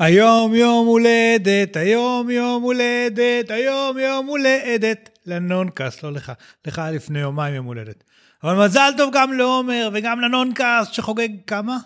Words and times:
היום 0.00 0.54
יום 0.54 0.86
הולדת, 0.86 1.76
היום 1.76 2.30
יום 2.30 2.62
הולדת, 2.62 3.50
היום 3.50 3.98
יום 3.98 4.26
הולדת. 4.26 5.18
לנונקאסט, 5.26 6.02
לא 6.02 6.12
לך. 6.12 6.32
לך 6.66 6.78
היה 6.78 6.90
לפני 6.90 7.18
יומיים 7.18 7.54
יום 7.54 7.66
הולדת. 7.66 8.04
אבל 8.42 8.64
מזל 8.64 8.92
טוב 8.96 9.10
גם 9.14 9.32
לעומר 9.32 9.90
וגם 9.92 10.20
לנונקאסט 10.20 10.92
שחוגג 10.92 11.28
כמה? 11.46 11.78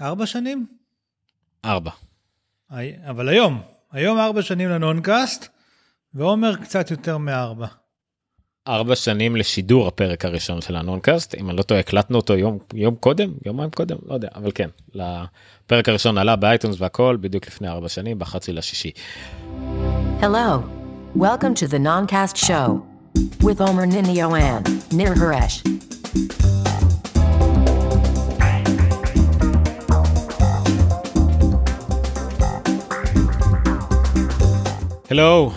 ארבע 0.00 0.26
שנים? 0.26 0.66
ארבע. 1.64 1.90
אבל 3.10 3.28
היום, 3.28 3.62
היום 3.92 4.18
ארבע 4.18 4.42
שנים 4.42 4.68
לנונקאסט, 4.68 5.48
ועומר 6.14 6.56
קצת 6.56 6.90
יותר 6.90 7.18
מארבע. 7.18 7.66
ארבע 8.68 8.96
שנים 8.96 9.36
לשידור 9.36 9.88
הפרק 9.88 10.24
הראשון 10.24 10.60
של 10.60 10.76
הנונקאסט 10.76 11.34
אם 11.34 11.50
אני 11.50 11.56
לא 11.56 11.62
טועה 11.62 11.80
הקלטנו 11.80 12.16
אותו 12.16 12.34
יום 12.34 12.58
יום 12.74 12.94
קודם 12.94 13.32
יומיים 13.46 13.70
קודם 13.70 13.96
לא 14.06 14.14
יודע 14.14 14.28
אבל 14.34 14.50
כן 14.54 14.68
לפרק 14.94 15.88
הראשון 15.88 16.18
עלה 16.18 16.36
באייטונס 16.36 16.76
והכל 16.78 17.16
בדיוק 17.20 17.46
לפני 17.46 17.68
ארבע 17.68 17.88
שנים 17.88 18.18
בחצי 18.18 18.52
לשישי. 18.52 18.90
Hello, 20.20 20.62
welcome 21.16 21.54
to 21.54 21.66
the 21.66 21.78
Noncast 21.78 22.36
show 22.36 22.82
with 23.40 23.60
Omer 23.60 23.86
Ninio 23.86 24.28
and 24.32 24.66
Nir 24.92 25.14
Haresh. 25.14 25.68
הלו 35.10 35.52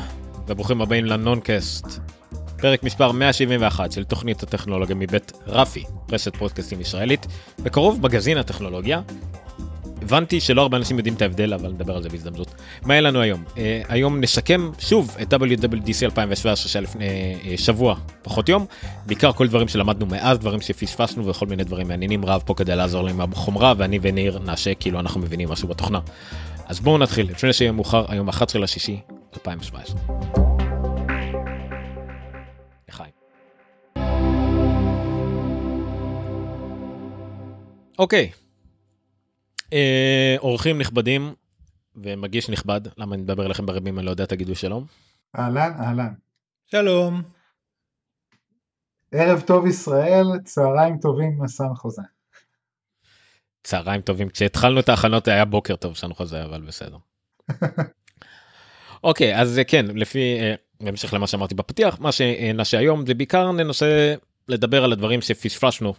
וברוכים 0.47 0.81
הבאים 0.81 1.05
לנונקאסט 1.05 2.06
פרק 2.61 2.83
מספר 2.83 3.11
171 3.11 3.91
של 3.91 4.03
תוכנית 4.03 4.43
הטכנולוגיה 4.43 4.95
מבית 4.95 5.31
רפי, 5.47 5.83
רשת 6.11 6.35
פודקאסטים 6.35 6.81
ישראלית, 6.81 7.27
בקרוב 7.59 8.01
מגזין 8.03 8.37
הטכנולוגיה. 8.37 9.01
הבנתי 10.01 10.39
שלא 10.39 10.61
הרבה 10.61 10.77
אנשים 10.77 10.97
יודעים 10.97 11.15
את 11.15 11.21
ההבדל, 11.21 11.53
אבל 11.53 11.69
נדבר 11.69 11.95
על 11.95 12.03
זה 12.03 12.09
בהזדמנות. 12.09 12.53
מה 12.85 12.93
יהיה 12.93 13.01
לנו 13.01 13.21
היום? 13.21 13.43
Uh, 13.47 13.57
היום 13.89 14.21
נשקם 14.21 14.71
שוב 14.79 15.15
את 15.21 15.33
WWDC 15.33 16.03
2017 16.03 16.55
שהיה 16.55 16.83
לפני 16.83 17.35
uh, 17.41 17.61
שבוע, 17.61 17.95
פחות 18.21 18.49
יום. 18.49 18.65
בעיקר 19.05 19.31
כל 19.31 19.47
דברים 19.47 19.67
שלמדנו 19.67 20.05
מאז, 20.05 20.39
דברים 20.39 20.61
שפספסנו 20.61 21.25
וכל 21.25 21.45
מיני 21.45 21.63
דברים 21.63 21.87
מעניינים. 21.87 22.25
רב 22.25 22.41
פה 22.45 22.53
כדי 22.53 22.75
לעזור 22.75 23.03
לי 23.03 23.11
עם 23.11 23.21
החומרה, 23.21 23.73
ואני 23.77 23.99
וניר 24.01 24.39
נעשה 24.39 24.73
כאילו 24.73 24.99
אנחנו 24.99 25.21
מבינים 25.21 25.49
משהו 25.49 25.67
בתוכנה. 25.67 25.99
אז 26.65 26.79
בואו 26.79 26.97
נתחיל, 26.97 27.29
לפני 27.31 27.53
שיהיה 27.53 27.71
מאוחר, 27.71 28.05
היום 28.07 28.29
11 28.29 28.61
לשישי 28.61 28.99
2017. 29.33 30.46
אוקיי. 37.99 38.31
אה, 39.73 40.35
אורחים 40.39 40.79
נכבדים 40.79 41.33
ומגיש 41.95 42.49
נכבד, 42.49 42.81
למה 42.97 43.15
אני 43.15 43.23
מדבר 43.23 43.45
אליכם 43.45 43.65
ברבים, 43.65 43.99
אני 43.99 44.05
לא 44.05 44.11
יודע, 44.11 44.25
תגידו 44.25 44.55
שלום. 44.55 44.85
אהלן, 45.35 45.71
אהלן. 45.79 46.13
שלום. 46.65 47.21
ערב 49.11 49.41
טוב 49.41 49.65
ישראל, 49.65 50.25
צהריים 50.43 50.97
טובים 50.97 51.39
מסן 51.39 51.75
חוזה. 51.75 52.01
צהריים 53.63 54.01
טובים, 54.01 54.29
כשהתחלנו 54.29 54.79
את 54.79 54.89
ההכנות 54.89 55.27
היה 55.27 55.45
בוקר 55.45 55.75
טוב 55.75 55.95
סן 55.95 56.13
חוזה, 56.13 56.43
אבל 56.43 56.61
בסדר. 56.61 56.97
אוקיי, 59.03 59.41
אז 59.41 59.59
כן, 59.67 59.85
לפי, 59.95 60.39
אה, 60.39 60.55
בהמשך 60.81 61.13
למה 61.13 61.27
שאמרתי 61.27 61.55
בפתיח, 61.55 61.99
מה 61.99 62.11
שנעשה 62.11 62.77
היום 62.77 63.05
זה 63.05 63.13
בעיקר 63.13 63.51
ננסה 63.51 64.15
לדבר 64.47 64.83
על 64.83 64.91
הדברים 64.91 65.21
שפספסנו, 65.21 65.89
אה, 65.89 65.93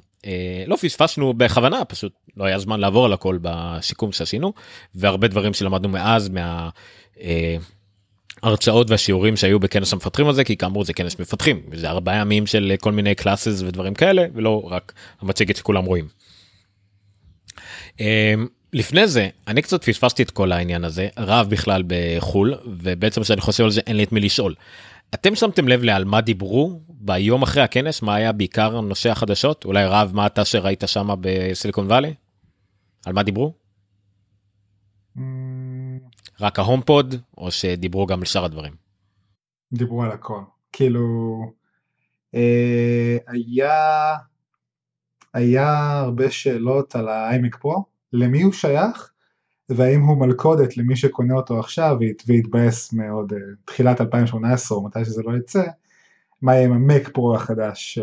לא 0.66 0.76
פספסנו 0.76 1.34
בכוונה, 1.34 1.84
פשוט 1.84 2.12
לא 2.36 2.44
היה 2.44 2.58
זמן 2.58 2.80
לעבור 2.80 3.04
על 3.04 3.12
הכל 3.12 3.38
בשיקום 3.42 4.12
שעשינו, 4.12 4.52
והרבה 4.94 5.28
דברים 5.28 5.54
שלמדנו 5.54 5.88
מאז, 5.88 6.28
מה... 6.28 6.68
אה, 7.20 7.56
הרצאות 8.42 8.90
והשיעורים 8.90 9.36
שהיו 9.36 9.60
בכנס 9.60 9.92
המפתחים 9.92 10.28
הזה 10.28 10.44
כי 10.44 10.56
כאמור 10.56 10.84
זה 10.84 10.92
כנס 10.92 11.20
מפתחים 11.20 11.62
זה 11.74 11.90
ארבעה 11.90 12.16
ימים 12.16 12.46
של 12.46 12.74
כל 12.80 12.92
מיני 12.92 13.14
קלאסס 13.14 13.62
ודברים 13.62 13.94
כאלה 13.94 14.26
ולא 14.34 14.68
רק 14.70 14.92
המצגת 15.20 15.56
שכולם 15.56 15.84
רואים. 15.84 16.08
אמ, 18.00 18.06
לפני 18.72 19.08
זה 19.08 19.28
אני 19.48 19.62
קצת 19.62 19.84
פספסתי 19.84 20.22
את 20.22 20.30
כל 20.30 20.52
העניין 20.52 20.84
הזה 20.84 21.08
רב 21.18 21.50
בכלל 21.50 21.82
בחול 21.86 22.54
ובעצם 22.66 23.22
כשאני 23.22 23.40
חושב 23.40 23.64
על 23.64 23.70
זה 23.70 23.80
אין 23.86 23.96
לי 23.96 24.02
את 24.02 24.12
מי 24.12 24.20
לשאול. 24.20 24.54
אתם 25.14 25.34
שמתם 25.34 25.68
לב 25.68 25.82
לעל 25.82 26.04
מה 26.04 26.20
דיברו 26.20 26.80
ביום 26.88 27.42
אחרי 27.42 27.62
הכנס 27.62 28.02
מה 28.02 28.14
היה 28.14 28.32
בעיקר 28.32 28.80
נושא 28.80 29.10
החדשות 29.10 29.64
אולי 29.64 29.84
רב 29.86 30.10
מה 30.14 30.26
אתה 30.26 30.44
שראית 30.44 30.82
שם 30.86 31.08
בסיליקון 31.20 31.86
וואלי? 31.86 32.14
על 33.06 33.12
מה 33.12 33.22
דיברו? 33.22 33.54
Mm, 35.16 35.20
רק 36.40 36.58
ההומפוד 36.58 37.14
או 37.38 37.50
שדיברו 37.50 38.06
גם 38.06 38.18
על 38.18 38.24
שאר 38.24 38.44
הדברים? 38.44 38.72
דיברו 39.72 40.02
על 40.02 40.10
הכל. 40.10 40.40
כאילו, 40.72 41.06
אה, 42.34 43.16
היה, 43.26 44.14
היה 45.34 45.98
הרבה 45.98 46.30
שאלות 46.30 46.94
על 46.94 47.08
האיימק 47.08 47.56
פרו, 47.56 47.84
למי 48.12 48.42
הוא 48.42 48.52
שייך, 48.52 49.12
והאם 49.68 50.00
הוא 50.00 50.18
מלכודת 50.18 50.76
למי 50.76 50.96
שקונה 50.96 51.34
אותו 51.34 51.60
עכשיו 51.60 51.96
והתבאס 52.26 52.92
מעוד 52.92 53.32
אה, 53.32 53.38
תחילת 53.64 54.00
2018 54.00 54.78
או 54.78 54.84
מתי 54.84 55.04
שזה 55.04 55.22
לא 55.22 55.36
יצא, 55.36 55.62
מה 56.42 56.54
יהיה 56.54 56.64
עם 56.64 56.72
המק 56.72 57.08
פרו 57.08 57.34
החדש 57.34 57.98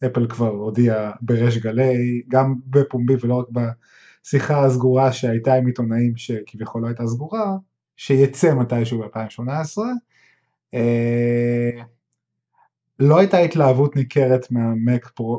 שאפל 0.00 0.26
כבר 0.28 0.48
הודיע 0.48 1.10
בריש 1.20 1.58
גלי, 1.58 2.22
גם 2.28 2.54
בפומבי 2.66 3.14
ולא 3.20 3.34
רק 3.34 3.46
בשיחה 3.50 4.64
הסגורה 4.64 5.12
שהייתה 5.12 5.54
עם 5.54 5.66
עיתונאים 5.66 6.16
שכביכול 6.16 6.82
לא 6.82 6.86
הייתה 6.86 7.06
סגורה, 7.06 7.56
שיצא 7.96 8.54
מתישהו 8.54 8.98
ב-2018. 8.98 9.78
אה, 10.74 11.70
לא 12.98 13.18
הייתה 13.18 13.38
התלהבות 13.38 13.96
ניכרת 13.96 14.46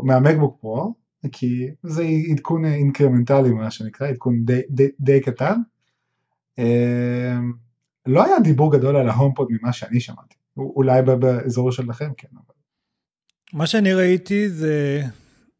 מהמקבוק 0.03 0.57
פרו, 0.59 0.93
כי 1.31 1.67
זה 1.83 2.03
עדכון 2.31 2.65
אינקרמנטלי 2.65 3.51
מה 3.51 3.71
שנקרא, 3.71 4.07
עדכון 4.07 4.45
די, 4.45 4.61
די, 4.69 4.87
די 4.99 5.21
קטן. 5.21 5.59
אה, 6.59 7.39
לא 8.05 8.25
היה 8.25 8.39
דיבור 8.39 8.71
גדול 8.77 8.95
על 8.95 9.09
ההומפוד 9.09 9.47
ממה 9.51 9.73
שאני 9.73 9.99
שמעתי, 9.99 10.35
אולי 10.57 11.01
באזור 11.01 11.71
שלכם 11.71 12.11
כן. 12.17 12.27
אבל... 12.33 12.55
מה 13.53 13.67
שאני 13.67 13.93
ראיתי 13.93 14.49
זה 14.49 15.01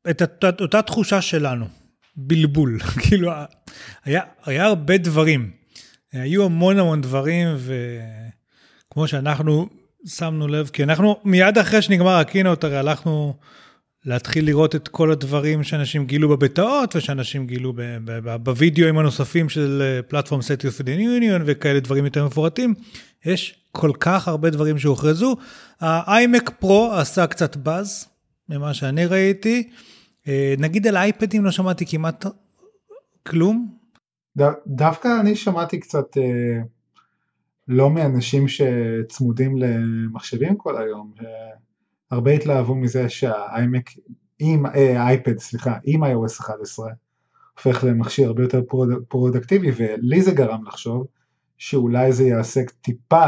את 0.09 0.21
אותה, 0.61 0.81
תחושה 0.81 1.21
שלנו, 1.21 1.65
בלבול, 2.15 2.79
כאילו 3.01 3.31
היה, 4.03 4.21
היה 4.45 4.65
הרבה 4.65 4.97
דברים, 4.97 5.51
היו 6.11 6.45
המון 6.45 6.79
המון 6.79 7.01
דברים 7.01 7.47
וכמו 7.57 9.07
שאנחנו 9.07 9.69
שמנו 10.05 10.47
לב, 10.47 10.67
כי 10.73 10.83
אנחנו 10.83 11.19
מיד 11.23 11.57
אחרי 11.57 11.81
שנגמר 11.81 12.15
הקינוט 12.15 12.63
הרי 12.63 12.77
הלכנו 12.77 13.37
להתחיל 14.05 14.45
לראות 14.45 14.75
את 14.75 14.87
כל 14.87 15.11
הדברים 15.11 15.63
שאנשים 15.63 16.05
גילו 16.05 16.29
בבטאות 16.29 16.95
ושאנשים 16.95 17.47
גילו 17.47 17.73
בווידאוים 18.43 18.97
הנוספים 18.97 19.49
של 19.49 19.99
פלטפורם 20.07 20.41
סטיוס 20.41 20.79
ודיון 20.79 21.41
וכאלה 21.45 21.79
דברים 21.79 22.05
יותר 22.05 22.25
מפורטים. 22.25 22.73
יש 23.25 23.65
כל 23.71 23.91
כך 23.99 24.27
הרבה 24.27 24.49
דברים 24.49 24.79
שהוכרזו. 24.79 25.37
האיימק 25.79 26.49
פרו 26.59 26.91
עשה 26.93 27.27
קצת 27.27 27.55
באז 27.55 28.07
ממה 28.49 28.73
שאני 28.73 29.05
ראיתי. 29.05 29.69
נגיד 30.57 30.87
על 30.87 30.97
אייפדים 30.97 31.45
לא 31.45 31.51
שמעתי 31.51 31.85
כמעט 31.85 32.25
כלום. 33.27 33.81
ד, 34.37 34.41
דווקא 34.67 35.07
אני 35.19 35.35
שמעתי 35.35 35.79
קצת 35.79 36.17
אה, 36.17 36.61
לא 37.67 37.89
מאנשים 37.89 38.47
שצמודים 38.47 39.57
למחשבים 39.57 40.55
כל 40.55 40.77
היום. 40.77 41.11
הרבה 42.11 42.31
התלהבו 42.31 42.75
מזה 42.75 43.09
שהאיימק, 43.09 43.89
עם, 44.39 44.65
אה, 44.65 45.01
האייפד, 45.01 45.37
סליחה, 45.39 45.77
עם 45.83 46.03
iOS 46.03 46.41
11, 46.41 46.89
הופך 47.57 47.83
למכשיר 47.83 48.27
הרבה 48.27 48.43
יותר 48.43 48.61
פרוד, 48.67 48.89
פרודקטיבי, 49.07 49.71
ולי 49.77 50.21
זה 50.21 50.31
גרם 50.31 50.67
לחשוב 50.67 51.07
שאולי 51.57 52.11
זה 52.13 52.23
יעשה 52.23 52.61
טיפה, 52.81 53.25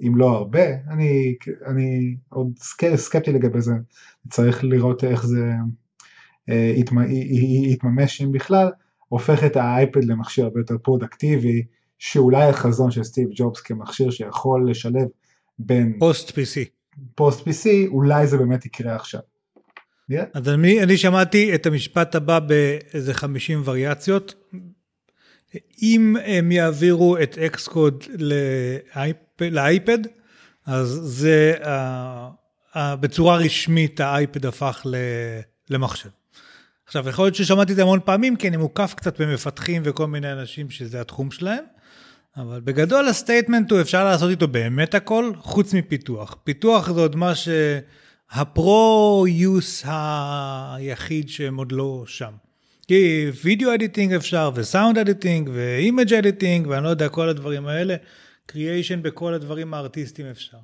אם 0.00 0.16
לא 0.16 0.30
הרבה, 0.30 0.64
אני, 0.90 1.34
אני 1.66 2.16
עוד 2.28 2.52
סקפטי 2.96 3.32
לגבי 3.32 3.60
זה, 3.60 3.72
צריך 4.30 4.64
לראות 4.64 5.04
איך 5.04 5.26
זה 5.26 5.52
אה, 6.48 6.72
יתממש 7.66 8.22
אם 8.22 8.32
בכלל, 8.32 8.70
הופך 9.08 9.44
את 9.44 9.56
האייפד 9.56 10.04
למכשיר 10.04 10.44
הרבה 10.44 10.60
יותר 10.60 10.78
פרודקטיבי, 10.78 11.62
שאולי 11.98 12.44
החזון 12.44 12.90
של 12.90 13.04
סטיב 13.04 13.28
ג'ובס 13.34 13.60
כמכשיר 13.60 14.10
שיכול 14.10 14.70
לשלב 14.70 15.08
בין... 15.58 15.96
post 15.98 16.30
PC. 16.30 16.81
post 17.14 17.48
PC, 17.48 17.68
אולי 17.88 18.26
זה 18.26 18.36
באמת 18.36 18.66
יקרה 18.66 18.94
עכשיו. 18.94 19.20
Yeah. 20.12 20.14
אז 20.34 20.48
אני, 20.48 20.82
אני 20.82 20.96
שמעתי 20.96 21.54
את 21.54 21.66
המשפט 21.66 22.14
הבא 22.14 22.38
באיזה 22.38 23.14
50 23.14 23.62
וריאציות. 23.64 24.34
אם 25.82 26.16
הם 26.24 26.52
יעבירו 26.52 27.18
את 27.18 27.38
Xcode 27.38 28.04
לאייפד, 29.40 29.98
אז 30.66 30.88
זה 31.02 31.54
uh, 31.60 31.66
uh, 32.74 32.78
בצורה 33.00 33.36
רשמית 33.36 34.00
האייפד 34.00 34.46
הפך 34.46 34.86
למחשב. 35.70 36.08
עכשיו 36.86 37.08
יכול 37.08 37.24
להיות 37.24 37.34
ששמעתי 37.34 37.72
את 37.72 37.76
זה 37.76 37.82
המון 37.82 38.00
פעמים 38.04 38.36
כי 38.36 38.48
אני 38.48 38.56
מוקף 38.56 38.94
קצת 38.96 39.20
במפתחים 39.20 39.82
וכל 39.84 40.06
מיני 40.06 40.32
אנשים 40.32 40.70
שזה 40.70 41.00
התחום 41.00 41.30
שלהם. 41.30 41.64
אבל 42.36 42.60
בגדול 42.60 43.08
ה 43.08 43.14
statement 43.14 43.70
הוא 43.70 43.80
אפשר 43.80 44.04
לעשות 44.04 44.30
איתו 44.30 44.48
באמת 44.48 44.94
הכל, 44.94 45.32
חוץ 45.38 45.74
מפיתוח. 45.74 46.36
פיתוח 46.44 46.92
זה 46.92 47.00
עוד 47.00 47.16
מה 47.16 47.32
שה 48.34 48.84
pro 48.84 49.34
use 49.34 49.84
היחיד 49.86 51.28
שהם 51.28 51.56
עוד 51.56 51.72
לא 51.72 52.04
שם. 52.06 52.32
כי 52.88 53.30
video 53.44 53.74
editing 53.74 54.12
אפשר, 54.12 54.50
ו 54.54 54.61
sound 54.61 54.98
editing, 54.98 55.50
ו 55.52 55.62
image 55.62 56.14
editing, 56.14 56.66
ואני 56.66 56.84
לא 56.84 56.88
יודע, 56.88 57.08
כל 57.08 57.28
הדברים 57.28 57.66
האלה. 57.66 57.96
creation 58.46 59.02
בכל 59.02 59.34
הדברים 59.34 59.74
הארטיסטיים 59.74 60.28
אפשר. 60.28 60.58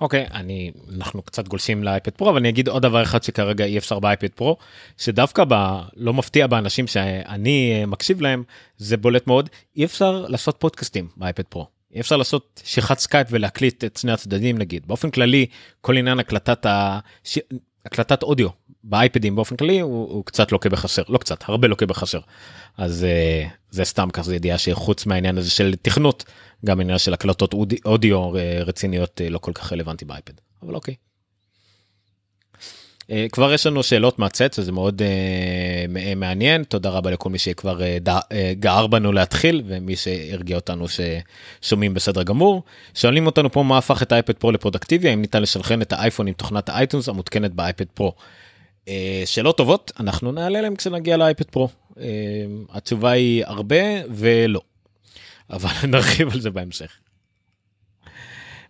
אוקיי, 0.00 0.26
okay, 0.26 0.34
אני, 0.34 0.70
אנחנו 0.96 1.22
קצת 1.22 1.48
גולשים 1.48 1.84
לאייפד 1.84 2.10
פרו, 2.10 2.30
אבל 2.30 2.38
אני 2.38 2.48
אגיד 2.48 2.68
עוד 2.68 2.82
דבר 2.82 3.02
אחד 3.02 3.22
שכרגע 3.22 3.64
אי 3.64 3.78
אפשר 3.78 3.98
באייפד 3.98 4.28
פרו, 4.28 4.56
שדווקא 4.96 5.44
ב... 5.48 5.54
לא 5.96 6.12
מפתיע 6.12 6.46
באנשים 6.46 6.86
שאני 6.86 7.72
אה, 7.80 7.86
מקשיב 7.86 8.20
להם, 8.20 8.42
זה 8.76 8.96
בולט 8.96 9.26
מאוד, 9.26 9.48
אי 9.76 9.84
אפשר 9.84 10.26
לעשות 10.28 10.56
פודקאסטים 10.58 11.08
באייפד 11.16 11.42
פרו. 11.42 11.66
אי 11.94 12.00
אפשר 12.00 12.16
לעשות 12.16 12.62
שיחת 12.64 12.98
סקייפ 12.98 13.26
ולהקליט 13.30 13.84
את 13.84 13.96
שני 13.96 14.12
הצדדים 14.12 14.58
נגיד. 14.58 14.86
באופן 14.86 15.10
כללי, 15.10 15.46
כל 15.80 15.96
עניין 15.96 16.18
הקלטת, 16.18 16.66
ה... 16.66 16.98
הקלטת 17.86 18.22
אודיו 18.22 18.48
באייפדים 18.84 19.36
באופן 19.36 19.56
כללי 19.56 19.80
הוא, 19.80 20.12
הוא 20.12 20.24
קצת 20.24 20.52
לוקה 20.52 20.68
בחסר, 20.68 21.02
לא 21.08 21.18
קצת, 21.18 21.44
הרבה 21.48 21.68
לוקה 21.68 21.86
בחסר. 21.86 22.20
אז 22.78 23.06
uh, 23.06 23.50
זה 23.70 23.84
סתם 23.84 24.10
כזה 24.10 24.36
ידיעה 24.36 24.58
שחוץ 24.58 25.06
מהעניין 25.06 25.38
הזה 25.38 25.50
של 25.50 25.74
תכנות, 25.82 26.24
גם 26.64 26.80
עניין 26.80 26.98
של 26.98 27.14
הקלטות 27.14 27.54
אודיו 27.84 28.32
רציניות 28.66 29.20
לא 29.30 29.38
כל 29.38 29.52
כך 29.54 29.72
רלוונטי 29.72 30.04
באייפד, 30.04 30.32
אבל 30.62 30.74
אוקיי. 30.74 30.94
Uh, 33.02 33.12
כבר 33.32 33.52
יש 33.52 33.66
לנו 33.66 33.82
שאלות 33.82 34.18
מהצאת, 34.18 34.54
זה 34.62 34.72
מאוד 34.72 35.02
uh, 35.02 36.14
מעניין, 36.16 36.64
תודה 36.64 36.90
רבה 36.90 37.10
לכל 37.10 37.30
מי 37.30 37.38
שכבר 37.38 37.78
uh, 37.78 38.08
uh, 38.08 38.34
גער 38.52 38.86
בנו 38.86 39.12
להתחיל 39.12 39.62
ומי 39.66 39.96
שהרגיע 39.96 40.56
אותנו 40.56 40.86
ששומעים 41.60 41.94
בסדר 41.94 42.22
גמור. 42.22 42.62
שואלים 42.94 43.26
אותנו 43.26 43.52
פה 43.52 43.62
מה 43.62 43.78
הפך 43.78 44.02
את 44.02 44.12
האייפד 44.12 44.32
פרו 44.32 44.52
לפרודקטיבי, 44.52 45.08
האם 45.08 45.20
ניתן 45.20 45.42
לשלחן 45.42 45.82
את 45.82 45.92
האייפון 45.92 46.26
עם 46.26 46.34
תוכנת 46.34 46.68
האייטונס 46.68 47.08
המותקנת 47.08 47.52
באייפד 47.52 47.86
פרו. 47.94 48.12
Uh, 48.90 49.26
שאלות 49.26 49.56
טובות, 49.56 49.92
אנחנו 50.00 50.32
נעלה 50.32 50.60
להם 50.60 50.76
כשנגיע 50.76 51.16
לאייפד 51.16 51.44
פרו. 51.44 51.68
Uh, 51.90 52.00
התשובה 52.70 53.10
היא 53.10 53.44
הרבה 53.46 53.76
ולא. 54.10 54.60
אבל 55.50 55.70
נרחיב 55.92 56.28
על 56.32 56.40
זה 56.40 56.50
בהמשך. 56.50 56.92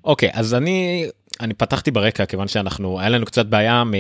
אוקיי, 0.05 0.31
אז 0.33 0.55
אני, 0.55 1.07
אני 1.41 1.55
פתחתי 1.55 1.91
ברקע 1.91 2.27
כיוון 2.27 2.49
שאנחנו, 2.49 3.01
היה 3.01 3.09
לנו 3.09 3.27
קצת 3.27 3.47
בעיה 3.47 3.85
מ... 3.85 3.93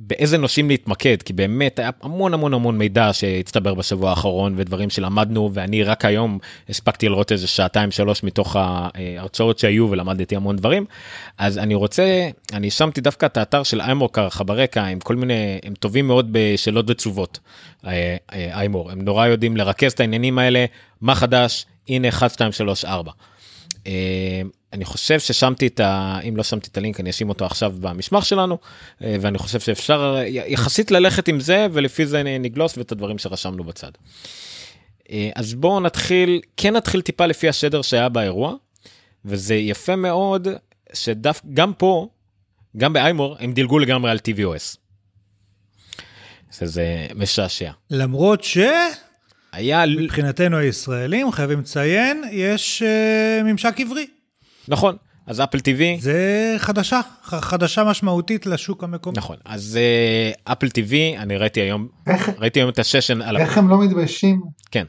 באיזה 0.00 0.38
נושים 0.38 0.68
להתמקד 0.68 1.22
כי 1.22 1.32
באמת 1.32 1.78
היה 1.78 1.90
המון 2.02 2.34
המון 2.34 2.54
המון 2.54 2.78
מידע 2.78 3.12
שהצטבר 3.12 3.74
בשבוע 3.74 4.10
האחרון 4.10 4.54
ודברים 4.56 4.90
שלמדנו 4.90 5.50
ואני 5.52 5.82
רק 5.82 6.04
היום 6.04 6.38
הספקתי 6.68 7.08
לראות 7.08 7.32
איזה 7.32 7.46
שעתיים 7.46 7.90
שלוש 7.90 8.22
מתוך 8.22 8.56
ההרצאות 8.56 9.58
שהיו 9.58 9.90
ולמדתי 9.90 10.36
המון 10.36 10.56
דברים. 10.56 10.84
אז 11.38 11.58
אני 11.58 11.74
רוצה 11.74 12.28
אני 12.52 12.70
שמתי 12.70 13.00
דווקא 13.00 13.26
את 13.26 13.36
האתר 13.36 13.62
של 13.62 13.80
איימור 13.80 14.08
ככה 14.12 14.44
ברקע 14.44 14.84
עם 14.84 15.00
כל 15.00 15.16
מיני 15.16 15.58
הם 15.64 15.74
טובים 15.74 16.06
מאוד 16.06 16.28
בשאלות 16.32 16.90
ותשובות 16.90 17.38
איימור 18.32 18.90
הם 18.90 19.02
נורא 19.02 19.26
יודעים 19.26 19.56
לרכז 19.56 19.92
את 19.92 20.00
העניינים 20.00 20.38
האלה 20.38 20.64
מה 21.00 21.14
חדש? 21.14 21.66
הנה 21.88 22.08
1 22.08 22.30
2 22.30 22.52
3 22.52 22.84
4. 22.84 23.12
אני 24.72 24.84
חושב 24.84 25.20
ששמתי 25.20 25.66
את 25.66 25.80
ה... 25.80 26.18
אם 26.28 26.36
לא 26.36 26.42
שמתי 26.42 26.68
את 26.72 26.76
הלינק 26.76 27.00
אני 27.00 27.10
אשים 27.10 27.28
אותו 27.28 27.44
עכשיו 27.44 27.74
במסמך 27.80 28.26
שלנו 28.26 28.58
אה, 29.02 29.16
ואני 29.20 29.38
חושב 29.38 29.60
שאפשר 29.60 30.16
יחסית 30.26 30.90
ללכת 30.90 31.28
עם 31.28 31.40
זה 31.40 31.66
ולפי 31.72 32.06
זה 32.06 32.22
נגלוס 32.22 32.78
ואת 32.78 32.92
הדברים 32.92 33.18
שרשמנו 33.18 33.64
בצד. 33.64 33.90
אה, 35.10 35.30
אז 35.34 35.54
בואו 35.54 35.80
נתחיל 35.80 36.40
כן 36.56 36.76
נתחיל 36.76 37.00
טיפה 37.00 37.26
לפי 37.26 37.48
השדר 37.48 37.82
שהיה 37.82 38.08
באירוע 38.08 38.54
וזה 39.24 39.54
יפה 39.54 39.96
מאוד 39.96 40.48
שדף 40.92 41.40
גם 41.54 41.72
פה 41.72 42.08
גם 42.76 42.92
באיימור 42.92 43.36
הם 43.40 43.52
דילגו 43.52 43.78
לגמרי 43.78 44.10
על 44.10 44.18
tvOS. 44.18 44.76
זה 46.50 47.06
משעשע. 47.14 47.70
למרות 47.90 48.44
ש... 48.44 48.58
היה... 49.58 49.86
מבחינתנו 49.86 50.56
הישראלים 50.56 51.32
חייבים 51.32 51.60
לציין 51.60 52.24
יש 52.30 52.82
uh, 52.82 53.44
ממשק 53.44 53.80
עברי. 53.80 54.06
נכון, 54.68 54.96
אז 55.26 55.40
אפל 55.40 55.58
TV. 55.58 56.00
זה 56.00 56.54
חדשה, 56.58 57.00
חדשה 57.22 57.84
משמעותית 57.84 58.46
לשוק 58.46 58.84
המקומי. 58.84 59.16
נכון, 59.16 59.36
אז 59.44 59.78
אפל 60.44 60.66
uh, 60.66 60.70
TV, 60.70 61.18
אני 61.18 61.36
ראיתי 61.36 61.60
היום, 61.60 61.88
איך, 62.06 62.28
ראיתי 62.38 62.60
היום 62.60 62.70
את 62.70 62.78
הששן 62.78 63.22
על... 63.22 63.36
איך 63.36 63.58
הם 63.58 63.68
לא 63.68 63.84
מתביישים? 63.84 64.42
כן. 64.70 64.84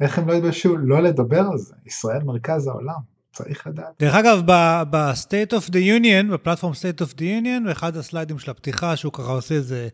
איך 0.00 0.18
הם 0.18 0.28
לא 0.28 0.34
התביישו 0.34 0.76
לא 0.76 1.02
לדבר 1.02 1.40
על 1.52 1.58
זה? 1.58 1.74
ישראל 1.86 2.22
מרכז 2.24 2.66
העולם. 2.66 3.14
צריך 3.32 3.66
לדעת. 3.66 3.86
דרך 4.00 4.14
אגב, 4.14 4.42
ב-State 4.90 5.52
of 5.52 5.70
the 5.70 6.00
Union, 6.00 6.32
בפלטפורם 6.32 6.72
State 6.72 7.00
of 7.00 7.14
the 7.14 7.20
Union, 7.20 7.66
באחד 7.66 7.96
הסליידים 7.96 8.38
של 8.38 8.50
הפתיחה, 8.50 8.96
שהוא 8.96 9.12
ככה 9.12 9.32
עושה 9.32 9.54
איזה 9.54 9.88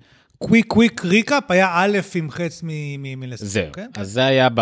quick 0.44 0.66
quick 0.66 1.04
recap, 1.04 1.50
היה 1.50 1.68
א' 1.74 1.98
עם 2.14 2.30
חץ 2.30 2.60
מלסטר. 2.98 3.46
זהו, 3.46 3.72
כן? 3.72 3.90
אז 3.94 4.10
זה 4.10 4.24
היה 4.24 4.48
ב... 4.54 4.60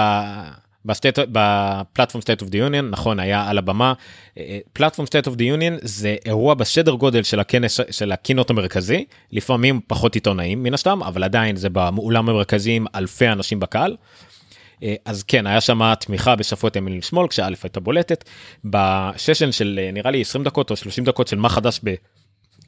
ב 0.84 0.98
Platforms 0.98 2.22
State 2.22 2.42
of 2.42 2.50
the 2.50 2.58
Union 2.58 2.90
נכון 2.90 3.20
היה 3.20 3.48
על 3.48 3.58
הבמה 3.58 3.92
Platforms 4.72 5.06
State 5.06 5.26
of 5.26 5.36
the 5.36 5.44
Union 5.44 5.76
זה 5.82 6.16
אירוע 6.26 6.54
בסדר 6.54 6.92
גודל 6.92 7.22
של 7.22 7.40
הכנס 7.40 7.80
של 7.90 8.12
ה 8.12 8.17
keynote 8.17 8.50
המרכזי 8.50 9.04
לפעמים 9.32 9.80
פחות 9.86 10.14
עיתונאים 10.14 10.62
מן 10.62 10.74
הסתם 10.74 11.02
אבל 11.02 11.24
עדיין 11.24 11.56
זה 11.56 11.68
באולם 11.68 12.28
המרכזי 12.28 12.72
עם 12.72 12.86
אלפי 12.94 13.28
אנשים 13.28 13.60
בקהל. 13.60 13.96
אז 15.04 15.22
כן 15.22 15.46
היה 15.46 15.60
שם 15.60 15.94
תמיכה 16.00 16.36
בשפות 16.36 16.76
ימין 16.76 16.98
ושמאל 16.98 17.28
כשא' 17.28 17.48
הייתה 17.62 17.80
בולטת 17.80 18.24
ב 18.64 18.75
session 18.75 19.52
של 19.52 19.80
נראה 19.92 20.10
לי 20.10 20.20
20 20.20 20.44
דקות 20.44 20.70
או 20.70 20.76
30 20.76 21.04
דקות 21.04 21.28
של 21.28 21.36
מה 21.36 21.48
חדש 21.48 21.80
ב... 21.84 21.94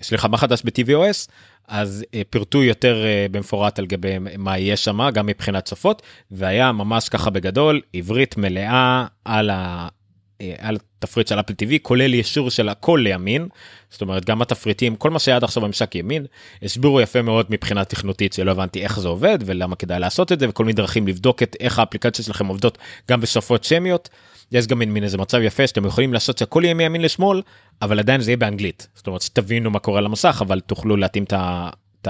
סליחה 0.03 0.29
מה 0.29 0.37
חדש 0.37 0.63
ב-TVOS 0.65 1.29
אז 1.69 2.05
uh, 2.07 2.19
פירטו 2.31 2.62
יותר 2.62 3.03
uh, 3.03 3.33
במפורט 3.33 3.79
על 3.79 3.87
גבי 3.87 4.19
מה 4.39 4.59
יהיה 4.59 4.77
שם 4.77 5.11
גם 5.15 5.27
מבחינת 5.27 5.67
שפות 5.67 6.03
והיה 6.31 6.73
ממש 6.73 7.09
ככה 7.09 7.31
בגדול 7.31 7.81
עברית 7.93 8.37
מלאה 8.37 9.07
על, 9.25 9.51
ה, 9.51 9.89
uh, 9.89 10.43
על 10.59 10.79
התפריט 10.99 11.29
של 11.29 11.41
אפל 11.41 11.53
TV 11.53 11.79
כולל 11.83 12.15
ישור 12.15 12.51
של 12.51 12.69
הכל 12.69 13.01
לימין 13.05 13.49
זאת 13.91 14.01
אומרת 14.01 14.25
גם 14.25 14.43
התפריטים 14.43 14.97
כל 14.97 15.11
מה 15.11 15.19
שהיה 15.19 15.37
עד 15.37 15.45
עכשיו 15.45 15.62
בממשק 15.62 15.95
ימין 15.95 16.27
הסבירו 16.62 17.01
יפה 17.01 17.23
מאוד 17.23 17.47
מבחינה 17.51 17.85
תכנותית 17.85 18.33
שלא 18.33 18.51
הבנתי 18.51 18.83
איך 18.83 19.01
זה 19.01 19.09
עובד 19.09 19.39
ולמה 19.47 19.77
כדאי 19.77 20.01
לעשות 20.01 20.33
את 20.33 20.41
זה 20.41 20.49
וכל 20.49 20.65
מיני 20.65 20.77
דרכים 20.77 21.06
לבדוק 21.06 21.43
את 21.43 21.56
איך 21.61 21.79
האפליקציות 21.79 22.27
שלכם 22.27 22.47
עובדות 22.47 22.79
גם 23.11 23.21
בשפות 23.21 23.65
שמיות. 23.65 24.09
יש 24.53 24.67
גם 24.67 24.79
מין, 24.79 25.05
איזה 25.05 25.19
מצב 25.19 25.39
יפה 25.43 25.67
שאתם 25.67 25.87
יכולים 25.87 26.13
לעשות 26.13 26.39
שהכל 26.39 26.63
יהיה 26.65 26.75
מימין 26.75 27.03
לשמאל 27.03 27.43
אבל 27.83 27.99
עדיין 27.99 28.21
זה 28.21 28.31
יהיה 28.31 28.37
באנגלית. 28.37 28.89
זאת 28.95 29.07
אומרת 29.07 29.23
שתבינו 29.23 29.71
מה 29.71 29.79
קורה 29.79 29.99
על 29.99 30.07
המסך 30.07 30.43
אבל 30.47 30.61
תוכלו 30.61 30.97
להתאים 30.97 31.25
את 31.25 32.09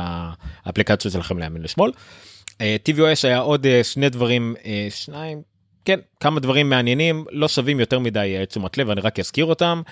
האפליקציות 0.64 1.12
שלכם 1.12 1.38
לימין 1.38 1.62
לשמאל. 1.62 1.90
uh, 2.50 2.62
tvOS 2.88 3.20
היה 3.24 3.38
עוד 3.38 3.66
uh, 3.66 3.84
שני 3.84 4.08
דברים 4.08 4.54
uh, 4.58 4.64
שניים 4.90 5.42
כן 5.84 5.98
כמה 6.20 6.40
דברים 6.40 6.70
מעניינים 6.70 7.24
לא 7.30 7.48
שווים 7.48 7.80
יותר 7.80 7.98
מדי 7.98 8.36
תשומת 8.48 8.78
לב 8.78 8.90
אני 8.90 9.00
רק 9.00 9.18
אזכיר 9.18 9.44
אותם. 9.44 9.82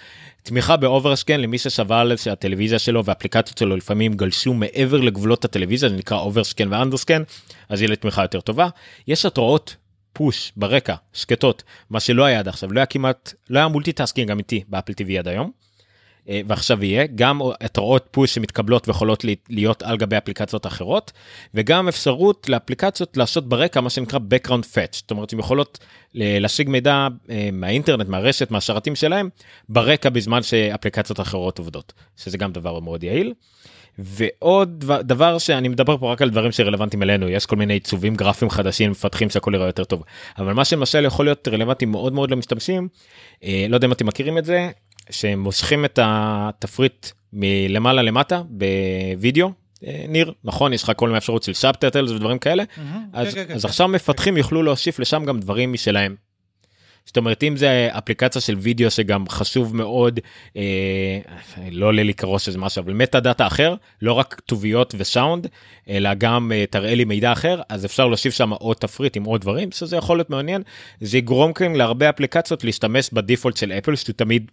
תמיכה 0.42 0.76
ב 0.76 0.84
overscan 0.84 1.40
למי 1.40 1.58
ששווה 1.58 2.04
שהטלוויזיה 2.16 2.78
שלו 2.78 3.04
והאפליקציות 3.04 3.58
שלו 3.58 3.76
לפעמים 3.76 4.14
גלשו 4.14 4.54
מעבר 4.54 5.00
לגבולות 5.00 5.44
הטלוויזיה 5.44 5.88
זה 5.88 5.96
נקרא 5.96 6.18
overscan 6.18 6.72
ו 6.72 6.77
underscan 6.77 7.22
אז 7.68 7.82
יהיה 7.82 7.92
לתמיכה 7.92 8.22
יותר 8.22 8.40
טובה. 8.40 8.68
יש 9.08 9.26
התראות 9.26 9.76
push 10.12 10.52
ברקע 10.56 10.94
שקטות 11.12 11.62
מה 11.90 12.00
שלא 12.00 12.24
היה 12.24 12.38
עד 12.38 12.48
עכשיו 12.48 12.72
לא 12.72 12.80
היה 12.80 12.86
כמעט 12.86 13.32
לא 13.50 13.58
היה 13.58 13.68
multitasking 13.68 14.30
אמיתי 14.30 14.64
ב 14.68 14.72
Apple 14.72 14.92
TV 14.92 15.18
עד 15.18 15.28
היום. 15.28 15.50
אה, 16.28 16.40
ועכשיו 16.46 16.84
יהיה 16.84 17.06
גם 17.14 17.40
התראות 17.60 18.08
push 18.10 18.34
שמתקבלות 18.34 18.88
ויכולות 18.88 19.24
להיות 19.48 19.82
על 19.82 19.96
גבי 19.96 20.18
אפליקציות 20.18 20.66
אחרות 20.66 21.12
וגם 21.54 21.88
אפשרות 21.88 22.48
לאפליקציות 22.48 23.16
לעשות 23.16 23.48
ברקע 23.48 23.80
מה 23.80 23.90
שנקרא 23.90 24.18
background 24.18 24.64
fetch 24.74 24.92
זאת 24.92 25.10
אומרת 25.10 25.32
הן 25.32 25.38
יכולות 25.38 25.78
להשיג 26.14 26.68
מידע 26.68 27.08
אה, 27.30 27.48
מהאינטרנט 27.52 28.08
מהרשת 28.08 28.50
מהשרתים 28.50 28.96
שלהם 28.96 29.28
ברקע 29.68 30.08
בזמן 30.08 30.42
שאפליקציות 30.42 31.20
אחרות 31.20 31.58
עובדות 31.58 31.92
שזה 32.16 32.38
גם 32.38 32.52
דבר 32.52 32.80
מאוד 32.80 33.04
יעיל. 33.04 33.34
ועוד 33.98 34.84
דבר 35.00 35.38
שאני 35.38 35.68
מדבר 35.68 35.96
פה 35.96 36.12
רק 36.12 36.22
על 36.22 36.30
דברים 36.30 36.52
שרלוונטיים 36.52 37.02
אלינו 37.02 37.28
יש 37.28 37.46
כל 37.46 37.56
מיני 37.56 37.72
עיצובים 37.72 38.14
גרפיים 38.14 38.50
חדשים 38.50 38.90
מפתחים 38.90 39.30
שהכל 39.30 39.54
יראה 39.54 39.66
יותר 39.66 39.84
טוב 39.84 40.02
אבל 40.38 40.52
מה 40.52 40.64
שלמשל 40.64 41.04
יכול 41.04 41.26
להיות 41.26 41.48
רלוונטי 41.48 41.86
מאוד 41.86 42.12
מאוד 42.12 42.30
למשתמשים 42.30 42.88
אה, 43.44 43.66
לא 43.68 43.76
יודע 43.76 43.86
אם 43.86 43.92
אתם 43.92 44.06
מכירים 44.06 44.38
את 44.38 44.44
זה 44.44 44.70
שהם 45.10 45.40
מושכים 45.40 45.84
את 45.84 45.98
התפריט 46.02 47.06
מלמעלה 47.32 48.02
למטה 48.02 48.42
בווידאו 48.48 49.52
אה, 49.86 50.04
ניר 50.08 50.32
נכון 50.44 50.72
יש 50.72 50.82
לך 50.82 50.92
כל 50.96 51.06
מיני 51.06 51.18
אפשרות 51.18 51.42
של 51.42 51.54
שבטטלס 51.54 52.10
ודברים 52.10 52.38
כאלה 52.38 52.62
mm-hmm, 52.62 52.80
אז, 53.12 53.34
כן, 53.34 53.44
כן, 53.46 53.54
אז 53.54 53.62
כן, 53.62 53.68
עכשיו. 53.68 53.88
מפתחים 53.88 54.36
יוכלו 54.36 54.62
להוסיף 54.62 54.98
לשם 54.98 55.24
גם 55.24 55.40
דברים 55.40 55.72
משלהם. 55.72 56.27
זאת 57.08 57.16
אומרת 57.16 57.42
אם 57.42 57.56
זה 57.56 57.88
אפליקציה 57.92 58.40
של 58.40 58.56
וידאו 58.58 58.90
שגם 58.90 59.28
חשוב 59.28 59.76
מאוד 59.76 60.20
אה, 60.56 61.18
לא 61.70 61.86
עולה 61.86 62.02
לי 62.02 62.14
כראש 62.14 62.44
שזה 62.44 62.58
משהו 62.58 62.82
אבל 62.82 62.92
מטה 62.92 63.20
דאטה 63.20 63.46
אחר 63.46 63.74
לא 64.02 64.12
רק 64.12 64.34
כתוביות 64.34 64.94
וסאונד 64.98 65.46
אלא 65.88 66.14
גם 66.14 66.52
אה, 66.54 66.64
תראה 66.70 66.94
לי 66.94 67.04
מידע 67.04 67.32
אחר 67.32 67.60
אז 67.68 67.84
אפשר 67.84 68.06
להוסיף 68.06 68.34
שם 68.34 68.50
עוד 68.50 68.76
תפריט 68.76 69.16
עם 69.16 69.24
עוד 69.24 69.40
דברים 69.40 69.72
שזה 69.72 69.96
יכול 69.96 70.18
להיות 70.18 70.30
מעניין. 70.30 70.62
זה 71.00 71.18
יגרום 71.18 71.52
כאן 71.52 71.74
להרבה 71.74 72.10
אפליקציות 72.10 72.64
להשתמש 72.64 73.10
ב-default 73.12 73.56
של 73.56 73.72
אפל 73.72 73.96
שהוא 73.96 74.14
תמיד 74.16 74.50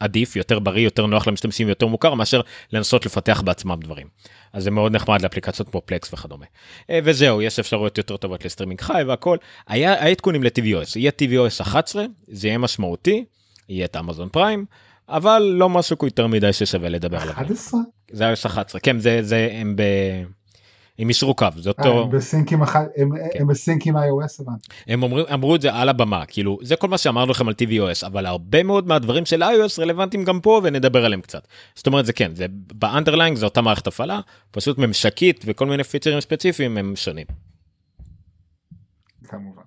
עדיף 0.00 0.36
יותר 0.36 0.58
בריא 0.58 0.84
יותר 0.84 1.06
נוח 1.06 1.28
למשתמשים 1.28 1.68
יותר 1.68 1.86
מוכר 1.86 2.14
מאשר 2.14 2.40
לנסות 2.72 3.06
לפתח 3.06 3.42
בעצמם 3.44 3.76
דברים. 3.80 4.06
אז 4.52 4.64
זה 4.64 4.70
מאוד 4.70 4.92
נחמד 4.92 5.22
לאפליקציות 5.22 5.68
כמו 5.68 5.82
Plex 5.84 6.12
וכדומה. 6.12 6.46
אה, 6.90 6.98
וזהו 7.04 7.42
יש 7.42 7.58
אפשרויות 7.58 7.98
יותר 7.98 8.16
טובות 8.16 8.44
ל-streaming 8.44 8.80
חי 8.80 9.02
והכל 9.06 9.36
היה 9.68 9.94
עדכונים 9.94 10.42
ל-tvOS 10.42 10.92
יהיה 10.96 11.10
tvOS 11.22 11.62
11 11.62 12.04
זה 12.28 12.48
יהיה 12.48 12.58
משמעותי 12.58 13.24
יהיה 13.68 13.84
את 13.84 13.96
Amazon 13.96 14.28
Prime 14.28 14.64
אבל 15.08 15.42
לא 15.42 15.68
משהו 15.68 15.96
יותר 16.02 16.26
מדי 16.26 16.52
ששווה 16.52 16.88
לדבר 16.88 17.20
עליו. 17.20 17.34
11? 17.34 17.80
זה 18.10 18.32
iOS 18.32 18.46
11 18.46 18.80
כן 18.80 18.98
זה 18.98 19.18
זה 19.22 19.48
הם 19.52 19.76
ב... 19.76 19.82
הם 20.98 21.08
אישרו 21.08 21.34
קו 21.34 21.46
זה 21.56 21.70
אה, 21.70 21.74
אותו 21.84 22.02
הם 22.02 22.10
ב-sync 22.10 22.52
עם 22.52 22.62
אח- 22.62 22.76
הם- 22.76 23.10
כן. 23.32 23.40
הם 23.40 23.46
ב-sync 23.46 23.86
עם 23.86 23.96
iOS 23.96 24.00
הבנתי. 24.42 24.68
הם 24.86 25.02
אומרים 25.02 25.24
אמרו 25.32 25.54
את 25.56 25.60
זה 25.62 25.74
על 25.74 25.88
הבמה 25.88 26.26
כאילו 26.26 26.58
זה 26.62 26.76
כל 26.76 26.88
מה 26.88 26.98
שאמרנו 26.98 27.30
לכם 27.30 27.48
על 27.48 27.54
tvOS 27.62 28.06
אבל 28.06 28.26
הרבה 28.26 28.62
מאוד 28.62 28.86
מהדברים 28.86 29.26
של 29.26 29.42
iOS 29.42 29.80
רלוונטיים 29.82 30.24
גם 30.24 30.40
פה 30.40 30.60
ונדבר 30.64 31.04
עליהם 31.04 31.20
קצת. 31.20 31.48
זאת 31.74 31.86
אומרת 31.86 32.06
זה 32.06 32.12
כן 32.12 32.34
זה 32.34 32.46
ב-underlying 32.50 33.36
זה 33.36 33.44
אותה 33.44 33.60
מערכת 33.60 33.86
הפעלה 33.86 34.20
פשוט 34.50 34.78
ממשקית 34.78 35.44
וכל 35.46 35.66
מיני 35.66 35.84
פיצ'רים 35.84 36.20
ספציפיים 36.20 36.76
הם 36.78 36.96
שונים. 36.96 37.26
כמובן. 39.28 39.62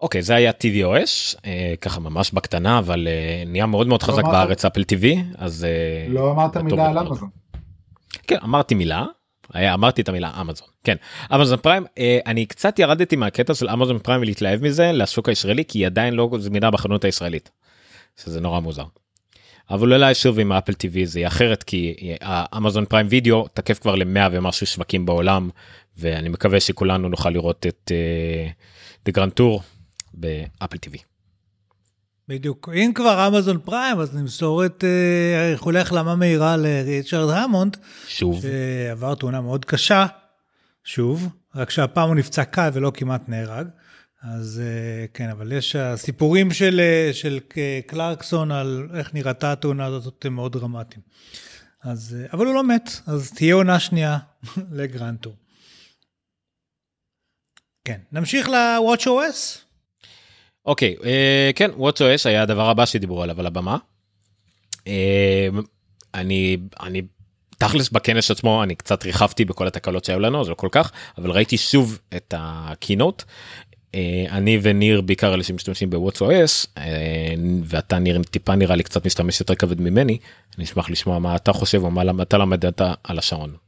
אוקיי 0.00 0.22
זה 0.22 0.34
היה 0.34 0.50
tvOS 0.50 1.38
אה, 1.44 1.74
ככה 1.80 2.00
ממש 2.00 2.30
בקטנה 2.32 2.78
אבל 2.78 3.08
אה, 3.08 3.42
נהיה 3.46 3.66
מאוד 3.66 3.86
מאוד 3.86 4.02
חזק 4.02 4.18
אמרת- 4.24 4.32
בארץ 4.32 4.64
אפל 4.64 4.80
TV 4.82 5.06
אז 5.38 5.64
אה, 5.64 6.06
לא 6.08 6.30
אמרת 6.32 6.56
מילה 6.56 6.86
על. 6.90 6.98
אמזון. 6.98 7.28
כן 8.26 8.36
אמרתי 8.44 8.74
מילה. 8.74 9.04
היה, 9.54 9.74
אמרתי 9.74 10.02
את 10.02 10.08
המילה 10.08 10.40
אמזון 10.40 10.68
כן 10.84 10.96
Amazon 11.34 11.58
Prime 11.58 11.84
אה, 11.98 12.18
אני 12.26 12.46
קצת 12.46 12.78
ירדתי 12.78 13.16
מהקטע 13.16 13.54
של 13.54 13.68
Amazon 13.68 13.98
Prime 13.98 14.22
ולהתלהב 14.22 14.62
מזה 14.62 14.92
לשוק 14.92 15.28
הישראלי 15.28 15.64
כי 15.64 15.78
היא 15.78 15.86
עדיין 15.86 16.14
לא 16.14 16.30
זמינה 16.38 16.70
בחנות 16.70 17.04
הישראלית. 17.04 17.50
שזה 18.22 18.40
נורא 18.40 18.60
מוזר. 18.60 18.84
אבל 19.70 19.92
אולי 19.92 20.14
שוב 20.14 20.38
עם 20.38 20.52
אפל 20.52 20.72
TV 20.72 21.04
זה 21.04 21.18
יהיה 21.20 21.28
אחרת 21.28 21.62
כי 21.62 21.94
Amazon 22.56 22.84
Prime 22.84 23.06
Video 23.10 23.48
תקף 23.48 23.78
כבר 23.78 23.94
למאה 23.94 24.28
ומשהו 24.32 24.66
שווקים 24.66 25.06
בעולם 25.06 25.50
ואני 25.96 26.28
מקווה 26.28 26.60
שכולנו 26.60 27.08
נוכל 27.08 27.30
לראות 27.30 27.66
את 27.66 27.92
The 29.04 29.12
Grand 29.12 29.32
Tour 29.32 29.62
באפל 30.14 30.76
TV. 30.76 31.07
בדיוק. 32.28 32.68
אם 32.74 32.92
כבר 32.94 33.28
אמזון 33.28 33.58
פריים, 33.64 34.00
אז 34.00 34.16
נמסור 34.16 34.66
את 34.66 34.84
אה, 34.84 35.50
איחולי 35.50 35.80
החלמה 35.80 36.16
מהירה 36.16 36.56
לריצ'רד 36.56 37.30
המונד, 37.30 37.76
שוב 38.08 38.42
שעבר 38.42 39.14
תאונה 39.14 39.40
מאוד 39.40 39.64
קשה, 39.64 40.06
שוב, 40.84 41.28
רק 41.54 41.70
שהפעם 41.70 42.08
הוא 42.08 42.16
נפצע 42.16 42.44
קל 42.44 42.70
ולא 42.72 42.92
כמעט 42.94 43.28
נהרג. 43.28 43.66
אז 44.22 44.62
אה, 44.64 45.06
כן, 45.14 45.30
אבל 45.30 45.52
יש 45.52 45.76
הסיפורים 45.76 46.50
של, 46.50 46.80
אה, 46.80 47.10
של 47.12 47.38
קלרקסון 47.86 48.52
על 48.52 48.88
איך 48.94 49.14
נראתה 49.14 49.52
התאונה 49.52 49.84
הזאת 49.86 50.24
הם 50.26 50.34
מאוד 50.34 50.52
דרמטיים. 50.52 51.02
אז, 51.82 52.16
אבל 52.32 52.46
הוא 52.46 52.54
לא 52.54 52.64
מת, 52.64 52.90
אז 53.06 53.32
תהיה 53.32 53.54
עונה 53.54 53.80
שנייה 53.80 54.18
לגרנטור. 54.72 55.36
כן, 57.84 58.00
נמשיך 58.12 58.48
ל-WatchOS. 58.48 59.67
אוקיי 60.66 60.96
אה, 61.04 61.50
כן 61.54 61.70
WatchOS 61.78 62.22
היה 62.24 62.42
הדבר 62.42 62.70
הבא 62.70 62.86
שדיברו 62.86 63.22
עליו 63.22 63.40
על 63.40 63.46
הבמה. 63.46 63.76
אה, 64.86 65.48
אני 66.14 66.56
אני 66.80 67.02
תכלס 67.58 67.88
בכנס 67.88 68.30
עצמו 68.30 68.62
אני 68.62 68.74
קצת 68.74 69.04
ריחפתי 69.04 69.44
בכל 69.44 69.66
התקלות 69.66 70.04
שהיו 70.04 70.20
לנו 70.20 70.40
אז 70.40 70.48
לא 70.48 70.54
כל 70.54 70.68
כך 70.72 70.92
אבל 71.18 71.30
ראיתי 71.30 71.56
שוב 71.56 71.98
את 72.16 72.34
הקינות. 72.36 73.24
אה, 73.94 74.24
אני 74.30 74.58
וניר 74.62 75.00
בעיקר 75.00 75.34
אלה 75.34 75.42
שמשתמשים 75.42 75.90
ב-WatchOS 75.90 76.66
אה, 76.78 77.34
ואתה 77.64 77.98
ניר 77.98 78.22
טיפה 78.22 78.54
נראה 78.54 78.76
לי 78.76 78.82
קצת 78.82 79.06
משתמש 79.06 79.40
יותר 79.40 79.54
כבד 79.54 79.80
ממני 79.80 80.18
אני 80.56 80.64
אשמח 80.64 80.90
לשמוע 80.90 81.18
מה 81.18 81.36
אתה 81.36 81.52
חושב 81.52 81.82
או 81.82 81.90
מה 81.90 82.22
אתה 82.22 82.38
למדת 82.38 82.80
על 83.04 83.18
השעון. 83.18 83.67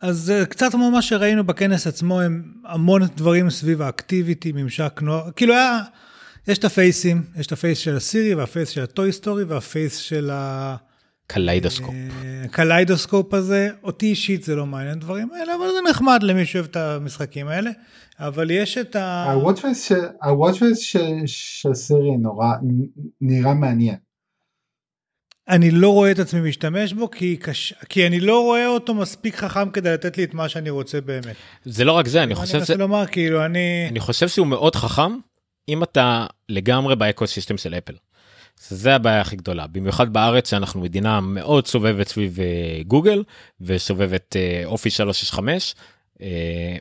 אז 0.00 0.30
אה, 0.30 0.46
קצת 0.46 0.72
כמו 0.72 0.90
מה 0.90 1.02
שראינו 1.02 1.44
בכנס 1.44 1.86
עצמו, 1.86 2.20
הם 2.20 2.42
המון 2.64 3.02
דברים 3.16 3.50
סביב 3.50 3.82
ה-activity, 3.82 4.52
ממשק 4.52 5.00
נוער, 5.02 5.30
כאילו 5.36 5.54
היה, 5.54 5.80
יש 6.48 6.58
את 6.58 6.64
הפייסים, 6.64 7.22
יש 7.36 7.46
את 7.46 7.52
הפייס 7.52 7.78
של 7.78 7.96
הסירי 7.96 8.34
והפייס 8.34 8.68
של 8.68 8.82
הטוי 8.82 9.12
סטורי 9.12 9.44
והפייס 9.44 9.96
של 9.96 10.30
kaleidoscope. 11.26 11.94
ה-kaleidoscope 12.44 13.34
הזה, 13.34 13.68
אותי 13.82 14.06
אישית 14.06 14.42
זה 14.42 14.56
לא 14.56 14.66
מעניין 14.66 14.98
דברים 14.98 15.28
האלה, 15.32 15.54
אבל 15.54 15.66
זה 15.66 15.90
נחמד 15.90 16.22
למי 16.22 16.46
שאוהב 16.46 16.66
את 16.66 16.76
המשחקים 16.76 17.48
האלה, 17.48 17.70
אבל 18.20 18.50
יש 18.50 18.78
את 18.78 18.96
ה... 18.96 19.32
הוואטפייס 20.22 20.78
של 21.26 21.74
סירי 21.74 22.16
נורא 22.16 22.52
נראה 23.20 23.54
מעניין. 23.54 23.96
אני 25.48 25.70
לא 25.70 25.92
רואה 25.92 26.10
את 26.10 26.18
עצמי 26.18 26.48
משתמש 26.48 26.92
בו, 26.92 27.10
כי, 27.10 27.36
קש... 27.36 27.74
כי 27.88 28.06
אני 28.06 28.20
לא 28.20 28.42
רואה 28.42 28.66
אותו 28.66 28.94
מספיק 28.94 29.36
חכם 29.36 29.70
כדי 29.70 29.92
לתת 29.92 30.18
לי 30.18 30.24
את 30.24 30.34
מה 30.34 30.48
שאני 30.48 30.70
רוצה 30.70 31.00
באמת. 31.00 31.36
זה 31.64 31.84
לא 31.84 31.92
רק 31.92 32.08
זה 32.08 32.18
אני 32.18 32.26
אני 32.26 32.34
חושב 32.34 32.54
מנסה 32.54 32.66
שזה 32.66 32.76
לומר, 32.76 33.06
כאילו, 33.06 33.44
אני... 33.44 33.86
אני 33.90 34.00
חושב 34.00 34.28
שהוא 34.28 34.46
מאוד 34.46 34.76
חכם 34.76 35.18
אם 35.68 35.82
אתה 35.82 36.26
לגמרי 36.48 36.96
ב-ecosystem 36.96 37.56
של 37.56 37.74
אפל. 37.74 37.94
זה 38.68 38.94
הבעיה 38.94 39.20
הכי 39.20 39.36
גדולה 39.36 39.66
במיוחד 39.66 40.12
בארץ 40.12 40.50
שאנחנו 40.50 40.80
מדינה 40.80 41.20
מאוד 41.20 41.66
סובבת 41.66 42.08
סביב 42.08 42.38
גוגל 42.86 43.22
וסובבת 43.60 44.36
אה, 44.36 44.62
Office 44.64 44.90
365 44.90 45.74
אה, 46.20 46.76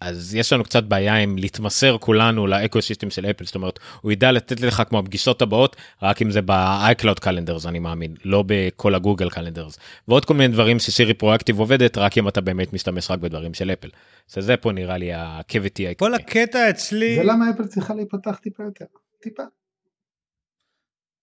אז 0.00 0.34
יש 0.34 0.52
לנו 0.52 0.64
קצת 0.64 0.84
בעיה 0.84 1.16
עם 1.16 1.38
להתמסר 1.38 1.96
כולנו 1.98 2.46
ל-ecosystem 2.46 3.10
של 3.10 3.26
אפל 3.26 3.44
זאת 3.44 3.54
אומרת 3.54 3.78
הוא 4.00 4.12
ידע 4.12 4.32
לתת 4.32 4.60
לך 4.60 4.82
כמו 4.88 4.98
הפגישות 4.98 5.42
הבאות 5.42 5.76
רק 6.02 6.22
אם 6.22 6.30
זה 6.30 6.40
ב-iCloud 6.44 7.20
Calendars 7.20 7.66
אני 7.66 7.78
מאמין 7.78 8.14
לא 8.24 8.44
בכל 8.46 8.94
ה-Google 8.94 9.30
Calendars 9.30 9.78
ועוד 10.08 10.24
כל 10.24 10.34
מיני 10.34 10.52
דברים 10.52 10.78
שסירי 10.78 11.14
proactive 11.14 11.58
עובדת 11.58 11.98
רק 11.98 12.18
אם 12.18 12.28
אתה 12.28 12.40
באמת 12.40 12.72
משתמש 12.72 13.10
רק 13.10 13.18
בדברים 13.18 13.54
של 13.54 13.70
אפל. 13.70 13.88
אז 14.36 14.44
זה 14.44 14.56
פה 14.56 14.72
נראה 14.72 14.98
לי 14.98 15.10
הקריטיקל 15.14 16.14
העיקרי. 16.14 16.42
הקטע 16.42 16.70
אצלי, 16.70 17.16
זה 17.16 17.22
למה 17.22 17.50
אפל 17.50 17.66
צריכה 17.66 17.94
להיפתח 17.94 18.38
טיפה 18.42 18.62
יותר. 18.62 18.84
טיפה. 19.22 19.42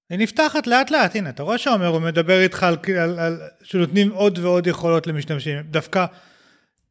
היא 0.10 0.20
נפתחת 0.20 0.68
לאט 0.68 0.92
לאט, 0.92 1.16
הנה, 1.16 1.30
אתה 1.30 1.44
רואה 1.44 1.58
שעומר, 1.58 1.88
הוא 1.88 2.02
מדבר 2.02 2.42
איתך 2.42 2.64
על, 2.64 2.78
על, 3.02 3.20
על 3.20 3.40
שנותנים 3.64 4.12
עוד 4.12 4.40
ועוד 4.40 4.68
יכולות 4.68 5.08
למשתמשים, 5.08 5.58
דווקא 5.62 6.06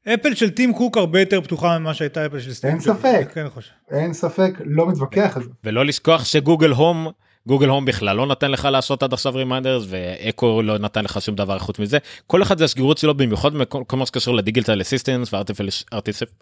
אפל 0.08 0.34
של 0.34 0.50
טים 0.50 0.72
קוק 0.72 0.96
הרבה 0.96 1.20
יותר 1.20 1.40
פתוחה 1.40 1.78
ממה 1.78 1.94
שהייתה 1.94 2.26
אפל 2.26 2.40
של 2.40 2.52
סטיב 2.52 2.70
אין 2.70 2.80
ספק. 2.80 3.30
כן. 3.34 3.46
אין 3.90 4.12
ספק 4.12 4.52
לא 4.64 4.86
מתווכח 4.86 5.36
על 5.36 5.42
זה. 5.42 5.48
ולא 5.64 5.84
לשכוח 5.84 6.24
ש 6.24 6.36
Google 6.36 6.70
Home 6.70 7.08
Google 7.46 7.68
Home 7.68 7.84
בכלל 7.84 8.16
לא 8.16 8.26
נתן 8.26 8.50
לך 8.50 8.68
לעשות 8.72 9.02
עד 9.02 9.12
עכשיו 9.12 9.34
reminders 9.34 9.84
ו-Echo 9.88 10.62
לא 10.62 10.78
נתן 10.78 11.04
לך 11.04 11.20
שום 11.20 11.34
דבר 11.34 11.58
חוץ 11.58 11.78
מזה 11.78 11.98
כל 12.26 12.42
אחד 12.42 12.58
זה 12.58 12.64
הסגירות 12.64 12.98
שלו 12.98 13.14
במיוחד 13.14 13.54
בכל 13.54 13.82
כל 13.86 13.96
מה 13.96 14.06
שקשור 14.06 14.34
ל-digital 14.34 14.80
assistants 14.80 15.32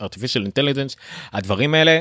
ו-artificial 0.01 0.43
intelligence 0.43 0.97
הדברים 1.33 1.75
האלה. 1.75 2.01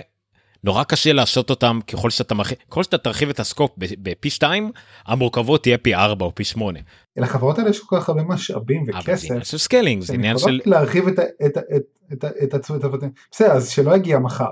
נורא 0.63 0.84
קשה 0.84 1.13
לעשות 1.13 1.50
אותם 1.50 1.80
ככל 1.88 2.10
שאתה 2.10 2.34
מרחיב 2.36 2.58
ככל 2.70 2.84
שאתה 2.84 2.98
תרחיב 2.98 3.30
את 3.30 3.39
ה-scope 3.39 3.72
בפי 3.77 4.30
2 4.30 4.72
המורכבות 5.06 5.63
תהיה 5.63 5.77
פי 5.77 5.96
4 5.96 6.25
או 6.25 6.36
פי 6.36 6.44
8. 6.44 6.80
לחברות 7.18 7.60
האלה 7.60 7.70
יש 7.70 7.80
כל 7.80 7.96
כך 8.00 8.10
הרבה 8.10 8.24
משאבים 8.24 8.82
אבל 8.94 9.01
זה 9.06 9.12
וכסף. 9.12 9.30
עניין 9.30 9.44
של 9.44 9.58
scaling 9.58 10.03
זה 10.03 10.13
עניין 10.13 10.38
של 10.38 10.60
להרחיב 10.65 11.08
את 11.08 11.20
ה- 11.20 11.46
את 11.46 11.58
ה- 11.58 11.75
את- 11.75 11.82
את 12.13 12.24
ה- 12.24 12.44
את 12.44 12.53
הצוות 12.53 12.84
הבתים. 12.84 13.10
בסדר 13.32 13.51
אז 13.51 13.70
שלא 13.70 13.96
יגיע 13.96 14.20
מחר. 14.20 14.51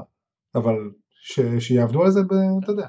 אבל 0.55 0.73
ש- 1.21 1.39
שיעבדו 1.59 2.03
על 2.03 2.11
זה 2.11 2.21
ב- 2.23 2.33
אתה 2.63 2.71
יודע. 2.71 2.85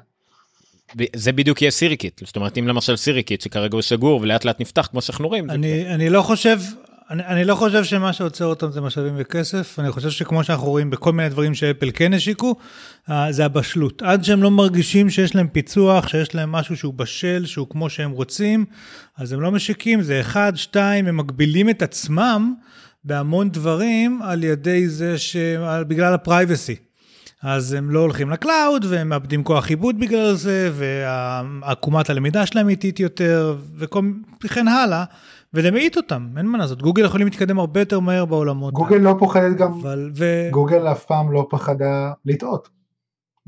זה 1.15 1.31
בדיוק 1.31 1.61
יהיה 1.61 1.71
SiriKit 1.71 2.21
זאת 2.25 2.35
אומרת 2.35 2.57
אם 2.57 2.67
למשל 2.67 2.95
SiriKit 2.95 3.41
שכרגע 3.41 3.75
הוא 3.75 3.81
סגור 3.81 4.21
ולאט 4.21 4.45
לאט 4.45 4.61
נפתח 4.61 4.87
כמו 4.91 5.01
שאנחנו 5.01 5.27
רואים. 5.27 5.47
זה- 5.47 5.53
אני, 5.53 5.93
אני 5.95 6.09
לא 6.09 6.21
חושב, 6.21 6.59
אני, 7.11 7.25
אני 7.25 7.43
לא 7.43 7.55
חושב 7.55 7.83
שמה 7.83 8.13
שעוצר 8.13 8.45
אותם 8.45 8.71
זה 8.71 8.81
משאבים 8.81 9.13
וכסף, 9.17 9.79
אני 9.79 9.91
חושב 9.91 10.09
שכמו 10.09 10.43
שאנחנו 10.43 10.67
רואים 10.67 10.89
בכל 10.89 11.11
מיני 11.11 11.29
דברים 11.29 11.53
שאפל 11.53 11.89
כן 11.93 12.13
השיקו, 12.13 12.55
אה, 13.09 13.31
זה 13.31 13.45
הבשלות. 13.45 14.01
עד 14.01 14.23
שהם 14.23 14.43
לא 14.43 14.51
מרגישים 14.51 15.09
שיש 15.09 15.35
להם 15.35 15.47
פיצוח, 15.47 16.07
שיש 16.07 16.35
להם 16.35 16.51
משהו 16.51 16.77
שהוא 16.77 16.93
בשל, 16.93 17.45
שהוא 17.45 17.67
כמו 17.69 17.89
שהם 17.89 18.11
רוצים, 18.11 18.65
אז 19.17 19.33
הם 19.33 19.41
לא 19.41 19.51
משיקים, 19.51 20.01
זה 20.01 20.19
אחד, 20.19 20.53
שתיים, 20.55 21.07
הם 21.07 21.17
מגבילים 21.17 21.69
את 21.69 21.81
עצמם 21.81 22.53
בהמון 23.03 23.49
דברים 23.49 24.21
על 24.23 24.43
ידי 24.43 24.89
זה 24.89 25.17
ש... 25.17 25.35
בגלל 25.87 26.13
ה-privacy. 26.13 26.75
אז 27.43 27.73
הם 27.73 27.91
לא 27.91 27.99
הולכים 27.99 28.29
ל-cloud, 28.29 28.85
והם 28.89 29.09
מאבדים 29.09 29.43
כוח 29.43 29.69
עיבוד 29.69 29.99
בגלל 29.99 30.33
זה, 30.33 30.71
ועקומת 30.73 32.09
הלמידה 32.09 32.45
שלהם 32.45 32.69
איטית 32.69 32.99
יותר, 32.99 33.55
וכן 34.43 34.67
הלאה, 34.67 35.03
וזה 35.53 35.71
מאיט 35.71 35.97
אותם, 35.97 36.27
אין 36.37 36.45
מה 36.45 36.57
לעשות. 36.57 36.81
גוגל 36.81 37.05
יכולים 37.05 37.27
להתקדם 37.27 37.59
הרבה 37.59 37.79
יותר 37.79 37.99
מהר 37.99 38.25
בעולמות. 38.25 38.73
גוגל 38.73 38.95
לא 38.97 39.15
פוחדת 39.19 39.57
גם, 39.57 39.73
אבל, 39.73 40.11
ו... 40.15 40.47
גוגל 40.51 40.91
אף 40.91 41.05
פעם 41.05 41.31
לא 41.31 41.47
פחדה 41.49 42.11
לטעות. 42.25 42.69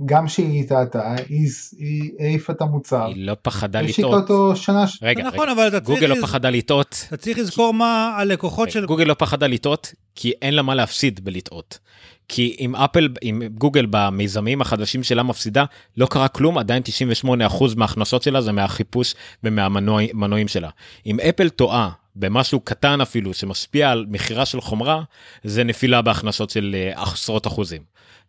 גם 0.05 0.27
שהיא 0.27 0.69
טעתה, 0.69 1.15
היא 1.29 1.49
היא 1.77 2.11
העיפה 2.19 2.53
את 2.53 2.61
המוצר, 2.61 3.05
היא 3.05 3.25
לא 3.27 3.35
פחדה 3.41 3.79
השיקה 3.79 4.07
לטעות. 4.07 4.21
אותו 4.21 4.55
שנה, 4.55 4.87
ש- 4.87 4.99
רגע, 5.01 5.23
נכון, 5.23 5.39
רגע. 5.39 5.51
אבל 5.51 5.67
אתה 5.67 5.79
צריך 5.79 5.99
גוגל 5.99 6.13
לא 6.13 6.21
פחדה 6.21 6.49
לטעות. 6.49 7.05
אתה 7.07 7.17
צריך 7.17 7.37
לזכור 7.37 7.73
מה 7.73 8.15
הלקוחות 8.17 8.71
של... 8.71 8.85
גוגל 8.85 9.03
לא 9.03 9.15
פחדה 9.19 9.47
לטעות, 9.47 9.93
כי 10.15 10.31
אין 10.41 10.53
לה 10.53 10.61
מה 10.61 10.75
להפסיד 10.75 11.25
בלטעות. 11.25 11.79
כי 12.27 12.55
אם 12.59 12.75
אפל, 12.75 13.09
אם 13.23 13.41
גוגל 13.53 13.85
במיזמים 13.89 14.61
החדשים 14.61 15.03
שלה 15.03 15.23
מפסידה, 15.23 15.65
לא 15.97 16.05
קרה 16.05 16.27
כלום, 16.27 16.57
עדיין 16.57 16.83
98% 17.25 17.29
מההכנסות 17.75 18.23
שלה 18.23 18.41
זה 18.41 18.51
מהחיפוש 18.51 19.15
ומהמנועים 19.43 20.47
שלה. 20.47 20.69
אם 21.05 21.19
אפל 21.19 21.49
טועה 21.49 21.89
במשהו 22.15 22.59
קטן 22.59 23.01
אפילו 23.01 23.33
שמשפיע 23.33 23.91
על 23.91 24.05
מכירה 24.09 24.45
של 24.45 24.61
חומרה, 24.61 25.03
זה 25.43 25.63
נפילה 25.63 26.01
בהכנסות 26.01 26.49
של 26.49 26.75
אה, 26.75 27.03
עשרות 27.03 27.47
אחוזים. 27.47 27.81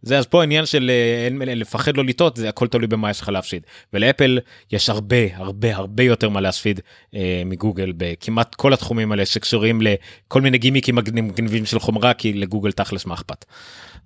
זה 0.02 0.18
אז 0.18 0.26
פה 0.26 0.40
העניין 0.40 0.66
של 0.66 0.90
אה, 0.90 1.24
אין, 1.24 1.58
לפחד 1.58 1.96
לא 1.96 2.04
לטעות, 2.04 2.36
זה 2.36 2.48
הכל 2.48 2.68
תלוי 2.68 2.86
במה 2.86 3.10
יש 3.10 3.20
לך 3.20 3.28
להפסיד. 3.28 3.62
ולאפל 3.92 4.38
יש 4.72 4.90
הרבה 4.90 5.16
הרבה 5.34 5.76
הרבה 5.76 6.02
יותר 6.02 6.28
מה 6.28 6.40
להפסיד 6.40 6.80
אה, 7.14 7.42
מגוגל 7.46 7.92
בכמעט 7.96 8.54
כל 8.54 8.72
התחומים 8.72 9.12
האלה 9.12 9.26
שקשורים 9.26 9.80
לכל 9.82 10.40
מיני 10.40 10.58
גימיקים 10.58 10.94
מגניבים 10.94 11.66
של 11.66 11.78
חומרה, 11.78 12.14
כי 12.14 12.32
לגוגל 12.32 12.72
תכלס 12.72 13.06
מה 13.06 13.14
אכפת. 13.14 13.44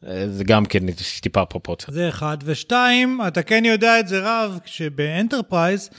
אה, 0.07 0.28
זה 0.28 0.45
גם 0.45 0.64
כן 0.64 0.85
טיפה 1.21 1.45
פרופורציה. 1.45 1.95
זה 1.95 2.09
אחד. 2.09 2.38
ושתיים, 2.45 3.21
אתה 3.28 3.42
כן 3.42 3.64
יודע 3.64 4.00
את 4.00 4.09
זה 4.09 4.21
רב, 4.23 4.59
שב-enterprise, 4.64 5.90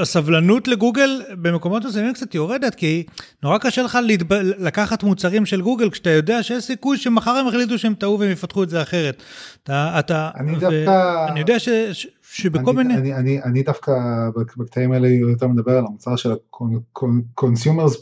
הסבלנות 0.00 0.68
לגוגל 0.68 1.22
במקומות 1.42 1.84
מסוימים 1.84 2.12
קצת 2.12 2.34
יורדת, 2.34 2.74
כי 2.74 3.04
נורא 3.42 3.58
קשה 3.58 3.82
לך 3.82 3.98
להתב... 4.06 4.32
לקחת 4.58 5.02
מוצרים 5.02 5.46
של 5.46 5.62
גוגל 5.62 5.90
כשאתה 5.90 6.10
יודע 6.10 6.42
שיש 6.42 6.64
סיכוי 6.64 6.96
שמחר 6.98 7.30
הם 7.30 7.46
החליטו 7.48 7.78
שהם 7.78 7.94
טעו 7.94 8.18
והם 8.20 8.30
יפתחו 8.30 8.62
את 8.62 8.70
זה 8.70 8.82
אחרת. 8.82 9.22
אתה, 9.62 9.96
אתה, 9.98 10.30
אני 10.36 10.52
דווקא- 10.58 11.26
אני 11.28 11.40
יודע 11.40 11.58
ש, 11.58 11.68
ש, 11.92 12.06
שבכל 12.22 12.70
אני, 12.70 12.82
מיני... 12.82 12.94
אני, 12.96 13.14
אני, 13.14 13.42
אני 13.42 13.62
דווקא 13.62 13.92
בק- 14.36 14.56
בקטעים 14.56 14.92
האלה 14.92 15.08
יותר 15.08 15.48
מדבר 15.48 15.72
על 15.72 15.84
המוצר 15.86 16.16
של 16.16 16.32
ה-consumers 16.32 17.98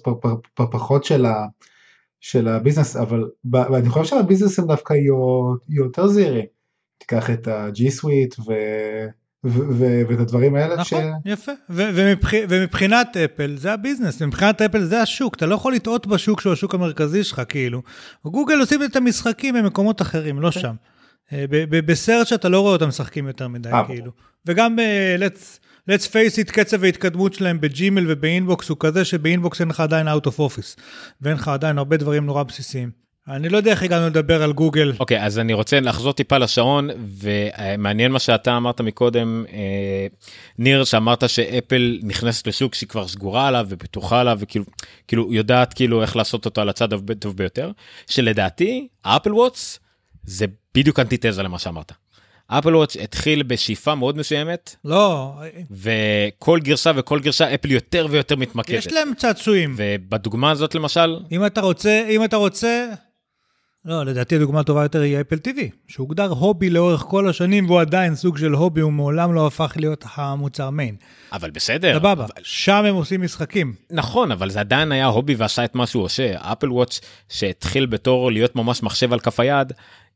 פחות 0.55 1.05
של, 1.05 1.27
ה, 1.27 1.47
של 2.21 2.49
הביזנס, 2.49 2.97
אבל 2.97 3.25
אני 3.55 3.89
חושב 3.89 4.05
שהביזנס 4.17 4.59
הם 4.59 4.67
דווקא 4.67 4.93
יהיו, 4.95 5.55
יותר 5.69 6.07
זהירים. 6.07 6.45
תיקח 6.99 7.31
את 7.31 7.49
ה-G 7.49 7.79
Suite 8.01 8.41
ו, 8.41 8.45
ו, 8.45 8.53
ו, 8.53 9.20
ואת 9.45 10.21
הדברים 10.21 10.55
האלה. 10.55 10.77
נכון, 10.77 11.03
יפה. 11.25 11.53
ו- 11.71 11.91
ומבח... 11.95 12.31
ומבחינת 12.49 13.17
אפל 13.17 13.57
זה 13.57 13.73
ה-business, 13.73 14.23
מבחינת 14.23 14.63
אפל 14.63 14.85
זה 14.85 15.03
השוק, 15.03 15.35
אתה 15.37 15.47
לא 15.47 15.55
יכול 15.55 15.75
לטעות 15.75 16.07
בשוק 16.07 16.41
שהוא 16.41 16.53
השוק 16.53 16.75
המרכזי 16.75 17.25
שלך 17.25 17.43
כאילו. 17.49 17.83
גוגל 18.25 18.61
עושים 18.61 18.83
את 18.85 18.97
המשחקים 18.97 19.55
במקומות 19.55 20.03
אחרים, 20.03 20.41
לא 20.41 20.51
שם. 20.51 20.75
אה, 21.33 21.45
ב- 21.51 21.77
ב- 21.77 21.87
ב-search 21.91 22.33
אתה 22.33 22.49
לא 22.49 22.61
רואה 22.61 22.73
אותם 22.73 22.89
משחקים 22.89 23.27
יותר 23.27 23.49
מדי 23.49 23.69
אה, 23.73 23.87
כאילו. 23.87 24.13
וגם 24.47 24.77
ב- 24.77 25.00
let's 25.00 25.59
let's 25.91 26.05
face 26.07 26.47
it, 26.49 26.53
קצב 26.53 26.85
ההתקדמות 26.85 27.35
שלהם 27.35 27.61
ב-Gmail 27.61 28.05
וב-Inbox 28.09 28.69
הוא 28.69 28.77
כזה 28.81 29.05
שב-Inbox 29.05 29.61
אין 29.61 29.69
לך 29.69 29.81
עדיין 29.81 30.09
out 30.09 30.27
of 30.27 30.39
office. 30.39 30.81
ואין 31.21 31.37
לך 31.37 31.49
עדיין 31.49 31.79
הרבה 31.79 31.97
דברים 31.97 32.27
נורא 32.27 32.43
בסיסיים. 32.43 32.91
אני 33.31 33.49
לא 33.49 33.57
יודע 33.57 33.71
איך 33.71 33.83
הגענו 33.83 34.07
לדבר 34.07 34.43
על 34.43 34.53
גוגל. 34.53 34.93
אוקיי, 35.01 35.25
אז 35.25 35.39
אני 35.39 35.53
רוצה 35.53 35.81
לחזור 35.81 36.13
טיפה 36.13 36.39
לשעון, 36.39 36.89
ומעניין 37.19 38.13
מה 38.13 38.19
שאתה 38.19 38.57
אמרת 38.57 38.81
מקודם, 38.81 39.45
אה, 39.53 40.07
ניר, 40.59 40.85
שאמרת 40.85 41.29
שאפל 41.29 41.99
נכנסת 42.03 42.47
לשוק 42.47 42.75
שהיא 42.75 42.89
כבר 42.89 43.09
סגורה 43.09 43.49
עליו 43.49 43.67
ופתוחה 43.69 44.21
עליו, 44.21 44.37
וכאילו 44.41 44.65
כאילו 45.09 45.33
יודעת 45.33 45.75
כאילו 45.75 46.03
איך 46.03 46.17
לעשות 46.17 46.45
אותו 46.45 46.61
על 46.61 46.69
הצד 46.69 46.93
הטוב 46.93 47.37
ביותר, 47.37 47.71
שלדעתי, 48.07 48.89
האפל 49.05 49.33
וואטס 49.35 49.81
זה 50.25 50.47
בדיוק 50.75 51.01
אנטיתזה 51.01 51.43
למה 51.43 51.59
שאמרת. 51.59 51.93
אפל 52.47 52.77
וואטס 52.77 52.97
התחיל 52.97 53.43
בשאיפה 53.43 53.95
מאוד 53.95 54.17
מסוימת, 54.17 54.77
לא, 54.85 55.35
וכל 55.71 56.61
גרסה 56.61 56.91
וכל 56.97 57.21
גרסה 57.21 57.55
אפל 57.55 57.71
יותר 57.71 58.07
ויותר 58.11 58.37
מתמקדת. 58.37 58.79
יש 58.79 58.93
להם 58.93 59.13
צעצועים. 59.17 59.75
ובדוגמה 59.77 60.51
הזאת 60.51 60.75
למשל, 60.75 61.17
אם 61.33 61.47
אתה 61.47 61.61
רוצה, 61.61 62.07
אם 62.09 62.25
אתה 62.25 62.37
רוצה... 62.37 62.87
לא, 63.85 64.05
לדעתי 64.05 64.37
הדוגמה 64.37 64.61
הטובה 64.61 64.83
יותר 64.83 65.01
היא 65.01 65.21
אפל 65.21 65.37
TV, 65.37 65.61
שהוגדר 65.89 66.27
הובי 66.29 66.71
לאורך 66.71 67.01
כל 67.01 67.29
השנים, 67.29 67.67
והוא 67.67 67.81
עדיין 67.81 68.15
סוג 68.15 68.39
של 68.39 68.53
הובי, 68.53 68.81
הוא 68.81 68.93
מעולם 68.93 69.35
לא 69.35 69.47
הפך 69.47 69.73
להיות 69.77 70.05
המוצר 70.15 70.71
מיין. 70.71 70.97
אבל 71.33 71.51
בסדר. 71.51 71.95
סבבה, 71.99 72.13
אבל- 72.13 72.27
שם 72.43 72.85
הם 72.85 72.95
עושים 72.95 73.23
משחקים. 73.23 73.75
נכון, 73.91 74.33
אבל 74.33 74.51
זה 74.51 74.61
עדיין 74.61 74.93
היה 74.93 75.07
הובי 75.07 75.35
ועשה 75.35 75.65
את 75.65 75.75
מה 75.75 75.87
שהוא 75.87 76.03
עושה. 76.05 76.35
אפל 76.53 76.73
וואץ' 76.73 77.01
שהתחיל 77.29 77.87
בתור 77.87 78.33
להיות 78.33 78.57
ממש 78.57 78.83
מחשב 78.83 79.13
על 79.13 79.21
כף 79.21 79.41
היד, 79.41 79.73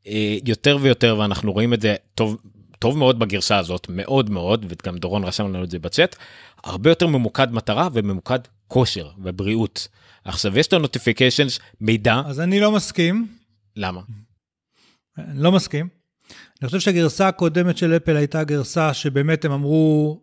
אה, 0.07 0.37
יותר 0.45 0.77
ויותר, 0.81 1.17
ואנחנו 1.19 1.51
רואים 1.53 1.73
את 1.73 1.81
זה 1.81 1.95
טוב, 2.15 2.37
טוב 2.79 2.97
מאוד 2.97 3.19
בגרסה 3.19 3.57
הזאת, 3.57 3.87
מאוד 3.89 4.29
מאוד, 4.29 4.65
וגם 4.69 4.97
דורון 4.97 5.23
רשם 5.23 5.43
לנו 5.53 5.63
את 5.63 5.71
זה 5.71 5.79
בצ'אט, 5.79 6.15
הרבה 6.63 6.89
יותר 6.91 7.07
ממוקד 7.07 7.53
מטרה 7.53 7.87
וממוקד 7.93 8.39
כושר 8.67 9.07
ובריאות. 9.23 9.87
עכשיו, 10.25 10.59
יש 10.59 10.67
את 10.67 10.73
ה-notifications, 10.73 11.59
מידע, 11.81 12.21
אז 12.25 12.39
אני 12.39 12.59
לא 12.59 12.71
מסכים, 12.71 13.27
למה? 13.75 14.01
אני 15.17 15.43
לא 15.43 15.51
מסכים. 15.51 15.87
אני 16.61 16.67
חושב 16.67 16.79
שהגרסה 16.79 17.27
הקודמת 17.27 17.77
של 17.77 17.95
אפל 17.95 18.15
הייתה 18.15 18.43
גרסה 18.43 18.93
שבאמת 18.93 19.45
הם 19.45 19.51
אמרו, 19.51 20.21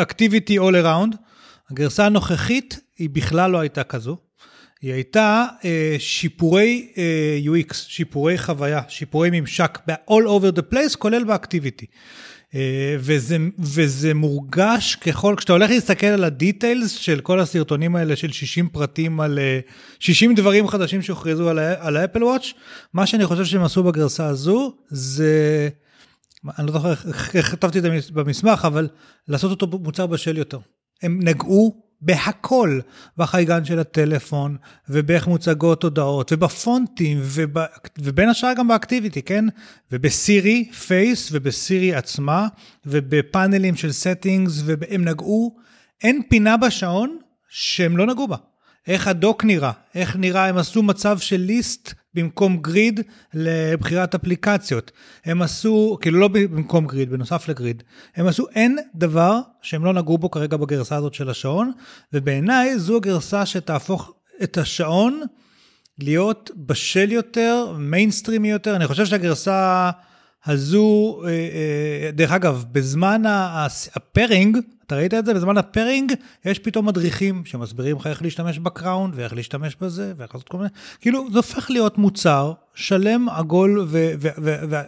activity 0.00 0.58
all 0.58 0.84
around. 0.84 1.16
הגרסה 1.70 2.06
הנוכחית 2.06 2.80
היא 2.98 3.10
בכלל 3.10 3.50
לא 3.50 3.60
הייתה 3.60 3.84
כזו. 3.84 4.16
היא 4.82 4.92
הייתה 4.92 5.46
אה, 5.64 5.96
שיפורי 5.98 6.92
אה, 6.98 7.38
UX, 7.44 7.74
שיפורי 7.74 8.38
חוויה, 8.38 8.82
שיפורי 8.88 9.28
ממשק 9.32 9.78
ב-all 9.86 10.24
over 10.26 10.58
the 10.58 10.74
place, 10.74 10.96
כולל 10.98 11.24
ב-activity. 11.24 11.86
אה, 12.54 12.96
וזה, 12.98 13.36
וזה 13.58 14.14
מורגש 14.14 14.94
ככל, 14.94 15.34
כשאתה 15.38 15.52
הולך 15.52 15.70
להסתכל 15.70 16.06
על 16.06 16.24
ה-details 16.24 16.90
של 16.90 17.20
כל 17.20 17.40
הסרטונים 17.40 17.96
האלה 17.96 18.16
של 18.16 18.32
60 18.32 18.68
פרטים 18.68 19.20
על 19.20 19.38
אה, 19.38 19.60
60 19.98 20.34
דברים 20.34 20.68
חדשים 20.68 21.02
שהוכרזו 21.02 21.48
על, 21.48 21.58
על 21.58 21.96
האפל 21.96 22.24
וואץ', 22.24 22.52
מה 22.94 23.06
שאני 23.06 23.26
חושב 23.26 23.44
שהם 23.44 23.62
עשו 23.62 23.82
בגרסה 23.82 24.26
הזו 24.26 24.76
זה, 24.88 25.68
אני 26.58 26.66
לא 26.66 26.72
זוכר 26.72 26.92
איך 27.34 27.50
כתבתי 27.50 27.78
את 27.78 27.82
זה 27.82 27.90
במסמך, 28.12 28.64
אבל 28.64 28.88
לעשות 29.28 29.50
אותו 29.50 29.78
מוצר 29.78 30.06
בשל 30.06 30.38
יותר. 30.38 30.58
הם 31.02 31.20
נגעו 31.22 31.83
בהכל, 32.04 32.80
בחייגן 33.18 33.64
של 33.64 33.78
הטלפון, 33.78 34.56
ובאיך 34.88 35.26
מוצגות 35.26 35.82
הודעות, 35.82 36.32
ובפונטים, 36.32 37.18
וב... 37.22 37.58
ובין 37.98 38.28
השאר 38.28 38.52
גם 38.56 38.68
באקטיביטי, 38.68 39.22
כן? 39.22 39.44
ובסירי 39.92 40.70
פייס, 40.86 41.28
ובסירי 41.32 41.94
עצמה, 41.94 42.48
ובפאנלים 42.86 43.76
של 43.76 43.88
settings, 43.88 44.50
והם 44.64 45.04
נגעו, 45.04 45.56
אין 46.02 46.22
פינה 46.28 46.56
בשעון 46.56 47.18
שהם 47.48 47.96
לא 47.96 48.06
נגעו 48.06 48.28
בה. 48.28 48.36
איך 48.86 49.08
ה 49.08 49.15
Dock 49.15 49.44
נראה, 49.44 49.72
איך 49.94 50.16
נראה, 50.16 50.46
הם 50.46 50.58
עשו 50.58 50.82
מצב 50.82 51.18
של 51.18 51.40
list 51.40 51.94
במקום 52.14 52.56
grid 52.56 53.00
לבחירת 53.34 54.14
אפליקציות. 54.14 54.92
הם 55.24 55.42
עשו, 55.42 55.98
כאילו 56.00 56.18
לא 56.18 56.28
במקום 56.28 56.86
grid, 56.86 57.10
בנוסף 57.10 57.48
ל 57.48 57.54
grid. 57.54 57.82
הם 58.16 58.26
עשו 58.26 58.46
אין 58.54 58.78
דבר 58.94 59.40
שהם 59.62 59.84
לא 59.84 59.92
נגעו 59.92 60.18
בו 60.18 60.30
כרגע 60.30 60.56
בגרסה 60.56 60.96
הזאת 60.96 61.14
של 61.14 61.30
השעון, 61.30 61.72
ובעיניי 62.12 62.78
זו 62.78 62.96
הגרסה 62.96 63.46
שתהפוך 63.46 64.12
את 64.42 64.58
השעון 64.58 65.22
להיות 65.98 66.50
בשל 66.56 67.12
יותר, 67.12 67.74
מיינסטרימי 67.78 68.50
יותר. 68.50 68.76
אני 68.76 68.86
חושב 68.86 69.06
שהגרסה 69.06 69.90
הזו, 70.46 71.20
אה, 71.24 71.28
אה, 71.30 72.10
דרך 72.10 72.32
אגב, 72.32 72.64
בזמן 72.72 73.22
ה 73.94 74.01
pairing, 74.01 74.58
אתה 74.86 74.96
ראית 74.96 75.14
את 75.14 75.26
זה? 75.26 75.34
בזמן 75.34 75.58
ה 75.58 75.65
pairing 75.65 76.12
יש 76.44 76.58
פתאום 76.58 76.86
מדריכים 76.86 77.44
שמסבירים 77.44 77.96
לך 77.96 78.06
איך 78.06 78.22
להשתמש 78.22 78.58
ב 78.58 78.67
crown 78.67 79.10
ואיך 79.14 79.32
להשתמש 79.32 79.76
בזה 79.80 80.12
ואיך 80.16 80.34
לעשות 80.34 80.48
כל 80.48 80.56
מיני, 80.56 80.70
כאילו 81.00 81.30
זה 81.30 81.38
הופך 81.38 81.70
להיות 81.70 81.98
מוצר 81.98 82.52
שלם, 82.74 83.28
עגול 83.28 83.86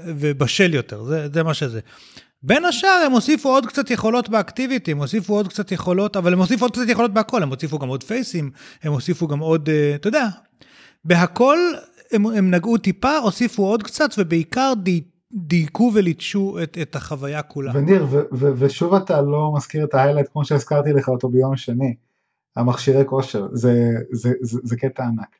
ובשל 0.06 0.74
יותר, 0.74 1.04
זה, 1.04 1.28
זה 1.34 1.42
מה 1.42 1.54
שזה. 1.54 1.80
בין 2.42 2.64
השאר 2.64 3.02
הם 3.06 3.12
הוסיפו 3.12 3.48
עוד 3.48 3.66
קצת 3.66 3.90
יכולות 3.90 4.28
ב 4.28 4.35
activity, 4.35 4.92
הם 4.92 4.98
הוסיפו 4.98 5.34
עוד 5.34 5.48
קצת 5.48 5.72
יכולות, 5.72 6.16
אבל 6.16 6.32
הם 6.32 6.38
הוסיפו 6.38 6.64
עוד 6.64 6.72
קצת 6.72 6.88
יכולות 6.88 7.14
בהכל, 7.14 7.42
הם 7.42 7.48
הוסיפו 7.48 7.78
גם 7.78 7.88
עוד 7.88 8.02
face 8.02 8.30
ים, 8.30 8.50
הם 8.82 8.92
הוסיפו 8.92 9.26
גם 9.26 9.38
עוד, 9.38 9.68
אה, 9.68 9.94
אתה 9.94 10.08
יודע, 10.08 10.26
בהכל 11.04 11.58
הם, 12.12 12.26
הם 12.26 12.50
נגעו 12.50 12.78
טיפה, 12.78 13.18
הוסיפו 13.18 13.66
עוד 13.66 13.82
קצת, 13.82 14.10
ובעיקר 14.18 14.72
די, 14.82 15.00
דייקו 15.32 15.90
וליטשו 15.94 16.58
את, 16.62 16.78
את 16.82 16.96
החוויה 16.96 17.42
כולה. 17.42 17.72
וניר, 17.74 18.06
ו- 18.10 18.22
ו- 18.32 18.52
ושוב 18.58 18.94
אתה 18.94 19.20
לא 19.20 19.52
מזכיר 19.56 19.84
את 19.84 19.94
ההיילייט 19.94 20.26
כמו 20.32 20.44
שהזכרתי 20.44 20.92
לך 20.92 21.08
אותו 21.08 21.28
ביום 21.28 21.56
שני, 21.56 21.94
המכשירי 22.56 23.02
כושר, 23.06 23.46
זה, 23.52 23.74
זה, 24.12 24.32
זה, 24.42 24.58
זה 24.64 24.76
קטע 24.76 25.04
ענק. 25.04 25.36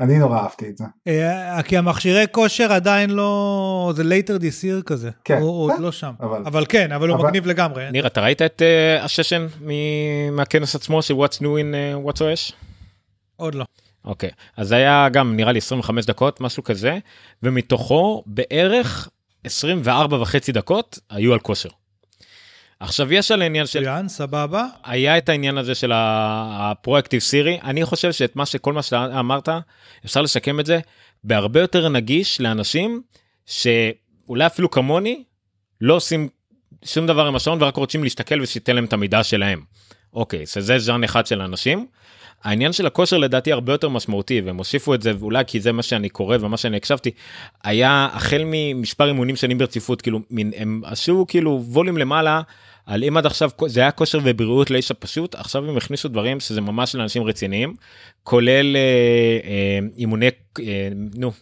אני 0.00 0.18
נורא 0.18 0.38
אהבתי 0.38 0.68
את 0.68 0.76
זה. 0.78 0.84
אה, 1.06 1.62
כי 1.62 1.76
המכשירי 1.76 2.24
כושר 2.30 2.72
עדיין 2.72 3.10
לא, 3.10 3.92
זה 3.96 4.02
later 4.02 4.40
this 4.40 4.64
year 4.64 4.82
כזה, 4.86 5.10
כן. 5.24 5.38
הוא 5.40 5.50
עוד 5.64 5.80
לא 5.80 5.92
שם. 5.92 6.12
אבל- 6.20 6.42
אבל 6.46 6.64
כן, 6.68 6.92
אבל 6.92 7.08
הוא 7.08 7.16
אבל- 7.18 7.26
מגניב 7.26 7.46
לגמרי. 7.46 7.90
ניר, 7.90 8.06
אתה 8.06 8.20
ראית 8.20 8.42
את 8.42 8.62
אה, 8.62 9.04
הששן 9.04 9.46
מ- 9.66 10.36
מהכנס 10.36 10.74
עצמו 10.74 11.02
של 11.02 11.14
What's 11.14 11.36
New 11.36 11.42
in 11.42 11.74
uh, 11.74 12.08
What's 12.10 12.18
OS? 12.18 12.52
עוד 13.36 13.54
לא. 13.54 13.64
אוקיי, 14.04 14.30
אז 14.56 14.68
זה 14.68 14.74
היה 14.76 15.08
גם 15.08 15.36
נראה 15.36 15.52
לי 15.52 15.58
25 15.58 16.06
דקות, 16.06 16.40
משהו 16.40 16.64
כזה, 16.64 16.98
ומתוכו 17.42 18.22
בערך 18.26 19.08
24 19.46 20.16
וחצי 20.20 20.52
דקות 20.52 20.98
היו 21.10 21.32
על 21.32 21.38
כושר. 21.38 21.68
עכשיו 22.80 23.12
יש 23.12 23.30
על 23.30 23.42
העניין 23.42 23.66
של 23.66 23.80
מצוין, 23.80 24.08
סבבה. 24.08 24.66
היה 24.84 25.18
את 25.18 25.28
העניין 25.28 25.58
הזה 25.58 25.74
של 25.74 25.92
הפרויקטיב 25.94 27.20
סירי 27.20 27.58
אני 27.62 27.84
חושב 27.84 28.12
שאת 28.12 28.36
מה 28.36 28.46
שכל 28.46 28.72
מה 28.72 28.82
שאמרת 28.82 29.48
אפשר 30.04 30.22
לשקם 30.22 30.60
את 30.60 30.66
זה 30.66 30.80
בהרבה 31.24 31.60
יותר 31.60 31.88
נגיש 31.88 32.40
לאנשים 32.40 33.02
שאולי 33.46 34.46
אפילו 34.46 34.70
כמוני 34.70 35.24
לא 35.80 35.94
עושים 35.94 36.28
שום 36.84 37.06
דבר 37.06 37.26
עם 37.26 37.36
השעון 37.36 37.62
ורק 37.62 37.76
רוצים 37.76 38.04
להסתכל 38.04 38.40
ושייתן 38.40 38.74
להם 38.74 38.84
את 38.84 38.92
המידע 38.92 39.24
שלהם. 39.24 39.60
אוקיי 40.14 40.42
אז 40.42 40.52
זה 40.52 40.78
ז'אן 40.78 41.04
אחד 41.04 41.26
של 41.26 41.40
אנשים. 41.40 41.86
העניין 42.44 42.72
של 42.72 42.86
הכושר 42.86 43.18
לדעתי 43.18 43.52
הרבה 43.52 43.72
יותר 43.72 43.88
משמעותי 43.88 44.40
והם 44.40 44.56
הוסיפו 44.56 44.94
את 44.94 45.02
זה 45.02 45.12
ואולי 45.18 45.44
כי 45.46 45.60
זה 45.60 45.72
מה 45.72 45.82
שאני 45.82 46.08
קורא 46.08 46.36
ומה 46.40 46.56
שאני 46.56 46.76
הקשבתי 46.76 47.10
היה 47.64 48.08
החל 48.12 48.42
ממספר 48.46 49.08
אימונים 49.08 49.36
שנים 49.36 49.58
ברציפות 49.58 50.02
כאילו 50.02 50.20
מין 50.30 50.52
הם 50.56 50.82
עשו 50.84 51.24
כאילו 51.28 51.62
ווליום 51.66 51.98
למעלה 51.98 52.42
על 52.86 53.04
אם 53.04 53.16
עד 53.16 53.26
עכשיו 53.26 53.50
זה 53.66 53.80
היה 53.80 53.90
כושר 53.90 54.18
ובריאות 54.24 54.70
לאיש 54.70 54.90
הפשוט 54.90 55.34
עכשיו 55.34 55.68
הם 55.68 55.76
הכניסו 55.76 56.08
דברים 56.08 56.40
שזה 56.40 56.60
ממש 56.60 56.94
לאנשים 56.94 57.22
רציניים 57.22 57.74
כולל 58.22 58.76
אה, 58.76 58.80
אה, 59.44 59.78
אימוני 59.98 60.26
אה, 60.60 60.88
נו 61.14 61.32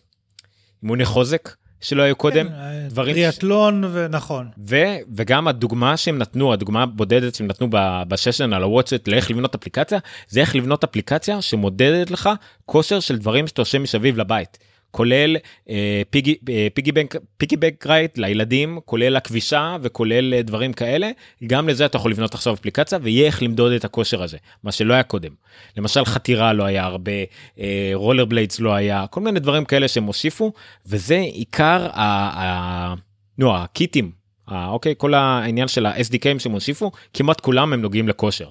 אימוני 0.82 1.04
חוזק 1.04 1.54
שלא 1.84 2.02
היו 2.02 2.16
קודם 2.16 2.48
כן, 2.48 2.54
דברים 2.88 3.14
ש- 3.14 3.18
טריאטלון 3.18 3.84
ונכון. 3.92 4.48
ו, 4.68 4.76
וגם 5.16 5.48
הדוגמה 5.48 5.96
שהם 5.96 6.18
נתנו 6.18 6.52
הדוגמה 6.52 6.82
הבודדת 6.82 7.34
שהם 7.34 7.46
נתנו 7.46 7.66
ב- 7.70 8.02
בסשן 8.08 8.52
על 8.52 8.62
הוואטסט 8.62 9.08
לאיך 9.08 9.30
לבנות 9.30 9.54
אפליקציה 9.54 9.98
זה 10.28 10.40
איך 10.40 10.56
לבנות 10.56 10.84
אפליקציה 10.84 11.42
שמודדת 11.42 12.10
לך 12.10 12.30
כושר 12.66 13.00
של 13.00 13.18
דברים 13.18 13.46
שאתה 13.46 13.62
עושה 13.62 13.78
מסביב 13.78 14.18
לבית. 14.18 14.58
כולל 14.94 15.36
אה, 15.70 16.02
פיגי 16.10 16.34
אה, 16.48 16.66
פיגי 16.74 16.92
בנק 16.92 17.16
פיגי 17.36 17.56
בנק 17.56 17.86
רייט 17.86 18.18
לילדים 18.18 18.78
כולל 18.84 19.16
הכבישה 19.16 19.76
וכולל 19.82 20.34
אה, 20.34 20.42
דברים 20.42 20.72
כאלה 20.72 21.10
גם 21.46 21.68
לזה 21.68 21.86
אתה 21.86 21.96
יכול 21.96 22.10
לבנות 22.10 22.34
עכשיו 22.34 22.54
אפליקציה 22.54 22.98
ויהיה 23.02 23.26
איך 23.26 23.42
למדוד 23.42 23.72
את 23.72 23.84
הכושר 23.84 24.22
הזה 24.22 24.36
מה 24.62 24.72
שלא 24.72 24.94
היה 24.94 25.02
קודם 25.02 25.32
למשל 25.76 26.04
חתירה 26.04 26.52
לא 26.52 26.64
היה 26.64 26.84
הרבה 26.84 27.12
אה, 27.58 27.90
רולר 27.94 28.24
בליידס 28.24 28.60
לא 28.60 28.74
היה 28.74 29.06
כל 29.10 29.20
מיני 29.20 29.40
דברים 29.40 29.64
כאלה 29.64 29.88
שהם 29.88 30.04
הוסיפו 30.04 30.52
וזה 30.86 31.18
עיקר. 31.18 31.88
ה... 31.92 32.94
נו 33.38 33.56
הקיטים 33.56 34.10
אה, 34.52 34.68
אוקיי 34.68 34.94
כל 34.98 35.14
העניין 35.14 35.68
של 35.68 35.86
ה-SDKים 35.86 36.38
שהם 36.38 36.52
הוסיפו 36.52 36.90
כמעט 37.14 37.40
כולם 37.40 37.72
הם 37.72 37.82
נוגעים 37.82 38.08
לכושר. 38.08 38.48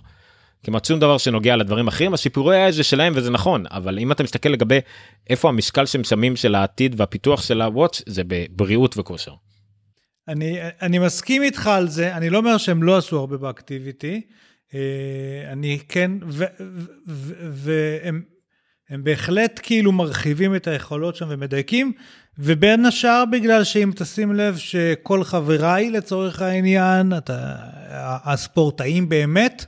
כמעט 0.64 0.86
שום 0.86 1.00
דבר 1.00 1.18
שנוגע 1.18 1.56
לדברים 1.56 1.88
אחרים 1.88 2.14
השיפורי 2.14 2.58
האש 2.58 2.76
זה 2.76 2.84
שלהם 2.84 3.14
וזה 3.16 3.32
נכון 3.32 3.64
אבל 3.72 4.00
אם 4.00 4.12
אתה 4.12 4.24
מסתכל 4.24 4.50
לגבי 4.50 4.80
איפה 5.30 5.50
המשקל 5.50 5.86
שהם 5.86 6.04
שמים 6.04 6.36
של 6.36 6.56
העתיד 6.56 6.96
והפיתוח 6.98 7.42
של 7.42 7.62
הוואץ' 7.62 8.02
זה 8.06 8.22
בבריאות 8.28 8.98
וכושר. 8.98 9.34
אני, 10.28 10.58
אני 10.82 11.00
מסכים 11.00 11.44
איתך 11.44 11.68
על 11.68 11.88
זה, 11.88 12.16
אני 12.16 12.30
לא 12.30 12.38
אומר 12.38 12.58
שהם 12.58 12.84
לא 12.84 12.98
עשו 12.98 13.20
הרבה 13.20 13.38
באקטיביטי, 13.38 14.22
אה, 14.74 15.52
אני 15.52 15.80
כן, 15.90 16.12
והם 17.08 18.22
הם 18.90 19.04
בהחלט 19.04 19.60
כאילו 19.64 19.92
מרחיבים 19.92 20.56
את 20.56 20.68
היכולות 20.68 21.16
שם 21.16 21.26
ומדייקים, 21.30 21.94
ובין 22.40 22.86
השאר 22.86 23.24
בגלל 23.32 23.64
שאם 23.64 23.92
תשים 23.96 24.34
לב 24.34 24.58
שכל 24.58 25.24
חבריי 25.24 25.90
לצורך 25.90 26.42
העניין, 26.42 27.18
אתה, 27.18 27.56
הספורטאים 28.24 29.10
באמת, 29.10 29.66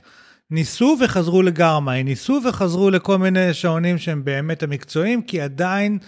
ניסו 0.50 0.96
וחזרו 1.00 1.42
לגרמין, 1.42 2.02
ניסו 2.02 2.40
וחזרו 2.48 2.90
לכל 2.90 3.18
מיני 3.18 3.54
שעונים 3.54 3.98
שהם 3.98 4.24
באמת 4.24 4.62
המקצועיים, 4.62 5.22
כי 5.22 5.40
עדיין 5.40 5.98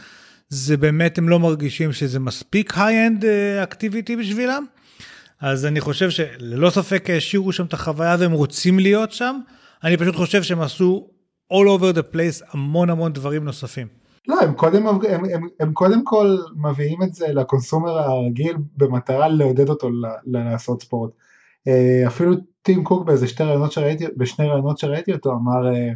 זה 0.48 0.76
באמת, 0.76 1.18
הם 1.18 1.28
לא 1.28 1.38
מרגישים 1.38 1.92
שזה 1.92 2.20
מספיק 2.20 2.72
high-end 2.76 3.24
activity 3.62 4.16
בשבילם. 4.16 4.64
אז 5.40 5.66
אני 5.66 5.80
חושב 5.80 6.10
שללא 6.10 6.70
ספק 6.70 7.10
העשירו 7.10 7.52
שם 7.52 7.64
את 7.64 7.72
החוויה 7.72 8.16
והם 8.18 8.32
רוצים 8.32 8.78
להיות 8.78 9.12
שם. 9.12 9.40
אני 9.84 9.96
פשוט 9.96 10.16
חושב 10.16 10.42
שהם 10.42 10.60
עשו 10.60 11.08
all 11.52 11.66
over 11.78 11.96
the 11.96 12.14
place 12.14 12.46
המון 12.52 12.90
המון 12.90 13.12
דברים 13.12 13.44
נוספים. 13.44 13.86
לא, 14.28 14.40
הם 14.40 14.54
קודם, 14.54 14.86
הם, 14.86 14.98
הם, 15.34 15.48
הם 15.60 15.72
קודם 15.72 16.04
כל 16.04 16.36
מביאים 16.56 17.02
את 17.02 17.14
זה 17.14 17.26
ל 17.28 17.36
consumer 17.36 17.98
הרגיל 17.98 18.56
במטרה 18.76 19.28
לעודד 19.28 19.68
אותו 19.68 19.90
ל, 19.90 20.06
לעשות 20.26 20.82
ספורט. 20.82 21.10
אה, 21.68 22.06
אפילו 22.06 22.34
טים 22.62 22.84
קוק 22.84 23.06
באיזה 23.06 23.28
שתי 23.28 23.42
ראיונות 23.42 23.72
שראיתי, 23.72 24.04
בשני 24.16 24.48
ראיונות 24.48 24.78
שראיתי 24.78 25.12
אותו 25.12 25.32
אמר 25.32 25.74
אה, 25.74 25.90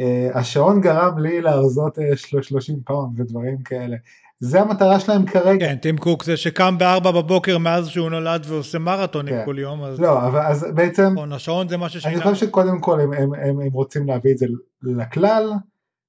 אה, 0.00 0.28
השעון 0.34 0.80
גרם 0.80 1.18
לי 1.18 1.40
להרזות 1.40 1.98
30 2.16 2.80
פאונד 2.84 3.20
ודברים 3.20 3.62
כאלה. 3.62 3.96
זה 4.40 4.60
המטרה 4.60 5.00
שלהם 5.00 5.26
כרגע. 5.26 5.66
כן, 5.66 5.76
טים 5.76 5.98
קוק 5.98 6.24
זה 6.24 6.36
שקם 6.36 6.74
בארבע 6.78 7.10
בבוקר 7.10 7.58
מאז 7.58 7.88
שהוא 7.88 8.10
נולד 8.10 8.46
ועושה 8.48 8.78
מרתונים 8.78 9.34
כן. 9.34 9.42
כל 9.44 9.58
יום. 9.58 9.84
אז 9.84 10.00
לא, 10.00 10.26
אבל 10.26 10.40
אז 10.40 10.66
בעצם, 10.74 11.12
נכון, 11.12 11.32
השעון 11.32 11.68
זה 11.68 11.76
מה 11.76 11.88
ששינה. 11.88 12.14
אני 12.14 12.22
חושב 12.22 12.46
שקודם 12.46 12.80
כל 12.80 13.00
הם, 13.00 13.12
הם, 13.12 13.34
הם, 13.34 13.60
הם 13.60 13.72
רוצים 13.72 14.06
להביא 14.06 14.32
את 14.32 14.38
זה 14.38 14.46
לכלל, 14.82 15.52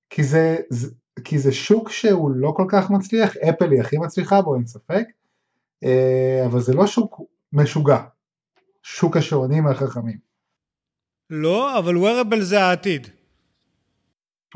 כי 0.10 0.24
זה, 0.24 0.58
זה, 0.70 0.88
כי 1.24 1.40
זה 1.40 1.52
שוק 1.52 1.90
שהוא 1.90 2.32
לא 2.32 2.54
כל 2.58 2.66
כך 2.70 2.90
מצליח, 2.90 3.38
אפל 3.38 3.72
היא 3.72 3.82
הכי 3.82 3.98
מצליחה 3.98 4.42
בו 4.42 4.56
אין 4.56 4.66
ספק, 4.66 5.04
אבל 6.46 6.60
זה 6.60 6.74
לא 6.74 6.88
שוק 6.88 7.22
משוגע, 7.54 8.00
שוק 8.84 9.18
השעונים 9.18 9.68
החכמים. 9.68 10.18
לא, 11.30 11.80
אבל 11.80 11.96
wearable 11.96 12.42
זה 12.42 12.64
העתיד. 12.64 13.08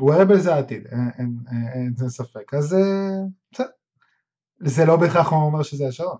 wearable 0.00 0.36
זה 0.36 0.54
העתיד, 0.54 0.86
אין, 0.86 1.10
אין, 1.18 1.36
אין, 1.50 1.94
אין, 2.00 2.08
ספק, 2.08 2.54
אז 2.54 2.74
אה, 2.74 2.78
בסדר. 3.52 3.66
זה 4.60 4.84
לא 4.84 4.96
בהכרח 4.96 5.32
אומר 5.32 5.62
שזה 5.62 5.88
השעון. 5.88 6.16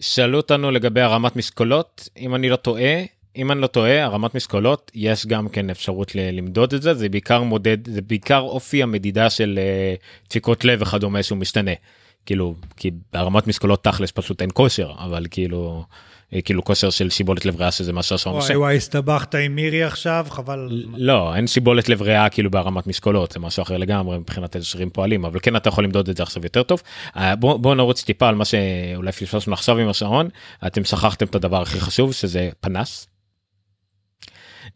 שאלו 0.00 0.36
אותנו 0.36 0.70
לגבי 0.70 1.00
הרמת 1.00 1.36
משקולות 1.36 2.08
אם 2.16 2.34
אני 2.34 2.48
לא 2.48 2.56
טועה 2.56 3.02
אם 3.36 3.52
אני 3.52 3.60
לא 3.60 3.66
טועה 3.66 4.04
הרמת 4.04 4.34
משקולות 4.34 4.90
יש 4.94 5.26
גם 5.26 5.48
כן 5.48 5.70
אפשרות 5.70 6.14
ל- 6.14 6.30
למדוד 6.38 6.74
את 6.74 6.82
זה 6.82 6.94
זה 6.94 7.08
בעיקר 7.08 7.42
מודד 7.42 7.88
זה 7.88 8.02
בעיקר 8.02 8.38
אופי 8.38 8.82
המדידה 8.82 9.30
של 9.30 9.58
אה, 9.62 9.94
דפיקות 10.30 10.64
לב 10.64 10.82
וכדומה 10.82 11.22
שהוא 11.22 11.38
משתנה 11.38 11.70
כאילו 12.26 12.54
כי 12.76 12.90
בהרמת 13.12 13.46
משקולות 13.46 13.84
תכלס 13.84 14.10
פשוט 14.10 14.42
אין 14.42 14.50
כושר 14.54 14.92
אבל 14.98 15.26
כאילו 15.30 15.84
כאילו 16.44 16.64
כושר 16.64 16.90
של 16.90 17.10
שיבולת 17.10 17.44
לב 17.44 17.56
ריאה 17.56 17.70
שזה 17.70 17.92
מה 17.92 18.02
שהשעון 18.02 18.36
עושה. 18.36 18.46
וואי 18.46 18.56
וואי, 18.56 18.76
הסתבכת 18.76 19.34
עם 19.34 19.54
מירי 19.54 19.84
עכשיו, 19.84 20.26
חבל. 20.30 20.68
לא 20.96 21.34
אין 21.34 21.46
שיבולת 21.46 21.88
לב 21.88 22.02
ריאה 22.02 22.28
כאילו 22.28 22.50
בהרמת 22.50 22.86
משקולות 22.86 23.32
זה 23.32 23.40
משהו 23.40 23.62
אחר 23.62 23.76
לגמרי 23.76 24.18
מבחינת 24.18 24.56
איזה 24.56 24.66
שרירים 24.66 24.90
פועלים 24.90 25.24
אבל 25.24 25.38
כן 25.42 25.56
אתה 25.56 25.68
יכול 25.68 25.84
למדוד 25.84 26.08
את 26.08 26.16
זה 26.16 26.22
עכשיו 26.22 26.42
יותר 26.42 26.62
טוב. 26.62 26.82
אה, 27.16 27.36
בוא, 27.36 27.56
בוא 27.56 27.74
נרוץ 27.74 28.04
טיפה 28.04 28.28
על 28.28 28.34
מה 28.34 28.44
שאולי 28.44 29.12
פספסנו 29.12 29.52
עכשיו 29.52 29.78
עם 29.78 29.88
השעון 29.88 30.28
אתם 30.66 30.84
שכחתם 30.84 31.26
את 31.26 31.34
הדבר 31.34 31.62
הכי 31.62 31.80
חשוב 31.80 32.12
שזה 32.12 32.50
פנס. 32.60 33.08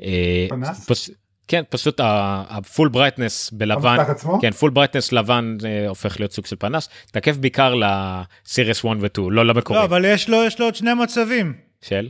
אה, 0.02 0.46
פנס? 0.48 1.10
כן 1.50 1.62
פשוט 1.68 2.00
ה 2.48 2.56
full 2.56 2.88
brightness 2.88 3.50
בלבן 3.50 3.98
המסך 3.98 4.10
עצמו? 4.10 4.40
כן 4.40 4.50
full 4.50 4.70
brightness 4.70 5.12
לבן 5.12 5.56
אה, 5.64 5.88
הופך 5.88 6.20
להיות 6.20 6.32
סוג 6.32 6.46
של 6.46 6.56
פנס 6.56 6.88
תקף 7.12 7.36
בעיקר 7.36 7.74
ל 7.74 7.89
Series 7.89 8.78
1 8.78 8.86
ו2 8.86 9.20
לא 9.30 9.46
למקורי 9.46 9.78
לא, 9.78 9.84
אבל 9.84 10.04
יש 10.04 10.28
לו, 10.28 10.44
יש 10.44 10.60
לו 10.60 10.66
עוד 10.66 10.74
שני 10.74 10.94
מצבים. 10.94 11.52
של. 11.82 12.08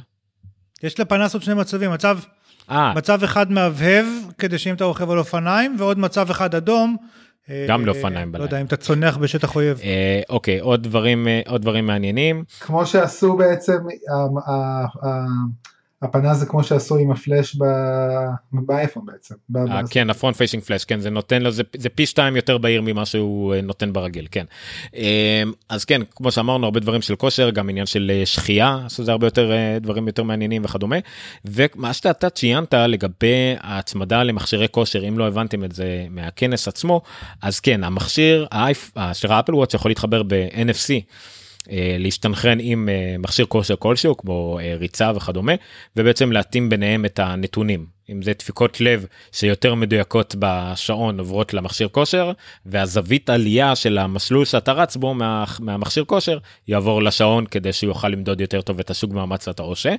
יש 0.82 1.00
לפנס 1.00 1.34
עוד 1.34 1.42
שני 1.42 1.54
מצבים. 1.54 1.90
מצב, 1.90 2.18
אה, 2.70 2.94
מצב 2.94 3.24
אחד 3.24 3.52
מהבהב, 3.52 4.06
כדי 4.38 4.58
שאם 4.58 4.74
אתה 4.74 4.84
רוכב 4.84 5.10
על 5.10 5.18
אופניים, 5.18 5.76
ועוד 5.78 5.98
מצב 5.98 6.30
אחד 6.30 6.54
אדום. 6.54 6.96
אה, 7.50 7.64
גם 7.68 7.80
אה, 7.80 7.86
לאופניים 7.86 8.28
לא 8.28 8.32
בלילה. 8.32 8.44
יודע, 8.44 8.60
אם 8.60 8.66
אתה 8.66 8.76
צונח 8.76 9.16
בשטח 9.16 9.56
אויב. 9.56 9.80
אה, 9.84 10.20
אוקיי 10.28 10.58
עוד 10.58 10.82
דברים 10.82 11.26
עוד 11.46 11.62
דברים 11.62 11.86
מעניינים 11.86 12.44
כמו 12.60 12.86
שעשו 12.86 13.36
בעצם, 13.36 13.78
ה- 16.02 16.06
ה- 16.06 16.08
ה- 16.08 16.10
הפנס 16.10 16.36
זה 16.36 16.46
כמו 16.46 16.64
שעשו 16.64 16.96
עם 16.96 17.10
הפלאש 17.10 17.56
באייפון 18.52 19.06
בעצם. 19.06 19.34
אה, 19.56 19.80
כן 19.90 20.10
ה 20.10 20.14
front 20.14 20.36
facing 20.36 20.62
flash 20.62 20.84
כן 20.84 21.00
זה 21.00 21.10
נותן 21.10 21.42
לו 21.42 21.50
זה, 21.50 21.62
זה 21.76 21.88
פי 21.88 22.06
שתיים 22.06 22.36
יותר 22.36 22.58
בהיר 22.58 22.82
ממה 22.82 23.06
שהוא 23.06 23.54
אה, 23.54 23.60
נותן 23.60 23.92
ברגיל 23.92 24.26
כן 24.30 24.44
אה, 24.96 25.42
אז 25.68 25.84
כן 25.84 26.00
כמו 26.10 26.32
שאמרנו 26.32 26.64
הרבה 26.64 26.80
דברים 26.80 27.02
של 27.02 27.16
כושר 27.16 27.50
גם 27.50 27.68
עניין 27.68 27.86
של 27.86 28.10
אה, 28.14 28.26
שחייה 28.26 28.78
שזה 28.88 29.12
הרבה 29.12 29.26
יותר 29.26 29.52
דברים 29.80 30.06
יותר 30.06 30.22
מעניינים 30.22 30.64
וכדומה 30.64 30.96
ומה 31.44 31.92
שאתה 31.92 32.30
ציינת 32.30 32.74
לגבי 32.74 33.54
ההצמדה 33.60 34.22
למכשירי 34.22 34.66
כושר 34.70 35.08
אם 35.08 35.18
לא 35.18 35.26
הבנתם 35.26 35.64
את 35.64 35.72
זה 35.72 36.06
מהכנס 36.10 36.68
עצמו 36.68 37.02
אז 37.42 37.60
כן 37.60 37.84
המכשיר 37.84 38.46
האייפ 38.50 38.90
של 39.12 39.32
ה 39.32 39.36
Apple 39.36 39.54
Watch 39.54 39.74
יכול 39.74 39.90
להתחבר 39.90 40.22
ב-NFC. 40.22 40.92
אה, 41.70 41.96
להשתנכרן 41.98 42.58
עם 42.60 42.88
אה, 42.88 43.16
מכשיר 43.18 43.46
כושר 43.46 43.76
כלשהו 43.76 44.16
כמו 44.16 44.58
אה, 44.62 44.74
ריצה 44.78 45.12
וכדומה 45.16 45.52
ובעצם 45.96 46.32
להתאים 46.32 46.68
ביניהם 46.68 47.04
את 47.04 47.18
הנתונים 47.18 47.86
אם 48.10 48.22
זה 48.22 48.32
דפיקות 48.38 48.80
לב 48.80 49.06
שיותר 49.32 49.74
מדויקות 49.74 50.34
בשעון 50.38 51.18
עוברות 51.18 51.54
למכשיר 51.54 51.88
כושר 51.88 52.32
והזווית 52.66 53.30
עלייה 53.30 53.76
של 53.76 53.98
המסלול 53.98 54.44
שאתה 54.44 54.72
רץ 54.72 54.96
בו 54.96 55.14
מה, 55.14 55.44
מהמכשיר 55.60 56.04
כושר 56.04 56.38
יעבור 56.68 57.02
לשעון 57.02 57.46
כדי 57.46 57.72
שהוא 57.72 57.88
יוכל 57.88 58.08
למדוד 58.08 58.40
יותר 58.40 58.60
טוב 58.60 58.78
את 58.78 58.90
הסוג 58.90 59.14
מאמץ 59.14 59.44
שאתה 59.44 59.62
עושה. 59.62 59.94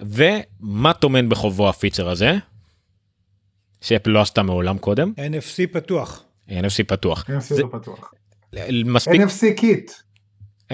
ומה 0.00 0.92
טומן 0.92 1.28
בחובו 1.28 1.68
הפיצ'ר 1.68 2.08
הזה? 2.08 2.36
שאפל 3.80 4.10
לא 4.10 4.20
עשתה 4.20 4.42
מעולם 4.42 4.78
קודם 4.78 5.12
NFC 5.16 5.72
פתוח. 5.72 6.24
NFC 6.48 6.84
פתוח. 6.86 7.24
NFC 7.30 7.40
זה 7.40 7.62
לא 7.62 7.68
פתוח. 7.72 8.12
מספיק 8.84 9.20
NFC 9.20 9.56
kit. 9.56 9.90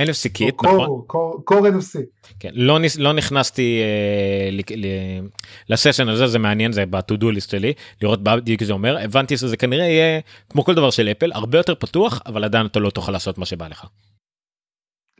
NFC 0.05 0.29
kit, 0.33 0.55
נכון? 0.65 1.03
Core, 1.45 1.67
NFC. 1.69 1.99
כן, 2.41 2.51
לא, 2.55 2.79
ניס- 2.79 2.99
לא 2.99 3.13
נכנסתי 3.13 3.81
אה, 3.83 4.51
ל- 4.53 4.87
ל- 4.87 5.29
לסשן 5.69 6.09
הזה, 6.09 6.27
זה 6.27 6.39
מעניין, 6.39 6.73
זה 6.73 6.87
ב-to-do 6.87 7.25
list 7.37 7.51
שלי, 7.51 7.73
לראות 8.03 8.23
בדיוק 8.23 8.65
זה 8.65 8.73
אומר, 8.73 8.99
הבנתי 8.99 9.37
שזה 9.37 9.57
כנראה 9.57 9.85
יהיה, 9.85 10.21
כמו 10.51 10.65
כל 10.65 10.75
דבר 10.75 10.91
של 10.91 11.09
אפל, 11.09 11.33
הרבה 11.33 11.59
יותר 11.59 11.75
פתוח, 11.75 12.23
אבל 12.27 12.45
עדיין 12.45 12.67
אתה 12.67 12.79
לא 12.81 12.91
תוכל 12.91 13.13
לעשות 13.13 13.39
מה 13.39 13.47
שבא 13.47 13.69
לך. 13.69 13.87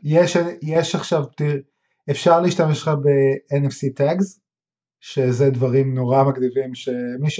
יש, 0.03 0.37
יש 0.61 0.95
עכשיו, 0.95 1.23
תראה, 1.37 1.53
אפשר 2.11 2.41
להשתמש 2.41 2.81
לך 2.81 2.87
ב-NFC 2.87 4.01
tags, 4.01 4.39
שזה 5.01 5.49
דברים 5.49 5.95
נורא 5.95 6.23
מגניבים, 6.23 6.75
שמי 6.75 7.29
ש... 7.29 7.39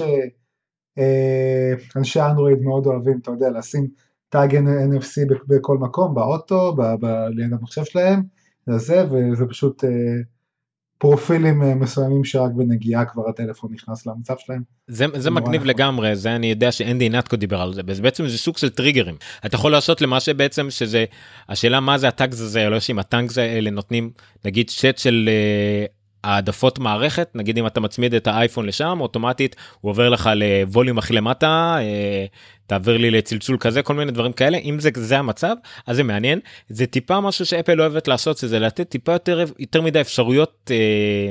אה, 0.98 1.72
אנשי 1.96 2.20
אנדרואיד 2.20 2.58
מאוד 2.62 2.86
אוהבים, 2.86 3.18
אתה 3.22 3.30
יודע, 3.30 3.46
לשים 3.58 3.88
טאג 4.30 4.56
NFC 4.56 5.34
בכל 5.48 5.78
מקום, 5.78 6.14
באוטו, 6.14 6.74
ב- 6.76 6.94
ב- 7.00 7.26
ליד 7.30 7.52
המחשב 7.52 7.84
שלהם, 7.84 8.22
זה, 8.66 9.04
וזה 9.10 9.46
פשוט 9.46 9.84
אה, 9.84 9.90
פרופילים 10.98 11.62
אה, 11.62 11.74
מסוימים 11.74 12.24
שרק 12.24 12.52
בנגיעה 12.52 13.04
כבר 13.04 13.28
הטלפון 13.28 13.72
נכנס 13.72 14.06
למצב 14.06 14.34
שלהם. 14.38 14.62
זה, 14.86 15.06
זה 15.14 15.30
מגניב. 15.30 15.64
לגמרי, 15.64 16.16
זה 16.16 16.36
אני 16.36 16.46
יודע 16.46 16.72
שאנדי 16.72 17.08
נטקו 17.08 17.36
דיבר 17.36 17.60
על 17.60 17.74
זה, 17.74 17.82
וזה 17.86 18.02
בעצם 18.02 18.28
זה 18.28 18.38
סוג 18.38 18.58
של 18.58 18.70
טריגרים. 18.70 19.14
אתה 19.46 19.54
יכול 19.54 19.72
לעשות 19.72 20.00
למה 20.00 20.20
שבעצם 20.20 20.70
שזה, 20.70 21.04
השאלה 21.48 21.80
מה 21.80 21.98
זה 21.98 22.08
הטאגס 22.08 22.40
הזה, 22.40 22.68
לא 22.68 22.74
יודעים, 22.74 22.98
הטאגס 22.98 23.38
האלה 23.38 23.70
נותנים 23.70 24.10
נגיד 24.44 24.70
שט 24.70 24.98
של 24.98 25.28
אה, 25.28 25.86
העדפות 26.24 26.78
מערכת, 26.78 27.28
נגיד 27.34 27.58
אם 27.58 27.66
אתה 27.66 27.80
מצמיד 27.80 28.14
את 28.14 28.26
האייפון 28.26 28.66
לשם, 28.66 28.98
אוטומטית 29.00 29.56
הוא 29.80 29.90
עובר 29.90 30.08
לך 30.08 30.30
לווליום 30.34 30.98
הכי 30.98 31.12
למטה, 31.12 31.76
אה, 31.78 32.26
תעביר 32.70 32.96
לי 32.96 33.10
לצלצול 33.10 33.56
כזה, 33.60 33.82
כל 33.82 33.94
מיני 33.94 34.12
דברים 34.12 34.32
כאלה, 34.32 34.58
אם 34.58 34.80
זה, 34.80 34.90
זה 34.94 35.18
המצב, 35.18 35.54
אז 35.86 35.96
זה 35.96 36.02
מעניין. 36.02 36.40
זה 36.68 36.86
טיפה 36.86 37.20
משהו 37.20 37.46
שאפל 37.46 37.80
אוהבת 37.80 38.08
לעשות, 38.08 38.36
זה 38.36 38.58
לתת 38.58 38.88
טיפה 38.88 39.12
יותר, 39.12 39.44
יותר 39.58 39.82
מדי 39.82 40.00
אפשרויות 40.00 40.70
אה, 40.70 41.30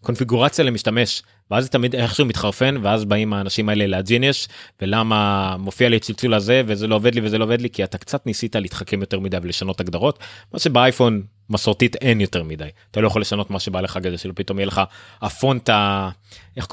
קונפיגורציה 0.00 0.64
למשתמש. 0.64 1.22
ואז 1.50 1.64
זה 1.64 1.70
תמיד 1.70 1.94
איכשהו 1.94 2.26
מתחרפן 2.26 2.76
ואז 2.82 3.04
באים 3.04 3.32
האנשים 3.32 3.68
האלה 3.68 3.86
לג'יניוש 3.86 4.48
ולמה 4.82 5.56
מופיע 5.58 5.88
לי 5.88 5.98
צלצול 5.98 6.34
הזה 6.34 6.62
וזה 6.66 6.86
לא 6.86 6.94
עובד 6.94 7.14
לי 7.14 7.20
וזה 7.24 7.38
לא 7.38 7.44
עובד 7.44 7.60
לי 7.60 7.70
כי 7.70 7.84
אתה 7.84 7.98
קצת 7.98 8.26
ניסית 8.26 8.56
להתחכם 8.56 9.00
יותר 9.00 9.20
מדי 9.20 9.36
ולשנות 9.42 9.80
הגדרות 9.80 10.18
מה 10.52 10.58
שבאייפון 10.58 11.22
מסורתית 11.50 11.96
אין 11.96 12.20
יותר 12.20 12.42
מדי 12.42 12.68
אתה 12.90 13.00
לא 13.00 13.06
יכול 13.06 13.22
לשנות 13.22 13.50
מה 13.50 13.60
שבא 13.60 13.80
לך 13.80 13.98
כדי 14.02 14.18
שלא 14.18 14.32
פתאום 14.36 14.58
יהיה 14.58 14.66
לך 14.66 14.80
הפונט 15.22 15.68
ה... 15.68 16.10
איך 16.56 16.66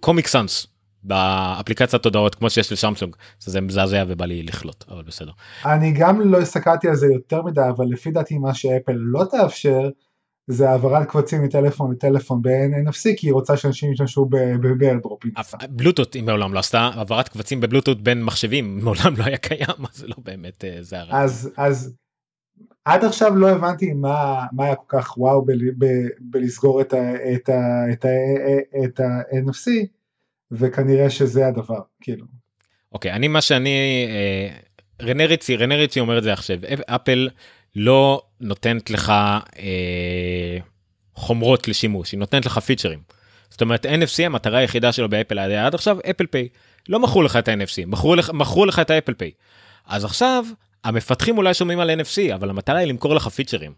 קוראים 0.00 0.22
סאנס 0.26 0.66
באפליקציית 1.04 2.04
הודעות 2.04 2.34
כמו 2.34 2.50
שיש 2.50 2.72
לשמסונג 2.72 3.16
זה 3.40 3.60
מזעזע 3.60 4.04
ובא 4.08 4.24
לי 4.24 4.42
לכלות 4.42 4.84
אבל 4.90 5.02
בסדר. 5.02 5.32
אני 5.64 5.92
גם 5.92 6.20
לא 6.20 6.38
הסתכלתי 6.38 6.88
על 6.88 6.94
זה 6.94 7.06
יותר 7.06 7.42
מדי, 7.42 7.60
אבל 7.76 7.86
לפי 7.86 8.10
דעתי 8.10 8.38
מה 8.38 8.54
שאפל 8.54 8.92
לא 8.96 9.24
תאפשר, 9.30 9.88
זה 10.46 10.70
העברת 10.70 11.08
קבצים 11.08 11.42
מטלפון 11.42 11.92
לטלפון 11.92 12.42
ב-NFC, 12.42 13.16
כי 13.16 13.26
היא 13.26 13.32
רוצה 13.32 13.56
שאנשים 13.56 13.92
ישתמשו 13.92 14.24
באיירדרופים. 14.78 15.32
בלוטות 15.70 16.14
היא 16.14 16.22
מעולם 16.22 16.54
לא 16.54 16.58
עשתה 16.58 16.80
העברת 16.80 17.28
קבצים 17.28 17.60
בבלוטות 17.60 18.02
בין 18.02 18.22
מחשבים 18.22 18.78
מעולם 18.84 19.14
לא 19.16 19.24
היה 19.24 19.36
קיים 19.36 19.86
אז 19.94 20.04
לא 20.04 20.14
באמת 20.24 20.64
אה, 20.64 20.76
זה 20.80 21.00
הרעיון. 21.00 21.22
אז, 21.22 21.50
אז 21.56 21.94
עד 22.84 23.04
עכשיו 23.04 23.36
לא 23.36 23.50
הבנתי 23.50 23.92
מה, 23.92 24.46
מה 24.52 24.64
היה 24.64 24.74
כל 24.74 24.98
כך 24.98 25.18
וואו 25.18 25.46
בלסגור 26.20 26.80
את 26.80 26.94
ה-NFC, 29.00 29.70
וכנראה 30.52 31.10
שזה 31.10 31.46
הדבר, 31.46 31.78
כאילו. 32.00 32.26
אוקיי 32.92 33.12
אני 33.12 33.28
מה 33.28 33.40
שאני 33.40 34.06
אה, 34.08 34.56
רנה 35.06 35.24
ריצי 35.26 35.56
רנה 35.56 35.74
ריצי 35.76 36.00
אומר 36.00 36.18
את 36.18 36.22
זה 36.22 36.32
עכשיו 36.32 36.56
אפ- 36.72 36.80
אפל 36.90 37.28
לא 37.76 38.22
נותנת 38.40 38.90
לך 38.90 39.10
אה, 39.58 40.58
חומרות 41.14 41.68
לשימוש 41.68 42.12
היא 42.12 42.18
נותנת 42.20 42.46
לך 42.46 42.58
פיצ'רים. 42.58 42.98
זאת 43.50 43.60
אומרת 43.62 43.86
NFC 43.86 44.26
המטרה 44.26 44.58
היחידה 44.58 44.92
שלו 44.92 45.08
באפל 45.08 45.38
עד 45.38 45.74
עכשיו 45.74 45.98
אפל 46.10 46.26
פיי 46.26 46.48
לא 46.88 47.00
מכרו 47.00 47.22
לך 47.22 47.36
את 47.36 47.48
ה-NFC 47.48 47.86
מכרו 47.86 48.14
לך 48.14 48.30
מכרו 48.30 48.66
לך 48.66 48.78
את 48.78 48.90
האפל 48.90 49.14
פיי. 49.14 49.30
אז 49.86 50.04
עכשיו 50.04 50.44
המפתחים 50.84 51.38
אולי 51.38 51.54
שומעים 51.54 51.80
על 51.80 51.90
NFC 52.00 52.34
אבל 52.34 52.50
המטרה 52.50 52.78
היא 52.78 52.88
למכור 52.88 53.14
לך 53.14 53.28
פיצ'רים. 53.28 53.72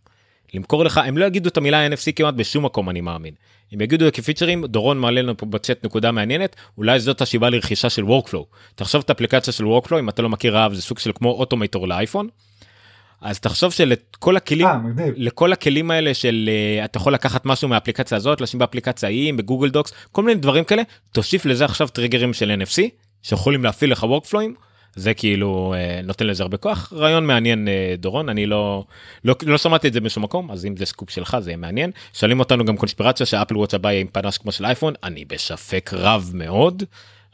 למכור 0.55 0.85
לך 0.85 0.99
הם 0.99 1.19
לא 1.19 1.25
יגידו 1.25 1.49
את 1.49 1.57
המילה 1.57 1.87
NFC 1.87 2.13
כמעט 2.17 2.35
בשום 2.35 2.65
מקום 2.65 2.91
אני 2.91 3.01
מאמין. 3.01 3.35
אם 3.75 3.81
יגידו 3.81 4.07
כפיצ'רים 4.13 4.67
דורון 4.67 4.99
מעלה 4.99 5.23
לנו 5.23 5.37
פה 5.37 5.47
בצ'אט 5.47 5.85
נקודה 5.85 6.13
מעניינת 6.13 6.57
אולי 6.79 7.01
זאת 7.01 7.21
השיבה 7.21 7.51
לרכישה 7.51 7.91
של 7.91 8.03
workflow. 8.03 8.45
תחשוב 8.75 9.03
את 9.05 9.11
האפליקציה 9.11 9.53
של 9.53 9.65
workflow 9.65 9.99
אם 9.99 10.09
אתה 10.09 10.23
לא 10.23 10.29
מכיר 10.29 10.57
רעב 10.57 10.75
זה 10.75 10.83
סוג 10.83 10.99
של 10.99 11.11
כמו 11.15 11.31
אוטומטור 11.31 11.89
לאייפון. 11.89 12.29
אז 13.21 13.41
תחשוב 13.41 13.73
שלכל 13.73 14.37
הכלים 14.37 14.67
אה. 14.67 14.79
לכל 15.17 15.53
הכלים 15.53 15.91
האלה 15.91 16.15
של 16.15 16.51
uh, 16.81 16.85
אתה 16.85 16.99
יכול 16.99 17.15
לקחת 17.15 17.47
משהו 17.47 17.69
מהאפליקציה 17.69 18.17
הזאת 18.17 18.41
לשים 18.41 18.61
באפליקציה 18.61 19.09
ההיא 19.09 19.35
בגוגל 19.35 19.71
דוקס 19.71 19.93
כל 20.13 20.23
מיני 20.23 20.41
דברים 20.41 20.65
כאלה 20.65 20.83
תוסיף 21.13 21.47
לזה 21.47 21.65
עכשיו 21.65 21.89
טריגרים 21.89 22.35
של 22.35 22.61
NFC 22.63 22.83
שיכולים 23.23 23.65
להפעיל 23.65 23.93
לך 23.93 24.03
workflow 24.03 24.44
ים 24.44 24.55
זה 24.97 25.15
כאילו 25.15 25.75
אה, 25.75 26.07
נותן 26.07 26.27
לזה 26.27 26.43
הרבה 26.43 26.57
כוח 26.57 26.93
רעיון 26.97 27.27
מעניין 27.27 27.69
אה, 27.69 28.01
דורון 28.01 28.29
אני 28.29 28.47
לא, 28.47 28.85
לא 29.25 29.35
לא 29.47 29.59
שמעתי 29.59 29.89
את 29.89 29.93
זה 29.93 30.01
בשום 30.01 30.25
מקום 30.25 30.51
אז 30.51 30.67
אם 30.67 30.77
זה 30.77 30.87
סקופ 30.87 31.11
שלך 31.11 31.37
זה 31.41 31.51
יהיה 31.51 31.57
מעניין 31.57 31.91
שואלים 32.13 32.41
אותנו 32.41 32.65
גם 32.65 32.77
קונספירציה 32.77 33.27
ש 33.27 33.35
Apple 33.35 33.57
Watch 33.57 33.75
הבא 33.75 33.91
יהיה 33.91 34.01
עם 34.01 34.07
פנס 34.07 34.39
כמו 34.39 34.53
של 34.53 34.65
אייפון 34.65 34.95
אני 35.05 35.25
בספק 35.25 35.91
רב 35.93 36.31
מאוד 36.35 36.83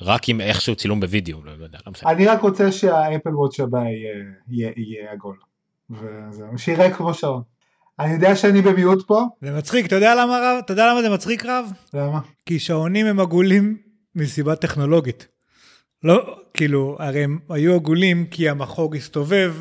רק 0.01 0.29
עם 0.29 0.40
איכשהו 0.40 0.77
צילום 0.77 1.01
בווידאו 1.01 1.38
לא, 1.44 1.53
לא 1.59 1.64
יודע 1.64 1.79
לא 1.87 1.92
משנה. 1.92 2.11
אני 2.11 2.27
רק 2.27 2.40
רוצה 2.40 2.72
שה 2.72 2.96
Apple 2.96 3.37
Watch 3.37 3.61
הבא 3.61 3.79
יהיה, 3.79 4.25
יהיה, 4.48 4.72
יהיה 4.77 5.12
עגול. 5.12 5.37
שיראה 6.57 6.90
כמו 6.90 7.14
שעון. 7.14 7.42
אני 7.98 8.12
יודע 8.12 8.37
שאני 8.37 8.62
במיעוט 8.62 9.07
פה, 9.07 9.22
זה 9.42 9.57
מצחיק, 9.57 9.87
אתה 9.87 9.94
יודע 9.94 10.14
למה 10.14 10.38
רב? 10.42 10.62
אתה 10.64 10.72
יודע 10.72 10.90
למה 10.92 11.03
זה 11.03 11.11
מצחיק 11.11 11.46
רב? 11.46 11.72
למה? 11.94 12.20
כי 12.46 12.59
שעונים 12.59 13.07
הם 13.07 13.20
עגולים 13.20 13.77
מסיבה 14.14 14.57
טכנולוגית. 14.57 15.29
לא, 16.04 16.36
כאילו, 16.54 16.96
הרי 16.98 17.24
הם 17.24 17.38
היו 17.48 17.74
עגולים 17.74 18.26
כי 18.26 18.48
המחוג 18.48 18.96
הסתובב. 18.96 19.54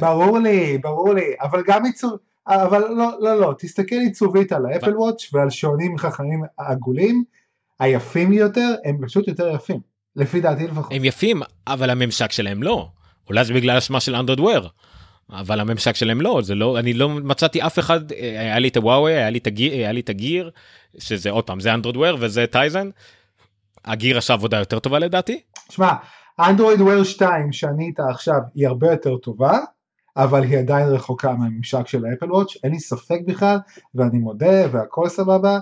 ברור 0.00 0.38
לי, 0.38 0.78
ברור 0.78 1.14
לי, 1.14 1.34
אבל 1.42 1.62
גם 1.66 1.84
עיצוב, 1.84 2.16
אבל 2.46 2.80
לא, 2.80 3.10
לא, 3.20 3.40
לא, 3.40 3.54
תסתכל 3.58 3.96
עיצובית 3.96 4.52
על 4.52 4.66
האפל 4.66 4.96
וואץ' 4.96 5.30
ועל 5.32 5.50
שעונים 5.50 5.98
חכמים 5.98 6.42
עגולים, 6.56 7.24
היפים 7.80 8.32
יותר, 8.32 8.74
הם 8.84 8.98
פשוט 9.06 9.28
יותר 9.28 9.54
יפים, 9.54 9.80
לפי 10.16 10.40
דעתי 10.40 10.66
לפחות. 10.66 10.92
הם 10.92 11.04
יפים 11.04 11.42
אבל 11.66 11.90
הממשק 11.90 12.32
שלהם 12.32 12.62
לא 12.62 12.88
אולי 13.28 13.44
זה 13.44 13.54
בגלל 13.54 13.76
השמה 13.76 14.00
של 14.00 14.14
אנדרואיד 14.14 14.40
וויר. 14.40 14.68
אבל 15.30 15.60
הממשק 15.60 15.96
שלהם 15.96 16.20
לא 16.20 16.40
זה 16.42 16.54
לא 16.54 16.78
אני 16.78 16.94
לא 16.94 17.08
מצאתי 17.08 17.62
אף 17.62 17.78
אחד 17.78 18.12
אה, 18.12 18.40
היה 18.40 18.58
לי 18.58 18.68
את 18.68 18.76
הוואוי 18.76 19.12
היה 19.12 19.30
לי 19.30 19.38
את 19.38 19.46
הגיר 19.46 19.72
היה 19.72 19.92
לי 19.92 20.00
את 20.00 20.08
הגיר 20.08 20.50
שזה 20.98 21.30
עוד 21.30 21.44
פעם 21.44 21.60
זה 21.60 21.74
אנדרואיד 21.74 21.96
וויר 21.96 22.16
וזה 22.20 22.46
טייזן. 22.46 22.90
הגיר 23.84 24.18
עשה 24.18 24.32
עבודה 24.32 24.58
יותר 24.58 24.78
טובה 24.78 24.98
לדעתי 24.98 25.40
שמע, 25.70 25.92
אנדרואיד 26.40 26.80
וויר 26.80 27.04
2 27.04 27.52
שאני 27.52 27.86
איתה 27.86 28.02
עכשיו 28.10 28.40
היא 28.54 28.66
הרבה 28.66 28.90
יותר 28.90 29.16
טובה, 29.16 29.58
אבל 30.16 30.42
היא 30.42 30.58
עדיין 30.58 30.88
רחוקה 30.88 31.32
מהממשק 31.32 31.86
של 31.86 32.06
האפל 32.06 32.32
וואץ', 32.32 32.56
אין 32.64 32.72
לי 32.72 32.80
ספק 32.80 33.18
בכלל, 33.26 33.58
ואני 33.94 34.18
מודה 34.18 34.66
והכל 34.72 35.08
סבבה, 35.08 35.58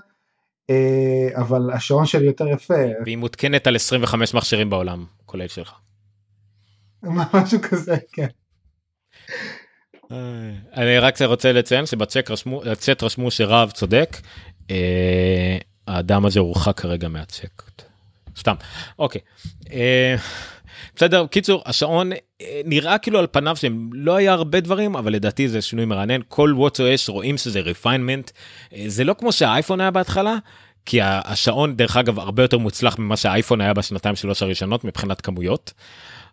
אה, 0.70 1.28
אבל 1.34 1.70
השעון 1.72 2.06
שלי 2.06 2.26
יותר 2.26 2.48
יפה, 2.48 2.74
והיא 3.04 3.16
מותקנת 3.16 3.66
על 3.66 3.76
25 3.76 4.34
מכשירים 4.34 4.70
בעולם 4.70 5.04
כולל 5.26 5.48
שלך. 5.48 5.72
משהו 7.34 7.58
כזה, 7.70 7.96
כן. 8.12 8.26
אני 10.76 10.98
רק 10.98 11.22
רוצה 11.22 11.52
לציין 11.52 11.86
שבצ'אט 11.86 12.30
רשמו 12.30 12.62
רשמו 13.02 13.30
שרב 13.30 13.70
צודק. 13.70 14.16
אה, 14.70 15.58
האדם 15.86 16.26
הזה 16.26 16.40
הורחק 16.40 16.80
כרגע 16.80 17.08
מהצ'אט. 17.08 17.85
סתם 18.38 18.54
אוקיי. 18.98 19.20
אה, 19.72 20.16
בסדר 20.96 21.26
קיצור 21.26 21.62
השעון 21.66 22.12
אה, 22.12 22.60
נראה 22.64 22.98
כאילו 22.98 23.18
על 23.18 23.26
פניו 23.30 23.56
שהם 23.56 23.90
לא 23.92 24.16
היה 24.16 24.32
הרבה 24.32 24.60
דברים 24.60 24.96
אבל 24.96 25.12
לדעתי 25.12 25.48
זה 25.48 25.62
שינוי 25.62 25.84
מרענן 25.84 26.20
כל 26.28 26.54
WatchOS 26.58 27.12
רואים 27.12 27.36
שזה 27.36 27.60
refinement 27.60 28.30
זה 28.86 29.04
לא 29.04 29.14
כמו 29.18 29.32
שהאייפון 29.32 29.80
היה 29.80 29.90
בהתחלה. 29.90 30.36
כי 30.86 31.00
השעון 31.02 31.76
דרך 31.76 31.96
אגב 31.96 32.18
הרבה 32.18 32.42
יותר 32.42 32.58
מוצלח 32.58 32.98
ממה 32.98 33.16
שהאייפון 33.16 33.60
היה 33.60 33.74
בשנתיים 33.74 34.16
שלוש 34.16 34.42
הראשונות 34.42 34.84
מבחינת 34.84 35.20
כמויות. 35.20 35.72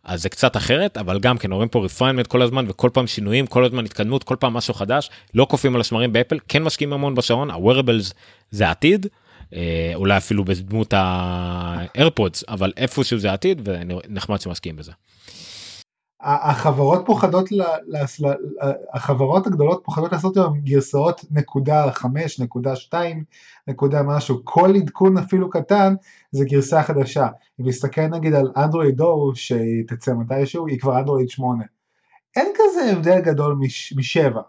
אז 0.04 0.22
זה 0.22 0.30
קצת 0.30 0.58
אחרת 0.58 0.98
אבל 0.98 1.20
גם 1.20 1.38
כן 1.38 1.52
רואים 1.52 1.70
פה 1.70 1.86
refinement 1.86 2.28
כל 2.28 2.42
הזמן 2.42 2.66
וכל 2.68 2.90
פעם 2.94 3.08
שינויים 3.08 3.48
כל 3.48 3.66
הזמן 3.66 3.86
התקדמות 3.86 4.24
כל 4.24 4.36
פעם 4.40 4.54
משהו 4.54 4.74
חדש 4.74 5.10
לא 5.34 5.46
קופאים 5.46 5.76
על 5.76 5.82
השמרים 5.82 6.14
באפל 6.14 6.40
כן 6.48 6.64
משקיעים 6.64 6.94
המון 6.94 7.16
בשעון 7.16 7.52
ה-wearables 7.52 8.14
זה 8.52 8.68
העתיד. 8.68 9.08
אה, 9.54 9.92
אולי 9.96 10.18
אפילו 10.18 10.46
בדמות 10.46 10.94
ה-AirPods 10.94 12.44
אבל 12.48 12.72
איפשהו 12.78 13.20
זה 13.20 13.32
העתיד 13.32 13.62
ונחמד 13.66 14.42
שמשקיעים 14.42 14.76
בזה. 14.76 14.92
החברות 16.24 17.04
פוחדות, 17.06 17.50
החברות 18.94 19.48
הגדולות 19.48 19.82
פוחדות 19.86 20.12
לעשות 20.12 20.38
היום 20.38 20.60
גרסאות 20.60 21.22
נקודה 21.32 21.92
חמש, 21.92 22.40
נקודה 22.40 22.76
שתיים, 22.76 23.24
נקודה 23.68 24.04
משהו, 24.04 24.42
כל 24.44 24.76
עדכון 24.76 25.18
אפילו 25.18 25.50
קטן 25.50 25.94
זה 26.32 26.46
גרסה 26.46 26.84
חדשה. 26.84 27.28
אם 27.62 27.68
נסתכל 27.68 28.08
נגיד 28.08 28.34
על 28.34 28.52
אנדרואיד 28.58 29.02
או 29.02 29.36
שהיא 29.36 29.84
תצא 29.88 30.14
מתישהו, 30.14 30.68
היא 30.68 30.80
כבר 30.80 31.00
אנדרואיד 31.00 31.30
8. 31.30 31.64
אין 32.36 32.48
כזה 32.56 32.92
הבדל 32.92 33.20
גדול 33.20 33.56
מש, 33.60 33.94
משבע, 33.98 34.42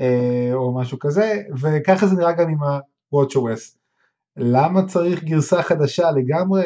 אה, 0.00 0.50
או 0.52 0.74
משהו 0.74 0.98
כזה, 0.98 1.42
וככה 1.60 2.06
זה 2.06 2.16
נראה 2.16 2.32
גם 2.32 2.48
עם 2.48 2.62
ה-WatchOS. 2.62 3.77
למה 4.38 4.86
צריך 4.86 5.24
גרסה 5.24 5.62
חדשה 5.62 6.10
לגמרי? 6.10 6.62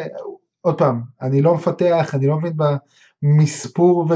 עוד 0.61 0.78
פעם, 0.78 1.02
אני 1.22 1.42
לא 1.42 1.54
מפתח, 1.54 2.14
אני 2.14 2.26
לא 2.26 2.37
מבין 2.37 2.52
במספור 3.22 4.06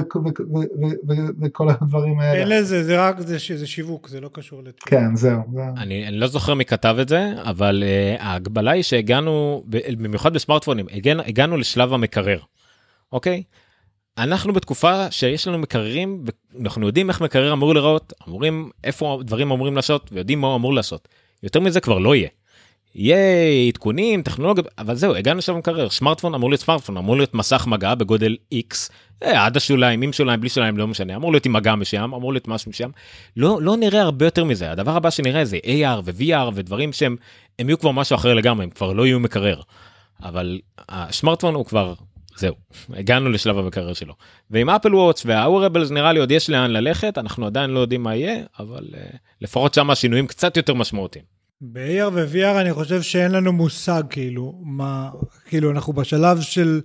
וכל 1.43 1.69
הדברים 1.69 2.21
האלה. 2.21 2.41
אין 2.41 2.49
לזה, 2.49 2.85
זה 2.85 3.01
רק, 3.01 3.21
זה, 3.21 3.37
זה 3.57 3.67
שיווק, 3.67 4.09
זה 4.09 4.21
לא 4.21 4.31
קשור 4.33 4.63
לתחום. 4.63 4.91
כן, 4.91 5.17
זהו. 5.17 5.41
אני, 5.77 6.09
אני 6.09 6.19
לא 6.19 6.27
זוכר 6.27 6.55
מי 6.55 6.65
כתב 6.65 6.97
את 7.01 7.09
זה, 7.09 7.33
אבל 7.43 7.83
uh, 7.83 8.23
ההגבלה 8.23 8.71
היא 8.71 8.83
שהגענו, 8.83 9.65
במיוחד 9.99 10.35
בסמארטפונים, 10.35 10.87
הגענו, 10.93 11.23
הגענו 11.27 11.57
לשלב 11.57 11.93
המקרר, 11.93 12.39
אוקיי? 13.13 13.43
אנחנו 14.19 14.53
בתקופה 14.53 15.11
שיש 15.11 15.49
לנו 15.49 15.59
מקררים, 15.59 16.25
אנחנו 16.61 16.87
יודעים 16.87 17.09
איך 17.09 17.21
מקרר 17.21 17.53
אמור 17.53 17.75
לראות, 17.75 18.13
אמורים, 18.29 18.71
איפה 18.85 19.21
דברים 19.25 19.53
אמורים 19.53 19.77
לעשות, 19.77 20.11
ויודעים 20.13 20.41
מה 20.41 20.47
הוא 20.47 20.57
אמור 20.57 20.75
לעשות. 20.75 21.09
יותר 21.43 21.61
מזה 21.61 21.81
כבר 21.81 21.99
לא 21.99 22.15
יהיה. 22.15 22.29
יהיה 22.99 23.69
עדכונים, 23.69 24.23
טכנולוגיות, 24.23 24.67
אבל 24.79 24.95
זהו, 24.95 25.15
הגענו 25.15 25.39
לשם 25.39 25.59
מקרר, 25.59 25.89
סמארטפון 25.91 26.35
אמור 26.35 26.51
להיות 26.51 26.61
סמארטפון, 26.61 26.97
אמור 26.97 27.17
להיות 27.17 27.35
מסך 27.35 27.67
מגע 27.67 27.95
בגודל 27.95 28.37
X, 28.55 28.91
אה, 29.23 29.45
עד 29.45 29.57
השוליים, 29.57 30.03
עם 30.03 30.13
שוליים, 30.13 30.41
בלי 30.41 30.49
שוליים, 30.49 30.77
לא 30.77 30.87
משנה, 30.87 31.17
אמור 31.17 31.33
להיות 31.33 31.47
עם 31.47 31.53
מגע 31.53 31.75
מסוים, 31.75 32.15
אמור 32.15 32.33
להיות 32.33 32.49
משהו 32.49 32.71
מסוים. 32.71 32.91
לא, 33.37 33.59
לא 33.63 33.77
נראה 33.77 34.03
הרבה 34.03 34.25
יותר 34.25 34.45
מזה, 34.45 34.71
הדבר 34.71 34.97
הבא 34.97 35.11
שנראה 35.11 35.45
זה 35.45 35.59
AR 35.65 36.01
ו-VR 36.05 36.51
ודברים 36.55 36.93
שהם, 36.93 37.17
הם 37.59 37.69
יהיו 37.69 37.79
כבר 37.79 37.91
משהו 37.91 38.17
אחר 38.17 38.35
לגמרי, 38.35 38.65
הם 38.65 38.71
כבר 38.71 38.93
לא 38.93 39.07
יהיו 39.07 39.21
מקרר. 39.21 39.61
אבל 40.23 40.61
הסמארטפון 40.89 41.55
הוא 41.55 41.65
כבר, 41.65 41.95
זהו, 42.37 42.55
הגענו 42.95 43.31
לשלב 43.31 43.59
המקרר 43.59 43.93
שלו. 43.93 44.15
ועם 44.51 44.71
אפל 44.71 44.95
וואץ' 44.95 45.23
והאורבלס 45.27 45.91
נראה 45.91 46.13
לי 46.13 46.21
עוד 46.21 46.31
יש 46.31 46.51
לאן 46.51 46.71
ללכת, 46.71 47.19
אנחנו 47.19 47.47
עדיין 47.47 47.71
לא 47.71 47.81
יודעים 47.81 48.03
מה 48.03 48.17
יהיה, 48.17 48.45
אבל 48.59 48.85
uh, 48.93 49.17
לפחות 49.41 49.75
שם 49.75 49.91
השינויים 49.91 50.27
קצת 50.27 50.57
יותר 50.57 50.75
משמעותיים. 50.75 51.36
ב-AR 51.61 52.11
ו-VR 52.13 52.61
אני 52.61 52.73
חושב 52.73 53.03
שאין 53.03 53.31
לנו 53.31 53.53
מושג 53.53 54.03
כאילו 54.11 54.55
מה 54.63 55.11
כאילו 55.49 55.71
אנחנו 55.71 55.93
בשלב 55.93 56.41
של 56.41 56.81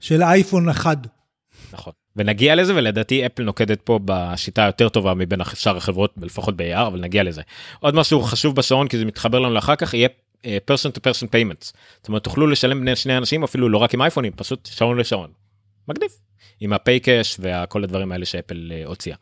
של 0.00 0.22
אייפון 0.22 0.68
אחד. 0.68 0.96
נכון 1.72 1.92
ונגיע 2.16 2.54
לזה 2.54 2.74
ולדעתי 2.74 3.26
אפל 3.26 3.42
נוקדת 3.42 3.80
פה 3.82 4.00
בשיטה 4.04 4.62
יותר 4.62 4.88
טובה 4.88 5.14
מבין 5.14 5.40
שאר 5.54 5.76
החברות 5.76 6.14
לפחות 6.22 6.56
ב-AR 6.56 6.86
אבל 6.86 7.00
נגיע 7.00 7.22
לזה. 7.22 7.42
עוד 7.80 7.94
משהו 7.94 8.22
חשוב 8.22 8.56
בשעון 8.56 8.88
כי 8.88 8.98
זה 8.98 9.04
מתחבר 9.04 9.38
לנו 9.38 9.54
לאחר 9.54 9.76
כך 9.76 9.94
יהיה 9.94 10.08
person 10.44 10.90
to 10.96 11.00
person 11.00 11.26
payments 11.26 11.72
זאת 11.96 12.08
אומרת 12.08 12.24
תוכלו 12.24 12.46
לשלם 12.46 12.84
בין 12.84 12.96
שני 12.96 13.16
אנשים 13.16 13.44
אפילו 13.44 13.68
לא 13.68 13.78
רק 13.78 13.94
עם 13.94 14.02
אייפונים 14.02 14.32
פשוט 14.36 14.66
שעון 14.66 14.98
לשעון. 14.98 15.30
מגניב 15.88 16.10
עם 16.60 16.72
הפיי 16.72 17.00
קאש 17.00 17.36
וכל 17.40 17.84
הדברים 17.84 18.12
האלה 18.12 18.24
שאפל 18.24 18.72
אה, 18.74 18.82
הוציאה. 18.86 19.16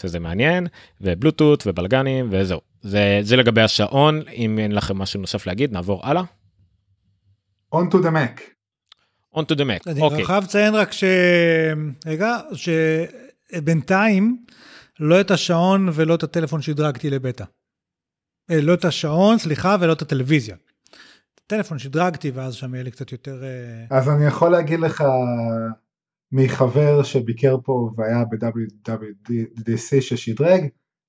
שזה 0.00 0.18
מעניין 0.20 0.66
ובלוטות 1.00 1.66
ובלגנים 1.66 2.28
וזהו 2.30 2.60
זה 2.86 3.18
זה 3.22 3.36
לגבי 3.36 3.62
השעון 3.62 4.22
אם 4.28 4.58
אין 4.58 4.72
לכם 4.72 4.98
משהו 4.98 5.20
נוסף 5.20 5.46
להגיד 5.46 5.72
נעבור 5.72 6.06
הלאה. 6.06 6.22
on 7.74 7.92
to 7.92 7.96
the 7.96 8.10
mac. 8.10 8.40
on 9.34 9.40
to 9.40 9.54
the 9.54 9.64
mac. 9.64 9.90
אני 9.90 10.00
okay. 10.00 10.02
אוקיי. 10.02 10.24
חייב 10.24 10.44
לציין 10.44 10.74
רק 10.74 10.92
ש... 10.92 11.04
רגע, 12.06 12.38
שבינתיים 13.52 14.44
לא 15.00 15.20
את 15.20 15.30
השעון 15.30 15.88
ולא 15.92 16.14
את 16.14 16.22
הטלפון 16.22 16.62
שדרגתי 16.62 17.10
לבטא. 17.10 17.44
אה, 18.50 18.60
לא 18.60 18.74
את 18.74 18.84
השעון, 18.84 19.38
סליחה, 19.38 19.76
ולא 19.80 19.92
את 19.92 20.02
הטלוויזיה. 20.02 20.56
את 21.34 21.40
הטלפון 21.44 21.78
שדרגתי 21.78 22.30
ואז 22.30 22.54
שם 22.54 22.74
יהיה 22.74 22.84
לי 22.84 22.90
קצת 22.90 23.12
יותר... 23.12 23.44
אה, 23.44 23.98
אז 23.98 24.08
אני 24.08 24.26
יכול 24.26 24.52
להגיד 24.52 24.80
לך 24.80 25.04
מחבר 26.32 27.02
שביקר 27.02 27.56
פה 27.64 27.90
והיה 27.96 28.24
ב-WWDC 28.24 30.00
ששדרג, 30.00 30.66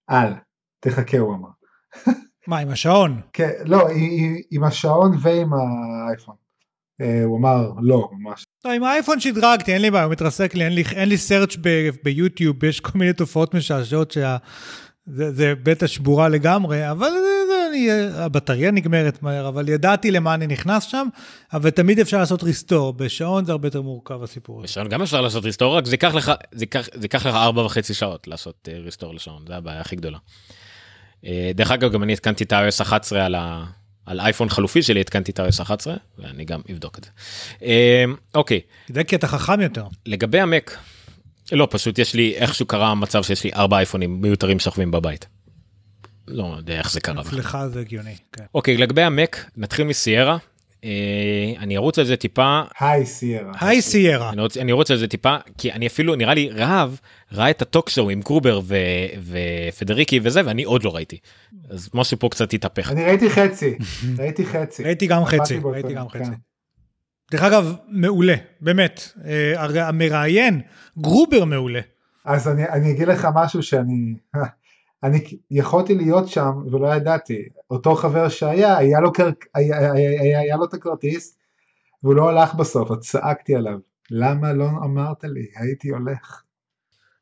אל, 0.09 0.33
תחכה 0.79 1.17
הוא 1.17 1.35
אמר. 1.35 1.49
מה, 2.47 2.57
עם 2.57 2.69
השעון? 2.69 3.21
כן, 3.33 3.51
לא, 3.65 3.87
עם 4.51 4.63
השעון 4.63 5.17
ועם 5.21 5.49
האייפון. 5.53 6.35
אה, 7.01 7.23
הוא 7.23 7.37
אמר 7.37 7.71
לא, 7.81 8.09
ממש. 8.11 8.43
לא, 8.65 8.71
עם 8.71 8.83
האייפון 8.83 9.19
שדרגתי, 9.19 9.73
אין 9.73 9.81
לי 9.81 9.91
בעיה, 9.91 10.03
הוא 10.03 10.11
מתרסק 10.11 10.55
לי, 10.55 10.65
אין 10.65 10.73
לי, 10.73 10.83
אין 10.95 11.09
לי 11.09 11.17
סרצ' 11.17 11.55
ביוטיוב, 12.03 12.63
יש 12.63 12.79
כל 12.79 12.99
מיני 12.99 13.13
תופעות 13.13 13.53
משעשעות 13.53 14.11
שה... 14.11 14.37
זה, 15.09 15.31
זה 15.31 15.53
בטא 15.63 15.87
שבורה 15.87 16.29
לגמרי, 16.29 16.91
אבל 16.91 17.09
זה, 17.09 17.47
זה, 17.47 17.67
אני, 17.69 17.89
הבטריה 18.15 18.71
נגמרת 18.71 19.23
מהר, 19.23 19.47
אבל 19.47 19.69
ידעתי 19.69 20.11
למה 20.11 20.33
אני 20.33 20.47
נכנס 20.47 20.83
שם, 20.83 21.07
אבל 21.53 21.69
תמיד 21.69 21.99
אפשר 21.99 22.17
לעשות 22.17 22.43
ריסטור, 22.43 22.93
בשעון 22.93 23.45
זה 23.45 23.51
הרבה 23.51 23.67
יותר 23.67 23.81
מורכב 23.81 24.23
הסיפור. 24.23 24.61
בשעון 24.61 24.89
גם 24.89 25.01
אפשר 25.01 25.21
לעשות 25.21 25.43
ריסטור, 25.43 25.77
רק 25.77 25.85
זה 25.85 25.93
ייקח 25.93 26.13
לך, 26.15 26.31
זה 26.51 26.63
ייקח, 26.63 26.87
זה 26.93 27.05
ייקח 27.05 27.25
לך 27.25 27.35
ארבע 27.35 27.61
וחצי 27.61 27.93
שעות 27.93 28.27
לעשות 28.27 28.69
ריסטור 28.83 29.13
לשעון, 29.13 29.43
זה 29.47 29.55
הבעיה 29.55 29.81
הכי 29.81 29.95
גדולה. 29.95 30.17
אה, 31.25 31.51
דרך 31.55 31.71
אגב 31.71 31.91
גם 31.91 32.03
אני 32.03 32.13
התקנתי 32.13 32.43
את 32.43 32.51
ה-iOS 32.53 32.81
11 32.81 33.25
על, 33.25 33.35
ה... 33.35 33.65
על 34.05 34.19
אייפון 34.19 34.49
חלופי 34.49 34.83
שלי 34.83 35.01
התקנתי 35.01 35.31
את 35.31 35.39
ה-iOS 35.39 35.61
11 35.61 35.95
ואני 36.17 36.45
גם 36.45 36.61
אבדוק 36.71 36.99
את 36.99 37.03
זה. 37.03 37.09
אה, 37.63 38.05
אוקיי. 38.35 38.61
זה 38.87 39.03
כי 39.03 39.15
אתה 39.15 39.27
חכם 39.27 39.61
יותר. 39.61 39.85
לגבי 40.05 40.39
המק, 40.39 40.77
לא 41.51 41.67
פשוט 41.71 41.99
יש 41.99 42.13
לי 42.13 42.33
איכשהו 42.35 42.65
קרה 42.65 42.95
מצב 42.95 43.23
שיש 43.23 43.43
לי 43.43 43.51
ארבע 43.53 43.77
אייפונים 43.77 44.21
מיותרים 44.21 44.59
שוכבים 44.59 44.91
בבית. 44.91 45.27
לא 46.27 46.53
יודע 46.57 46.77
איך 46.77 46.91
זה 46.91 46.99
קרה. 46.99 47.21
אצלך 47.21 47.57
זה 47.73 47.79
הגיוני. 47.79 48.15
כן. 48.31 48.43
אוקיי 48.55 48.77
לגבי 48.77 49.01
המק 49.01 49.45
נתחיל 49.57 49.85
מסיירה 49.85 50.37
אני 51.57 51.77
ארוץ 51.77 51.99
על 51.99 52.05
זה 52.05 52.15
טיפה. 52.15 52.61
היי 52.79 53.05
סיירה. 53.05 53.51
היי 53.61 53.81
סיירה. 53.81 54.31
אני 54.59 54.71
ארוץ 54.71 54.91
על 54.91 54.97
זה 54.97 55.07
טיפה 55.07 55.35
כי 55.57 55.71
אני 55.71 55.87
אפילו 55.87 56.15
נראה 56.15 56.33
לי 56.33 56.49
רהב 56.49 56.89
ראה 57.31 57.49
את 57.49 57.61
הטוק 57.61 57.89
שואו 57.89 58.09
עם 58.09 58.21
גרובר 58.21 58.61
ופדריקי 59.73 60.19
וזה 60.23 60.41
ואני 60.45 60.63
עוד 60.63 60.83
לא 60.83 60.95
ראיתי. 60.95 61.17
אז 61.69 61.89
משהו 61.93 62.19
פה 62.19 62.29
קצת 62.29 62.53
התהפך. 62.53 62.91
אני 62.91 63.03
ראיתי 63.03 63.29
חצי 63.29 63.77
ראיתי 64.17 64.45
חצי. 64.45 64.83
ראיתי 64.83 65.07
גם 65.07 65.25
חצי 65.25 65.59
ראיתי 65.63 65.93
גם 65.93 66.09
חצי. 66.09 66.31
דרך 67.31 67.43
אגב 67.43 67.75
מעולה 67.87 68.35
באמת. 68.61 69.11
אה, 69.25 69.87
המראיין 69.87 70.61
גרובר 70.97 71.45
מעולה. 71.45 71.79
אז 72.25 72.47
אני, 72.47 72.69
אני 72.69 72.91
אגיד 72.91 73.07
לך 73.07 73.27
משהו 73.35 73.63
שאני 73.63 74.15
אני 75.03 75.19
יכולתי 75.51 75.95
להיות 75.95 76.27
שם 76.27 76.51
ולא 76.71 76.95
ידעתי, 76.95 77.41
אותו 77.69 77.95
חבר 77.95 78.29
שהיה, 78.29 78.77
היה 78.77 78.99
לו, 78.99 79.13
קר... 79.13 79.29
היה, 79.55 79.77
היה, 79.77 80.21
היה, 80.21 80.39
היה 80.39 80.55
לו 80.55 80.65
את 80.65 80.73
הכרטיס 80.73 81.37
והוא 82.03 82.15
לא 82.15 82.29
הלך 82.29 82.55
בסוף, 82.55 82.91
אז 82.91 82.97
צעקתי 82.97 83.55
עליו, 83.55 83.77
למה 84.11 84.53
לא 84.53 84.67
אמרת 84.83 85.23
לי, 85.23 85.45
הייתי 85.55 85.89
הולך. 85.89 86.41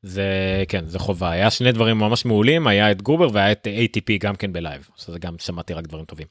זה 0.06 0.24
כן 0.68 0.86
זה 0.86 1.00
חובה. 1.00 1.32
היה 1.32 1.52
שני 1.52 1.72
דברים 1.72 1.98
ממש 1.98 2.26
מעולים 2.26 2.68
היה 2.68 2.92
את 2.92 3.02
גרובר 3.02 3.28
והיה 3.34 3.52
את 3.52 3.68
ATP 3.68 4.12
גם 4.20 4.36
כן 4.36 4.54
ב 4.54 4.60
live. 4.60 4.90
אז 5.00 5.16
גם 5.20 5.36
שמעתי 5.40 5.74
רק 5.74 5.88
דברים 5.88 6.06
טובים. 6.06 6.28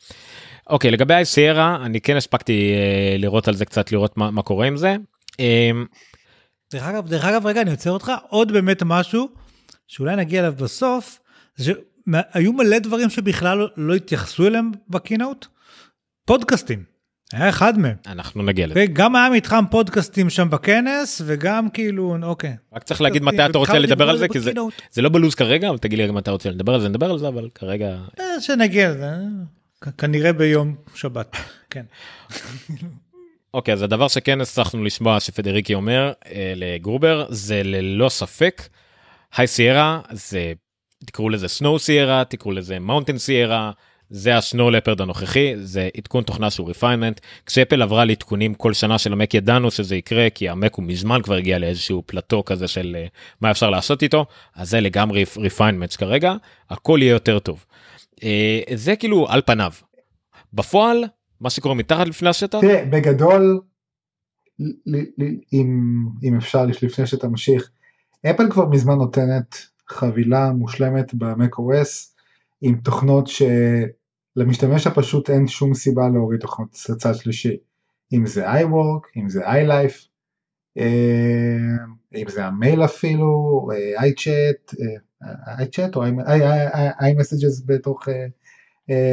אוקיי 0.70 0.90
לגבי 0.90 1.14
ה 1.14 1.24
Sierra 1.24 1.78
אני 1.85 2.00
כן 2.00 2.16
הספקתי 2.16 2.72
אה, 2.74 3.16
לראות 3.18 3.48
על 3.48 3.54
זה 3.54 3.64
קצת 3.64 3.92
לראות 3.92 4.16
מה, 4.16 4.30
מה 4.30 4.42
קורה 4.42 4.66
עם 4.66 4.76
זה. 4.76 4.96
אה, 5.40 5.70
דרך 6.72 6.83
אגב 6.83 7.09
דרך 7.09 7.24
אגב 7.24 7.46
רגע 7.46 7.61
אני 7.61 7.70
עוצר 7.70 7.90
אותך. 7.90 8.12
עוד 8.28 8.52
באמת 8.52 8.83
משהו 8.83 9.28
שאולי 9.87 10.16
נגיע 10.16 10.40
אליו 10.40 10.52
בסוף 10.52 11.18
היו 12.32 12.52
מלא 12.52 12.78
דברים 12.78 13.10
שבכלל 13.10 13.68
לא 13.76 13.94
התייחסו 13.94 14.46
אליהם 14.46 14.70
ב 14.88 14.95
keynote? 14.95 15.46
פודקאסטים. 16.26 16.94
היה 17.32 17.48
אחד 17.48 17.78
מהם. 17.78 17.96
אנחנו 18.06 18.42
נגיע 18.42 18.66
לזה. 18.66 18.84
גם 18.92 19.16
היה 19.16 19.30
מתחם 19.30 19.64
פודקאסטים 19.70 20.30
שם 20.30 20.50
בכנס 20.50 21.22
וגם 21.24 21.70
כאילו 21.70 22.16
אוקיי. 22.22 22.56
רק 22.74 22.82
צריך 22.82 23.00
להגיד 23.00 23.22
מתי 23.22 23.46
אתה 23.46 23.58
רוצה 23.58 23.78
לדבר 23.78 24.10
על 24.10 24.18
זה 24.18 24.28
כי 24.28 24.40
זה, 24.40 24.52
זה 24.90 25.02
לא 25.02 25.08
בלוז 25.08 25.34
כרגע 25.34 25.68
אבל 25.68 25.78
תגיד 25.78 25.98
לי 25.98 26.06
גם 26.06 26.14
מתי 26.14 26.20
אתה 26.20 26.30
רוצה 26.30 26.50
לדבר 26.50 26.74
על 26.74 26.80
זה 26.80 26.88
נדבר 26.88 27.10
על 27.10 27.18
זה 27.18 27.28
אבל 27.28 27.48
כרגע. 27.54 27.96
אה, 28.20 28.40
שנגיע 28.40 28.90
לזה 28.90 29.12
כנראה 29.98 30.32
ביום 30.32 30.74
שבת 30.94 31.36
כן. 31.70 31.84
אוקיי 33.54 33.74
אז 33.74 33.82
הדבר 33.82 34.08
שכן 34.08 34.40
הצלחנו 34.40 34.84
לשמוע 34.84 35.20
שפדריגי 35.20 35.74
אומר 35.74 36.12
אה, 36.26 36.52
לגרובר 36.56 37.26
זה 37.28 37.62
ללא 37.64 38.08
ספק. 38.08 38.62
High 39.37 39.46
Sierra 39.46 40.00
זה 40.10 40.52
תקראו 41.06 41.28
לזה 41.28 41.48
Snow 41.48 41.78
Sierra, 41.78 42.24
תקראו 42.24 42.52
לזה 42.52 42.78
Mountain 42.78 43.18
Sierra, 43.18 43.72
זה 44.10 44.36
ה 44.37 44.43
Snow 44.43 44.70
Leopard 44.70 45.00
הנוכחי, 45.00 45.52
זה 45.56 45.88
עדכון 45.96 46.24
תוכנה 46.24 46.50
שהוא 46.50 46.68
refinement. 46.68 47.20
כשאפל 47.46 47.82
עברה 47.82 48.04
לעדכונים 48.04 48.54
כל 48.54 48.72
שנה 48.72 48.98
של 48.98 49.12
המק 49.12 49.34
ידענו 49.34 49.70
שזה 49.70 49.96
יקרה, 49.96 50.30
כי 50.30 50.48
המק 50.48 50.74
הוא 50.74 50.85
מזמן 50.85 51.22
כבר 51.22 51.35
הגיע 51.35 51.58
לאיזשהו 51.58 52.02
פלטו 52.06 52.44
כזה 52.44 52.68
של 52.68 52.96
אה, 53.06 53.10
מה 53.40 53.50
אפשר 53.50 53.70
לעשות 53.70 54.02
איתו, 54.02 54.26
אז 54.54 54.70
זה 54.70 54.81
לגמרי 54.81 55.24
refinement 55.37 55.94
כרגע, 55.98 56.35
הכל 56.70 56.98
יהיה 57.02 57.10
יותר 57.10 57.38
טוב. 57.38 57.64
אה, 58.16 58.25
זה 58.74 58.96
כאילו 58.96 59.26
על 59.29 59.42
פניו. 59.46 59.72
בפועל, 60.52 61.04
מה 61.40 61.50
שקורה 61.50 61.74
מתחת 61.74 62.06
לפני 62.06 62.29
השטח? 62.29 62.60
תראה, 62.60 62.85
בגדול, 62.85 63.60
אם, 65.52 65.81
אם 66.22 66.37
אפשר 66.37 66.66
לפני 66.66 67.06
שאתה 67.06 67.29
ממשיך, 67.29 67.70
אפל 68.31 68.50
כבר 68.50 68.68
מזמן 68.68 68.94
נותנת 68.94 69.73
חבילה 69.88 70.52
מושלמת 70.52 71.14
ב-Mac 71.14 71.58
OS 71.58 72.14
עם 72.60 72.80
תוכנות 72.80 73.28
שלמשתמש 74.37 74.87
הפשוט 74.87 75.30
אין 75.30 75.46
שום 75.48 75.74
סיבה 75.74 76.08
להוריד 76.08 76.40
תוכנות 76.40 76.70
צד 76.70 77.14
שלישי. 77.14 77.56
אם 78.12 78.26
זה 78.26 78.52
iWork, 78.52 79.08
אם 79.16 79.28
זה 79.28 79.46
iLife, 79.46 80.08
אה, 80.78 81.85
אם 82.14 82.28
זה 82.28 82.44
המייל 82.44 82.85
אפילו, 82.85 83.68
אה, 83.72 84.08
iChat, 84.08 84.74
iChat 85.58 85.96
או 85.96 86.04
iMessages 87.00 87.66
בתוך 87.66 88.08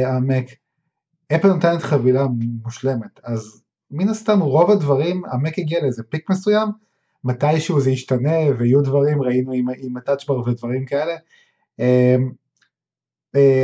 המק. 0.06 0.44
אפל 1.34 1.48
נותנת 1.48 1.82
חבילה 1.82 2.26
מושלמת, 2.62 3.20
אז 3.22 3.62
מן 3.90 4.08
הסתם 4.08 4.40
רוב 4.40 4.70
הדברים, 4.70 5.22
המק 5.32 5.58
הגיע 5.58 5.82
לאיזה 5.82 6.02
פיק 6.02 6.30
מסוים, 6.30 6.68
מתישהו 7.24 7.80
זה 7.80 7.90
ישתנה 7.90 8.38
ויהיו 8.58 8.82
דברים, 8.82 9.22
ראינו 9.22 9.52
עם, 9.52 9.66
עם 9.78 9.96
הטאצ'בר 9.96 10.40
ודברים 10.40 10.84
כאלה. 10.86 11.16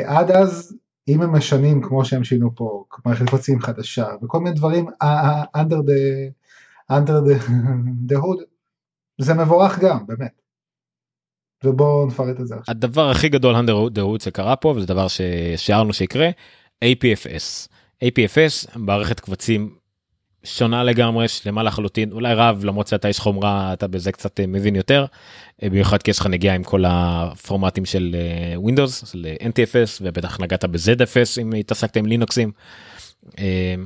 עד 0.04 0.30
אז 0.30 0.76
אם 1.08 1.22
הם 1.22 1.32
משנים 1.32 1.82
כמו 1.82 2.04
שהם 2.04 2.24
שינו 2.24 2.54
פה, 2.54 2.84
מערכת 3.06 3.28
קבצים 3.28 3.60
חדשה 3.60 4.06
וכל 4.22 4.40
מיני 4.40 4.56
דברים 4.56 4.86
under 5.56 5.80
the, 5.88 6.30
under 6.92 7.20
the, 7.28 7.48
the 8.08 8.16
hood, 8.16 8.44
זה 9.18 9.34
מבורך 9.34 9.78
גם, 9.78 10.06
באמת. 10.06 10.42
ובואו 11.64 12.06
נפרט 12.06 12.40
את 12.40 12.46
זה 12.46 12.54
עכשיו. 12.54 12.74
הדבר 12.74 13.10
הכי 13.10 13.28
גדול 13.28 13.54
under 13.54 13.94
the 13.94 14.00
hood 14.00 14.24
שקרה 14.24 14.56
פה, 14.56 14.68
וזה 14.68 14.86
דבר 14.86 15.06
ששיערנו 15.08 15.92
שיקרה, 15.92 16.30
APFS. 16.84 17.68
APFS, 18.04 18.78
מערכת 18.78 19.20
קבצים 19.20 19.77
שונה 20.44 20.84
לגמרי, 20.84 21.28
שלמה 21.28 21.62
לחלוטין, 21.62 22.12
אולי 22.12 22.34
רב, 22.34 22.64
למרות 22.64 22.86
שאתה 22.86 23.08
איש 23.08 23.18
חומרה, 23.18 23.72
אתה 23.72 23.86
בזה 23.86 24.12
קצת 24.12 24.40
מבין 24.48 24.76
יותר, 24.76 25.04
במיוחד 25.62 26.02
כי 26.02 26.10
יש 26.10 26.18
לך 26.18 26.26
נגיעה 26.26 26.54
עם 26.54 26.64
כל 26.64 26.84
הפורמטים 26.86 27.84
של 27.84 28.16
Windows, 28.66 29.06
של 29.06 29.26
NTFS, 29.40 30.00
ובטח 30.00 30.40
נגעת 30.40 30.64
ב-ZFS 30.64 31.40
אם 31.40 31.52
התעסקת 31.52 31.96
עם 31.96 32.06
לינוקסים. 32.06 32.50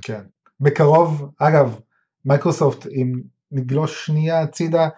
כן, 0.03 0.21
בקרוב, 0.61 1.31
אגב, 1.39 1.79
מייקרוסופט, 2.25 2.87
אם 2.87 3.13
נגלוש 3.53 4.07
שנייה 4.07 4.41
הצידה, 4.41 4.89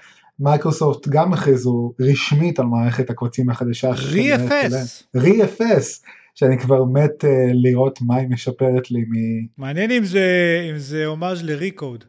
מייקרוסופט 0.40 1.08
גם 1.08 1.32
הכריזו 1.32 1.92
רשמית 2.00 2.58
על 2.58 2.66
מערכת 2.66 3.10
הקבצים 3.10 3.50
החדשה. 3.50 3.92
ReFS. 3.92 5.16
ReFS. 5.16 6.04
שאני 6.34 6.58
כבר 6.58 6.84
מת 6.84 7.24
אה, 7.24 7.26
לראות 7.52 7.98
מה 8.02 8.16
היא 8.16 8.28
משפרת 8.28 8.90
לי 8.90 9.00
מ... 9.00 9.12
מעניין 9.58 9.90
אם 9.90 10.04
זה 10.04 10.66
אם 10.70 10.78
זה 10.78 11.06
הומאז' 11.06 11.42
לריקוד. 11.42 12.04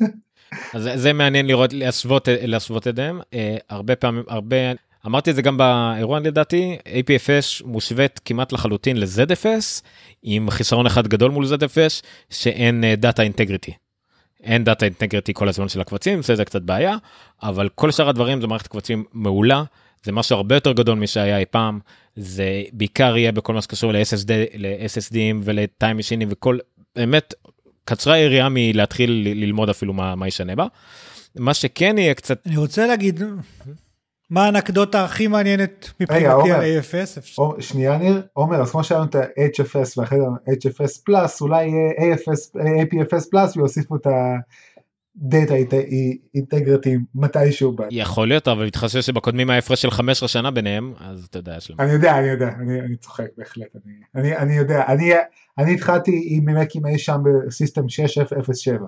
אז 0.74 0.88
זה 0.94 1.12
מעניין 1.12 1.46
לראות 1.46 1.72
להשוות 1.72 2.28
להשוות 2.42 2.88
את 2.88 2.96
זה 2.96 3.10
uh, 3.10 3.34
הרבה 3.68 3.96
פעמים 3.96 4.22
הרבה 4.28 4.56
אמרתי 5.06 5.30
את 5.30 5.36
זה 5.36 5.42
גם 5.42 5.56
באירוע 5.56 6.20
לדעתי 6.20 6.78
APFS 6.84 7.66
מושווית 7.66 8.20
כמעט 8.24 8.52
לחלוטין 8.52 8.96
ל-ZFS 8.96 9.82
עם 10.22 10.50
חיסרון 10.50 10.86
אחד 10.86 11.08
גדול 11.08 11.30
מול 11.30 11.44
ZFS 11.44 12.04
שאין 12.30 12.84
data 12.96 13.22
uh, 13.22 13.24
integrity. 13.24 13.72
אין 14.42 14.64
data 14.64 14.84
integrity 14.84 15.34
כל 15.34 15.48
הזמן 15.48 15.68
של 15.68 15.80
הקבצים 15.80 16.22
זה 16.22 16.44
קצת 16.44 16.62
בעיה 16.62 16.96
אבל 17.42 17.68
כל 17.68 17.90
שאר 17.90 18.08
הדברים 18.08 18.40
זה 18.40 18.46
מערכת 18.46 18.66
קבצים 18.66 19.04
מעולה 19.12 19.64
זה 20.02 20.12
משהו 20.12 20.36
הרבה 20.36 20.54
יותר 20.54 20.72
גדול 20.72 20.98
משהיה 20.98 21.38
אי 21.38 21.44
פעם 21.50 21.80
זה 22.16 22.62
בעיקר 22.72 23.16
יהיה 23.16 23.32
בכל 23.32 23.54
מה 23.54 23.62
שקשור 23.62 23.92
ל-SSD, 23.92 24.30
ל-SSDים 24.54 25.36
ול-time 25.42 25.98
machine 25.98 26.26
וכל 26.28 26.58
באמת 26.96 27.34
קצרה 27.84 28.14
היריעה 28.14 28.48
מלהתחיל 28.50 29.10
ללמוד 29.34 29.68
אפילו 29.68 29.92
מה, 29.92 30.14
מה 30.14 30.28
ישנה 30.28 30.56
בה. 30.56 30.66
מה 31.36 31.54
שכן 31.54 31.98
יהיה 31.98 32.14
קצת 32.14 32.46
אני 32.46 32.56
רוצה 32.56 32.86
להגיד 32.86 33.22
מה 34.30 34.44
האנקדוטה 34.44 35.04
הכי 35.04 35.26
מעניינת 35.26 35.90
מבחינתי 36.00 36.52
על 36.52 36.60
AFS. 36.60 37.38
או, 37.38 37.62
שנייה 37.62 37.98
ניר, 37.98 38.22
עומר, 38.32 38.62
אז 38.62 38.70
כמו 38.70 38.84
שהיה 38.84 39.02
את 39.02 39.14
ה-HFS 39.14 39.94
ואחרי 39.96 40.18
זה 40.18 40.68
HFS 40.68 41.02
פלאס, 41.04 41.40
אולי 41.40 41.66
יהיה 41.66 42.14
AFS, 42.14 42.56
APFS 42.56 43.30
פלאס 43.30 43.56
ויוסיפו 43.56 43.96
את 43.96 44.06
דאטה 45.16 45.54
אינטגריטי 46.34 46.96
מתישהו 47.14 47.72
בא. 47.72 47.84
יכול 47.90 48.28
להיות 48.28 48.48
אבל 48.48 48.66
מתחשב 48.66 49.00
שבקודמים 49.00 49.50
ההפרש 49.50 49.82
של 49.82 49.90
15 49.90 50.28
שנה 50.28 50.50
ביניהם 50.50 50.94
אז 50.98 51.26
אתה 51.30 51.38
יודע. 51.38 51.58
אני 51.78 51.92
יודע 51.92 52.18
אני 52.18 52.28
יודע 52.28 52.48
אני, 52.48 52.80
אני 52.80 52.96
צוחק 52.96 53.26
בהחלט 53.36 53.76
אני, 53.84 53.92
אני, 54.14 54.36
אני 54.36 54.56
יודע 54.56 54.86
אני, 54.86 55.12
אני 55.58 55.74
התחלתי 55.74 56.28
עם 56.30 56.60
מקים 56.60 56.86
אי 56.86 56.98
שם 56.98 57.22
ב 57.46 57.52
System 57.52 57.88
6007 57.88 58.86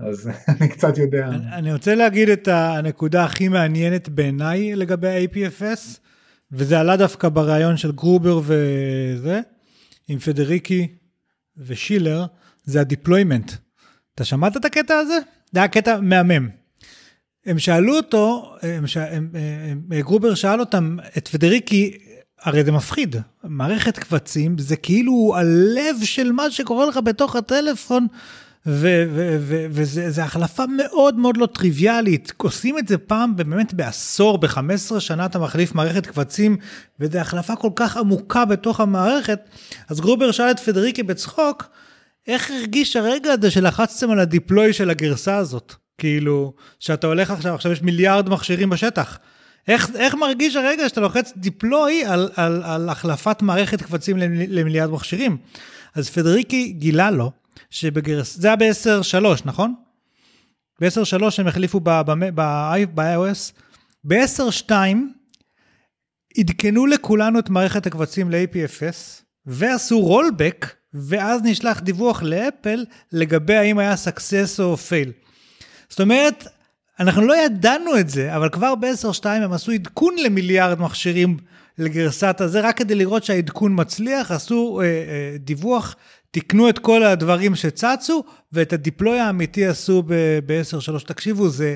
אז 0.00 0.30
אני 0.60 0.68
קצת 0.68 0.98
יודע. 0.98 1.26
אני, 1.26 1.52
אני 1.52 1.72
רוצה 1.72 1.94
להגיד 1.94 2.28
את 2.28 2.48
הנקודה 2.48 3.24
הכי 3.24 3.48
מעניינת 3.48 4.08
בעיניי 4.08 4.76
לגבי 4.76 5.26
APFS 5.26 5.98
וזה 6.52 6.80
עלה 6.80 6.96
דווקא 6.96 7.28
בריאיון 7.28 7.76
של 7.76 7.92
גרובר 7.92 8.40
וזה 8.44 9.40
עם 10.08 10.18
פדריגי 10.18 10.88
ושילר 11.56 12.26
זה 12.64 12.80
ה 12.80 12.86
deployment. 12.86 13.52
אתה 14.18 14.24
שמעת 14.24 14.56
את 14.56 14.64
הקטע 14.64 14.94
הזה? 14.94 15.18
זה 15.52 15.60
היה 15.60 15.68
קטע 15.68 16.00
מהמם. 16.00 16.48
הם 17.46 17.58
שאלו 17.58 17.96
אותו, 17.96 18.54
הם 18.62 18.86
ש... 18.86 18.96
הם, 18.96 19.28
הם, 19.70 20.00
גרובר 20.00 20.34
שאל 20.34 20.60
אותם, 20.60 20.96
את 21.18 21.28
פדריקי, 21.28 21.98
הרי 22.42 22.64
זה 22.64 22.72
מפחיד, 22.72 23.16
מערכת 23.44 23.98
קבצים 23.98 24.58
זה 24.58 24.76
כאילו 24.76 25.34
הלב 25.36 25.96
של 26.04 26.32
מה 26.32 26.50
שקורה 26.50 26.86
לך 26.86 26.96
בתוך 26.96 27.36
הטלפון, 27.36 28.06
וזו 29.70 30.22
החלפה 30.22 30.64
מאוד 30.76 31.18
מאוד 31.18 31.36
לא 31.36 31.46
טריוויאלית, 31.46 32.32
עושים 32.36 32.78
את 32.78 32.88
זה 32.88 32.98
פעם 32.98 33.36
באמת 33.36 33.74
בעשור, 33.74 34.38
ב-15 34.38 35.00
שנה 35.00 35.26
אתה 35.26 35.38
מחליף 35.38 35.74
מערכת 35.74 36.06
קבצים, 36.06 36.56
וזו 37.00 37.18
החלפה 37.18 37.56
כל 37.56 37.70
כך 37.76 37.96
עמוקה 37.96 38.44
בתוך 38.44 38.80
המערכת, 38.80 39.40
אז 39.88 40.00
גרובר 40.00 40.30
שאל 40.30 40.50
את 40.50 40.60
פדריקי 40.60 41.02
בצחוק, 41.02 41.64
איך 42.28 42.50
הרגיש 42.50 42.96
הרגע 42.96 43.32
הזה 43.32 43.50
שלחצתם 43.50 44.10
על 44.10 44.18
הדיפלוי 44.18 44.72
של 44.72 44.90
הגרסה 44.90 45.36
הזאת? 45.36 45.74
כאילו, 45.98 46.52
שאתה 46.80 47.06
הולך 47.06 47.30
עכשיו, 47.30 47.54
עכשיו 47.54 47.72
יש 47.72 47.82
מיליארד 47.82 48.28
מכשירים 48.28 48.70
בשטח. 48.70 49.18
איך, 49.68 49.90
איך 49.94 50.14
מרגיש 50.14 50.56
הרגע 50.56 50.88
שאתה 50.88 51.00
לוחץ 51.00 51.32
דיפלוי 51.36 52.04
על, 52.04 52.30
על, 52.36 52.62
על 52.64 52.88
החלפת 52.88 53.42
מערכת 53.42 53.82
קבצים 53.82 54.16
למיליארד 54.48 54.90
מכשירים? 54.90 55.36
אז 55.94 56.10
פדריקי 56.10 56.72
גילה 56.72 57.10
לו 57.10 57.32
שבגרס... 57.70 58.36
זה 58.36 58.48
היה 58.48 58.56
ב-10.3, 58.56 59.42
נכון? 59.44 59.74
ב-10.3 60.80 61.24
הם 61.38 61.46
החליפו 61.46 61.80
ב-iOS. 61.80 63.52
ב-10.2 64.04 64.72
עדכנו 66.38 66.86
לכולנו 66.86 67.38
את 67.38 67.50
מערכת 67.50 67.86
הקבצים 67.86 68.30
ל-APFS 68.30 69.22
ועשו 69.46 70.00
רולבק 70.00 70.77
ואז 70.94 71.40
נשלח 71.44 71.80
דיווח 71.80 72.22
לאפל 72.22 72.84
לגבי 73.12 73.56
האם 73.56 73.78
היה 73.78 73.94
success 73.94 74.62
או 74.62 74.74
fail. 74.74 75.28
זאת 75.88 76.00
אומרת, 76.00 76.44
אנחנו 77.00 77.22
לא 77.22 77.44
ידענו 77.44 77.98
את 77.98 78.08
זה, 78.08 78.36
אבל 78.36 78.48
כבר 78.48 78.74
ב-10.2 78.74 79.28
הם 79.28 79.52
עשו 79.52 79.72
עדכון 79.72 80.16
למיליארד 80.24 80.80
מכשירים 80.80 81.36
לגרסת 81.78 82.40
הזה, 82.40 82.60
רק 82.60 82.76
כדי 82.76 82.94
לראות 82.94 83.24
שהעדכון 83.24 83.72
מצליח, 83.80 84.30
עשו 84.30 84.80
אה, 84.80 84.86
אה, 84.86 85.36
דיווח, 85.38 85.96
תיקנו 86.30 86.68
את 86.68 86.78
כל 86.78 87.02
הדברים 87.02 87.54
שצצו, 87.54 88.24
ואת 88.52 88.72
הדיפלוי 88.72 89.20
האמיתי 89.20 89.66
עשו 89.66 90.02
ב-10.3. 90.06 91.04
תקשיבו, 91.06 91.48
זה... 91.48 91.74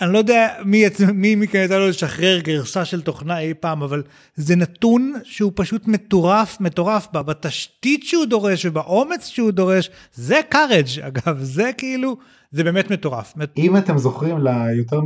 אני, 0.00 0.12
לא 0.12 0.18
יודע 0.18 0.54
מי, 0.64 0.84
מי 1.14 1.34
מכן 1.34 1.62
יצא 1.64 1.78
לו 1.78 1.88
לשחרר 1.88 2.40
גרסה 2.40 2.84
של 2.84 3.02
תוכנה 3.02 3.38
אי 3.38 3.54
פעם, 3.54 3.82
אבל 3.82 4.02
זה 4.34 4.56
נתון 4.56 5.12
שהוא 5.24 5.52
פשוט 5.54 5.88
מטורף, 5.88 6.60
מטורף 6.60 7.08
בה, 7.12 7.22
בתשתית 7.22 8.04
שהוא 8.04 8.26
דורש 8.26 8.66
ובאומץ 8.66 9.26
שהוא 9.26 9.50
דורש, 9.50 9.90
זה 10.12 10.40
קארג' 10.48 10.86
אגב, 11.00 11.38
זה 11.40 11.70
כאילו, 11.78 12.16
זה 12.50 12.64
באמת 12.64 12.90
מטורף. 12.90 13.34
אם 13.56 13.76
אתם 13.76 13.98
זוכרים 13.98 14.38
ליותר 14.38 15.00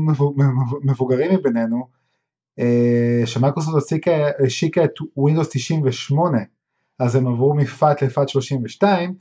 מבוגרים 0.83 1.35
מבינינו, 1.35 1.89
אה, 2.59 3.23
שמייקרוסופט 3.27 3.93
השיקה 4.47 4.85
את 4.85 4.93
Windows 5.19 5.49
98, 5.53 6.39
אז 6.99 7.17
הם 7.17 7.27
עברו 7.27 7.55
מפאט 7.55 8.03
לפאט 8.03 8.29
32, 8.29 9.15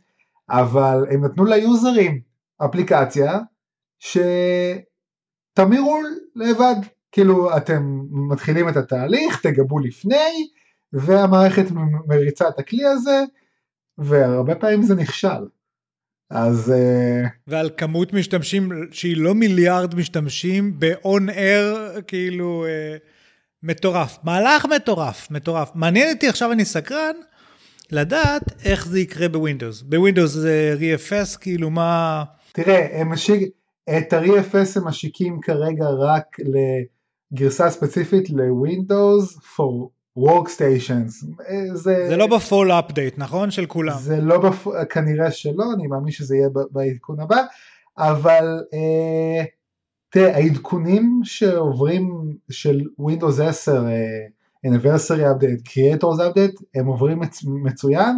אבל 0.50 1.06
הם 1.12 1.26
נתנו 1.26 1.46
ליוזרים 1.46 2.22
אפליקציה, 2.58 3.40
ש... 4.00 4.18
תמירו 5.58 6.00
לבד, 6.36 6.76
כאילו 7.12 7.58
אתם 7.58 8.00
מתחילים 8.12 8.70
את 8.70 8.78
התהליך, 8.78 9.42
תגבו 9.42 9.80
לפני, 9.80 10.48
והמערכת 10.94 11.66
מריצה 12.08 12.48
את 12.48 12.60
הכלי 12.60 12.86
הזה, 12.86 13.24
והרבה 13.98 14.56
פעמים 14.56 14.84
זה 14.84 14.96
נכשל. 14.96 15.48
אז... 16.30 16.72
אה, 16.72 17.28
ועל 17.48 17.70
כמות 17.78 18.14
משתמשים 18.14 18.70
שהיא 18.92 19.18
לא 19.18 19.36
מיליארד 19.36 19.96
משתמשים 19.96 20.80
ב-on 20.80 21.30
air, 21.30 22.02
כאילו 22.08 22.66
אה, 22.66 22.98
מטורף. 23.64 24.18
מהלך 24.24 24.66
מטורף, 24.66 25.32
מטורף. 25.32 25.72
מעניין 25.76 26.14
אותי, 26.14 26.28
עכשיו 26.28 26.52
אני 26.52 26.66
סקרן, 26.66 27.16
לדעת 27.92 28.44
איך 28.66 28.88
זה 28.88 29.00
יקרה 29.00 29.30
בווינדוס. 29.30 29.82
בווינדוס 29.82 30.32
זה 30.32 30.76
ReFS, 30.80 31.38
כאילו 31.40 31.70
מה... 31.70 32.24
תראה, 32.52 33.02
הם 33.02 33.12
משיג... 33.12 33.46
את 33.90 34.14
ה-ReFS 34.14 34.80
הם 34.80 34.88
משיקים 34.88 35.42
כרגע 35.42 35.86
רק 35.90 36.38
לגרסה 37.32 37.70
ספציפית 37.70 38.30
ל-Windows 38.30 39.40
for 39.56 39.88
Workstations. 40.20 41.26
זה, 41.74 42.06
זה 42.10 42.18
לא 42.18 42.28
ב 42.28 42.37
Fall 42.37 42.72
Update 42.72 43.18
נכון? 43.18 43.52
של 43.52 43.66
כולם. 43.66 43.98
זה 43.98 44.22
לא, 44.22 44.38
בפ... 44.38 44.68
כנראה 44.90 45.32
שלא, 45.32 45.66
אני 45.76 45.88
מאמין 45.88 46.12
שזה 46.12 46.36
יהיה 46.36 46.50
בעדכון 46.72 47.20
הבא, 47.20 47.42
אבל 47.98 48.64
אה, 48.74 49.46
תראה, 50.10 50.36
העדכונים 50.36 51.22
שעוברים 51.24 52.38
של 52.50 52.82
Windows 53.02 53.44
10, 53.44 53.86
uh, 53.86 54.68
Anniversary 54.68 55.22
Update, 55.22 55.70
Creators 55.70 56.20
Update, 56.20 56.64
הם 56.76 56.86
עוברים 56.86 57.20
מצ, 57.20 57.44
מצוין, 57.64 58.16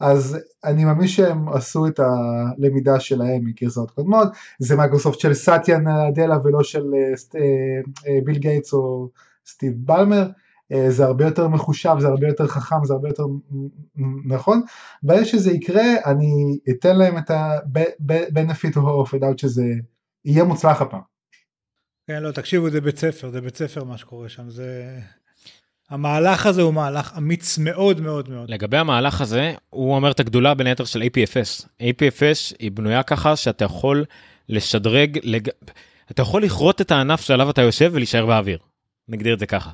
אז 0.00 0.38
אני 0.64 0.84
מאמין 0.84 1.08
שהם 1.08 1.48
עשו 1.48 1.86
את 1.86 2.00
הלמידה 2.00 3.00
שלהם 3.00 3.44
מגרסאות 3.44 3.90
קודמות, 3.90 4.28
זה 4.58 4.76
מייקרוסופט 4.76 5.20
של 5.20 5.34
סאטיה 5.34 5.78
נדלה 5.78 6.38
ולא 6.44 6.62
של 6.62 6.82
uh, 6.82 7.34
uh, 7.34 8.24
ביל 8.24 8.38
גייטס 8.38 8.72
או 8.72 9.08
סטיב 9.46 9.72
בלמר, 9.76 10.28
זה 10.88 11.04
הרבה 11.04 11.24
יותר 11.24 11.48
מחושב, 11.48 11.94
זה 12.00 12.08
הרבה 12.08 12.26
יותר 12.26 12.46
חכם, 12.46 12.84
זה 12.84 12.94
הרבה 12.94 13.08
יותר 13.08 13.24
נכון, 14.26 14.62
ברגע 15.02 15.24
שזה 15.24 15.50
יקרה 15.50 15.84
אני 16.04 16.58
אתן 16.70 16.96
להם 16.96 17.18
את 17.18 17.30
ה-benefit 17.30 18.76
of 18.76 19.14
doubt 19.14 19.36
שזה 19.36 19.64
יהיה 20.24 20.44
מוצלח 20.44 20.82
הפעם. 20.82 21.00
כן, 22.06 22.22
לא, 22.22 22.32
תקשיבו, 22.32 22.70
זה 22.70 22.80
בית 22.80 22.98
ספר, 22.98 23.30
זה 23.30 23.40
בית 23.40 23.56
ספר 23.56 23.84
מה 23.84 23.98
שקורה 23.98 24.28
שם, 24.28 24.50
זה... 24.50 24.98
המהלך 25.94 26.46
הזה 26.46 26.62
הוא 26.62 26.74
מהלך 26.74 27.12
אמיץ 27.18 27.58
מאוד 27.58 28.00
מאוד 28.00 28.28
מאוד. 28.28 28.50
לגבי 28.50 28.76
המהלך 28.76 29.20
הזה, 29.20 29.54
הוא 29.70 29.94
אומר 29.94 30.10
את 30.10 30.20
הגדולה 30.20 30.54
בין 30.54 30.66
היתר 30.66 30.84
של 30.84 31.02
APFS. 31.02 31.66
APFS 31.80 32.56
היא 32.58 32.70
בנויה 32.70 33.02
ככה 33.02 33.36
שאתה 33.36 33.64
יכול 33.64 34.04
לשדרג, 34.48 35.18
לג... 35.22 35.48
אתה 36.10 36.22
יכול 36.22 36.42
לכרות 36.42 36.80
את 36.80 36.90
הענף 36.90 37.20
שעליו 37.20 37.50
אתה 37.50 37.62
יושב 37.62 37.90
ולהישאר 37.94 38.26
באוויר. 38.26 38.58
נגדיר 39.08 39.34
את 39.34 39.38
זה 39.38 39.46
ככה. 39.46 39.70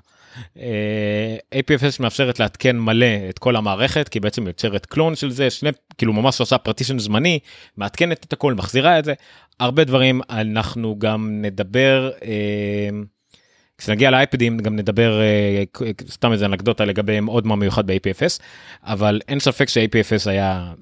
אה, 0.59 1.37
APFS 1.55 2.03
מאפשרת 2.03 2.41
לעדכן 2.41 2.79
מלא 2.79 3.07
את 3.29 3.39
כל 3.39 3.57
המערכת 3.57 4.09
כי 4.09 4.21
בעצם 4.21 4.47
יוצרת 4.47 4.87
קלון 4.87 5.17
של 5.17 5.31
זה 5.31 5.51
שני 5.51 5.71
כאילו 5.99 6.13
ממש 6.13 6.41
עושה 6.41 6.59
פרטישן 6.59 6.99
זמני 6.99 7.39
מעדכנת 7.77 8.25
את 8.25 8.33
הכל 8.33 8.55
מחזירה 8.55 8.99
את 8.99 9.05
זה 9.05 9.15
הרבה 9.61 9.85
דברים 9.85 10.21
אנחנו 10.31 10.99
גם 10.99 11.43
נדבר. 11.43 12.11
אה, 12.25 12.89
כשנגיע 13.81 14.11
לאייפדים 14.11 14.59
גם 14.59 14.77
נדבר 14.77 15.21
אה, 15.21 15.63
סתם 16.11 16.33
איזה 16.33 16.47
אנקדוטה 16.47 16.85
לגביהם 16.85 17.27
עוד 17.27 17.47
מה 17.47 17.57
מיוחד 17.57 17.87
ב-APFS 17.87 18.41
אבל 18.83 19.21
אין 19.29 19.41
ספק 19.41 19.69
ש-APFS 19.69 20.31
היה 20.31 20.73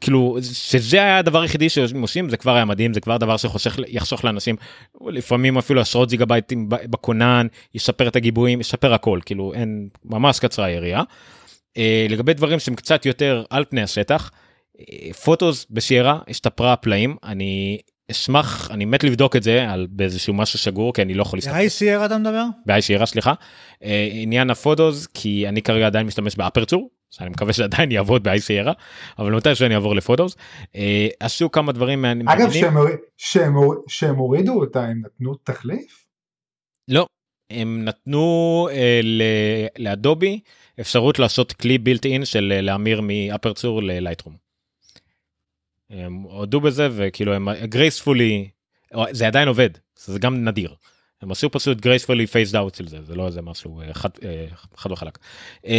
כאילו 0.00 0.38
שזה 0.42 0.96
היה 1.02 1.18
הדבר 1.18 1.40
היחידי 1.40 1.68
שהם 1.68 2.02
עושים 2.02 2.30
זה 2.30 2.36
כבר 2.36 2.54
היה 2.54 2.64
מדהים 2.64 2.94
זה 2.94 3.00
כבר 3.00 3.16
דבר 3.16 3.36
שיחסוך 3.36 4.24
לאנשים 4.24 4.56
לפעמים 5.06 5.58
אפילו 5.58 5.80
עשרות 5.80 6.10
גיגה 6.10 6.24
בייטים 6.24 6.68
בכונן 6.68 7.46
ישפר 7.74 8.08
את 8.08 8.16
הגיבויים 8.16 8.60
ישפר 8.60 8.94
הכל 8.94 9.20
כאילו 9.26 9.52
אין 9.54 9.88
ממש 10.04 10.38
קצרה 10.38 10.64
היריעה. 10.64 11.02
אה, 11.76 12.06
לגבי 12.08 12.34
דברים 12.34 12.58
שהם 12.58 12.74
קצת 12.74 13.06
יותר 13.06 13.44
על 13.50 13.64
פני 13.70 13.82
השטח 13.82 14.30
אה, 14.80 15.12
פוטוס 15.24 15.66
בשיירה 15.70 16.18
השתפרה 16.28 16.76
פלאים 16.76 17.16
אני 17.24 17.78
אשמח 18.10 18.70
אני 18.70 18.84
מת 18.84 19.04
לבדוק 19.04 19.36
את 19.36 19.42
זה 19.42 19.70
על 19.70 19.86
באיזשהו 19.90 20.34
משהו 20.34 20.58
שגור 20.58 20.94
כי 20.94 21.02
אני 21.02 21.14
לא 21.14 21.22
יכול 21.22 21.36
להסתכל. 21.36 21.54
באי 21.54 21.70
סיירה 21.70 22.06
אתה 22.06 22.18
מדבר? 22.18 22.44
באי 22.66 22.82
סיירה 22.82 23.06
סליחה. 23.06 23.34
אה, 23.82 24.08
עניין 24.12 24.50
הפוטוס 24.50 25.06
כי 25.06 25.48
אני 25.48 25.62
כרגע 25.62 25.86
עדיין 25.86 26.06
משתמש 26.06 26.36
באפרצור 26.36 26.90
שאני 27.10 27.30
מקווה 27.30 27.52
שעדיין 27.52 27.92
יעבוד 27.92 28.22
באי 28.22 28.40
סיירה 28.40 28.72
אבל 29.18 29.32
מתי 29.32 29.54
שאני 29.54 29.74
אעבור 29.74 29.94
לפוטוס. 29.96 30.36
אה, 30.76 31.08
עשו 31.20 31.50
כמה 31.50 31.72
דברים 31.72 32.02
מעניינים. 32.02 32.28
אגב 32.28 32.50
שהם 33.88 34.16
הורידו 34.16 34.60
אותה 34.60 34.84
הם 34.84 35.02
נתנו 35.04 35.34
תחליף? 35.34 36.04
לא 36.88 37.06
הם 37.50 37.84
נתנו 37.84 38.68
אה, 38.72 39.00
לאדובי 39.78 40.40
אפשרות 40.80 41.18
לעשות 41.18 41.52
כלי 41.52 41.78
בילט 41.78 42.06
אין 42.06 42.24
של 42.24 42.58
להמיר 42.62 43.00
מאפרצור 43.00 43.82
ללייטרום. 43.82 44.47
הם 45.90 46.22
הודו 46.22 46.60
בזה 46.60 46.88
וכאילו 46.92 47.34
הם 47.34 47.48
גרייספולי 47.64 48.48
זה 49.10 49.26
עדיין 49.26 49.48
עובד 49.48 49.70
זה 49.96 50.18
גם 50.18 50.44
נדיר. 50.44 50.74
הם 51.22 51.30
עשו 51.30 51.50
פשוט 51.50 51.80
גרייספולי 51.80 52.26
פייסד 52.26 52.56
אאוט 52.56 52.74
של 52.74 52.88
זה 52.88 53.02
זה 53.02 53.14
לא 53.14 53.26
איזה 53.26 53.42
משהו 53.42 53.80
אה, 53.80 53.94
חד, 53.94 54.08
אה, 54.24 54.46
חד 54.76 54.92
וחלק. 54.92 55.18
אמ, 55.64 55.72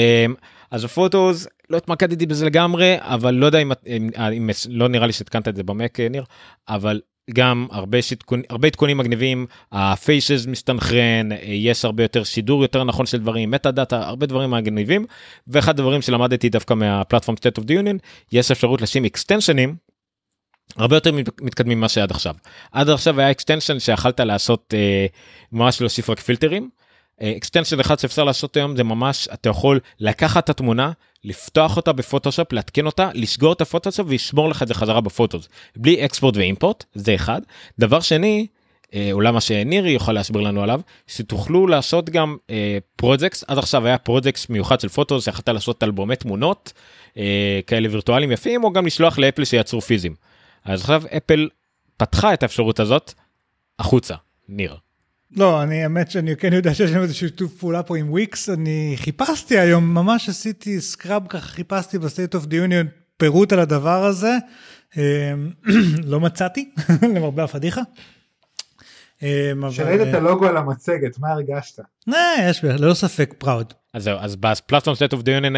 אז 0.71 0.83
ה 0.83 0.92
Photos 0.92 1.47
לא 1.69 1.77
התמקדתי 1.77 2.25
בזה 2.25 2.45
לגמרי 2.45 2.95
אבל 2.99 3.33
לא 3.33 3.45
יודע 3.45 3.59
אם, 3.59 3.71
אם, 3.87 4.09
אם 4.37 4.49
לא 4.69 4.87
נראה 4.87 5.07
לי 5.07 5.13
שהתקנת 5.13 5.47
את 5.47 5.55
זה 5.55 5.63
במק 5.63 5.99
ניר 5.99 6.23
אבל 6.69 7.01
גם 7.33 7.67
הרבה 7.71 8.01
תיקונים 8.01 8.45
הרבה 8.49 8.67
עדכונים 8.67 8.97
מגניבים 8.97 9.45
ה 9.71 9.84
faces 9.84 10.45
מסתנכרן 10.47 11.29
יש 11.43 11.85
הרבה 11.85 12.03
יותר 12.03 12.23
סידור 12.23 12.61
יותר 12.61 12.83
נכון 12.83 13.05
של 13.05 13.17
דברים 13.17 13.51
metadata 13.51 14.07
הרבה 14.07 14.25
דברים 14.25 14.51
מגניבים 14.51 15.05
ואחד 15.47 15.79
הדברים 15.79 16.01
שלמדתי 16.01 16.49
דווקא 16.49 16.73
מה 16.73 16.86
Platform 16.86 17.37
State 17.37 17.61
of 17.61 17.65
the 17.65 17.71
Union 17.71 17.97
יש 18.31 18.51
אפשרות 18.51 18.81
לשים 18.81 19.05
extension 19.05 19.62
ים 19.62 19.75
הרבה 20.77 20.95
יותר 20.95 21.11
מתקדמים 21.41 21.77
ממה 21.77 21.89
שעד 21.89 22.11
עכשיו. 22.11 22.35
עד 22.71 22.89
עכשיו 22.89 23.19
היה 23.19 23.31
extension 23.31 23.79
שיכלת 23.79 24.19
לעשות 24.19 24.73
אה, 24.77 25.05
ממש 25.51 25.81
להוסיף 25.81 26.09
רק 26.09 26.19
פילטרים. 26.19 26.69
extension 27.23 27.75
אה, 27.75 27.81
אחד 27.81 27.99
שאפשר 27.99 28.23
לעשות 28.23 28.57
היום 28.57 28.75
זה 28.75 28.83
ממש 28.83 29.27
אתה 29.33 29.49
יכול 29.49 29.79
לקחת 29.99 30.43
את 30.43 30.49
התמונה 30.49 30.91
לפתוח 31.23 31.77
אותה 31.77 31.93
בפוטושופ 31.93 32.53
לעדכן 32.53 32.85
אותה 32.85 33.09
לסגור 33.13 33.53
את 33.53 33.61
הפוטושופ 33.61 34.07
וישמור 34.09 34.49
לך 34.49 34.63
את 34.63 34.67
זה 34.67 34.73
חזרה 34.73 35.01
ב 35.01 35.08
Photos 35.08 35.49
בלי 35.75 36.05
export 36.05 36.37
ו 36.37 36.44
import 36.44 36.85
זה 36.93 37.15
אחד 37.15 37.41
דבר 37.79 37.99
שני 37.99 38.47
אה, 38.93 39.09
אולי 39.11 39.31
מה 39.31 39.41
שנירי 39.41 39.91
יכול 39.91 40.13
להסביר 40.13 40.41
לנו 40.41 40.63
עליו 40.63 40.81
שתוכלו 41.07 41.67
לעשות 41.67 42.09
גם 42.09 42.37
אה, 42.49 42.77
projects 42.95 43.43
עד 43.47 43.57
עכשיו 43.57 43.87
היה 43.87 43.97
projects 43.97 44.49
מיוחד 44.49 44.79
של 44.79 44.89
Photos 44.89 45.27
יכלת 45.27 45.49
לעשות 45.49 45.83
אלבומי 45.83 46.15
תמונות 46.15 46.73
אה, 47.17 47.59
כאלה 47.67 47.87
וירטואלים 47.91 48.31
יפים 48.31 48.63
או 48.63 48.73
גם 48.73 48.85
לשלוח 48.85 49.19
לאפל 49.19 49.45
שיצרו 49.45 49.81
פיזיים. 49.81 50.15
אז 50.69 50.81
עכשיו 50.81 51.01
אפל 51.17 51.49
פתחה 51.97 52.33
את 52.33 52.43
האפשרות 52.43 52.79
הזאת 52.79 53.13
החוצה, 53.79 54.15
ניר. 54.49 54.75
לא, 55.31 55.63
אני 55.63 55.83
האמת 55.83 56.11
שאני 56.11 56.35
כן 56.35 56.53
יודע 56.53 56.73
שיש 56.73 56.91
לנו 56.91 57.03
איזה 57.03 57.13
שיתוף 57.13 57.53
פעולה 57.53 57.83
פה 57.83 57.97
עם 57.97 58.11
וויקס, 58.11 58.49
אני 58.49 58.93
חיפשתי 58.97 59.59
היום, 59.59 59.93
ממש 59.93 60.29
עשיתי 60.29 60.81
scrub 60.81 61.27
ככה, 61.27 61.47
חיפשתי 61.47 61.99
ב 61.99 62.05
State 62.05 62.35
of 62.35 62.45
the 62.45 62.61
Union 62.61 62.87
פירוט 63.17 63.53
על 63.53 63.59
הדבר 63.59 64.05
הזה, 64.05 64.37
אמ, 64.97 65.01
לא 66.11 66.19
מצאתי, 66.19 66.71
למרבה 67.15 67.43
הפדיחה. 67.43 67.81
אמ, 69.21 69.69
כשראית 69.69 70.01
את 70.01 70.13
הלוגו 70.13 70.47
על 70.47 70.57
המצגת, 70.57 71.19
מה 71.19 71.29
הרגשת? 71.29 71.79
יש, 72.39 72.63
ללא 72.63 72.93
ספק 72.93 73.33
proud. 73.37 73.73
אז 73.99 74.03
זהו, 74.03 74.17
אז 74.19 74.35
ב 74.35 74.42
Platform 74.42 74.95
State 74.95 75.13
of 75.13 75.21
the 75.21 75.33
Union, 75.33 75.55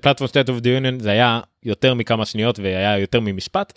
Platform 0.00 0.28
State 0.28 0.48
of 0.48 0.60
the 0.60 0.75
Union 0.75 1.00
זה 1.00 1.10
היה 1.10 1.40
יותר 1.64 1.94
מכמה 1.94 2.24
שניות 2.24 2.58
והיה 2.58 2.98
יותר 2.98 3.20
ממשפט, 3.20 3.72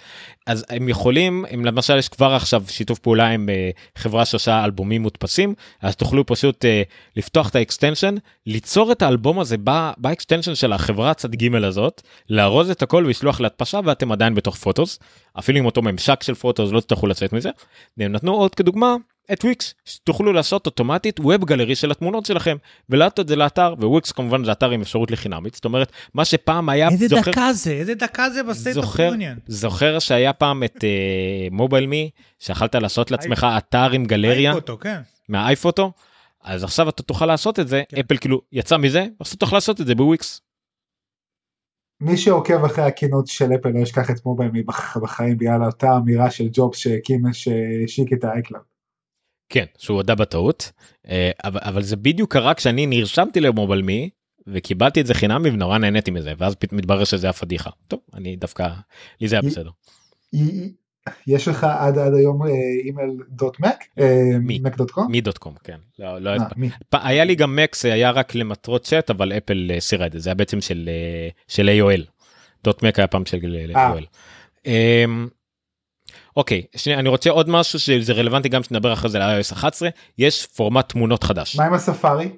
אז 0.47 0.65
הם 0.69 0.89
יכולים, 0.89 1.45
אם 1.53 1.65
למשל 1.65 1.97
יש 1.97 2.09
כבר 2.09 2.33
עכשיו 2.33 2.63
שיתוף 2.67 2.99
פעולה 2.99 3.27
עם 3.27 3.49
uh, 3.49 3.99
חברה 4.01 4.25
שעושה 4.25 4.63
אלבומים 4.65 5.01
מודפסים, 5.01 5.53
אז 5.81 5.95
תוכלו 5.95 6.25
פשוט 6.25 6.65
uh, 6.65 6.67
לפתוח 7.15 7.49
את 7.49 7.55
ה 7.55 7.61
extension, 7.61 8.15
ליצור 8.47 8.91
את 8.91 9.01
האלבום 9.01 9.39
הזה 9.39 9.55
ב 9.97 10.03
extension 10.03 10.55
של 10.55 10.73
החברה 10.73 11.13
צד 11.13 11.35
ג' 11.35 11.55
הזאת, 11.55 12.01
לארוז 12.29 12.69
את 12.69 12.81
הכל 12.81 13.03
ולשלוח 13.05 13.41
להדפסה 13.41 13.79
ואתם 13.85 14.11
עדיין 14.11 14.35
בתוך 14.35 14.55
Photos, 14.55 14.99
אפילו 15.39 15.59
עם 15.59 15.65
אותו 15.65 15.81
ממשק 15.81 16.23
של 16.23 16.33
Photos 16.33 16.71
לא 16.71 16.79
תצטרכו 16.79 17.07
לצאת 17.07 17.33
מזה. 17.33 17.49
והם 17.97 18.11
נתנו 18.11 18.33
עוד 18.33 18.55
כדוגמה 18.55 18.95
את 19.33 19.43
וויקס 19.43 19.73
שתוכלו 19.85 20.33
לעשות 20.33 20.65
אוטומטית 20.65 21.19
web 21.19 21.45
gallery 21.45 21.75
של 21.75 21.91
התמונות 21.91 22.25
שלכם. 22.25 22.57
ולהעלות 22.89 23.19
את 23.19 23.27
זה 23.27 23.35
לאתר 23.35 23.73
וויקס 23.79 24.11
כמובן 24.11 24.45
זה 24.45 24.51
אתר 24.51 24.71
עם 24.71 24.81
אפשרות 24.81 25.11
לחינמית 25.11 25.55
זאת 25.55 25.65
אומרת 25.65 25.91
מה 26.13 26.25
שפעם 26.25 26.69
היה 26.69 26.89
איזה 26.89 27.07
זוכר, 27.07 27.31
דקה 27.31 27.53
זה? 27.53 27.71
איזה 27.71 27.95
דקה 27.95 28.29
זה 28.29 28.43
ב 28.43 28.49
State 28.49 28.77
of 28.77 28.99
Union 28.99 29.37
זוכר 29.47 29.99
שהיה 29.99 30.33
פעם 30.33 30.63
את 30.63 30.83
Mobile 31.51 31.83
uh, 31.83 31.87
Me 31.87 32.09
שיכלת 32.39 32.75
לעשות 32.75 33.11
לעצמך 33.11 33.47
אתר 33.57 33.91
עם 33.91 34.05
גלריה? 34.05 34.51
מה 34.51 34.58
iPhoto 34.58 34.79
כן. 34.79 35.01
מה 35.29 35.45
iPhoto 35.45 35.91
אז 36.43 36.63
עכשיו 36.63 36.89
אתה 36.89 37.03
תוכל 37.03 37.25
לעשות 37.25 37.59
את 37.59 37.67
זה. 37.67 37.83
כן. 37.89 37.97
אפל 37.99 38.17
כאילו 38.17 38.41
יצא 38.51 38.77
מזה 38.77 39.05
אז 39.19 39.35
תוכל 39.35 39.55
לעשות 39.55 39.81
את 39.81 39.87
זה 39.87 39.95
בוויקס. 39.95 40.41
מי 42.01 42.17
שעוקב 42.17 42.65
אחרי 42.65 42.83
ה 42.83 42.88
keynotes 42.88 43.27
של 43.27 43.49
אפל 43.55 43.69
לא 43.69 43.79
ישכח 43.79 44.11
את 44.11 44.25
MobileMe 44.25 44.63
בחיים 45.01 45.37
בגלל 45.37 45.63
אותה 45.63 45.97
אמירה 45.97 46.31
של 46.31 46.47
ג'ובס 46.53 46.77
שהקים 46.77 47.21
שהשיק 47.33 48.13
את 48.13 48.23
ה 48.23 48.28
iCloud. 48.28 48.61
כן 49.51 49.65
שהוא 49.77 49.97
הודה 49.97 50.15
בטעות 50.15 50.71
אה, 51.09 51.31
אבל, 51.43 51.59
אבל 51.63 51.81
זה 51.81 51.95
בדיוק 51.95 52.33
קרה 52.33 52.53
כשאני 52.53 52.85
נרשמתי 52.85 53.39
למובייל 53.39 53.81
מי 53.81 54.09
וקיבלתי 54.47 55.01
את 55.01 55.07
זה 55.07 55.13
חינמי 55.13 55.49
ונורא 55.49 55.77
נהניתי 55.77 56.11
מזה 56.11 56.33
ואז 56.37 56.55
פתאום 56.55 56.77
מתברר 56.77 57.03
שזה 57.03 57.27
היה 57.27 57.33
פדיחה 57.33 57.69
טוב 57.87 57.99
אני 58.13 58.35
דווקא 58.35 58.67
לי 59.21 59.27
זה 59.27 59.35
היה 59.35 59.41
בסדר. 59.41 59.69
יש 61.27 61.47
לך 61.47 61.63
עד 61.63 61.97
עד 61.97 62.13
היום 62.13 62.41
אימייל 62.85 63.09
דוט 63.29 63.59
מק? 63.59 63.83
מק 64.59 64.77
דוט 64.77 64.91
קום? 64.91 65.11
מי 65.11 65.21
דוט 65.21 65.37
קום 65.37 65.53
כן. 65.63 65.77
לא, 65.99 66.19
לא 66.19 66.29
אה, 66.29 67.09
היה 67.09 67.23
לי 67.23 67.35
גם 67.35 67.55
מק 67.55 67.75
זה 67.75 67.93
היה 67.93 68.11
רק 68.11 68.35
למטרות 68.35 68.83
צ'אט 68.83 69.09
אבל 69.09 69.33
אפל 69.33 69.71
הסירה 69.77 70.05
את 70.05 70.11
זה 70.11 70.19
זה 70.19 70.29
היה 70.29 70.35
בעצם 70.35 70.61
של 70.61 70.89
של 71.47 71.69
AOL. 71.69 72.01
דוט 72.63 72.83
מק 72.83 72.99
היה 72.99 73.07
פעם 73.07 73.25
של 73.25 73.67
AOL. 73.73 74.05
אוקיי 76.37 76.63
שנייה 76.75 76.99
אני 76.99 77.09
רוצה 77.09 77.29
עוד 77.29 77.49
משהו 77.49 77.79
שזה 77.79 78.13
רלוונטי 78.13 78.49
גם 78.49 78.63
שנדבר 78.63 78.93
אחרי 78.93 79.09
זה 79.09 79.19
ל-iOS 79.19 79.53
11 79.53 79.89
יש 80.17 80.45
פורמט 80.45 80.89
תמונות 80.89 81.23
חדש. 81.23 81.55
מה 81.55 81.65
עם 81.65 81.73
הספארי? 81.73 82.29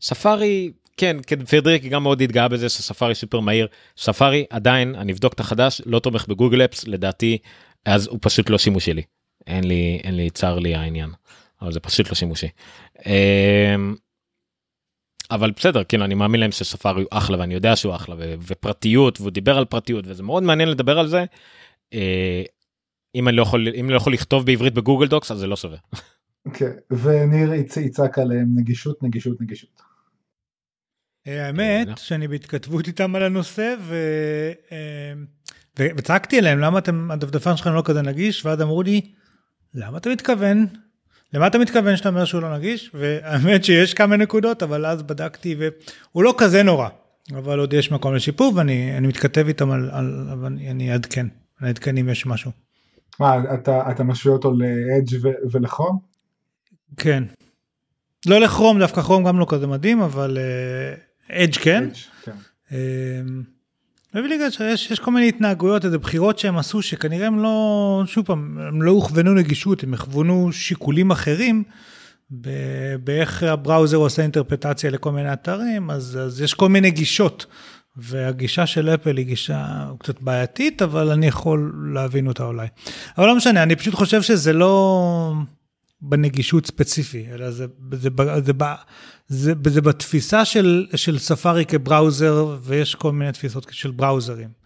ספארי 0.00 0.70
כן 0.96 1.16
פדריק 1.50 1.84
גם 1.84 2.02
מאוד 2.02 2.22
התגאה 2.22 2.48
בזה 2.48 2.68
שספארי 2.68 3.14
סופר 3.14 3.40
מהיר 3.40 3.66
ספארי 3.96 4.44
עדיין 4.50 4.94
אני 4.94 5.12
אבדוק 5.12 5.32
את 5.32 5.40
החדש 5.40 5.80
לא 5.86 5.98
תומך 5.98 6.26
בגוגל 6.28 6.64
אפס 6.64 6.86
לדעתי 6.86 7.38
אז 7.84 8.06
הוא 8.06 8.18
פשוט 8.22 8.50
לא 8.50 8.58
שימוש 8.58 8.84
שלי. 8.84 9.02
אין 9.46 9.64
לי 9.64 10.00
אין 10.04 10.16
לי 10.16 10.30
צר 10.30 10.58
לי 10.58 10.74
העניין 10.74 11.10
אבל 11.62 11.72
זה 11.72 11.80
פשוט 11.80 12.08
לא 12.08 12.14
שימושי. 12.14 12.48
אמ, 13.06 13.94
אבל 15.30 15.50
בסדר 15.50 15.84
כאילו 15.84 16.04
אני 16.04 16.14
מאמין 16.14 16.40
להם 16.40 16.52
שספארי 16.52 17.02
הוא 17.02 17.08
אחלה 17.12 17.38
ואני 17.38 17.54
יודע 17.54 17.76
שהוא 17.76 17.94
אחלה 17.94 18.14
ו- 18.18 18.34
ופרטיות 18.46 19.20
והוא 19.20 19.30
דיבר 19.30 19.58
על 19.58 19.64
פרטיות 19.64 20.04
וזה 20.08 20.22
מאוד 20.22 20.42
מעניין 20.42 20.68
לדבר 20.68 20.98
על 20.98 21.06
זה. 21.06 21.24
אם 23.14 23.28
אני 23.28 23.36
לא 23.36 23.42
יכול 23.42 23.68
אם 23.74 23.84
אני 23.84 23.92
לא 23.92 23.96
יכול 23.96 24.12
לכתוב 24.12 24.46
בעברית 24.46 24.74
בגוגל 24.74 25.08
דוקס 25.08 25.30
אז 25.30 25.38
זה 25.38 25.46
לא 25.46 25.56
שווה. 25.56 25.78
כן, 26.54 26.70
וניר 26.90 27.52
יצ- 27.52 27.76
יצעק 27.80 28.18
עליהם 28.18 28.46
נגישות, 28.56 29.02
נגישות, 29.02 29.40
נגישות. 29.40 29.82
אה, 31.26 31.46
האמת 31.46 31.88
אה, 31.88 31.96
שאני 31.96 32.28
בהתכתבות 32.28 32.86
איתם 32.86 33.16
על 33.16 33.22
הנושא 33.22 33.74
ו... 33.80 33.94
אה, 34.72 35.12
ו- 35.78 35.88
וצעקתי 35.96 36.38
אליהם 36.38 36.58
למה 36.58 36.78
אתם 36.78 37.10
הדפדפן 37.10 37.56
שלכם 37.56 37.72
לא 37.74 37.82
כזה 37.84 38.02
נגיש 38.02 38.46
ואז 38.46 38.62
אמרו 38.62 38.82
לי 38.82 39.00
למה 39.74 39.98
אתה 39.98 40.10
מתכוון 40.10 40.66
למה 41.32 41.46
אתה 41.46 41.58
מתכוון 41.58 41.96
שאתה 41.96 42.08
אומר 42.08 42.24
שהוא 42.24 42.42
לא 42.42 42.56
נגיש 42.58 42.90
והאמת 42.94 43.64
שיש 43.64 43.94
כמה 43.94 44.16
נקודות 44.16 44.62
אבל 44.62 44.86
אז 44.86 45.02
בדקתי 45.02 45.56
והוא 45.58 46.24
לא 46.24 46.34
כזה 46.38 46.62
נורא 46.62 46.88
אבל 47.32 47.58
עוד 47.58 47.72
יש 47.72 47.90
מקום 47.92 48.14
לשיפור 48.14 48.52
ואני 48.56 48.98
אני 48.98 49.06
מתכתב 49.06 49.44
איתם 49.48 49.70
על, 49.70 49.90
על 49.92 50.44
אני 50.44 50.92
אעדכן 50.92 51.26
אני 51.60 51.68
אעדכן 51.68 51.96
אם 51.98 52.08
יש 52.08 52.26
משהו. 52.26 52.50
מה, 53.20 53.54
אתה, 53.54 53.90
אתה 53.90 54.04
משווה 54.04 54.34
אותו 54.34 54.52
לאדג' 54.52 55.28
ולכרום? 55.52 55.98
כן. 56.96 57.24
לא 58.26 58.40
לכרום 58.40 58.78
דווקא 58.78 59.02
כרום 59.02 59.24
גם 59.24 59.38
לא 59.38 59.46
כזה 59.48 59.66
מדהים 59.66 60.00
אבל 60.02 60.38
אדג' 61.30 61.54
כן. 61.54 61.88
Edge, 61.92 62.24
כן. 62.24 62.32
אמ, 62.72 63.42
ובגלל 64.14 64.50
שיש 64.50 64.90
יש 64.90 65.00
כל 65.00 65.10
מיני 65.10 65.28
התנהגויות, 65.28 65.84
איזה 65.84 65.98
בחירות 65.98 66.38
שהם 66.38 66.58
עשו 66.58 66.82
שכנראה 66.82 67.26
הם 67.26 67.42
לא, 67.42 68.02
שוב 68.06 68.26
פעם, 68.26 68.58
הם 68.58 68.82
לא 68.82 68.90
הוכוונו 68.90 69.34
נגישות, 69.34 69.82
הם 69.82 69.94
הכוונו 69.94 70.52
שיקולים 70.52 71.10
אחרים 71.10 71.62
באיך 73.04 73.42
הבראוזר 73.42 73.96
עושה 73.96 74.22
אינטרפטציה 74.22 74.90
לכל 74.90 75.12
מיני 75.12 75.32
אתרים, 75.32 75.90
אז, 75.90 76.18
אז 76.22 76.40
יש 76.40 76.54
כל 76.54 76.68
מיני 76.68 76.90
גישות. 76.90 77.46
והגישה 77.96 78.66
של 78.66 78.88
אפל 78.88 79.16
היא 79.16 79.26
גישה 79.26 79.90
קצת 79.98 80.20
בעייתית, 80.20 80.82
אבל 80.82 81.10
אני 81.10 81.26
יכול 81.26 81.72
להבין 81.94 82.26
אותה 82.26 82.44
אולי. 82.44 82.66
אבל 83.18 83.26
לא 83.26 83.36
משנה, 83.36 83.62
אני 83.62 83.76
פשוט 83.76 83.94
חושב 83.94 84.22
שזה 84.22 84.52
לא 84.52 85.32
בנגישות 86.00 86.66
ספציפי, 86.66 87.26
אלא 87.32 87.50
זה, 87.50 87.66
זה, 87.92 88.08
זה, 88.08 88.40
זה, 88.44 88.52
זה, 89.28 89.52
זה 89.68 89.80
בתפיסה 89.80 90.44
של, 90.44 90.86
של 90.96 91.18
ספארי 91.18 91.64
כבראוזר, 91.64 92.56
ויש 92.62 92.94
כל 92.94 93.12
מיני 93.12 93.32
תפיסות 93.32 93.66
של 93.70 93.90
בראוזרים. 93.90 94.64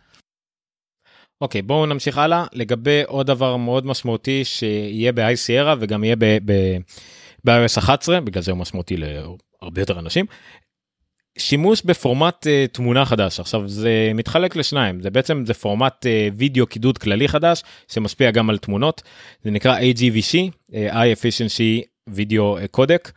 אוקיי 1.40 1.62
בואו 1.62 1.86
נמשיך 1.86 2.18
הלאה 2.18 2.44
לגבי 2.52 3.02
עוד 3.06 3.26
דבר 3.26 3.56
מאוד 3.56 3.86
משמעותי 3.86 4.44
שיהיה 4.44 5.12
ב-ICR 5.12 5.76
וגם 5.80 6.04
יהיה 6.04 6.16
ב-iOS 6.16 7.78
11 7.78 8.20
בגלל 8.20 8.42
זה 8.42 8.50
הוא 8.50 8.58
משמעותי 8.58 8.96
להרבה 8.96 9.82
יותר 9.82 9.98
אנשים. 9.98 10.26
שימוש 11.38 11.82
בפורמט 11.82 12.46
uh, 12.46 12.72
תמונה 12.72 13.04
חדש 13.04 13.40
עכשיו 13.40 13.68
זה 13.68 14.12
מתחלק 14.14 14.56
לשניים 14.56 15.02
זה 15.02 15.10
בעצם 15.10 15.44
זה 15.46 15.54
פורמט 15.54 16.06
uh, 16.06 16.34
וידאו 16.36 16.66
קידוד 16.66 16.98
כללי 16.98 17.28
חדש 17.28 17.62
שמשפיע 17.88 18.30
גם 18.30 18.50
על 18.50 18.58
תמונות 18.58 19.02
זה 19.44 19.50
נקרא 19.50 19.78
AGVC 19.78 20.34
uh, 20.70 20.72
High 20.72 21.18
Efficiency 21.18 21.84
Video 22.16 22.76
Codec. 22.76 23.10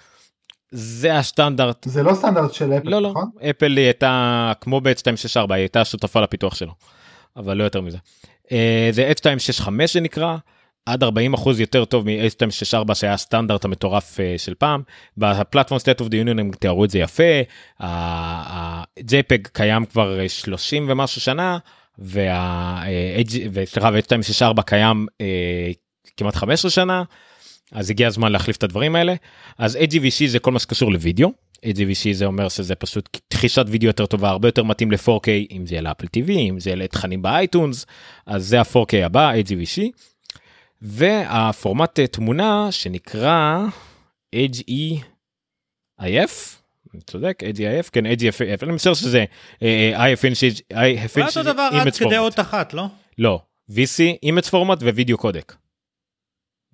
זה 0.72 1.17
הסטנדרט 1.17 1.86
זה 1.89 2.03
לא 2.03 2.13
סטנדרט 2.13 2.53
של 2.53 2.74
אפל, 2.74 2.89
לא 2.89 3.01
לא 3.01 3.09
נכון? 3.09 3.30
אפל 3.49 3.78
היא 3.78 3.86
הייתה 3.86 4.53
כמו 4.61 4.82
ב-H264 4.82 5.53
היא 5.53 5.53
הייתה 5.53 5.86
שותפה 5.86 6.22
לפיתוח 6.22 6.55
שלו. 6.55 6.72
אבל 7.38 7.57
לא 7.57 7.63
יותר 7.63 7.82
מזה. 7.82 7.97
אה, 8.51 8.89
זה 8.91 9.11
H265 9.11 9.88
שנקרא 9.88 10.38
עד 10.86 11.04
40 11.04 11.34
אחוז 11.34 11.60
יותר 11.60 11.86
טוב 11.86 12.06
מ-H264 12.06 12.94
שהיה 12.94 13.14
הסטנדרט 13.14 13.66
המטורף 13.66 14.20
אה, 14.20 14.36
של 14.38 14.54
פעם. 14.54 14.82
בפלטפורם 15.18 15.82
state 15.82 16.02
of 16.02 16.08
the 16.08 16.26
union 16.26 16.40
הם 16.40 16.52
תיארו 16.60 16.86
את 16.86 16.90
זה 16.90 17.00
יפה. 17.00 17.24
ה-JPEG 17.80 19.50
קיים 19.54 19.86
כבר 19.86 20.28
30 20.28 20.86
ומשהו 20.90 21.22
שנה 21.22 21.58
וה- 22.00 22.84
וסליחה 23.52 23.90
ו-H264 23.94 24.62
קיים 24.62 25.06
אה, 25.22 25.72
כמעט 26.18 26.36
15 26.36 26.72
שנה. 26.72 27.04
אז 27.72 27.90
הגיע 27.90 28.08
הזמן 28.08 28.32
להחליף 28.32 28.58
את 28.58 28.64
הדברים 28.64 28.96
האלה. 28.96 29.14
אז 29.58 29.76
AGVC 29.76 30.28
זה 30.28 30.40
כל 30.40 30.52
מה 30.52 30.60
שקשור 30.60 30.92
לוידאו. 30.92 31.32
AGVC 31.66 32.14
זה 32.14 32.26
אומר 32.26 32.50
שזה 32.50 32.76
פשוט 32.76 33.18
תחישת 33.28 33.66
וידאו 33.68 33.88
יותר 33.88 34.06
טובה 34.06 34.30
הרבה 34.30 34.48
יותר 34.48 34.64
מתאים 34.64 34.92
ל-4K 34.92 35.28
אם 35.52 35.66
זה 35.66 35.76
יהיה 35.76 35.82
לאפל 35.82 36.06
TV 36.06 36.32
אם 36.32 36.60
זה 36.60 36.70
יהיה 36.70 36.76
לתכנים 36.78 37.22
באייטונס 37.22 37.86
אז 38.26 38.48
זה 38.48 38.60
ה-4K 38.60 39.06
הבא 39.06 39.32
AGVC. 39.34 39.82
והפורמט 40.82 42.00
אה, 42.00 42.08
תמונה 42.08 42.72
שנקרא 42.72 43.66
HEIF 44.36 46.32
אני 46.94 47.02
צודק 47.02 47.44
HEIF 47.44 47.90
כן 47.92 48.06
HEIF 48.06 48.64
אני 48.64 48.72
משער 48.72 48.94
שזה 48.94 49.26
אה, 49.64 49.92
אה, 49.96 50.14
IF 50.14 51.08
זה 51.14 51.26
אותו 51.26 51.44
דבר 51.44 51.70
עד 51.82 51.96
כדי 51.96 52.18
אות 52.18 52.40
אחת, 52.40 52.74
לא? 52.74 52.86
לא 53.18 53.42
VC 53.72 54.02
אימץ 54.24 54.50
פורמט 54.50 54.84
ווידאו 54.84 55.18
קודק. 55.18 55.56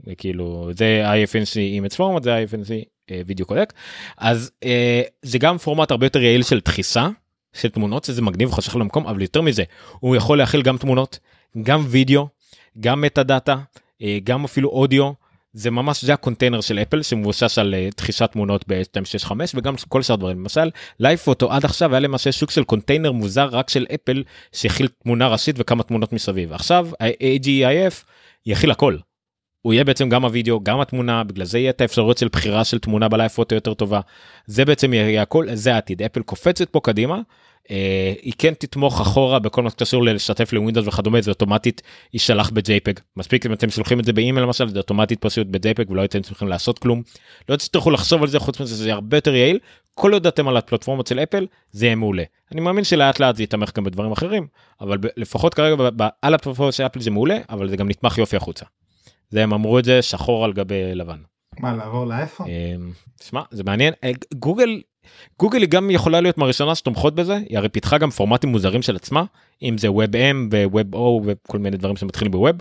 זה 0.06 0.16
כאילו 0.16 0.70
זה 0.74 1.04
IFNC 1.06 1.58
אימץ 1.58 1.96
פורמט 1.96 2.24
זה 2.24 2.44
IFNC 2.44 2.72
וידאו 3.26 3.46
קודק 3.46 3.74
אז 4.18 4.52
אה, 4.64 5.02
זה 5.22 5.38
גם 5.38 5.58
פורמט 5.58 5.92
הרבה 5.92 6.06
יותר 6.06 6.22
יעיל 6.22 6.44
של 6.44 6.60
דחיסה 6.60 7.08
של 7.54 7.70
תמונות 7.70 8.04
שזה 8.04 8.22
מגניב 8.22 8.52
חושך 8.52 8.76
למקום 8.76 9.08
אבל 9.08 9.22
יותר 9.22 9.42
מזה 9.42 9.64
הוא 10.00 10.16
יכול 10.16 10.38
להכיל 10.38 10.62
גם 10.62 10.78
תמונות 10.78 11.20
גם 11.64 11.86
וידאו 11.88 12.28
גם 12.80 13.02
metadata 13.02 13.56
גם 14.24 14.44
אפילו 14.44 14.70
אודיו 14.70 15.12
זה 15.54 15.72
ממש 15.72 16.06
זה 16.06 16.14
הקונטיינר 16.14 16.62
של 16.62 16.80
אפל 16.80 17.02
שמבוסס 17.02 17.58
על 17.58 17.76
אה, 17.76 17.90
דחיסת 17.98 18.32
תמונות 18.32 18.66
ב-265 18.68 19.32
וגם 19.56 19.76
כל 19.90 20.02
שאר 20.02 20.16
דברים 20.16 20.40
למשל 20.40 20.70
Live 21.00 21.20
Photo 21.20 21.52
עד 21.52 21.66
עכשיו 21.66 21.92
היה 21.92 22.00
למעשה 22.00 22.32
שוק 22.32 22.52
של 22.52 22.64
קונטיינר 22.64 23.12
מוזר 23.12 23.46
רק 23.52 23.70
של 23.70 23.86
אפל 23.96 24.24
שהכיל 24.52 24.88
תמונה 25.04 25.28
ראשית 25.28 25.56
וכמה 25.60 25.84
תמונות 25.84 26.14
מסביב 26.14 26.54
עכשיו 26.54 26.90
ה-HEIF 27.00 28.04
יכיל 28.46 28.72
הכל. 28.72 28.98
הוא 29.62 29.74
יהיה 29.74 29.84
בעצם 29.84 30.10
גם 30.10 30.26
הוידאו 30.26 30.60
גם 30.64 30.80
התמונה 30.80 31.24
בגלל 31.24 31.46
זה 31.46 31.60
יהיה 31.60 31.70
את 31.70 31.82
האפשרויות 31.82 32.18
של 32.18 32.28
בחירה 32.28 32.64
של 32.64 32.80
תמונה 32.80 33.08
ב 33.08 33.13
Live 33.13 33.32
Photo 33.32 33.56
יותר 33.56 33.74
טובה 33.74 34.00
זה 34.46 34.66
בעצם 34.66 34.94
יהיה 34.94 35.22
הכל 35.22 35.46
זה 35.54 35.76
העתיד 35.76 36.02
אפל 36.02 36.22
קופצת 36.22 36.70
פה 36.70 36.80
קדימה. 36.84 37.22
אה, 37.72 38.14
היא 38.22 38.34
כן 38.38 38.54
תתמוך 38.54 39.02
אחורה 39.02 39.40
בכל 39.40 39.64
מה 39.64 39.70
שקשור 39.70 40.04
ללשתף 40.04 40.54
לווינדוס 40.54 40.88
וכדומה 40.88 41.22
זה 41.22 41.32
אוטומטית 41.32 41.82
יישלח 42.14 42.50
ב-JPEG 42.50 43.02
מספיק 43.18 43.46
אם 43.46 43.54
אתם 43.54 43.70
שולחים 43.70 44.00
את 44.00 44.06
זה 44.06 44.14
באימייל 44.14 44.46
למשל 44.46 44.70
זה 44.70 44.78
אוטומטית 44.78 45.20
פשוט 45.22 45.48
ב-JPEG 45.48 45.92
ולא 45.92 46.02
הייתם 46.02 46.22
צריכים 46.22 46.48
לעשות 46.48 46.80
כלום. 46.80 47.02
לא 47.50 47.56
תצטרכו 47.56 47.92
לחשוב 47.92 48.22
על 48.22 48.28
זה 48.28 48.40
חוץ 48.40 48.62
מזה 48.62 48.76
זה 48.76 48.94
הרבה 48.94 49.18
יותר 49.18 49.36
יעיל 49.36 49.60
כל 49.94 50.14
עוד 50.14 50.28
אתם 50.28 50.48
על 50.48 50.58
הפלטפורמות 50.58 51.08
של 51.08 51.20
אפל 51.20 51.48
זה 51.72 51.86
יהיה 51.86 51.96
מעולה. 51.96 52.24
אני 52.52 52.62
מאמין 52.62 52.84
שלאט 52.84 53.20
לאט 53.20 53.36
זה 53.36 53.44
יתמך 53.44 53.72
גם 53.78 53.84
בדברים 53.84 54.12
אחרים 54.12 54.48
אבל 54.82 54.98
לפחות 55.18 55.54
כרגע 55.54 55.84
על 56.22 56.34
הפלטפורמות 56.34 56.74
של 56.74 56.86
אפל 56.86 57.00
זה 57.00 57.12
מעולה 57.12 57.38
אבל 57.50 57.70
זה 57.70 57.78
גם 57.78 57.90
נתמך 57.90 58.18
יופי 58.18 58.36
החוצה. 58.36 58.66
זה 59.30 59.44
הם 59.44 59.54
אמרו 59.54 59.80
את 59.80 59.86
זה 59.86 60.02
שחור 60.02 60.46
על 60.46 60.54
גבי 60.54 60.96
לבן. 60.96 61.18
מה, 61.60 61.76
לעבור 61.76 62.06
לאייפון? 62.06 62.48
אמ, 62.48 62.92
שמע 63.24 63.42
זה 63.52 63.64
מעניין 63.64 63.94
אה, 64.04 64.12
גוגל 64.34 64.82
גוגל 65.40 65.62
היא 65.62 65.70
גם 65.70 65.92
יכולה 65.92 66.22
להיות 66.22 66.38
מהראשונה 66.38 66.76
שתומכות 66.76 67.16
בזה 67.16 67.38
היא 67.50 67.58
הרי 67.58 67.70
פיתחה 67.70 67.98
גם 67.98 68.10
פורמטים 68.10 68.50
מוזרים 68.50 68.82
של 68.82 68.96
עצמה 68.96 69.24
אם 69.62 69.78
זה 69.78 69.88
WebM 69.88 70.36
ו-WebO 70.52 70.98
וכל 71.26 71.58
מיני 71.60 71.78
דברים 71.78 71.96
שמתחילים 71.96 72.32
בווב 72.32 72.56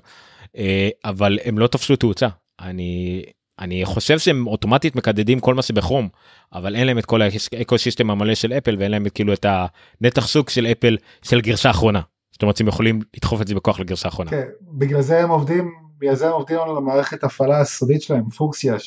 אה, 0.56 0.88
אבל 1.04 1.38
הם 1.44 1.58
לא 1.58 1.66
תפסו 1.66 1.96
תאוצה 1.96 2.28
אני 2.60 3.22
אני 3.58 3.84
חושב 3.84 4.18
שהם 4.18 4.46
אוטומטית 4.46 4.96
מקדדים 4.96 5.40
כל 5.40 5.54
מה 5.54 5.62
שבכרום 5.62 6.08
אבל 6.52 6.76
אין 6.76 6.86
להם 6.86 6.98
את 6.98 7.06
כל 7.06 7.20
האקו 7.22 7.78
סיסטם 7.78 8.10
המלא 8.10 8.34
של 8.34 8.52
אפל 8.52 8.76
ואין 8.78 8.90
להם 8.90 9.06
את, 9.06 9.12
כאילו 9.12 9.32
את 9.32 9.46
הנתח 9.48 10.26
שוק 10.26 10.50
של 10.50 10.66
אפל 10.66 10.96
של 11.22 11.40
גרשה 11.40 11.70
אחרונה. 11.70 12.00
זאת 12.32 12.42
אומרת 12.42 12.56
שהם 12.56 12.68
יכולים 12.68 13.00
לדחוף 13.16 13.42
את 13.42 13.46
זה 13.46 13.54
בכוח 13.54 13.80
לגרשה 13.80 14.08
אחרונה. 14.08 14.30
כן, 14.30 14.46
בגלל 14.62 15.00
זה 15.00 15.22
הם 15.22 15.30
עובדים, 15.30 15.74
בגלל 15.98 16.14
זה 16.14 16.26
הם 16.26 16.32
עובדים 16.32 16.58
על 16.58 16.76
המערכת 16.76 17.24
הפעלה 17.24 17.60
הסודית 17.60 18.02
שלהם, 18.02 18.30
פוקסיה, 18.30 18.78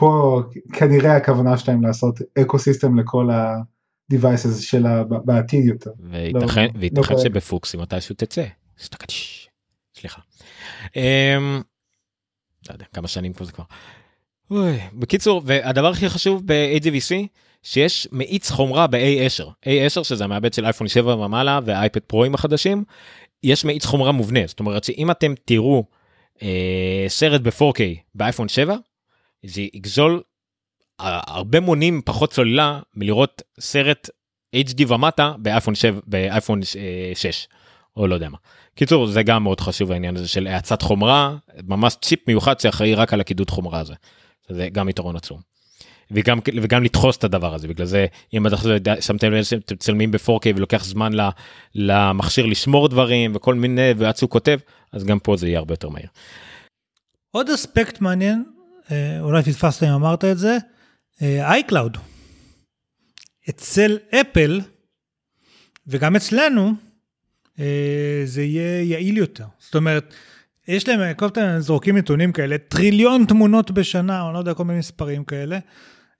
שפה 0.00 0.42
כנראה 0.72 1.16
הכוונה 1.16 1.58
שלהם 1.58 1.82
לעשות 1.82 2.18
אקו 2.40 2.58
סיסטם 2.58 2.98
לכל 2.98 3.30
ה-devices 3.30 4.60
שלה 4.60 5.04
ב- 5.04 5.14
בעתיד 5.24 5.66
יותר. 5.66 5.90
וייתכן 6.10 6.64
לא 6.64 6.70
וייתכן 6.78 7.02
כרגע. 7.02 7.20
שבפוקס 7.20 7.74
אם 7.74 7.80
מתישהו 7.80 8.14
תצא. 8.14 8.44
סטקץ', 8.78 9.12
סליחה. 9.98 10.20
אמ, 10.96 11.62
לא 12.68 12.74
יודע 12.74 12.84
כמה 12.94 13.08
שנים 13.08 13.32
פה 13.32 13.44
זה 13.44 13.52
כבר. 13.52 13.64
אוי, 14.50 14.78
בקיצור 14.94 15.42
והדבר 15.44 15.88
הכי 15.88 16.08
חשוב 16.08 16.42
ב-AGVC 16.46 17.26
שיש 17.62 18.08
מאיץ 18.12 18.50
חומרה 18.50 18.86
ב-A10 18.86 19.44
A10 19.66 20.04
שזה 20.04 20.24
המעבד 20.24 20.52
של 20.52 20.64
אייפון 20.64 20.88
7 20.88 21.16
ומעלה 21.16 21.60
והאייפד 21.64 22.00
פרוים 22.00 22.34
החדשים 22.34 22.84
יש 23.42 23.64
מאיץ 23.64 23.84
חומרה 23.84 24.12
מובנה 24.12 24.40
זאת 24.46 24.60
אומרת 24.60 24.84
שאם 24.84 25.10
אתם 25.10 25.34
תראו 25.44 25.84
אה, 26.42 27.04
סרט 27.08 27.40
ב-4K 27.40 27.80
באייפון 28.14 28.48
7 28.48 28.76
זה 29.46 29.60
יגזול 29.60 30.22
אה, 31.00 31.20
הרבה 31.26 31.60
מונים 31.60 32.02
פחות 32.04 32.32
סוללה 32.32 32.80
מלראות 32.94 33.42
סרט 33.60 34.10
HD 34.56 34.84
ומטה 34.88 35.34
באייפון 35.38 35.74
7 35.74 36.00
באייפון 36.06 36.60
אה, 36.76 37.12
6 37.14 37.48
או 37.96 38.06
לא 38.06 38.14
יודע 38.14 38.28
מה. 38.28 38.38
קיצור 38.74 39.06
זה 39.06 39.22
גם 39.22 39.42
מאוד 39.42 39.60
חשוב 39.60 39.92
העניין 39.92 40.16
הזה 40.16 40.28
של 40.28 40.46
האצת 40.46 40.82
חומרה 40.82 41.36
ממש 41.62 41.96
צ'יפ 42.02 42.28
מיוחד 42.28 42.60
שאחראי 42.60 42.94
רק 42.94 43.12
על 43.12 43.20
הקידוד 43.20 43.50
חומרה 43.50 43.80
הזה. 43.80 43.94
זה 44.48 44.68
גם 44.72 44.88
יתרון 44.88 45.16
עצום. 45.16 45.40
וגם 46.10 46.38
וגם 46.62 46.84
לדחוס 46.84 47.16
את 47.16 47.24
הדבר 47.24 47.54
הזה 47.54 47.68
בגלל 47.68 47.86
זה 47.86 48.06
אם 48.34 48.46
אתה 48.46 48.56
שמתם 49.00 49.32
לב 49.32 49.42
שאתם 49.42 49.74
מצלמים 49.74 50.10
ב-4K 50.10 50.56
ולוקח 50.56 50.84
זמן 50.84 51.12
למכשיר 51.74 52.46
לשמור 52.46 52.88
דברים 52.88 53.32
וכל 53.34 53.54
מיני 53.54 53.90
ועד 53.96 54.16
שהוא 54.16 54.30
כותב 54.30 54.58
אז 54.92 55.04
גם 55.04 55.18
פה 55.18 55.36
זה 55.36 55.48
יהיה 55.48 55.58
הרבה 55.58 55.72
יותר 55.72 55.88
מהיר. 55.88 56.08
עוד 57.30 57.50
אספקט 57.50 58.00
מעניין 58.00 58.44
אה, 58.46 58.59
אולי 59.20 59.42
פספסת 59.42 59.82
אם 59.82 59.88
אמרת 59.88 60.24
את 60.24 60.38
זה 60.38 60.58
iCloud. 61.20 61.96
אצל 63.50 63.98
אפל 64.14 64.60
וגם 65.86 66.16
אצלנו 66.16 66.72
אה, 67.58 68.22
זה 68.24 68.42
יהיה 68.42 68.82
יעיל 68.82 69.16
יותר 69.16 69.46
זאת 69.58 69.74
אומרת. 69.74 70.14
יש 70.68 70.88
להם 70.88 71.14
כל 71.14 71.30
פעם 71.30 71.60
זורקים 71.60 71.96
נתונים 71.98 72.32
כאלה 72.32 72.58
טריליון 72.58 73.24
תמונות 73.24 73.70
בשנה 73.70 74.22
או 74.22 74.32
לא 74.32 74.38
יודע 74.38 74.54
כל 74.54 74.64
מיני 74.64 74.78
מספרים 74.78 75.24
כאלה 75.24 75.58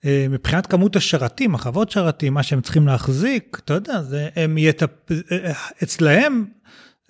אה, 0.05 0.25
מבחינת 0.29 0.67
כמות 0.67 0.95
השרתים, 0.95 1.55
החוות 1.55 1.91
שרתים, 1.91 2.33
מה 2.33 2.43
שהם 2.43 2.61
צריכים 2.61 2.87
להחזיק, 2.87 3.57
אתה 3.65 3.73
יודע, 3.73 4.01
זה, 4.01 4.29
הם 4.35 4.57
יטפ... 4.57 5.11
אה, 5.31 5.53
אצלהם 5.83 6.45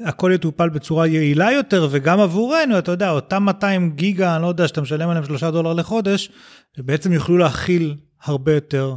הכל 0.05 0.31
יטופל 0.35 0.69
בצורה 0.69 1.07
יעילה 1.07 1.51
יותר, 1.51 1.87
וגם 1.91 2.19
עבורנו, 2.19 2.79
אתה 2.79 2.91
יודע, 2.91 3.09
אותם 3.09 3.43
200 3.43 3.91
גיגה, 3.91 4.35
אני 4.35 4.41
לא 4.43 4.47
יודע, 4.47 4.67
שאתה 4.67 4.81
משלם 4.81 5.09
עליהם 5.09 5.25
3 5.25 5.43
דולר 5.43 5.73
לחודש, 5.73 6.29
בעצם 6.77 7.13
יוכלו 7.13 7.37
להכיל 7.37 7.95
הרבה 8.23 8.53
יותר 8.53 8.95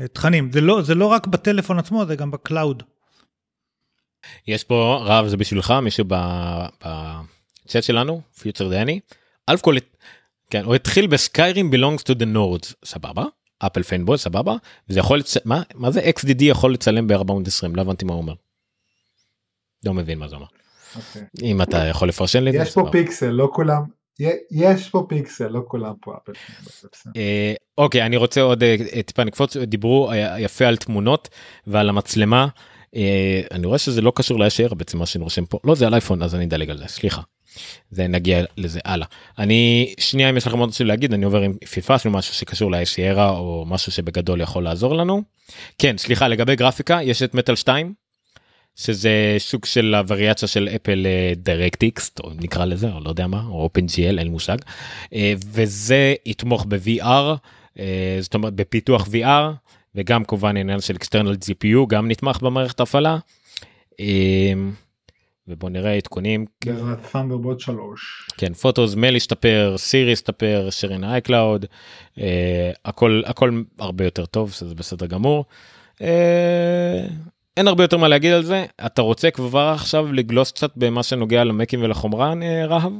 אה, 0.00 0.08
תכנים. 0.08 0.52
זה 0.52 0.60
לא, 0.60 0.82
זה 0.82 0.94
לא 0.94 1.06
רק 1.06 1.26
בטלפון 1.26 1.78
עצמו, 1.78 2.06
זה 2.06 2.16
גם 2.16 2.30
ב 2.30 2.37
cloud. 2.37 2.82
יש 4.46 4.64
פה 4.64 4.98
רב 5.04 5.26
זה 5.26 5.36
בשבילך 5.36 5.70
מישהו 5.70 6.04
בצ'אט 6.04 7.82
שלנו 7.82 8.20
פיוטר 8.40 8.68
דני. 8.68 9.00
אלף 9.48 9.60
כל 9.60 9.74
כן, 10.50 10.64
הוא 10.64 10.74
התחיל 10.74 11.06
בסקיירים 11.06 11.70
belongs 11.74 12.02
to 12.02 12.14
the 12.14 12.26
nodes, 12.34 12.74
סבבה, 12.84 13.24
אפל 13.58 13.82
fanboy, 13.82 14.18
סבבה, 14.18 14.54
וזה 14.88 15.00
יכול, 15.00 15.18
לצ... 15.18 15.36
מה, 15.44 15.62
מה 15.74 15.90
זה 15.90 16.00
XDD 16.00 16.42
יכול 16.42 16.72
לצלם 16.72 17.06
ב-420, 17.06 17.68
לא 17.74 17.80
הבנתי 17.82 18.04
מה 18.04 18.12
הוא 18.12 18.20
אומר. 18.20 18.34
לא 19.84 19.94
מבין 19.94 20.18
מה 20.18 20.28
זה 20.28 20.34
אומר. 20.36 20.46
Okay. 20.46 20.96
אוקיי. 20.96 21.22
אם 21.42 21.62
אתה 21.62 21.86
יכול 21.86 22.08
לפרשן 22.08 22.44
לי 22.44 22.50
את 22.50 22.54
זה. 22.54 22.62
יש 22.62 22.74
פה 22.74 22.88
פיקסל, 22.92 23.30
לא 23.30 23.50
כולם, 23.52 23.82
יש 24.50 24.88
פה 24.88 25.06
פיקסל, 25.08 25.48
לא 25.48 25.60
כולם 25.68 25.92
פה 26.00 26.14
אפל. 26.16 26.32
אה, 27.16 27.54
אוקיי, 27.78 28.06
אני 28.06 28.16
רוצה 28.16 28.40
עוד 28.40 28.62
אה, 28.62 29.02
טיפה 29.06 29.24
נקפוץ, 29.24 29.56
דיברו 29.56 30.12
אה, 30.12 30.40
יפה 30.40 30.66
על 30.66 30.76
תמונות 30.76 31.28
ועל 31.66 31.88
המצלמה. 31.88 32.48
אני 33.50 33.66
רואה 33.66 33.78
שזה 33.78 34.00
לא 34.00 34.12
קשור 34.14 34.40
ל-HR 34.40 34.74
בעצם 34.74 34.98
מה 34.98 35.06
שאני 35.06 35.24
רושם 35.24 35.44
פה, 35.44 35.58
לא 35.64 35.74
זה 35.74 35.86
על 35.86 35.94
אייפון 35.94 36.22
אז 36.22 36.34
אני 36.34 36.44
אדלג 36.44 36.70
על 36.70 36.78
זה, 36.78 36.84
סליחה. 36.86 37.20
זה 37.90 38.06
נגיע 38.06 38.44
לזה 38.56 38.80
הלאה. 38.84 39.06
אני 39.38 39.94
שנייה 39.98 40.30
אם 40.30 40.36
יש 40.36 40.46
לכם 40.46 40.58
עוד 40.58 40.68
משהו 40.68 40.84
להגיד 40.84 41.12
אני 41.12 41.24
עובר 41.24 41.40
עם 41.40 41.54
פספסנו 41.54 42.10
משהו 42.10 42.34
שקשור 42.34 42.70
לאסיירה 42.70 43.30
או 43.30 43.64
משהו 43.68 43.92
שבגדול 43.92 44.40
יכול 44.40 44.64
לעזור 44.64 44.94
לנו. 44.94 45.22
כן 45.78 45.98
סליחה 45.98 46.28
לגבי 46.28 46.56
גרפיקה 46.56 46.98
יש 47.02 47.22
את 47.22 47.34
מטאל 47.34 47.56
2 47.56 47.94
שזה 48.76 49.34
סוג 49.38 49.64
של 49.64 49.94
הווריאציה 49.94 50.48
של 50.48 50.68
אפל 50.76 51.06
DirectX 51.36 52.10
או 52.24 52.30
נקרא 52.40 52.64
לזה 52.64 52.92
או 52.92 53.00
לא 53.00 53.08
יודע 53.08 53.26
מה 53.26 53.44
או 53.48 53.68
OpenGL 53.68 54.18
אין 54.18 54.28
מושג 54.28 54.56
אה, 55.14 55.34
וזה 55.52 56.14
יתמוך 56.26 56.66
ב-VR 56.68 57.36
אה, 57.78 58.18
זאת 58.20 58.34
אומרת 58.34 58.54
בפיתוח 58.54 59.06
VR 59.06 59.70
וגם 59.94 60.24
כמובן 60.24 60.56
עניין 60.56 60.80
של 60.80 60.94
external 60.94 61.48
GPU 61.48 61.86
גם 61.88 62.08
נתמך 62.08 62.42
במערכת 62.42 62.80
הפעלה. 62.80 63.18
אה, 64.00 64.52
ובוא 65.48 65.70
נראה 65.70 65.94
עדכונים. 65.94 66.46
Thunderbolt 67.12 67.60
3. 67.60 68.28
כן 68.38 68.54
Photos 68.54 68.94
Mail 68.94 69.16
השתפר 69.16 69.74
סירי 69.78 70.12
השתפר 70.12 70.68
sharing 70.70 71.04
iCloud 71.04 71.66
אה, 72.20 72.70
הכל 72.84 73.22
הכל 73.26 73.62
הרבה 73.78 74.04
יותר 74.04 74.26
טוב 74.26 74.52
שזה 74.52 74.74
בסדר 74.74 75.06
גמור. 75.06 75.44
אין 77.56 77.68
הרבה 77.68 77.84
יותר 77.84 77.96
מה 77.96 78.08
להגיד 78.08 78.32
על 78.32 78.42
זה 78.42 78.66
אתה 78.86 79.02
רוצה 79.02 79.30
כבר 79.30 79.72
עכשיו 79.74 80.12
לגלוס 80.12 80.52
קצת 80.52 80.76
במה 80.76 81.02
שנוגע 81.02 81.44
למקים 81.44 81.82
ולחומרה 81.82 82.34
אה, 82.42 82.66
רהב. 82.66 82.92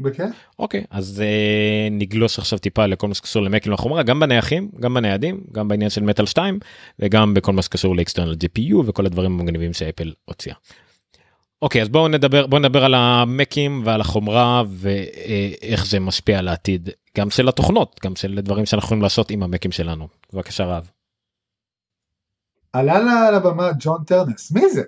בכיף. 0.00 0.30
אוקיי 0.58 0.84
אז 0.90 1.22
אה, 1.24 1.88
נגלוש 1.90 2.38
עכשיו 2.38 2.58
טיפה 2.58 2.86
לכל 2.86 3.08
מה 3.08 3.14
שקשור 3.14 3.42
למקים 3.42 3.72
לחומרה 3.72 4.02
גם 4.02 4.20
בנייחים 4.20 4.70
גם 4.80 4.94
בניידים 4.94 5.44
גם 5.52 5.68
בעניין 5.68 5.90
של 5.90 6.02
מטאל 6.02 6.26
2 6.26 6.58
וגם 6.98 7.34
בכל 7.34 7.52
מה 7.52 7.62
שקשור 7.62 7.96
לאקסטרנל 7.96 8.32
gpu 8.32 8.76
וכל 8.86 9.06
הדברים 9.06 9.40
המגניבים 9.40 9.72
שאפל 9.72 10.12
הוציאה. 10.24 10.54
אוקיי 11.62 11.82
אז 11.82 11.88
בואו 11.88 12.08
נדבר 12.08 12.46
בואו 12.46 12.60
נדבר 12.60 12.84
על 12.84 12.94
המקים 12.94 13.82
ועל 13.84 14.00
החומרה 14.00 14.62
ואיך 14.68 15.86
זה 15.86 16.00
משפיע 16.00 16.38
על 16.38 16.48
העתיד 16.48 16.90
גם 17.18 17.30
של 17.30 17.48
התוכנות 17.48 18.00
גם 18.04 18.16
של 18.16 18.40
דברים 18.42 18.66
שאנחנו 18.66 18.86
יכולים 18.86 19.02
לעשות 19.02 19.30
עם 19.30 19.42
המקים 19.42 19.72
שלנו 19.72 20.08
בבקשה 20.32 20.64
רב. 20.64 20.90
עלה 22.72 23.30
לבמה 23.30 23.70
ג'ון 23.78 24.04
טרנס 24.06 24.52
מי 24.52 24.70
זה 24.70 24.82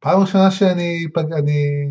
פעם 0.00 0.20
ראשונה 0.20 0.50
שאני 0.50 1.06
אני 1.16 1.86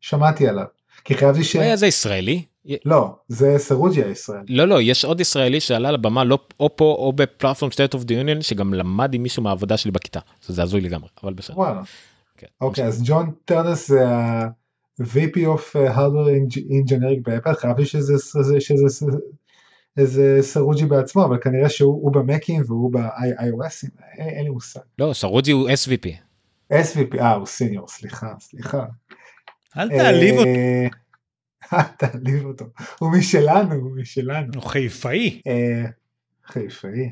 שמעתי 0.00 0.48
עליו. 0.48 0.64
כי 1.04 1.14
חייבת 1.14 1.44
ש... 1.44 1.56
היה 1.56 1.76
זה 1.76 1.86
ישראלי? 1.86 2.44
לא, 2.84 3.16
זה 3.28 3.54
סרוג'י 3.58 4.02
הישראלי. 4.02 4.44
לא, 4.48 4.64
לא, 4.64 4.82
יש 4.82 5.04
עוד 5.04 5.20
ישראלי 5.20 5.60
שעלה 5.60 5.90
לבמה 5.90 6.24
לא 6.24 6.38
או 6.60 6.76
פה 6.76 6.96
או 6.98 7.12
ב 7.12 7.19
platform 7.19 7.72
state 7.72 7.94
of 7.94 8.04
the 8.04 8.18
union 8.18 8.42
שגם 8.42 8.74
למד 8.74 9.14
עם 9.14 9.22
מישהו 9.22 9.42
מהעבודה 9.42 9.76
שלי 9.76 9.90
בכיתה. 9.90 10.20
זה 10.46 10.62
הזוי 10.62 10.80
לגמרי, 10.80 11.08
אבל 11.22 11.32
בסדר. 11.32 11.58
וואלה. 11.58 11.82
כן, 12.36 12.46
אוקיי, 12.60 12.84
אז 12.84 13.02
ג'ון 13.04 13.30
טרנס 13.44 13.88
זה 13.88 14.08
ה-VP 14.08 15.36
of 15.36 15.76
Hardware 15.96 16.54
Engineering 16.56 17.22
באפל, 17.22 17.54
חייבתי 17.54 17.86
שזה, 17.86 18.14
שזה 18.58 19.06
איזה 19.96 20.38
סרוג'י 20.40 20.86
בעצמו, 20.86 21.24
אבל 21.24 21.38
כנראה 21.40 21.68
שהוא 21.68 22.12
במקים 22.12 22.62
והוא 22.66 22.92
ב-iOSים, 22.92 24.02
אין 24.18 24.44
לי 24.44 24.50
מושג. 24.50 24.80
לא, 24.98 25.12
סרוג'י 25.12 25.52
הוא 25.52 25.68
SVP. 25.70 26.08
SVP, 26.72 27.20
אה, 27.20 27.34
הוא 27.34 27.46
סיניור, 27.46 27.88
סליחה, 27.88 28.34
סליחה. 28.40 28.84
אל 29.78 29.88
תעליב 29.88 30.34
אותו. 30.34 30.50
אל 31.72 31.82
תעליב 31.82 32.44
אותו. 32.44 32.64
הוא 32.98 33.10
משלנו, 33.18 33.74
הוא 33.74 33.96
משלנו. 33.96 34.52
הוא 34.54 34.62
חיפאי. 34.62 35.40
אה, 35.46 35.84
חיפאי. 36.46 37.10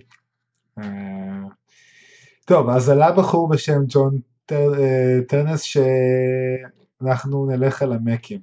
אה, 0.78 0.84
טוב, 2.44 2.68
אז 2.68 2.88
עלה 2.88 3.12
בחור 3.12 3.48
בשם 3.48 3.82
ג'ון 3.88 4.18
אה, 4.52 5.18
טרנס 5.28 5.62
שאנחנו 5.62 7.46
נלך 7.46 7.82
על 7.82 7.92
המקים. 7.92 8.40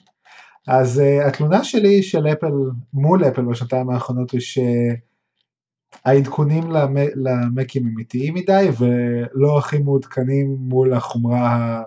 אז 0.67 1.01
התלונה 1.27 1.63
שלי 1.63 2.03
של 2.03 2.27
אפל, 2.27 2.51
מול 2.93 3.27
אפל 3.27 3.41
בשנתיים 3.41 3.89
האחרונות 3.89 4.31
היא 4.31 4.41
שהעדכונים 6.05 6.63
למקים 7.15 7.87
הם 7.87 7.99
איטיים 7.99 8.33
מדי 8.33 8.69
ולא 8.79 9.57
הכי 9.57 9.77
מעודכנים 9.77 10.55
מול 10.59 10.93
החומרה 10.93 11.83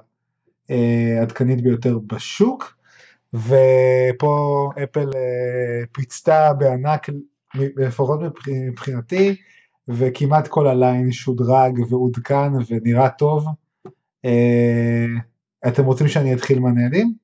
אה, 0.70 1.18
עדכנית 1.22 1.62
ביותר 1.62 1.99
בשוק, 1.99 2.77
ופה 3.35 4.70
אפל 4.83 5.11
אה, 5.14 5.87
פיצתה 5.93 6.53
בענק, 6.53 7.07
לפחות 7.55 8.20
מבחינתי, 8.49 9.37
וכמעט 9.89 10.49
כל 10.49 10.66
הליין 10.66 11.12
שודרג 11.12 11.81
ועודכן 11.91 12.53
ונראה 12.68 13.09
טוב. 13.09 13.47
אה, 14.25 15.07
אתם 15.68 15.85
רוצים 15.85 16.09
שאני 16.09 16.35
אתחיל 16.35 16.61
מהניידים? 16.61 17.24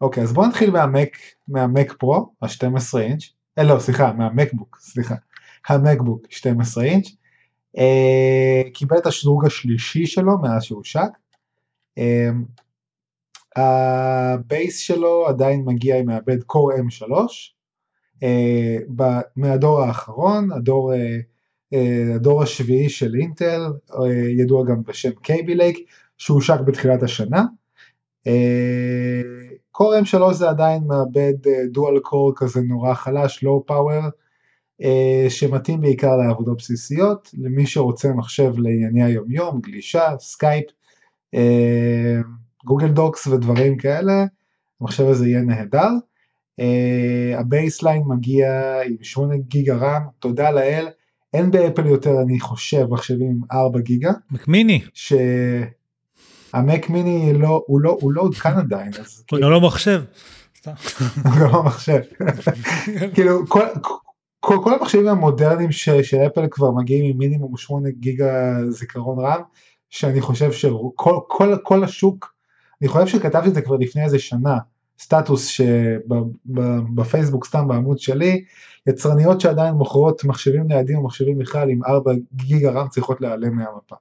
אוקיי, 0.00 0.22
אז 0.22 0.32
בואו 0.32 0.46
נתחיל 0.46 0.70
מהמק, 0.70 1.16
מהמק 1.48 1.92
פרו, 1.92 2.32
ה-12 2.42 2.98
אינץ', 2.98 3.22
אה 3.58 3.62
לא, 3.62 3.78
סליחה, 3.78 4.12
מהמקבוק, 4.12 4.78
סליחה, 4.80 5.14
המקבוק 5.68 6.26
12 6.30 6.84
אינץ', 6.84 7.06
אה, 7.76 8.70
קיבל 8.74 8.98
את 8.98 9.06
השדרוג 9.06 9.46
השלישי 9.46 10.06
שלו 10.06 10.38
מאז 10.42 10.62
שהושק. 10.62 11.08
אה, 11.98 12.02
ה 13.56 13.80
base 13.80 14.78
שלו 14.78 15.26
עדיין 15.26 15.64
מגיע 15.64 15.98
עם 15.98 16.06
מעבד 16.06 16.38
Core 16.42 16.78
M3 16.78 17.12
אה, 18.22 19.02
מהדור 19.36 19.82
האחרון, 19.82 20.52
הדור, 20.52 20.92
אה, 20.92 20.96
אה, 21.74 22.14
הדור 22.14 22.42
השביעי 22.42 22.88
של 22.88 23.14
אינטל, 23.20 23.60
אה, 23.90 23.94
ידוע 24.38 24.64
גם 24.64 24.82
בשם 24.82 25.10
Kaby 25.10 25.54
Lake, 25.54 25.78
שהושק 26.18 26.60
בתחילת 26.66 27.02
השנה. 27.02 27.44
אה, 28.28 29.49
Core 29.76 30.04
M3 30.04 30.32
זה 30.32 30.48
עדיין 30.48 30.82
מעבד 30.86 31.32
dual 31.70 31.96
אה, 31.96 32.00
core 32.00 32.32
כזה 32.36 32.60
נורא 32.60 32.94
חלש, 32.94 33.42
low 33.42 33.66
power, 33.66 34.02
אה, 34.82 35.26
שמתאים 35.28 35.80
בעיקר 35.80 36.16
לעבודות 36.16 36.58
בסיסיות, 36.58 37.30
למי 37.38 37.66
שרוצה 37.66 38.12
מחשב 38.12 38.52
לענייני 38.58 39.04
היומיום, 39.04 39.60
גלישה, 39.60 40.08
סקייפ, 40.18 40.64
אה, 41.34 42.20
Google 42.64 42.88
Docs 42.88 43.26
ודברים 43.26 43.76
כאלה, 43.76 44.24
המחשב 44.80 45.04
הזה 45.04 45.28
יהיה 45.28 45.42
נהדר. 45.42 45.90
ה 47.38 47.45
baseline 47.45 48.02
מגיע 48.06 48.80
עם 48.86 48.96
8 49.02 49.36
גיגה 49.36 49.76
רם, 49.76 50.02
תודה 50.18 50.50
לאל, 50.50 50.88
אין 51.34 51.50
באפל 51.50 51.86
יותר 51.86 52.20
אני 52.22 52.40
חושב 52.40 52.86
מחשבים 52.90 53.30
עם 53.30 53.40
4 53.52 53.80
גיגה. 53.80 54.12
מק 54.30 54.44
מיני, 54.44 54.80
שהמק 56.50 56.90
מיני 56.90 57.32
לא 57.32 57.62
הוא 57.66 57.80
לא 57.80 57.98
הוא 58.00 58.12
לא 58.12 58.22
עודכן 58.22 58.58
עדיין 58.58 58.90
אז 59.00 59.24
הוא 59.30 59.50
לא 59.50 59.60
מחשב. 59.60 60.02
גם 61.40 61.54
המחשב. 61.54 62.00
כאילו 63.14 63.46
כל, 63.48 63.64
כל, 64.40 64.56
כל 64.64 64.74
המחשבים 64.74 65.08
המודרניים 65.08 65.72
ש, 65.72 65.88
של 65.88 66.16
אפל 66.16 66.46
כבר 66.50 66.70
מגיעים 66.70 67.10
עם 67.10 67.18
מינימום 67.18 67.56
8 67.56 67.90
גיגה 67.90 68.54
זיכרון 68.68 69.24
רם 69.24 69.40
שאני 69.90 70.20
חושב 70.20 70.52
שכל 70.52 71.18
כל, 71.26 71.56
כל 71.62 71.84
השוק 71.84 72.34
אני 72.80 72.88
חושב 72.88 73.06
שכתבתי 73.06 73.48
את 73.48 73.54
זה 73.54 73.62
כבר 73.62 73.76
לפני 73.76 74.04
איזה 74.04 74.18
שנה 74.18 74.58
סטטוס 74.98 75.46
שבפייסבוק 75.46 77.46
סתם 77.46 77.68
בעמוד 77.68 77.98
שלי 77.98 78.44
יצרניות 78.86 79.40
שעדיין 79.40 79.74
מוכרות 79.74 80.24
מחשבים 80.24 80.66
ניידים 80.66 80.96
או 80.96 81.04
מחשבים 81.04 81.38
בכלל 81.38 81.70
עם 81.70 81.84
4 81.84 82.12
גיגה 82.34 82.70
רם 82.70 82.88
צריכות 82.88 83.20
להיעלם 83.20 83.56
מהמפה. 83.56 83.96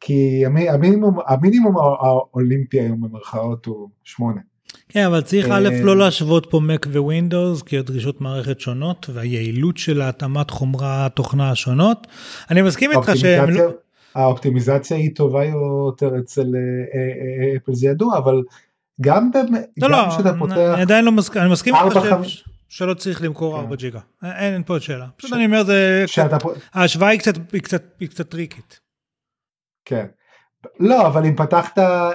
כי 0.00 0.42
המי- 0.46 0.68
המינימום 0.68 1.18
המינימום 1.26 1.76
האולימפי 1.76 2.80
היום 2.80 3.00
במרכאות 3.00 3.66
הוא 3.66 3.88
8. 4.04 4.40
כן, 4.88 5.04
אבל 5.04 5.20
צריך 5.20 5.46
א' 5.50 5.68
אה, 5.72 5.82
לא 5.82 5.96
להשוות 5.96 6.46
פה 6.50 6.60
Mac 6.60 6.88
ווינדוס, 6.96 7.62
כי 7.62 7.78
הדרישות 7.78 8.20
מערכת 8.20 8.60
שונות, 8.60 9.10
והיעילות 9.12 9.76
של 9.76 10.02
התאמת 10.02 10.50
חומרה 10.50 11.06
התוכנה 11.06 11.50
השונות. 11.50 12.06
אני 12.50 12.62
מסכים 12.62 12.90
איתך 12.90 13.10
שהם 13.16 13.40
האופטימיזציה, 13.40 13.66
לא... 13.66 13.72
האופטימיזציה 14.14 14.96
היא 14.96 15.14
טובה 15.14 15.44
יותר 15.44 16.18
אצל 16.18 16.40
אה, 16.40 16.60
אה, 16.94 17.52
אה, 17.52 17.56
אפל 17.56 17.74
זה 17.74 17.86
ידוע 17.86 18.18
אבל 18.18 18.42
גם. 19.00 19.30
לא, 19.76 19.90
לא, 19.90 19.98
כשאתה 20.10 20.32
פותח 20.38 20.56
אני 20.74 20.82
עדיין 20.82 21.04
לא 21.04 21.12
מסכים, 21.12 21.42
אני 21.42 21.50
מסכים 21.50 21.74
איתך 21.74 21.98
שלא 22.68 22.94
צריך 22.94 23.22
למכור 23.22 23.54
כן. 23.54 23.60
4 23.60 23.76
ג'יגה. 23.76 24.00
אין 24.22 24.62
פה 24.62 24.80
שאלה. 24.80 25.06
פשוט 25.16 25.32
אני 25.32 25.46
אומר, 25.46 25.62
ההשוואה 26.74 27.10
היא 27.10 27.20
קצת 28.08 28.28
טריקית. 28.28 28.80
כן. 29.90 30.06
לא 30.80 31.06
אבל 31.06 31.26
אם 31.26 31.36
פתחת 31.36 31.78
אה, 31.78 32.12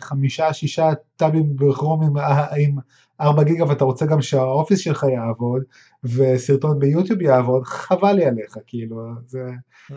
חמישה 0.00 0.52
שישה 0.52 0.88
טאבים 1.16 1.56
בכרום 1.56 2.02
עם, 2.02 2.18
אה, 2.18 2.56
עם 2.56 2.76
4 3.20 3.42
גיגה 3.42 3.68
ואתה 3.68 3.84
רוצה 3.84 4.06
גם 4.06 4.22
שהאופיס 4.22 4.78
שלך 4.78 5.06
יעבוד 5.12 5.62
וסרטון 6.04 6.78
ביוטיוב 6.78 7.22
יעבוד 7.22 7.64
חבל 7.64 8.12
לי 8.12 8.24
עליך 8.24 8.56
כאילו 8.66 8.96
זה 9.26 9.50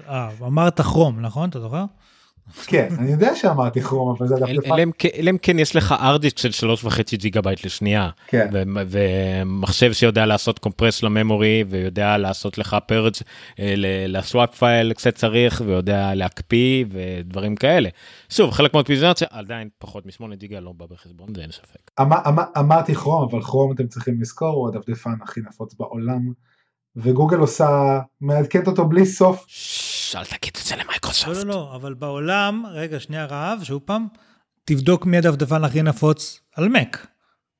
אה, 0.09 0.29
אמרת 0.41 0.81
כרום, 0.81 1.19
נכון? 1.19 1.49
אתה 1.49 1.59
זוכר? 1.59 1.85
כן 2.67 2.87
אני 2.99 3.11
יודע 3.11 3.35
שאמרתי 3.35 3.81
כרום 3.81 4.15
אבל 4.17 4.27
זה 4.27 4.35
דווקא 4.35 4.69
אלא 5.15 5.29
אם 5.29 5.37
כן- 5.41 5.59
יש 5.59 5.75
לך 5.75 5.91
הארד 5.91 6.14
דיסק 6.14 6.37
של 6.37 6.51
שלוש 6.51 6.83
וחצי 6.83 7.17
ג'יגה 7.17 7.41
בייט 7.41 7.65
לשנייה 7.65 8.09
כן. 8.27 8.47
ומחשב 8.89 9.93
שיודע 9.93 10.25
לעשות 10.25 10.59
compress 10.59 11.03
ל 11.03 11.12
memory 11.12 11.63
ויודע 11.69 12.17
לעשות 12.17 12.57
לך 12.57 12.77
purge 12.87 13.13
ל 14.07 14.55
swap 14.55 14.93
file 14.93 15.15
כשצריך 15.15 15.61
ויודע 15.65 16.15
להקפיא 16.15 16.85
ודברים 16.89 17.55
כאלה. 17.55 17.89
שוב 18.29 18.51
חלק 18.51 18.73
מהאופטימיזציה 18.73 19.27
עדיין 19.31 19.69
פחות 19.77 20.05
משמונה 20.05 20.35
ג'יגה 20.35 20.59
לא 20.59 20.71
בא 20.77 20.85
בחשבון 20.91 21.35
זה 21.35 21.41
אין 21.41 21.51
ספק. 21.51 21.91
אמר, 22.01 22.17
אמר, 22.27 22.43
אמרתי 22.59 22.95
כרום 22.95 23.29
אבל 23.31 23.41
כרום 23.41 23.71
אתם 23.71 23.87
צריכים 23.87 24.21
לזכור 24.21 24.55
הוא 24.55 24.67
הדפדפן 24.67 25.13
הכי 25.23 25.41
נפוץ 25.49 25.73
בעולם 25.73 26.31
וגוגל 27.03 27.37
עושה 27.37 27.99
מעדכנת 28.21 28.67
אותו 28.67 28.85
בלי 28.85 29.05
סוף 29.05 29.45
אל 30.15 30.25
תגיד 30.25 30.57
את 30.61 30.65
זה 30.65 30.75
לא, 30.75 30.83
למייקרוסופט. 30.83 31.37
לא, 31.37 31.45
לא, 31.45 31.75
אבל 31.75 31.93
בעולם, 31.93 32.63
רגע, 32.71 32.99
שנייה 32.99 33.25
רעב, 33.25 33.63
שוב 33.63 33.81
פעם, 33.85 34.07
תבדוק 34.65 35.05
מי 35.05 35.17
הדפדפן 35.17 35.63
הכי 35.63 35.81
נפוץ 35.81 36.39
על 36.55 36.65
Mac. 36.65 36.97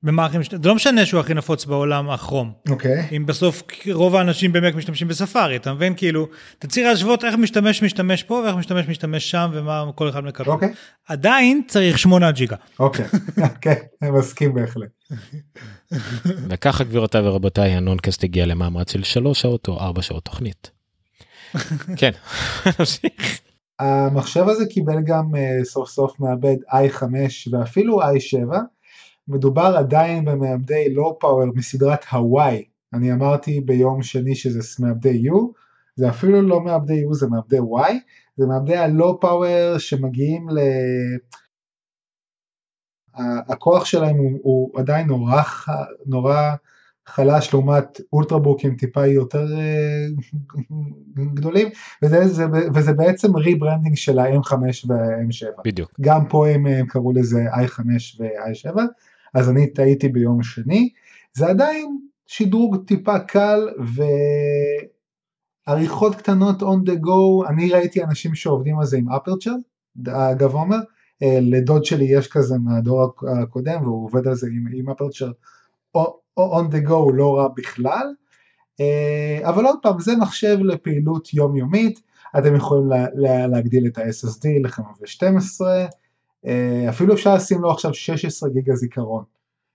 במערכים, 0.04 0.42
זה 0.44 0.70
לא 0.70 0.76
משנה 0.76 1.06
שהוא 1.06 1.20
הכי 1.20 1.34
נפוץ 1.34 1.66
בעולם 1.66 2.10
הכרום. 2.10 2.52
אוקיי 2.70 3.08
אם 3.18 3.26
בסוף 3.26 3.64
רוב 3.92 4.16
האנשים 4.16 4.54
במק 4.54 4.76
משתמשים 4.76 5.08
בספארי, 5.08 5.56
אתה 5.56 5.74
מבין? 5.74 5.94
כאילו, 5.98 6.28
אתה 6.60 6.68
צריך 6.68 6.88
להשוות 6.88 7.24
איך 7.26 7.36
משתמש 7.36 7.84
משתמש 7.84 8.24
פה 8.24 8.34
ואיך 8.34 8.56
משתמש 8.56 8.88
משתמש 8.88 9.32
שם 9.32 9.50
ומה 9.54 9.86
כל 9.96 10.10
אחד 10.10 10.24
מקבל. 10.24 10.52
אוקיי 10.52 10.74
עדיין 11.08 11.62
צריך 11.68 12.00
8 12.00 12.32
ג'יגה. 12.32 12.56
אוקיי 12.80 13.06
כן 13.62 13.74
אני 14.02 14.12
מסכים 14.12 14.54
בהחלט 14.54 14.90
וככה 16.50 16.84
גבירותיי 16.84 17.28
ורבותיי 17.28 17.70
הנונקאסט 17.70 18.24
הגיע 18.24 18.46
למאמץ 18.46 18.92
של 18.92 19.04
שלוש 19.04 19.42
שעות 19.42 19.68
או 19.68 19.80
ארבע 19.80 20.02
שעות 20.02 20.26
תוכנית. 20.26 20.72
כן. 22.00 22.12
נמשיך. 22.80 23.40
המחשב 23.80 24.46
הזה 24.48 24.66
קיבל 24.66 25.02
גם 25.06 25.36
uh, 25.36 25.66
סוף 25.66 25.90
סוף 25.90 26.20
מעבד 26.20 26.56
i5 26.70 27.04
ואפילו 27.52 28.02
i7 28.02 28.56
מדובר 29.28 29.76
עדיין 29.78 30.26
במעבדי 30.26 30.94
לואו 30.94 31.20
פאוור 31.20 31.46
מסדרת 31.56 32.06
הוואי 32.12 32.64
אני 32.94 33.14
אמרתי 33.14 33.62
ביום 33.62 34.04
שני 34.04 34.36
שזה 34.36 34.86
מעבדי 34.86 35.30
U 35.30 35.34
זה 35.96 36.10
אפילו 36.10 36.42
לא 36.42 36.60
מעבדי 36.60 37.06
U 37.06 37.14
זה 37.14 37.28
מעבדי 37.28 37.58
Y 37.58 37.94
זה 38.38 38.46
מעבדי 38.46 38.76
ה 38.78 38.88
low 38.88 39.20
power 39.20 39.78
שמגיעים 39.78 40.50
ל... 40.50 40.60
הכוח 43.48 43.86
שלהם 43.86 44.18
הוא, 44.18 44.40
הוא 44.44 44.80
עדיין 44.80 45.08
נורא, 45.08 45.42
נורא 46.06 46.56
חלש 47.10 47.54
לעומת 47.54 48.02
אולטרבוקים 48.14 48.76
טיפה 48.76 49.08
יותר 49.08 49.46
אה, 49.58 50.06
גדולים 51.36 51.68
וזה, 52.04 52.28
זה, 52.28 52.46
וזה 52.74 52.94
בעצם 52.94 53.36
rebranding 53.36 53.96
של 53.96 54.20
ה-M5 54.20 54.54
וה-M7 54.88 55.62
בדיוק. 55.66 55.92
גם 56.02 56.28
פה 56.28 56.48
הם, 56.48 56.66
הם 56.66 56.86
קראו 56.86 57.14
לזה 57.14 57.46
i5 57.54 57.82
ו-i7 58.20 58.80
אז 59.34 59.50
אני 59.50 59.68
טעיתי 59.68 60.10
ביום 60.10 60.44
שני 60.44 60.90
זה 61.34 61.48
עדיין 61.48 61.98
שדרוג 62.28 62.78
טיפה 62.88 63.20
קל 63.20 63.60
ועריכות 65.68 66.16
קטנות 66.16 66.62
on 66.62 66.90
the 66.90 66.96
go 67.06 67.50
אני 67.50 67.72
ראיתי 67.72 68.04
אנשים 68.04 68.36
שעובדים 68.36 68.80
על 68.80 68.86
זה 68.86 68.98
עם 68.98 69.10
אפרצ'ר 69.10 69.56
אגב 70.08 70.54
עומר 70.54 70.80
לדוד 71.22 71.86
שלי 71.86 72.06
יש 72.06 72.28
כזה 72.28 72.58
מהדור 72.58 73.14
הקודם 73.42 73.82
והוא 73.84 74.06
עובד 74.06 74.28
על 74.28 74.36
זה 74.36 74.48
עם, 74.48 74.68
עם 74.74 74.90
אפרצ'ר 74.90 75.32
on 76.40 76.72
the 76.72 76.88
go 76.90 77.14
לא 77.14 77.38
רע 77.38 77.48
בכלל. 77.58 78.14
אה, 78.80 79.50
אבל 79.50 79.66
עוד 79.66 79.80
פעם 79.82 80.00
זה 80.00 80.16
מחשב 80.16 80.58
לפעילות 80.62 81.34
יומיומית. 81.34 82.02
אתם 82.38 82.56
יכולים 82.56 82.90
לה, 82.90 83.06
לה, 83.14 83.48
להגדיל 83.48 83.88
את 83.88 83.98
ה-SSD 83.98 84.48
ל-512 84.64 85.62
אה, 86.46 86.90
אפילו 86.90 87.14
אפשר 87.14 87.36
לשים 87.36 87.62
לו 87.62 87.72
עכשיו 87.72 87.94
16 87.94 88.50
גיגה 88.50 88.76
זיכרון. 88.76 89.24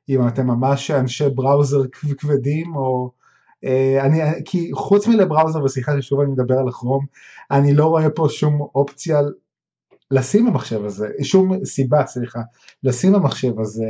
אם 0.08 0.28
אתם 0.28 0.46
ממש 0.46 0.90
אנשי 0.90 1.28
בראוזר 1.34 1.88
כב- 1.92 2.14
כבדים 2.14 2.76
או 2.76 3.10
אה, 3.64 4.04
אני 4.04 4.20
כי 4.44 4.70
חוץ 4.74 5.08
מלבראוזר 5.08 5.64
וסליחה 5.64 6.02
ששוב 6.02 6.20
אני 6.20 6.30
מדבר 6.30 6.58
על 6.58 6.68
הכרום 6.68 7.06
אני 7.50 7.74
לא 7.74 7.86
רואה 7.86 8.10
פה 8.10 8.26
שום 8.30 8.60
אופציה 8.74 9.20
לשים 10.14 10.46
במחשב 10.46 10.84
הזה 10.84 11.08
שום 11.22 11.64
סיבה 11.64 12.06
סליחה 12.06 12.40
לשים 12.82 13.12
במחשב 13.12 13.60
הזה 13.60 13.86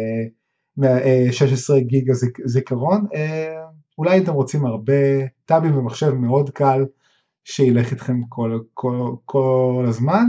מה- 0.76 0.98
אה, 0.98 1.26
16 1.32 1.80
גיגה 1.80 2.12
זיכרון 2.44 3.06
אה, 3.14 3.64
אולי 3.98 4.18
אתם 4.18 4.32
רוצים 4.32 4.66
הרבה 4.66 4.92
טאבים 5.44 5.72
במחשב 5.76 6.10
מאוד 6.10 6.50
קל 6.50 6.84
שילך 7.44 7.90
איתכם 7.90 8.20
כל, 8.28 8.60
כל, 8.74 9.10
כל 9.24 9.84
הזמן. 9.88 10.24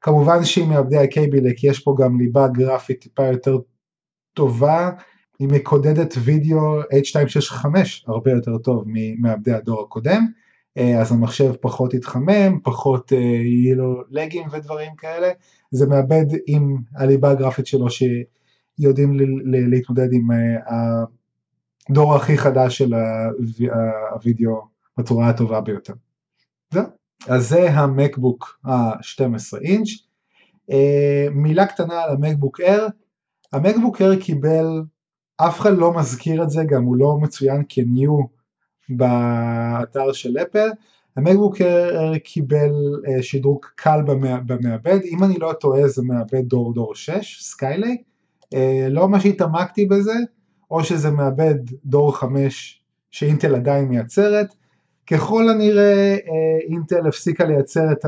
כמובן 0.00 0.44
שעם 0.44 0.68
מעבדי 0.68 0.96
הקייבילק 0.98 1.64
יש 1.64 1.78
פה 1.78 1.96
גם 1.98 2.18
ליבה 2.20 2.48
גרפית 2.48 3.00
טיפה 3.00 3.26
יותר 3.26 3.58
טובה, 4.34 4.90
היא 5.38 5.48
מקודדת 5.48 6.14
וידאו 6.24 6.80
H265 6.82 7.66
הרבה 8.06 8.30
יותר 8.30 8.58
טוב 8.58 8.84
ממעבדי 8.86 9.52
הדור 9.52 9.82
הקודם, 9.82 10.26
אז 10.76 11.12
המחשב 11.12 11.52
פחות 11.60 11.94
יתחמם, 11.94 12.60
פחות 12.62 13.12
אה, 13.12 13.18
יהיו 13.18 13.76
לו 13.76 14.02
לגים 14.10 14.48
ודברים 14.52 14.94
כאלה, 14.96 15.28
זה 15.70 15.86
מעבד 15.86 16.26
עם 16.46 16.76
הליבה 16.96 17.30
הגרפית 17.30 17.66
שלו 17.66 17.86
שיודעים 17.90 19.12
להתמודד 19.70 20.12
עם 20.12 20.30
אה, 20.32 21.04
הדור 21.90 22.14
הכי 22.14 22.38
חדש 22.38 22.78
של 22.78 22.94
הוו- 22.94 23.72
הוידאו 24.12 24.60
בצורה 24.98 25.28
הטובה 25.28 25.60
ביותר. 25.60 25.94
זהו. 26.70 26.84
אז 27.28 27.48
זה 27.48 27.70
המקבוק 27.70 28.60
ה-12 28.64 29.58
אינץ'. 29.60 29.88
אה, 30.70 31.26
מילה 31.32 31.66
קטנה 31.66 32.02
על 32.02 32.10
המקבוק 32.10 32.60
אייר, 32.60 32.88
המקבוק 33.52 34.02
אייר 34.02 34.20
קיבל, 34.20 34.66
אף 35.36 35.60
אחד 35.60 35.76
לא 35.76 35.94
מזכיר 35.94 36.42
את 36.42 36.50
זה, 36.50 36.64
גם 36.64 36.84
הוא 36.84 36.96
לא 36.96 37.18
מצוין 37.20 37.62
כניו 37.68 38.18
באתר 38.88 40.12
של 40.12 40.38
אפל, 40.38 40.68
המקבוק 41.16 41.60
אייר 41.60 42.18
קיבל 42.18 42.72
אה, 43.08 43.22
שדרוג 43.22 43.66
קל 43.76 44.00
במע- 44.06 44.40
במעבד, 44.46 44.98
אם 45.04 45.24
אני 45.24 45.38
לא 45.38 45.52
טועה 45.60 45.88
זה 45.88 46.02
מעבד 46.02 46.48
דור 46.48 46.74
דור 46.74 46.94
6, 46.94 47.42
Skylake, 47.42 48.00
אה, 48.54 48.86
לא 48.90 49.08
ממש 49.08 49.26
התעמקתי 49.26 49.86
בזה, 49.86 50.14
או 50.70 50.84
שזה 50.84 51.10
מעבד 51.10 51.54
דור 51.84 52.16
5 52.16 52.80
שאינטל 53.10 53.54
עדיין 53.54 53.84
מייצרת, 53.84 54.46
ככל 55.06 55.48
הנראה 55.48 56.12
אה, 56.14 56.58
אינטל 56.68 57.06
הפסיקה 57.06 57.44
לייצר 57.44 57.92
את, 57.92 58.04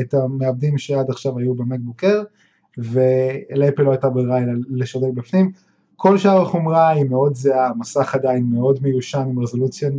את 0.00 0.14
המעבדים 0.14 0.78
שעד 0.78 1.10
עכשיו 1.10 1.38
היו 1.38 1.54
במקבוק 1.54 2.04
אייר 2.04 2.24
ולאפל 2.78 3.82
לא 3.82 3.90
הייתה 3.90 4.08
ברירה 4.08 4.38
אלא 4.38 4.52
לשדרג 4.68 5.14
בפנים. 5.14 5.52
כל 6.00 6.18
שאר 6.18 6.42
החומרה 6.42 6.88
היא 6.88 7.04
מאוד 7.04 7.34
זהה, 7.34 7.66
המסך 7.66 8.14
עדיין 8.14 8.46
מאוד 8.50 8.78
מיושן 8.82 9.26
עם 9.30 9.38
רזולוציה 9.38 9.90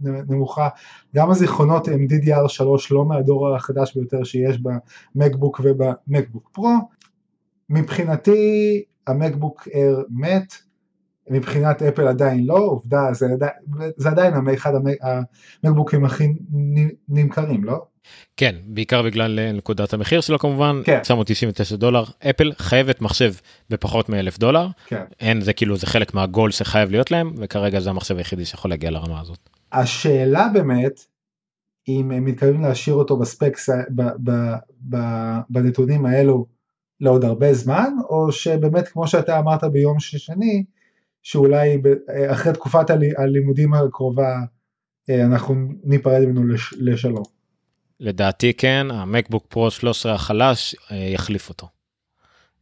נמוכה, 0.00 0.68
גם 1.14 1.30
הזיכרונות 1.30 1.88
הם 1.88 2.06
DDR3 2.10 2.64
לא 2.90 3.04
מהדור 3.04 3.54
החדש 3.54 3.94
ביותר 3.94 4.24
שיש 4.24 4.58
במקבוק 5.14 5.60
ובמקבוק 5.64 6.50
פרו, 6.52 6.74
מבחינתי 7.70 8.82
המקבוק 9.06 9.68
אר 9.74 10.02
מת, 10.10 10.54
מבחינת 11.30 11.82
אפל 11.82 12.08
עדיין 12.08 12.46
לא, 12.46 12.58
עובדה 12.58 13.12
זה, 13.12 13.26
זה 13.96 14.08
עדיין 14.08 14.34
אחד 14.54 14.72
המקבוקים 15.64 16.04
הכי 16.04 16.34
נמכרים, 17.08 17.64
לא? 17.64 17.86
כן, 18.36 18.54
בעיקר 18.64 19.02
בגלל 19.02 19.38
אה, 19.38 19.52
נקודת 19.52 19.92
המחיר 19.92 20.20
שלו 20.20 20.38
כמובן, 20.38 20.80
כן. 20.84 21.00
999 21.00 21.76
דולר, 21.76 22.04
אפל 22.30 22.52
חייבת 22.58 23.00
מחשב 23.00 23.32
בפחות 23.70 24.08
מאלף 24.08 24.38
דולר, 24.38 24.66
כן. 24.86 25.02
אין 25.20 25.40
זה 25.40 25.52
כאילו 25.52 25.76
זה 25.76 25.86
חלק 25.86 26.14
מהגול 26.14 26.50
שחייב 26.50 26.90
להיות 26.90 27.10
להם, 27.10 27.34
וכרגע 27.36 27.80
זה 27.80 27.90
המחשב 27.90 28.16
היחידי 28.16 28.44
שיכול 28.44 28.70
להגיע 28.70 28.90
לרמה 28.90 29.20
הזאת. 29.20 29.38
השאלה 29.72 30.48
באמת, 30.52 31.00
אם 31.88 32.10
הם 32.10 32.24
מתכוונים 32.24 32.62
להשאיר 32.62 32.96
אותו 32.96 33.16
בספקס, 33.16 33.68
ב, 33.70 34.02
ב, 34.24 34.30
ב, 34.90 34.96
בנתונים 35.50 36.06
האלו 36.06 36.46
לעוד 37.00 37.24
הרבה 37.24 37.54
זמן, 37.54 37.90
או 38.08 38.32
שבאמת 38.32 38.88
כמו 38.88 39.08
שאתה 39.08 39.38
אמרת 39.38 39.64
ביום 39.64 40.00
שני, 40.00 40.64
שאולי 41.22 41.82
אחרי 42.30 42.52
תקופת 42.52 42.90
הלימודים 43.16 43.74
הקרובה 43.74 44.36
אה, 45.10 45.24
אנחנו 45.24 45.54
ניפרד 45.84 46.24
ממנו 46.24 46.42
לשלום. 46.78 47.37
לדעתי 48.00 48.52
כן, 48.52 48.86
המקבוק 48.90 49.46
פרו 49.48 49.70
13 49.70 50.14
החלש 50.14 50.76
אה, 50.90 50.96
יחליף 50.96 51.48
אותו. 51.48 51.68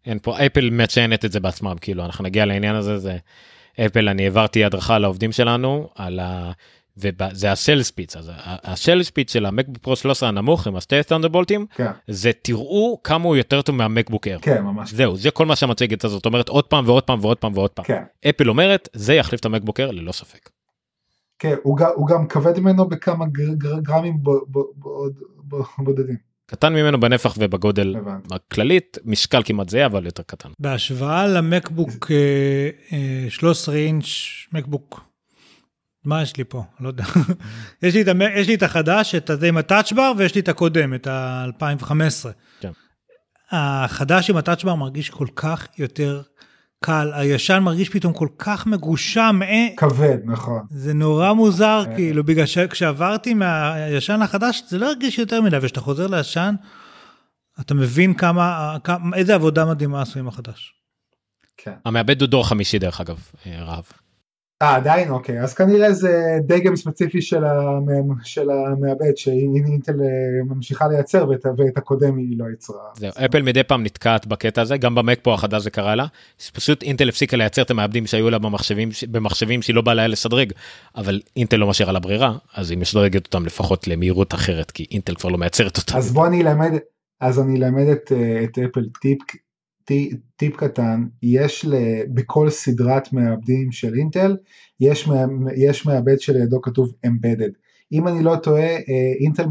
אין 0.07 0.19
פה, 0.23 0.47
אפל 0.47 0.71
מציינת 0.71 1.25
את 1.25 1.33
זה 1.33 1.41
בעצמם, 1.41 1.75
כאילו, 1.81 2.05
אנחנו 2.05 2.25
נגיע 2.25 2.45
לעניין 2.45 2.75
הזה, 2.75 2.99
זה 2.99 3.17
אפל, 3.81 4.09
אני 4.09 4.25
העברתי 4.25 4.65
הדרכה 4.65 4.99
לעובדים 4.99 5.33
שלנו, 5.33 5.89
על 5.95 6.21
ה... 6.21 6.53
וזה 6.97 7.53
הסל 7.53 7.83
ספיץ, 7.83 8.17
אז 8.17 8.33
הסל 8.45 9.03
ספיץ 9.03 9.33
של 9.33 9.47
המקבוק 9.47 9.79
פרו 9.79 9.97
13 9.97 10.29
הנמוך 10.29 10.67
עם 10.67 10.77
השתי 10.77 11.03
תנדרבולטים, 11.03 11.67
כן. 11.75 11.91
זה 12.09 12.31
תראו 12.43 13.01
כמה 13.05 13.25
הוא 13.25 13.37
יותר 13.37 13.63
טוב 13.63 13.77
מהמקבוק 13.77 14.29
אר. 14.29 14.39
כן, 14.43 14.63
ממש. 14.63 14.93
זהו, 14.93 15.17
זה 15.17 15.31
כל 15.31 15.47
מה 15.47 15.57
שהמצגת 15.57 16.05
הזאת 16.05 16.27
אומרת 16.27 16.49
עוד 16.49 16.65
פעם 16.65 16.85
ועוד 16.89 17.03
פעם 17.03 17.19
ועוד 17.23 17.37
פעם 17.37 17.53
ועוד 17.55 17.71
פעם. 17.71 17.85
כן. 17.85 18.03
אפל 18.29 18.49
אומרת, 18.49 18.89
זה 18.93 19.15
יחליף 19.15 19.41
את 19.41 19.45
המקבוק 19.45 19.81
אר 19.81 19.91
ללא 19.91 20.13
ספק. 20.13 20.51
כן, 21.39 21.55
הוא, 21.63 21.79
הוא 21.95 22.09
גם 22.09 22.27
כבד 22.27 22.59
ממנו 22.59 22.89
בכמה 22.89 23.25
גרמים 23.83 24.19
בודדים. 25.79 26.17
קטן 26.47 26.73
ממנו 26.73 27.01
בנפח 27.01 27.35
ובגודל 27.39 27.97
הכללית, 28.31 28.99
משקל 29.05 29.43
כמעט 29.45 29.69
זה 29.69 29.87
אבל 29.87 30.07
יותר 30.07 30.23
קטן. 30.23 30.49
בהשוואה 30.59 31.27
למקבוק 31.27 32.11
13 33.29 33.75
אה, 33.75 33.81
אה, 33.81 33.87
אינץ', 33.87 34.07
מקבוק, 34.53 35.01
מה 36.05 36.23
יש 36.23 36.37
לי 36.37 36.45
פה? 36.45 36.65
לא 36.81 36.89
יודע. 36.89 37.05
יש, 37.83 37.95
לי 37.95 38.03
את, 38.03 38.07
יש 38.37 38.49
לי 38.49 38.55
את 38.55 38.63
החדש, 38.63 39.15
את 39.15 39.31
הזה 39.31 39.49
עם 39.49 39.57
הטאצ'בר, 39.57 40.13
ויש 40.19 40.35
לי 40.35 40.41
את 40.41 40.49
הקודם, 40.49 40.95
את 40.95 41.07
ה-2015. 41.07 42.29
כן. 42.61 42.71
החדש 43.51 44.31
עם 44.31 44.37
הטאצ'בר 44.37 44.75
מרגיש 44.75 45.11
כל 45.11 45.27
כך 45.37 45.67
יותר 45.79 46.23
קל, 46.87 47.11
הישן 47.15 47.59
מרגיש 47.59 47.89
פתאום 47.89 48.13
כל 48.13 48.29
כך 48.39 48.67
מגושם. 48.67 49.41
אה, 49.43 49.69
כבד, 49.77 50.19
נכון. 50.25 50.63
זה 50.71 50.95
נורא 50.95 51.33
מוזר, 51.33 51.85
אה. 51.89 51.95
כאילו, 51.95 52.25
בגלל 52.25 52.47
שכשעברתי 52.47 53.35
מהישן 53.35 54.21
לחדש, 54.23 54.63
זה 54.69 54.79
לא 54.79 54.87
הרגיש 54.87 55.19
יותר 55.19 55.41
מדי, 55.41 55.57
וכשאתה 55.63 55.81
חוזר 55.81 56.07
לישן, 56.07 56.55
אתה 57.61 57.75
מבין 57.75 58.15
כמה, 58.15 58.77
כמה, 58.85 59.17
איזה 59.17 59.35
עבודה 59.35 59.65
מדהימה 59.65 60.03
עשו 60.03 60.19
עם 60.19 60.29
החדש. 60.29 60.75
כן. 61.57 61.73
המעבד 61.85 62.21
הוא 62.21 62.29
דור 62.29 62.49
חמישי 62.49 62.79
דרך 62.79 63.01
אגב, 63.01 63.19
אה, 63.47 63.63
רהב. 63.65 63.85
אה 64.63 64.77
עדיין 64.77 65.11
אוקיי 65.11 65.41
אז 65.41 65.55
כנראה 65.55 65.93
זה 65.93 66.39
דגם 66.47 66.77
ספציפי 66.77 67.23
של, 67.23 67.45
המ... 67.45 67.87
של 68.25 68.51
המעבד 68.51 69.17
שאינטל 69.17 70.01
אה, 70.01 70.45
ממשיכה 70.55 70.89
לייצר 70.89 71.29
ואת, 71.29 71.47
ואת 71.59 71.77
הקודם 71.77 72.17
היא 72.17 72.39
לא 72.39 72.45
יצרה. 72.55 72.85
זהו 72.97 73.11
אפל 73.27 73.43
מדי 73.43 73.65
פעם 73.65 73.83
נתקעת 73.83 74.27
בקטע 74.27 74.63
הזה 74.63 74.77
גם 74.77 74.95
במק 74.95 75.19
פה 75.23 75.35
החדש 75.35 75.63
זה 75.63 75.71
קרה 75.71 75.95
לה 75.95 76.07
פשוט 76.55 76.83
אינטל 76.83 77.09
הפסיקה 77.09 77.37
לייצר 77.37 77.63
את 77.63 77.71
המעבדים 77.71 78.07
שהיו 78.07 78.31
לה 78.31 78.39
במחשבים 78.39 78.89
במחשבים 79.11 79.63
שהיא 79.63 79.77
לא 79.77 79.83
באה 79.83 79.95
לה 79.95 80.07
לשדרג 80.07 80.53
אבל 80.97 81.21
אינטל 81.37 81.57
לא 81.57 81.67
משאירה 81.67 81.93
לה 81.93 81.99
ברירה 81.99 82.37
אז 82.55 82.71
היא 82.71 82.79
משדרגת 82.79 83.27
אותם 83.27 83.47
לפחות 83.47 83.89
למהירות 83.89 84.35
אחרת 84.35 84.71
כי 84.71 84.87
אינטל 84.91 85.15
כבר 85.15 85.31
לא 85.31 85.39
מייצרת 85.39 85.79
אותם. 85.79 85.97
אז 85.97 86.13
בוא 86.13 86.27
אני 86.27 86.43
אלמד 86.43 86.71
אז 87.21 87.41
אני 87.41 87.57
אלמד 87.59 87.87
את, 87.89 88.13
אה, 88.13 88.45
את 88.45 88.59
אפל 88.59 88.85
טיפ 89.01 89.19
טיפ 90.37 90.57
קטן, 90.57 91.05
יש 91.23 91.67
בכל 92.15 92.51
סדרת 92.51 93.13
מעבדים 93.13 93.73
של 93.73 93.95
אינטל, 93.95 94.37
יש, 94.81 95.09
יש 95.57 95.87
מעבד 95.87 96.21
שלידו 96.21 96.63
כתוב 96.63 96.93
embedded. 97.07 97.53
אם 97.93 98.09
אני 98.09 98.23
לא 98.23 98.37
טועה, 98.37 98.71
אה, 98.71 99.13
אינטל 99.21 99.47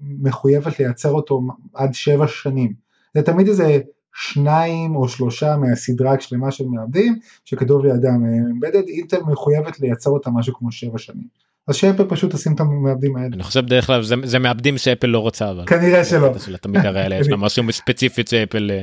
מחויבת 0.00 0.78
לייצר 0.78 1.10
אותו 1.10 1.40
עד 1.74 1.94
שבע 1.94 2.26
שנים. 2.28 2.72
זה 3.14 3.22
תמיד 3.22 3.48
איזה 3.48 3.78
שניים 4.14 4.96
או 4.96 5.08
שלושה 5.08 5.56
מהסדרה 5.56 6.14
השלמה 6.14 6.50
של 6.50 6.66
מעבדים 6.66 7.18
שכתוב 7.44 7.84
לידם 7.84 8.24
אה, 8.24 8.68
embedded, 8.68 8.88
אינטל 8.88 9.22
מחויבת 9.22 9.80
לייצר 9.80 10.10
אותם 10.10 10.34
משהו 10.34 10.54
כמו 10.54 10.72
שבע 10.72 10.98
שנים. 10.98 11.26
אז 11.68 11.76
שאפל 11.76 12.04
פשוט 12.08 12.32
עושים 12.32 12.54
את 12.54 12.60
המעבדים 12.60 13.16
האלה. 13.16 13.28
אני 13.32 13.42
חושב 13.42 13.66
דרך 13.66 13.86
כלל 13.86 14.02
זה, 14.02 14.14
זה 14.24 14.38
מעבדים 14.38 14.78
שאפל 14.78 15.06
לא 15.06 15.18
רוצה 15.18 15.50
אבל. 15.50 15.66
כנראה 15.66 16.04
שלא. 16.04 16.28
תמיד 16.60 16.86
הרי 16.86 17.16
יש 17.16 17.28
לה 17.28 17.36
משהו 17.46 17.72
ספציפית 17.72 18.28
שאפל 18.28 18.70
אה, 18.70 18.82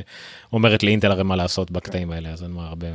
אומרת 0.52 0.82
לאינטל 0.82 1.10
הרי 1.10 1.24
מה 1.24 1.36
לעשות 1.36 1.70
בקטעים 1.70 2.10
האלה 2.10 2.28
אז 2.28 2.42
אין 2.42 2.50
מה 2.50 2.68
הרבה. 2.68 2.86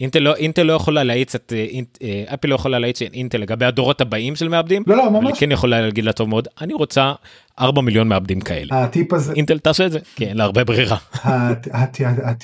אינטל 0.00 0.18
לא 0.18 0.34
אינטל 0.34 0.62
לא 0.62 0.72
יכולה 0.72 1.04
להאיץ 1.04 1.34
את 1.34 1.52
אה, 1.56 1.80
אה, 2.02 2.34
אפל 2.34 2.48
לא 2.48 2.54
יכולה 2.54 2.78
להאיץ 2.78 3.02
את 3.02 3.12
אינטל 3.14 3.38
לגבי 3.38 3.64
הדורות 3.64 4.00
הבאים 4.00 4.36
של 4.36 4.48
מעבדים. 4.48 4.82
לא 4.86 4.96
לא 4.96 5.10
ממש. 5.10 5.24
אבל 5.24 5.40
כן 5.40 5.52
יכולה 5.52 5.80
להגיד 5.80 6.04
לה 6.04 6.12
טוב 6.12 6.28
מאוד 6.28 6.48
אני 6.60 6.74
רוצה 6.74 7.12
4 7.60 7.82
מיליון 7.82 8.08
מעבדים 8.08 8.40
כאלה. 8.40 8.84
הטיפ 8.84 9.12
הזה. 9.12 9.32
אינטל 9.32 9.58
תעשה 9.58 9.86
את 9.86 9.92
זה 9.92 9.98
כי 10.16 10.26
אין 10.26 10.36
לה 10.36 10.44
הרבה 10.44 10.64
ברירה. 10.64 10.96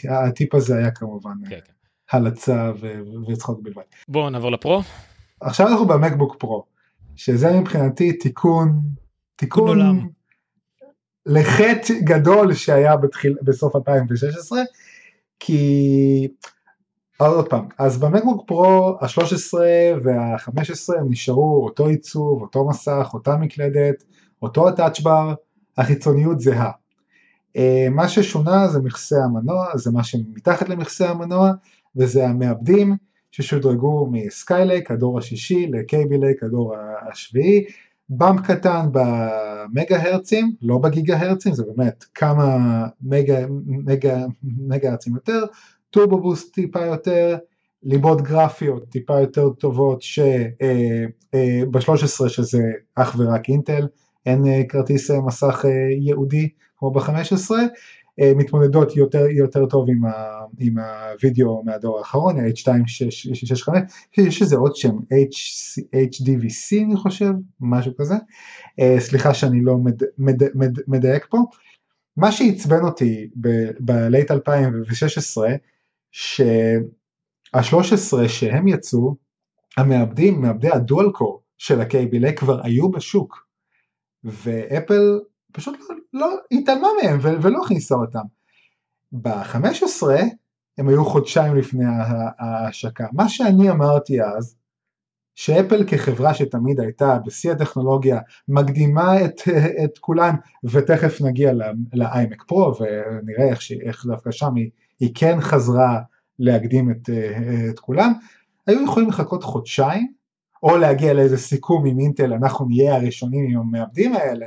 הטיפ 0.08 0.54
הזה 0.54 0.78
היה 0.78 0.90
כמובן 0.90 1.34
כן, 1.48 1.50
כן. 1.50 2.16
הלצה 2.16 2.72
וצחוק 3.28 3.60
בלבד. 3.62 3.82
בואו 4.08 4.30
נעבור 4.30 4.52
לפרו. 4.52 4.82
עכשיו 5.40 5.68
אנחנו 5.68 5.86
במקבוק 5.86 6.36
פרו, 6.38 6.64
שזה 7.16 7.60
מבחינתי 7.60 8.12
תיקון, 8.12 8.80
תיקון 9.36 10.08
לחטא 11.26 11.94
גדול 12.04 12.54
שהיה 12.54 12.96
בתחיל, 12.96 13.36
בסוף 13.42 13.76
2016, 13.76 14.62
כי 15.40 16.28
עוד 17.16 17.48
פעם, 17.48 17.68
אז 17.78 17.98
במקבוק 17.98 18.48
פרו 18.48 18.98
ה-13 19.00 19.58
וה-15 20.04 20.98
הם 20.98 21.10
נשארו 21.10 21.64
אותו 21.64 21.86
עיצוב, 21.86 22.42
אותו 22.42 22.68
מסך, 22.68 23.10
אותה 23.14 23.36
מקלדת, 23.36 24.04
אותו 24.42 24.68
ה 24.68 24.75
Touch 24.75 25.08
Bar, 25.08 25.34
החיצוניות 25.78 26.40
זהה. 26.40 26.70
אה, 27.56 27.86
מה 27.90 28.08
ששונה 28.08 28.68
זה 28.68 28.80
מכסה 28.80 29.16
המנוע, 29.24 29.66
זה 29.74 29.90
מה 29.90 30.04
שמתחת 30.04 30.68
למכסה 30.68 31.10
המנוע, 31.10 31.50
וזה 31.96 32.26
המעבדים 32.26 32.96
ששודרגו 33.36 34.08
מ 34.12 34.22
Skylake 34.22 34.90
הדור 34.90 35.18
השישי 35.18 35.66
ל 35.66 35.76
Kaby 35.76 36.18
Lake 36.18 36.42
הדור 36.42 36.74
השביעי, 37.10 37.64
bump 38.08 38.40
קטן 38.40 38.86
במגה 38.92 40.02
הרצים, 40.02 40.52
לא 40.62 40.78
בגיגה 40.78 41.18
הרצים, 41.20 41.54
זה 41.54 41.62
באמת 41.66 42.04
כמה 42.14 42.56
מגה, 43.00 43.38
מגה, 43.66 44.24
מגה 44.42 44.90
הרצים 44.90 45.14
יותר, 45.14 45.44
Turbo 45.90 46.20
Boost 46.20 46.54
טיפה 46.54 46.84
יותר, 46.84 47.36
ליבות 47.82 48.22
גרפיות 48.22 48.88
טיפה 48.88 49.20
יותר 49.20 49.50
טובות 49.50 50.02
שב-13 50.02 51.34
אה, 51.34 51.62
אה, 52.22 52.28
שזה 52.28 52.62
אך 52.94 53.16
ורק 53.18 53.48
אינטל, 53.48 53.86
אין 54.26 54.46
אה, 54.46 54.62
כרטיס 54.68 55.10
מסך 55.10 55.64
ייעודי 56.00 56.48
כמו 56.78 56.90
ב-15, 56.90 57.10
אה, 57.10 57.66
מתמודדות 58.18 58.96
יותר, 58.96 59.26
יותר 59.26 59.66
טוב 59.66 59.90
עם, 59.90 60.04
ה, 60.04 60.40
עם 60.58 60.74
הוידאו 60.78 61.62
מהדור 61.64 61.98
האחרון, 61.98 62.38
ה-H265, 62.38 63.68
יש 64.18 64.42
איזה 64.42 64.56
עוד 64.56 64.76
שם, 64.76 64.96
HDVC 65.94 66.84
אני 66.84 66.96
חושב, 66.96 67.30
משהו 67.60 67.92
כזה, 67.96 68.14
אה, 68.80 68.96
סליחה 68.98 69.34
שאני 69.34 69.60
לא 69.60 69.78
מד, 69.78 70.02
מד, 70.18 70.42
מד, 70.54 70.78
מדייק 70.88 71.26
פה. 71.30 71.38
מה 72.16 72.32
שעצבן 72.32 72.84
אותי 72.84 73.28
בלייט 73.80 74.30
2016, 74.30 75.48
שה-13 76.10 78.28
שהם 78.28 78.68
יצאו, 78.68 79.16
המעבדים, 79.76 80.40
מעבדי 80.40 80.70
הדואל 80.70 81.10
קור 81.10 81.42
של 81.58 81.80
ה-KBLA 81.80 82.32
כבר 82.32 82.60
היו 82.64 82.90
בשוק, 82.90 83.46
ואפל 84.24 85.20
פשוט 85.52 85.76
לא, 85.90 85.95
לא 86.16 86.36
התעלמה 86.52 86.88
מהם 87.02 87.18
ולא 87.22 87.62
הכניסה 87.64 87.94
אותם. 87.94 88.24
ב-15 89.12 90.06
הם 90.78 90.88
היו 90.88 91.04
חודשיים 91.04 91.56
לפני 91.56 91.84
ההשקה. 92.38 93.06
מה 93.12 93.28
שאני 93.28 93.70
אמרתי 93.70 94.22
אז, 94.22 94.56
שאפל 95.34 95.84
כחברה 95.86 96.34
שתמיד 96.34 96.80
הייתה 96.80 97.18
בשיא 97.26 97.52
הטכנולוגיה 97.52 98.20
מקדימה 98.48 99.24
את, 99.24 99.40
את 99.84 99.98
כולן 99.98 100.34
ותכף 100.64 101.20
נגיע 101.20 101.52
לאיימק 101.92 102.42
פרו 102.42 102.72
ונראה 102.80 103.48
איך, 103.48 103.60
איך 103.82 104.06
דווקא 104.06 104.30
שם 104.30 104.54
היא, 104.54 104.70
היא 105.00 105.10
הכריחה 105.14 106.00
להקדים 106.38 106.90
את, 106.90 107.10
אה, 107.10 107.70
את 107.70 107.78
כולם, 107.78 108.12
היו 108.66 108.84
יכולים 108.84 109.08
לחכות 109.08 109.44
חודשיים, 109.44 110.12
או 110.62 110.76
להגיע 110.76 111.14
לאיזה 111.14 111.38
סיכום 111.38 111.86
עם 111.86 111.98
אינטל, 111.98 112.32
אנחנו 112.32 112.66
נהיה 112.68 112.94
הראשונים 112.94 113.46
עם 113.50 113.58
המעבדים 113.60 114.14
האלה, 114.14 114.46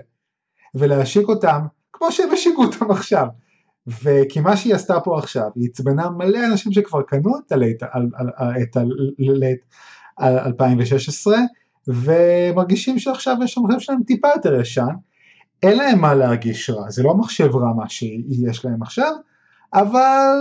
ולהשיק 0.76 1.28
אותם 1.28 1.59
כמו 1.93 2.11
שהם 2.11 2.32
השיקו 2.32 2.63
אותם 2.63 2.91
עכשיו. 2.91 3.28
וכי 3.88 4.39
מה 4.39 4.57
שהיא 4.57 4.76
עשתה 4.76 4.99
פה 4.99 5.17
עכשיו, 5.17 5.49
היא 5.55 5.70
עצבנה 5.72 6.09
מלא 6.09 6.39
אנשים 6.51 6.72
שכבר 6.74 7.01
קנו 7.01 7.38
את 7.38 7.51
ה 7.52 7.57
late, 7.57 7.84
את 8.61 8.78
ה 9.20 9.28
late 9.28 9.60
2016, 10.22 11.38
ומרגישים 11.88 12.99
שעכשיו 12.99 13.36
יש 13.43 13.57
המחשב 13.57 13.80
שלהם 13.80 14.03
טיפה 14.03 14.28
יותר 14.36 14.61
ישן, 14.61 14.93
אין 15.63 15.78
להם 15.78 16.01
מה 16.01 16.13
להרגיש 16.13 16.70
רע, 16.70 16.89
זה 16.89 17.03
לא 17.03 17.13
מחשב 17.13 17.55
רע 17.55 17.74
מה 17.74 17.89
שיש 17.89 18.65
להם 18.65 18.82
עכשיו, 18.82 19.11
אבל 19.74 20.36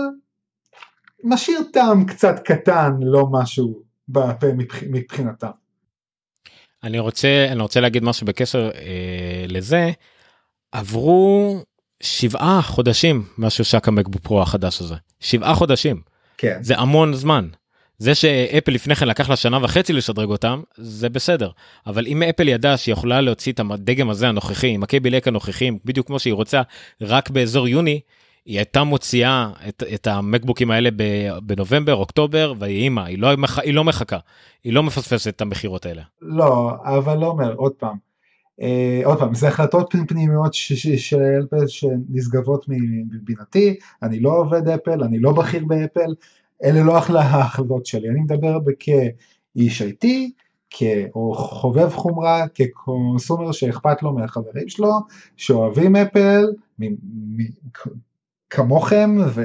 משאיר 1.23 1.59
טעם 1.73 2.05
קצת 2.05 2.39
קטן, 2.39 2.91
לא 3.01 3.27
משהו 3.31 3.81
בפה 4.09 4.47
מבחינתם. 4.89 5.49
אני 6.83 6.99
רוצה, 6.99 7.47
אני 7.51 7.61
רוצה 7.61 7.79
להגיד 7.79 8.03
משהו 8.03 8.27
בקשר 8.27 8.69
אה, 8.75 9.45
לזה, 9.47 9.91
עברו 10.71 11.55
שבעה 12.03 12.61
חודשים 12.61 13.23
מאז 13.37 13.51
שהושק 13.51 13.87
המקבוק 13.87 14.21
פרו 14.21 14.41
החדש 14.41 14.81
הזה, 14.81 14.95
שבעה 15.19 15.55
חודשים, 15.55 16.01
כן. 16.37 16.57
זה 16.61 16.77
המון 16.77 17.13
זמן. 17.13 17.47
זה 17.97 18.15
שאפל 18.15 18.71
לפני 18.71 18.95
כן 18.95 19.07
לקח 19.07 19.29
לה 19.29 19.35
שנה 19.35 19.57
וחצי 19.61 19.93
לשדרג 19.93 20.29
אותם 20.29 20.61
זה 20.77 21.09
בסדר 21.09 21.49
אבל 21.87 22.07
אם 22.07 22.23
אפל 22.23 22.47
ידעה 22.47 22.77
שהיא 22.77 22.93
יכולה 22.93 23.21
להוציא 23.21 23.53
את 23.53 23.59
הדגם 23.59 24.09
הזה 24.09 24.27
הנוכחי 24.27 24.67
עם 24.67 24.83
ה 24.83 24.88
Kaby 24.88 25.07
Lake 25.07 25.27
הנוכחים 25.27 25.79
בדיוק 25.85 26.07
כמו 26.07 26.19
שהיא 26.19 26.33
רוצה 26.33 26.61
רק 27.01 27.29
באזור 27.29 27.67
יוני 27.67 27.99
היא 28.45 28.57
הייתה 28.57 28.83
מוציאה 28.83 29.49
את, 29.67 29.83
את 29.93 30.07
המקבוקים 30.07 30.71
האלה 30.71 30.89
בנובמבר 31.43 31.95
אוקטובר 31.95 32.53
והיא 32.59 32.83
אימא 32.83 33.01
היא 33.01 33.19
לא, 33.19 33.29
היא 33.63 33.73
לא 33.73 33.83
מחכה 33.83 34.17
היא 34.63 34.73
לא 34.73 34.83
מפספסת 34.83 35.35
את 35.35 35.41
המכירות 35.41 35.85
האלה. 35.85 36.01
לא 36.21 36.71
אבל 36.83 37.17
לא 37.17 37.27
אומר 37.27 37.53
עוד 37.53 37.71
פעם. 37.71 38.08
אה, 38.61 39.01
עוד 39.05 39.19
פעם 39.19 39.33
זה 39.33 39.47
החלטות 39.47 39.95
פנימיות 40.07 40.53
שנשגבות 41.67 42.65
מבינתי 43.11 43.75
אני 44.03 44.19
לא 44.19 44.37
עובד 44.37 44.67
אפל 44.67 45.03
אני 45.03 45.19
לא 45.19 45.31
בכיר 45.31 45.65
באפל 45.65 46.13
אלה 46.63 46.83
לא 46.83 46.97
ההחלטות 46.97 47.85
שלי, 47.85 48.09
אני 48.09 48.19
מדבר 48.19 48.57
כאיש 48.79 49.81
IT, 49.81 50.05
או 51.15 51.33
חובב 51.35 51.89
חומרה, 51.89 52.47
כקונסומר 52.47 53.51
שאכפת 53.51 54.03
לו 54.03 54.13
מהחברים 54.13 54.69
שלו, 54.69 54.91
שאוהבים 55.37 55.95
אפל, 55.95 56.45
כמוכם 58.49 59.17
ו, 59.35 59.41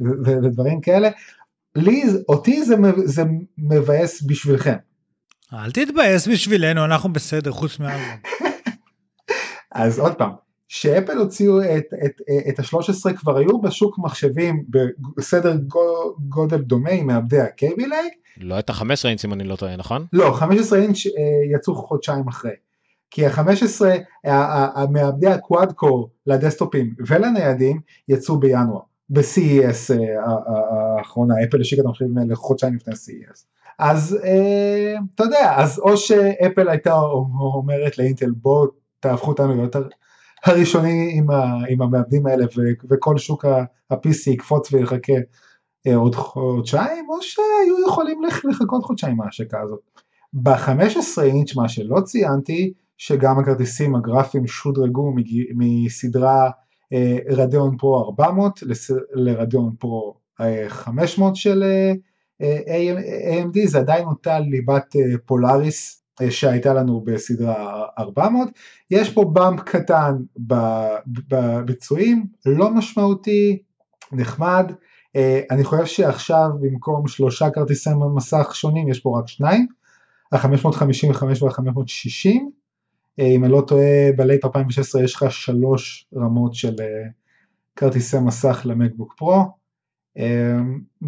ו, 0.00 0.04
ודברים 0.24 0.80
כאלה. 0.80 1.08
לי, 1.76 2.02
אותי 2.28 2.64
זה, 2.64 2.74
זה 3.04 3.22
מבאס 3.58 4.22
בשבילכם. 4.22 4.76
אל 5.52 5.70
תתבאס 5.70 6.28
בשבילנו, 6.28 6.84
אנחנו 6.84 7.12
בסדר, 7.12 7.50
חוץ 7.50 7.78
מאלבום. 7.78 8.16
אז 9.72 9.98
עוד 9.98 10.14
פעם, 10.14 10.30
שאפל 10.68 11.18
הוציאו 11.18 11.62
את, 11.62 11.84
את, 12.04 12.20
את 12.48 12.58
ה-13 12.58 13.16
כבר 13.16 13.38
היו 13.38 13.60
בשוק 13.60 13.98
מחשבים 13.98 14.64
בסדר 15.16 15.56
גודל 16.28 16.58
דומה 16.58 16.90
עם 16.90 17.06
מעבדי 17.06 17.40
ה-Kaby 17.40 17.76
Lake. 17.76 18.12
לא 18.36 18.58
את 18.58 18.70
ה-15 18.70 19.08
אינץ' 19.08 19.24
אם 19.24 19.32
אני 19.32 19.44
לא 19.44 19.56
טועה 19.56 19.76
נכון? 19.76 20.06
לא 20.12 20.32
15 20.32 20.78
אינץ' 20.78 21.06
אה, 21.06 21.56
יצאו 21.56 21.74
חודשיים 21.74 22.28
אחרי. 22.28 22.52
כי 23.10 23.26
ה-15 23.26 23.84
המעבדי 24.74 25.28
ה 25.28 25.37
quad 25.37 25.72
core 25.72 26.10
ל 26.26 26.33
desktop 26.33 26.80
ים 26.80 26.94
ולניידים 27.06 27.80
יצאו 28.08 28.40
בינואר. 28.40 28.80
ב-CES 29.10 29.94
אה, 29.94 30.98
האחרונה 30.98 31.34
אפל 31.48 31.60
השיקה 31.60 31.82
את 31.82 31.86
המחשבים 31.86 32.18
האלה 32.18 32.36
חודשיים 32.36 32.74
לפני 32.74 32.94
CES. 32.94 33.44
אז 33.80 34.18
אה, 34.24 34.94
אתה 35.14 35.22
יודע 35.22 35.54
אז 35.56 35.78
או 35.78 35.96
שאפל 35.96 36.68
הייתה 36.68 36.94
אומרת 37.54 37.98
לאינטל 37.98 38.30
בוא 38.30 38.66
תהפכו 39.00 39.30
אותנו 39.30 39.54
ליותר 39.54 39.82
הראשוני 40.44 41.12
עם, 41.14 41.26
עם 41.68 41.82
המעבדים 41.82 42.26
האלה 42.26 42.44
ו, 42.44 42.60
וכל 42.90 43.18
שוק 43.18 43.44
ה-PC 43.44 44.30
יקפוץ 44.30 44.72
ויחכה 44.72 45.12
אה, 45.86 45.96
עוד 45.96 46.14
חודשיים 46.14 47.06
או 47.08 47.22
שהיו 47.22 47.86
יכולים 47.86 48.22
לחכות 48.50 48.84
חודשיים 48.84 49.16
מההשקה 49.16 49.60
הזאת. 49.60 49.80
ב-15 50.32 51.22
אינץ' 51.22 51.56
מה 51.56 51.68
שלא 51.68 52.00
ציינתי 52.00 52.72
שגם 52.98 53.38
הכרטיסים 53.38 53.96
הגרפיים 53.96 54.46
שודרגו 54.46 55.14
מסדרה 55.54 56.50
אה, 56.92 57.16
רדיון 57.30 57.76
פרו 57.76 58.04
400 58.04 58.60
לרדיון 59.14 59.74
פרו 59.78 60.14
500 60.68 61.36
של 61.36 61.62
אה, 61.62 61.92
AMD 62.40 63.66
זה 63.66 63.78
עדיין 63.78 64.06
אותה 64.06 64.38
ליבת 64.38 64.96
פולאריס 65.26 66.02
שהייתה 66.30 66.74
לנו 66.74 67.00
בסדרה 67.00 67.84
400, 67.98 68.48
יש 68.90 69.12
פה 69.14 69.24
באמפ 69.24 69.60
קטן 69.60 70.16
בביצועים, 71.28 72.26
לא 72.46 72.70
משמעותי, 72.70 73.62
נחמד, 74.12 74.72
אה, 75.16 75.40
אני 75.50 75.64
חושב 75.64 75.86
שעכשיו 75.86 76.48
במקום 76.60 77.08
שלושה 77.08 77.50
כרטיסי 77.50 77.90
מסך 78.14 78.54
שונים 78.54 78.88
יש 78.88 79.00
פה 79.00 79.18
רק 79.18 79.28
שניים, 79.28 79.66
ה-555 80.32 81.22
וה-560, 81.22 82.28
אה, 83.20 83.26
אם 83.26 83.44
אני 83.44 83.52
לא 83.52 83.64
טועה 83.66 84.12
בלייט 84.16 84.44
2016 84.44 85.04
יש 85.04 85.14
לך 85.14 85.32
שלוש 85.32 86.06
רמות 86.16 86.54
של 86.54 86.76
אה, 86.80 87.08
כרטיסי 87.76 88.18
מסך 88.18 88.62
למקבוק 88.64 89.14
פרו, 89.16 89.59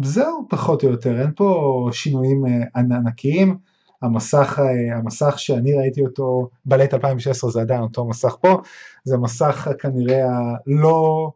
זהו 0.03 0.45
פחות 0.49 0.83
או 0.83 0.89
יותר, 0.89 1.21
אין 1.21 1.31
פה 1.35 1.89
שינויים 1.91 2.43
ענקיים. 2.75 3.57
המסך, 4.03 4.59
אה, 4.59 4.97
המסך 4.97 5.39
שאני 5.39 5.73
ראיתי 5.73 6.01
אותו 6.01 6.49
בלט 6.65 6.93
2016 6.93 7.51
זה 7.51 7.61
עדיין 7.61 7.81
אותו 7.81 8.05
מסך 8.05 8.35
פה, 8.41 8.61
זה 9.03 9.17
מסך 9.17 9.67
כנראה 9.79 10.25
הלא 10.67 11.31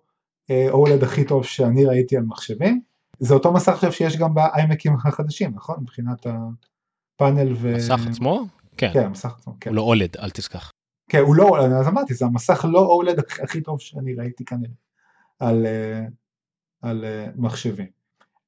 אולד 0.70 1.04
הכי 1.04 1.26
טוב 1.26 1.46
שאני 1.46 1.86
ראיתי 1.86 2.18
על 2.18 2.24
מחשבים, 2.24 2.82
זה 3.20 3.34
אותו 3.34 3.54
מסך 3.54 3.74
עכשיו 3.74 3.92
שיש 3.92 4.18
גם 4.18 4.34
באיימקים 4.34 4.94
החדשים 4.94 5.52
נכון? 5.56 5.76
מבחינת 5.82 6.28
הפאנל 6.28 7.54
ו... 7.56 7.76
מסך 7.76 8.00
עצמו? 8.10 8.46
כן. 8.78 8.90
כן, 8.94 9.06
המסך 9.06 9.36
עצמו, 9.40 9.54
כן. 9.60 9.70
הוא 9.70 9.76
לא 9.76 9.82
אולד, 9.82 10.18
אל 10.18 10.30
תשכח. 10.30 10.72
כן, 11.10 11.20
הוא 11.20 11.36
לא 11.36 11.44
אולד, 11.44 11.72
אז 11.72 11.88
אמרתי, 11.88 12.14
זה 12.14 12.26
המסך 12.26 12.66
לא 12.70 12.80
אולד 12.80 13.20
הכי 13.44 13.62
טוב 13.62 13.82
שאני 13.82 14.16
ראיתי 14.16 14.46
כנראה 14.46 14.74
על, 15.40 15.66
אה, 15.66 16.06
על 16.82 17.06
אה, 17.06 17.26
מחשבים. 17.36 17.98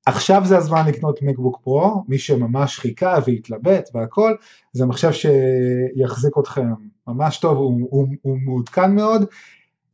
עכשיו 0.05 0.41
זה 0.45 0.57
הזמן 0.57 0.88
לקנות 0.88 1.19
מקבוק 1.21 1.59
פרו, 1.63 2.03
מי 2.07 2.17
שממש 2.17 2.80
חיכה 2.80 3.17
והתלבט 3.27 3.89
והכל, 3.93 4.36
זה 4.73 4.86
מחשב 4.86 5.11
שיחזיק 5.11 6.34
אתכם 6.39 6.67
ממש 7.07 7.38
טוב, 7.38 7.57
הוא, 7.57 7.88
הוא, 7.91 8.07
הוא 8.21 8.38
מעודכן 8.38 8.95
מאוד. 8.95 9.25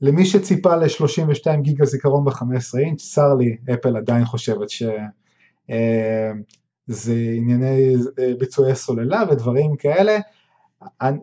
למי 0.02 0.26
שציפה 0.26 0.76
ל-32 0.76 1.56
גיגה 1.62 1.86
זיכרון 1.86 2.26
ב-15 2.26 2.80
אינץ', 2.80 3.02
צר 3.02 3.34
לי, 3.34 3.58
אפל 3.74 3.98
עדיין 3.98 4.26
חושבת 4.26 4.70
שזה 4.70 4.98
אה, 5.70 6.32
ענייני 7.36 7.96
אה, 8.20 8.34
ביצועי 8.40 8.76
סוללה 8.76 9.24
ודברים 9.32 9.76
כאלה. 9.76 10.18
אני, 11.02 11.18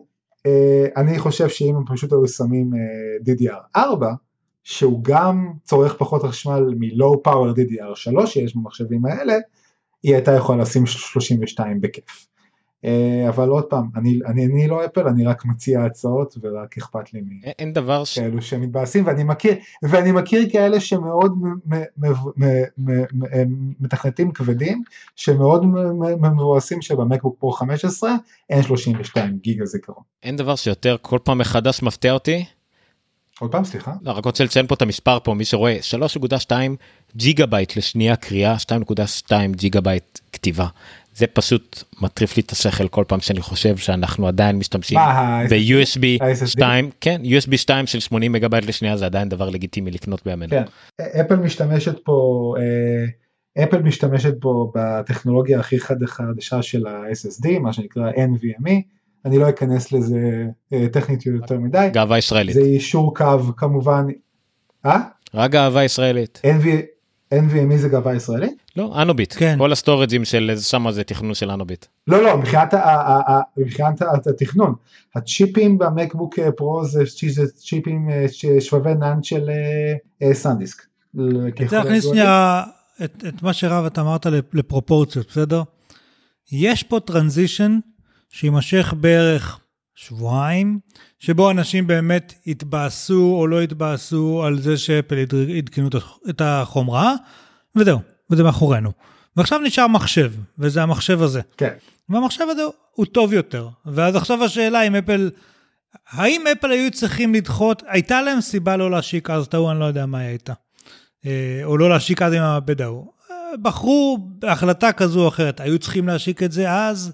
אה, 0.45 0.85
אני 0.97 1.19
חושב 1.19 1.49
שאם 1.49 1.75
הם 1.75 1.83
פשוט 1.93 2.11
היו 2.11 2.27
שמים 2.27 2.71
DDR4, 3.25 3.79
שהוא 4.63 5.03
גם 5.03 5.53
צורך 5.63 5.95
פחות 5.97 6.23
חשמל 6.23 6.63
מ-Low 6.79 7.29
Power 7.29 7.57
DDR3 7.57 8.27
שיש 8.27 8.55
במחשבים 8.55 9.05
האלה, 9.05 9.33
היא 10.03 10.13
הייתה 10.13 10.31
יכולה 10.31 10.61
לשים 10.61 10.85
32 10.85 11.81
בכיף. 11.81 12.27
אה, 12.85 13.29
אבל 13.29 13.49
עוד 13.49 13.63
פעם, 13.63 13.89
אני, 13.95 14.19
אני, 14.25 14.45
אני 14.45 14.67
לא 14.67 14.85
אפל, 14.85 15.07
אני 15.07 15.25
רק 15.25 15.45
מציע 15.45 15.83
הצעות 15.83 16.35
ורק 16.41 16.77
אכפת 16.77 17.13
לי 17.13 17.21
אין 17.59 17.73
דבר 17.73 18.03
ש... 18.03 18.19
כאלו 18.19 18.41
שמתבאסים, 18.41 19.05
ואני 19.07 19.23
מכיר, 19.23 19.53
ואני 19.83 20.11
מכיר 20.11 20.49
כאלה 20.51 20.79
שמאוד 20.79 21.33
מתכנתים 23.79 24.31
כבדים, 24.31 24.83
שמאוד 25.15 25.65
מבואסים 26.21 26.81
שבמקבוק 26.81 27.35
פרו 27.39 27.51
15 27.51 28.11
אין 28.49 28.63
32 28.63 29.37
גיגה 29.37 29.65
זיכרון. 29.65 30.03
אין 30.23 30.35
דבר 30.35 30.55
שיותר 30.55 30.95
כל 31.01 31.19
פעם 31.23 31.37
מחדש 31.37 31.83
מפתיע 31.83 32.13
אותי 32.13 32.45
עוד 33.39 33.51
פעם 33.51 33.63
סליחה. 33.63 33.93
לא, 34.01 34.11
רק 34.11 34.25
רוצה 34.25 34.43
לציין 34.43 34.67
פה 34.67 34.75
את 34.75 34.81
המספר 34.81 35.17
פה 35.23 35.33
מי 35.33 35.45
שרואה 35.45 35.77
3.2 36.49 36.51
ג'יגה 37.15 37.45
בייט 37.45 37.77
לשנייה 37.77 38.15
קריאה 38.15 38.55
2.2 39.29 39.31
ג'יגה 39.51 39.81
בייט 39.81 40.19
כתיבה. 40.33 40.67
זה 41.15 41.27
פשוט 41.27 41.83
מטריף 42.01 42.37
לי 42.37 42.43
את 42.45 42.51
השכל 42.51 42.87
כל 42.87 43.03
פעם 43.07 43.19
שאני 43.19 43.41
חושב 43.41 43.77
שאנחנו 43.77 44.27
עדיין 44.27 44.55
משתמשים 44.55 44.99
ב-USB 45.49 46.25
2 46.45 46.89
כן 47.01 47.21
USB 47.23 47.57
2 47.57 47.87
של 47.87 47.99
80 47.99 48.31
מגה 48.31 48.47
בייט 48.47 48.65
לשנייה 48.65 48.97
זה 48.97 49.05
עדיין 49.05 49.29
דבר 49.29 49.49
לגיטימי 49.49 49.91
לקנות 49.91 50.21
בימינו. 50.25 50.49
כן. 50.49 50.63
אפל 51.21 51.35
משתמשת 51.35 51.99
פה 52.03 52.55
אפל 53.63 53.81
משתמשת 53.81 54.33
פה 54.41 54.71
בטכנולוגיה 54.75 55.59
הכי 55.59 55.79
חדשה 55.79 56.61
של 56.61 56.87
ה-SSD 56.87 57.59
מה 57.59 57.73
שנקרא 57.73 58.11
NVMe 58.11 58.92
אני 59.25 59.37
לא 59.37 59.49
אכנס 59.49 59.91
לזה 59.91 60.45
אה, 60.73 60.87
טכנית 60.91 61.25
יותר 61.25 61.59
מדי. 61.59 61.89
גאווה 61.93 62.17
ישראלית. 62.17 62.53
זה 62.55 62.61
אישור 62.61 63.15
קו 63.15 63.25
כמובן. 63.57 64.05
אה? 64.85 64.99
רק 65.33 65.51
גאווה 65.51 65.83
ישראלית. 65.83 66.41
NVMe 67.33 67.77
זה 67.77 67.89
גאווה 67.89 68.15
ישראלית? 68.15 68.51
לא, 68.77 69.01
אנוביט. 69.01 69.33
כן. 69.37 69.55
כל 69.57 69.71
הסטורג'ים 69.71 70.25
של 70.25 70.51
שם 70.61 70.91
זה 70.91 71.03
תכנון 71.03 71.33
של 71.33 71.51
אנוביט. 71.51 71.85
לא 72.07 72.23
לא 72.23 72.37
מבחינת, 72.37 72.73
התכנון 74.27 74.73
הצ'יפים 75.15 75.77
במקבוק 75.77 76.35
פרו 76.57 76.85
זה 76.85 77.03
צ'י- 77.05 77.29
זה 77.29 77.43
צ'יפים 77.51 78.09
אה, 78.09 78.25
שבבי 78.59 78.93
נאנד 78.93 79.23
של 79.23 79.49
אה, 79.49 80.27
אה, 80.27 80.33
סנדיסק. 80.33 80.81
צריך 81.57 81.73
להכניס 81.73 82.03
שנייה 82.05 82.63
את, 83.03 83.23
את 83.27 83.43
מה 83.43 83.53
שרב 83.53 83.85
אתה 83.85 84.01
אמרת 84.01 84.25
לפרופורציות, 84.53 85.27
בסדר? 85.29 85.63
יש 86.51 86.83
פה 86.83 86.99
טרנזישן 86.99 87.79
שיימשך 88.33 88.93
בערך 88.97 89.59
שבועיים, 89.95 90.79
שבו 91.19 91.51
אנשים 91.51 91.87
באמת 91.87 92.33
יתבאסו 92.45 93.35
או 93.39 93.47
לא 93.47 93.63
יתבאסו 93.63 94.43
על 94.45 94.59
זה 94.61 94.77
שאפל 94.77 95.15
עדכנו 95.57 95.87
את 95.87 95.95
הח- 95.95 96.17
את 96.29 96.41
החומרה, 96.45 97.13
וזהו, 97.75 97.99
וזה 98.31 98.43
מאחורינו. 98.43 98.91
ועכשיו 99.37 99.59
נשאר 99.59 99.87
מחשב, 99.87 100.31
וזה 100.59 100.83
המחשב 100.83 101.21
הזה. 101.21 101.41
כן. 101.57 101.73
והמחשב 102.09 102.45
הזה 102.51 102.61
הוא 102.91 103.05
טוב 103.05 103.33
יותר. 103.33 103.69
ואז 103.85 104.15
עכשיו 104.15 104.43
השאלה 104.43 104.81
אם 104.81 104.95
אפל, 104.95 105.31
האם 106.09 106.43
אפל 106.51 106.71
היו 106.71 106.91
צריכים 106.91 107.33
לדחות, 107.33 107.83
הייתה 107.87 108.21
להם 108.21 108.41
סיבה 108.41 108.77
לא 108.77 108.91
להשיק 108.91 109.29
אז 109.29 109.45
את 109.45 109.53
ההוא, 109.53 109.71
אני 109.71 109.79
לא 109.79 109.85
יודע 109.85 110.05
מה 110.05 110.17
הייתה. 110.17 110.53
אה, 111.25 111.61
או 111.63 111.77
לא 111.77 111.89
להשיק 111.89 112.21
אז 112.21 112.33
עם 112.33 112.41
המעבד 112.41 112.81
ההוא. 112.81 113.07
אה, 113.31 113.35
בחרו 113.61 114.17
בהחלטה 114.39 114.91
כזו 114.91 115.21
או 115.23 115.27
אחרת, 115.27 115.59
היו 115.59 115.79
צריכים 115.79 116.07
להשיק 116.07 116.43
את 116.43 116.51
זה 116.51 116.71
אז. 116.71 117.11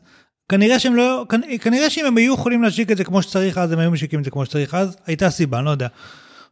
כנראה 0.49 0.79
שהם 0.79 0.95
לא, 0.95 1.25
כנ- 1.33 1.57
כנראה 1.61 1.89
שאם 1.89 2.05
הם 2.05 2.17
היו 2.17 2.33
יכולים 2.33 2.63
להשיק 2.63 2.91
את 2.91 2.97
זה 2.97 3.03
כמו 3.03 3.21
שצריך 3.21 3.57
אז, 3.57 3.71
הם 3.71 3.79
היו 3.79 3.91
משיקים 3.91 4.19
את 4.19 4.25
זה 4.25 4.31
כמו 4.31 4.45
שצריך 4.45 4.73
אז, 4.73 4.97
הייתה 5.05 5.29
סיבה, 5.29 5.57
אני 5.57 5.65
לא 5.65 5.71
יודע. 5.71 5.87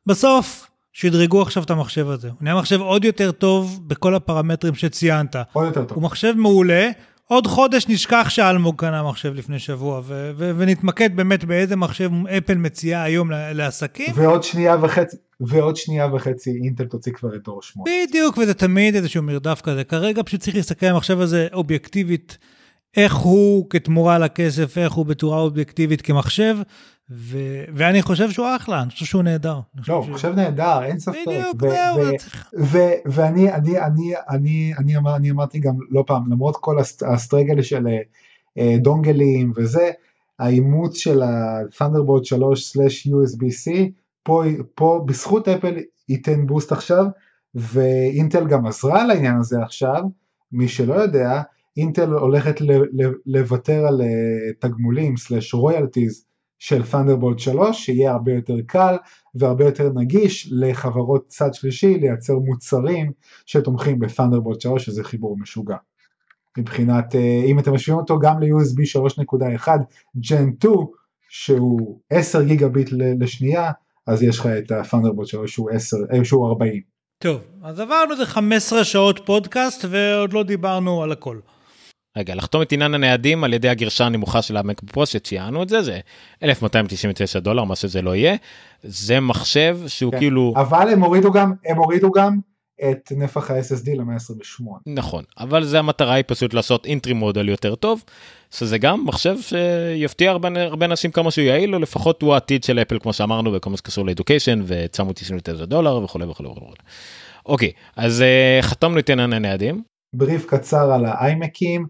בסוף, 0.06 0.68
שדרגו 0.94 1.42
עכשיו 1.42 1.64
את 1.64 1.70
המחשב 1.70 2.10
הזה. 2.10 2.28
הוא 2.28 2.38
נהיה 2.42 2.56
מחשב 2.56 2.82
עוד 2.82 3.06
יותר 3.06 3.32
טוב 3.32 3.80
בכל 3.88 4.16
הפרמטרים 4.16 4.76
שציינת. 4.76 5.36
עוד 5.54 5.66
יותר 5.66 5.84
טוב. 5.84 5.96
הוא 5.96 6.04
מחשב 6.04 6.34
מעולה. 6.38 6.90
עוד 7.26 7.48
חודש 7.48 7.86
נשכח 7.88 8.26
שאלמוג 8.30 8.76
קנה 8.80 9.04
מחשב 9.04 9.34
לפני 9.34 9.60
שבוע, 9.60 10.02
ו- 10.04 10.32
ו- 10.38 10.52
ונתמקד 10.58 11.16
באמת 11.16 11.44
באיזה 11.44 11.76
מחשב 11.76 12.10
אפל 12.38 12.56
מציעה 12.56 13.04
היום 13.04 13.32
לעסקים. 13.32 14.14
ועוד 14.16 14.44
שנייה 14.44 14.78
וחצי 14.82 15.18
ועוד 15.40 15.76
שנייה 15.76 16.08
וחצי 16.14 16.60
אינטל 16.64 16.84
תוציא 16.86 17.12
כבר 17.12 17.36
את 17.36 17.44
דור 17.44 17.62
8. 17.62 17.92
בדיוק, 18.08 18.38
וזה 18.38 18.54
תמיד 18.54 18.96
איזשהו 18.96 19.24
מרדף 19.24 19.62
כזה. 19.62 19.84
כרגע 19.84 20.24
פשוט 20.24 20.42
צריך 20.42 20.56
להסתכל 20.56 20.86
על 20.86 20.92
המחשב 20.92 21.20
הזה 21.22 21.48
אובייקטיבית, 21.54 22.38
איך 22.98 23.16
הוא 23.16 23.70
כתמורה 23.70 24.20
לכסף, 24.20 24.78
איך 24.78 24.94
הוא 24.94 25.06
בצורה 25.06 25.40
אובייקטיבית 25.40 26.02
כמחשב, 26.02 26.58
ו- 27.12 27.38
ואני 27.76 28.02
חושב 28.02 28.32
שהוא 28.32 28.48
אחלה, 28.56 28.82
אני 28.82 28.90
חושב 28.92 29.06
שהוא 29.06 29.24
נהדר. 29.24 29.60
אני 29.76 29.82
חושב 29.82 29.94
לא, 30.12 30.18
שהוא- 30.18 30.32
נהדר, 30.36 30.84
אין 30.84 31.00
ספק. 31.00 31.16
בדיוק, 31.28 31.64
ו- 31.64 31.70
זהו, 31.70 32.78
ואני 33.06 33.54
אני 33.54 33.80
אני 33.82 34.14
אני 34.30 34.74
אני 34.78 34.98
אמר, 34.98 35.16
אני 35.16 35.32
אמרתי 35.32 35.60
גם 35.60 35.76
לא 35.90 36.04
פעם 36.08 36.32
למרות 36.32 36.56
כל 36.62 36.80
הסט- 36.80 37.04
הסטרגל 37.04 37.62
של 37.62 37.88
אה, 37.88 37.98
אה, 38.58 38.76
דונגלים 38.78 39.52
וזה 39.56 39.92
האימוץ 40.40 40.98
של 40.98 41.22
ה-Thunderbolt 41.22 42.24
3/USB-C 42.36 43.72
פה 44.24 44.44
פה 44.76 45.04
בזכות 45.06 45.48
אפל 45.48 45.76
ייתן 46.10 46.48
בוסט 46.48 46.72
עכשיו 46.72 47.06
ואינטל 47.56 48.48
גם 48.48 48.66
עזרה 48.66 49.06
לעניין 49.06 49.36
הזה 49.40 49.62
עכשיו 49.64 50.04
מי 50.52 50.68
שלא 50.68 50.94
יודע 50.94 51.42
אינטל 51.78 52.10
הולכת 52.10 52.62
לוותר 53.26 53.88
על 53.88 54.02
אה, 54.02 54.54
תגמולים 54.60 55.18
סלש 55.18 55.54
רויאלטיז 55.54 56.26
של 56.60 56.82
Thunderbolt 56.82 57.38
3 57.38 57.86
שיהיה 57.86 58.12
הרבה 58.12 58.32
יותר 58.32 58.56
קל 58.68 58.96
והרבה 59.36 59.66
יותר 59.66 59.90
נגיש 59.96 60.50
לחברות 60.52 61.28
צד 61.28 61.54
שלישי 61.54 61.98
לייצר 61.98 62.40
מוצרים 62.40 63.12
שתומכים 63.46 64.00
ב-Thunderbolt 64.00 64.60
3 64.60 64.86
שזה 64.86 65.04
חיבור 65.04 65.38
משוגע. 65.40 65.76
מבחינת 66.58 67.16
אה, 67.16 67.42
אם 67.46 67.60
אתם 67.60 67.74
משווים 67.74 68.00
אותו 68.00 68.20
גם 68.20 68.40
ל-USB 68.40 69.02
3.1 69.66 69.68
Gen 70.18 70.56
2 70.60 70.74
שהוא 71.30 72.00
10 72.10 72.44
גיגה 72.44 72.68
ביט 72.68 72.90
לשנייה 72.92 73.72
אז 74.08 74.24
יש 74.24 74.40
לך 74.40 74.46
את 74.46 74.72
ה-Thunderbolt 74.72 75.26
3 75.26 75.52
שהוא 75.52 75.70
10 75.72 75.98
אה, 76.14 76.26
שהוא 76.26 76.48
40. 76.48 76.82
טוב, 77.20 77.42
אז 77.64 77.80
עברנו 77.80 78.12
איזה 78.12 78.26
15 78.26 78.84
שעות 78.84 79.20
פודקאסט, 79.26 79.86
ועוד 79.90 80.34
לא 80.34 80.44
דיברנו 80.44 81.04
על 81.04 81.12
הכל. 81.12 81.40
רגע, 82.18 82.36
לחתום 82.36 82.62
את 82.62 82.72
עניין 82.72 82.94
הניידים 82.94 83.44
על 83.44 83.54
ידי 83.54 83.70
הגרשה 83.70 84.06
הנמוכה 84.06 84.42
של 84.42 84.58
המקבוק 84.58 84.92
פרו 84.92 85.06
שציינו 85.06 85.64
את 85.64 85.70
זה, 85.70 85.82
זה 85.82 86.00
1299 86.44 87.40
דולר, 87.40 87.64
מה 87.64 87.76
שזה 87.76 88.02
לא 88.02 88.16
יהיה. 88.16 88.36
זה 88.84 89.20
מחשב 89.20 89.80
שהוא 89.88 90.12
כן. 90.12 90.20
כאילו, 90.20 90.54
אבל 90.56 90.90
הם 90.90 91.04
הורידו 91.04 91.32
גם 91.32 91.54
הם 91.66 91.78
הורידו 91.78 92.12
גם 92.12 92.40
את 92.92 93.12
נפח 93.18 93.52
ה-SSD 93.52 93.90
ל-128. 93.96 94.66
נכון, 94.86 95.24
אבל 95.40 95.64
זה 95.64 95.80
המטרה 95.80 96.14
היא 96.14 96.24
פשוט 96.28 96.54
לעשות 96.54 96.86
אינטרי 96.86 97.14
מודל 97.14 97.50
יותר 97.50 97.76
טוב, 97.76 98.04
שזה 98.52 98.78
גם 98.78 99.06
מחשב 99.06 99.36
שיפתיע 99.42 100.32
הרבה, 100.32 100.50
הרבה 100.56 100.86
אנשים 100.86 101.12
כמה 101.12 101.32
שהוא 101.32 101.46
יעיל, 101.46 101.76
או 101.76 101.80
לפחות 101.80 102.22
הוא 102.22 102.34
העתיד 102.34 102.64
של 102.64 102.80
אפל 102.80 103.00
כמו 103.00 103.14
שאמרנו 103.14 103.52
בכל 103.52 103.70
מה 103.70 103.78
שקשור 103.78 104.06
לאדוקיישן 104.06 104.62
ו-999 104.64 105.66
דולר 105.66 106.04
וכולי 106.04 106.26
וכולי 106.26 106.50
וכולי. 106.50 106.72
אוקיי, 107.46 107.72
אז 107.96 108.24
uh, 108.24 108.64
חתמנו 108.64 109.00
את 109.00 109.10
עניין 109.10 109.34
הניידים. 109.34 109.84
בריף 110.14 110.46
קצר 110.46 110.92
על 110.92 111.06
האיימקים, 111.06 111.86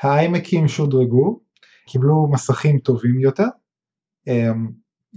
האיימקים 0.00 0.68
שודרגו, 0.68 1.40
קיבלו 1.86 2.28
מסכים 2.30 2.78
טובים 2.78 3.20
יותר, 3.20 3.46
אמ, 4.26 4.68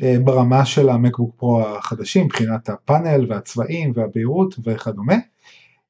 אה, 0.03 0.15
ברמה 0.23 0.65
של 0.65 0.89
המקבוק 0.89 1.35
פרו 1.37 1.61
החדשים, 1.61 2.25
מבחינת 2.25 2.69
הפאנל 2.69 3.25
והצבעים 3.29 3.91
והבהירות 3.95 4.55
וכדומה, 4.63 5.15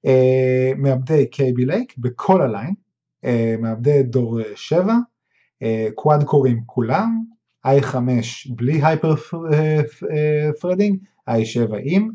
אה, 0.06 0.72
מעבדי 0.78 1.30
Kaby 1.30 1.66
Lake 1.66 1.98
בכל 1.98 2.42
ה 2.42 2.47
line, 2.47 2.74
אה, 3.26 3.56
מעבדי 3.60 4.04
דור 4.04 4.40
7, 4.56 4.94
quad 5.96 6.24
core 6.24 6.49
ים 6.49 6.62
כולם, 6.66 7.24
i5 7.68 7.96
בלי 8.50 8.86
hyper 8.86 9.16
threading, 10.62 11.00
i7 11.30 11.74
עם, 11.84 12.10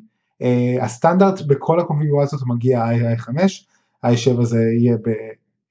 הסטנדרט 0.81 1.41
בכל 1.47 1.81
הקונפיגורציות 1.81 2.43
מגיע 2.47 2.85
i5, 3.17 3.29
i7 4.07 4.43
זה 4.43 4.59
יהיה 4.79 4.97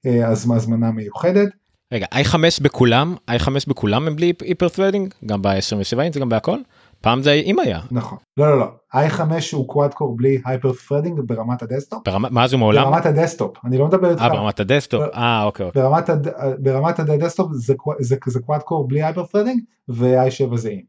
בהזמנה 0.04 0.90
מיוחדת. 0.90 1.48
רגע, 1.92 2.06
i5 2.14 2.34
בכולם, 2.62 3.14
i5 3.30 3.48
בכולם 3.68 4.06
הם 4.06 4.16
בלי 4.16 4.32
hyper 4.40 4.68
threading? 4.68 5.14
גם 5.26 5.42
ב-27 5.42 6.00
אינץ' 6.00 6.16
גם 6.16 6.28
בהכל? 6.28 6.58
פעם 7.00 7.22
זה 7.22 7.32
אם 7.32 7.58
היה. 7.58 7.80
נכון. 7.90 8.18
לא 8.36 8.50
לא 8.50 8.58
לא, 8.58 8.66
i5 8.94 9.20
הוא 9.52 9.68
quad 9.68 9.94
core 9.94 10.16
בלי 10.16 10.40
hyper 10.44 10.72
threading 10.72 11.20
ברמת 11.20 11.62
ה 11.62 11.67
desktop. 11.67 12.08
ברמה, 12.08 12.28
מה 12.30 12.48
זה 12.48 12.56
מעולם? 12.56 12.84
ברמת 12.84 13.06
ה 13.06 13.12
desktop, 13.12 13.56
אני 13.64 13.78
לא 13.78 13.86
מדבר 13.86 14.10
איתך. 14.10 14.22
אה, 14.22 14.28
ברמת 14.28 14.60
ה 14.60 14.65
desktop, 14.65 15.02
אה, 15.14 15.44
אוקיי, 15.44 15.66
אוקיי. 15.66 15.82
ברמת, 15.82 16.08
הד... 16.08 16.28
ברמת 16.58 16.98
ה 16.98 17.05
desktop 17.05 17.52
זה, 17.52 17.74
זה, 18.00 18.16
זה 18.26 18.40
quad 18.40 18.62
core 18.62 18.88
בלי 18.88 19.02
hyper 19.02 19.24
threading 19.24 19.60
ו-i7 19.88 20.56
זה 20.56 20.70
עם. 20.70 20.80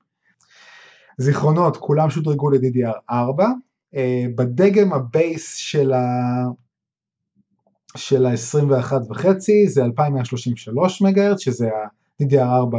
זיכרונות 1.17 1.77
כולם 1.77 2.09
שודרגו 2.09 2.49
ל-DDR4, 2.49 3.43
אה, 3.95 4.23
בדגם 4.35 4.93
ה 4.93 5.05
base 5.05 5.55
של 5.55 5.93
ה... 5.93 5.99
של 7.97 8.25
ה-21 8.25 8.93
וחצי 9.09 9.67
זה 9.67 9.83
2133 9.83 11.01
מגה 11.01 11.37
שזה 11.37 11.67
ה-DDR4 11.67 12.77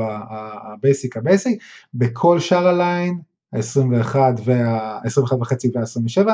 ה 0.73 0.80
basic 0.80 1.17
ה 1.17 1.24
basic, 1.24 1.63
בכל 1.95 2.41
שאר 2.41 2.69
ה 2.69 2.79
line 2.79 3.19
ה-21 3.53 4.17
וה-21 4.45 5.35
וחצי 5.41 5.71
וה-27 5.75 6.29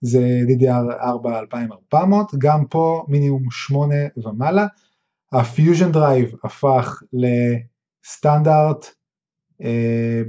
זה 0.00 0.40
DDR4 0.48 1.28
2400, 1.28 2.26
גם 2.38 2.64
פה 2.64 3.04
מינימום 3.08 3.50
8 3.50 3.94
ומעלה, 4.16 4.66
ה 5.32 5.41
Fusion 5.41 5.92
Drive 5.92 6.34
הפך 6.44 7.02
לסטנדרט 7.12 8.86
אה. 9.62 10.22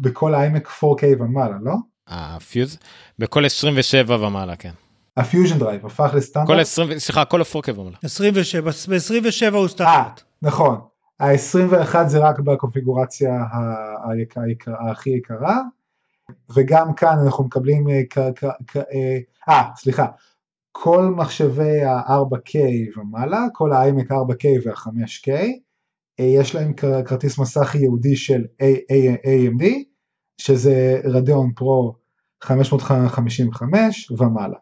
בכל 0.00 0.34
ה-iMac 0.34 0.66
4K 0.80 1.04
ומעלה, 1.18 1.56
לא? 1.62 1.74
הפיוז, 2.08 2.78
בכל 3.18 3.44
27 3.44 4.26
ומעלה, 4.26 4.56
כן. 4.56 4.72
ה 5.16 5.22
Fusion 5.22 5.58
Drive 5.58 5.86
הפך 5.86 6.10
לסטנדרט. 6.14 6.48
כל 6.48 6.60
20, 6.60 6.98
סליחה, 6.98 7.24
כל 7.24 7.40
ה-4K 7.40 7.78
ומעלה. 7.78 7.96
27, 8.02 8.70
ב-27 8.70 9.54
הוא 9.54 9.62
אה, 9.62 9.68
סטנדרט. 9.68 10.22
נכון. 10.42 10.78
ה-21 11.20 12.06
זה 12.06 12.18
רק 12.18 12.40
בקונפיגורציה 12.40 13.44
הכי 14.90 15.10
יקרה, 15.10 15.58
וגם 16.56 16.94
כאן 16.94 17.16
אנחנו 17.26 17.44
מקבלים, 17.44 17.88
אה, 17.88 18.00
כ- 18.10 18.18
כ- 18.36 18.44
כ- 18.66 18.76
אה, 18.76 19.18
אה, 19.48 19.62
סליחה, 19.76 20.06
כל 20.72 21.04
מחשבי 21.16 21.82
ה-4K 21.84 22.56
ומעלה, 22.98 23.46
כל 23.52 23.72
ה-iMac 23.72 24.10
4K 24.10 24.46
וה-5K, 24.66 25.30
אה, 26.20 26.24
יש 26.24 26.54
להם 26.54 26.72
כרטיס 27.06 27.38
מסך 27.38 27.74
ייעודי 27.74 28.16
של 28.16 28.44
A- 28.62 28.64
A- 28.92 29.26
AMD, 29.26 29.64
שזה 30.38 31.00
רדיון 31.04 31.52
פרו 31.56 31.94
555 32.42 34.10
ומעלה. 34.18 34.56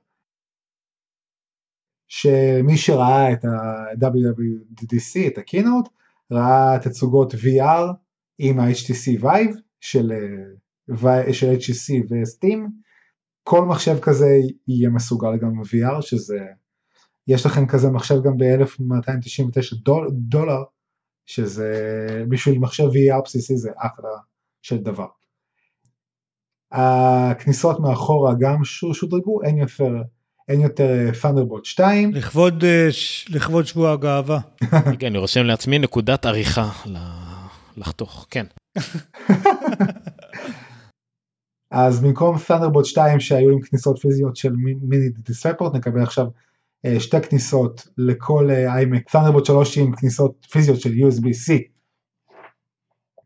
שמי 2.11 2.77
שראה 2.77 3.33
את 3.33 3.45
ה-WWDC, 3.45 5.27
את 5.27 5.39
הקינוט, 5.39 5.89
ראה 6.31 6.79
תצוגות 6.83 7.35
VR 7.35 7.93
עם 8.39 8.61
ה-HTC 8.61 9.23
Vive 9.23 9.57
של, 9.81 10.13
אה, 11.07 11.33
של 11.33 11.55
HTC 11.55 12.07
ו-Steam, 12.11 12.59
כל 13.43 13.65
מחשב 13.65 13.99
כזה 14.03 14.27
יהיה 14.69 14.91
מסוגל 14.91 15.37
גם 15.39 15.61
VR, 15.61 16.03
שזה 16.03 16.39
יש 17.29 17.47
לכם 17.47 17.67
כזה 17.67 17.91
מחשב 17.91 18.23
גם 18.25 18.37
ב-1299 18.37 19.77
דול, 19.83 20.11
דולר, 20.13 20.63
שזה 21.27 21.73
בשביל 22.29 22.59
מחשב 22.59 22.85
VR 22.85 23.23
בסיסי 23.25 23.57
זה 23.57 23.71
אחלה 23.77 24.11
של 24.63 24.79
דבר. 24.79 25.07
הכניסות 26.73 27.81
מאחורה 27.81 28.35
גם 28.41 28.65
שודרגו, 28.93 29.43
אין 29.43 29.59
יותר, 29.59 30.03
אין 30.51 30.61
יותר 30.61 31.11
Thunderbolt 31.23 31.65
2. 31.65 32.13
לכבוד, 32.15 32.65
אה, 32.65 32.93
ש- 32.93 33.27
לכבוד 33.31 33.67
שבוע 33.67 33.93
הגאווה. 33.93 34.39
כן, 34.99 35.07
אני 35.07 35.19
רושם 35.19 35.43
לעצמי 35.45 35.79
נקודת 35.79 36.27
עריכה 36.27 36.69
לחתוך, 37.77 38.27
כן. 38.31 38.47
אז 41.71 42.01
במקום 42.03 42.37
Thunderbolt 42.37 42.85
2 42.85 43.21
שהיו 43.21 43.51
עם 43.51 43.61
כניסות 43.61 43.99
פיזיות 43.99 44.37
של 44.37 44.53
מי- 44.53 44.75
מיני 44.83 45.09
דיספורט 45.09 45.75
נקבל 45.75 46.03
עכשיו 46.03 46.27
אה, 46.87 47.01
שתי 47.01 47.21
כניסות 47.21 47.89
לכל 47.99 48.49
אה, 48.51 48.83
iMac, 48.83 49.11
Thunderbolt 49.17 49.45
3 49.47 49.79
עם 49.79 49.97
כניסות 49.97 50.47
פיזיות 50.53 50.81
של 50.81 50.91
USB-C. 50.91 51.53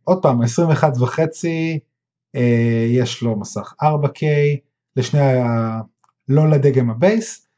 עוד 0.05 0.23
פעם, 0.23 0.43
21 0.43 0.93
וחצי, 1.01 1.79
אה, 2.37 2.87
יש 2.91 3.23
לו 3.23 3.41
מסך 3.41 3.75
4K, 3.83 4.23
לשני, 4.97 5.21
ה- 5.21 5.81
לא 6.29 6.51
לדגם 6.51 6.91
ה 6.91 7.00
base, 7.00 7.49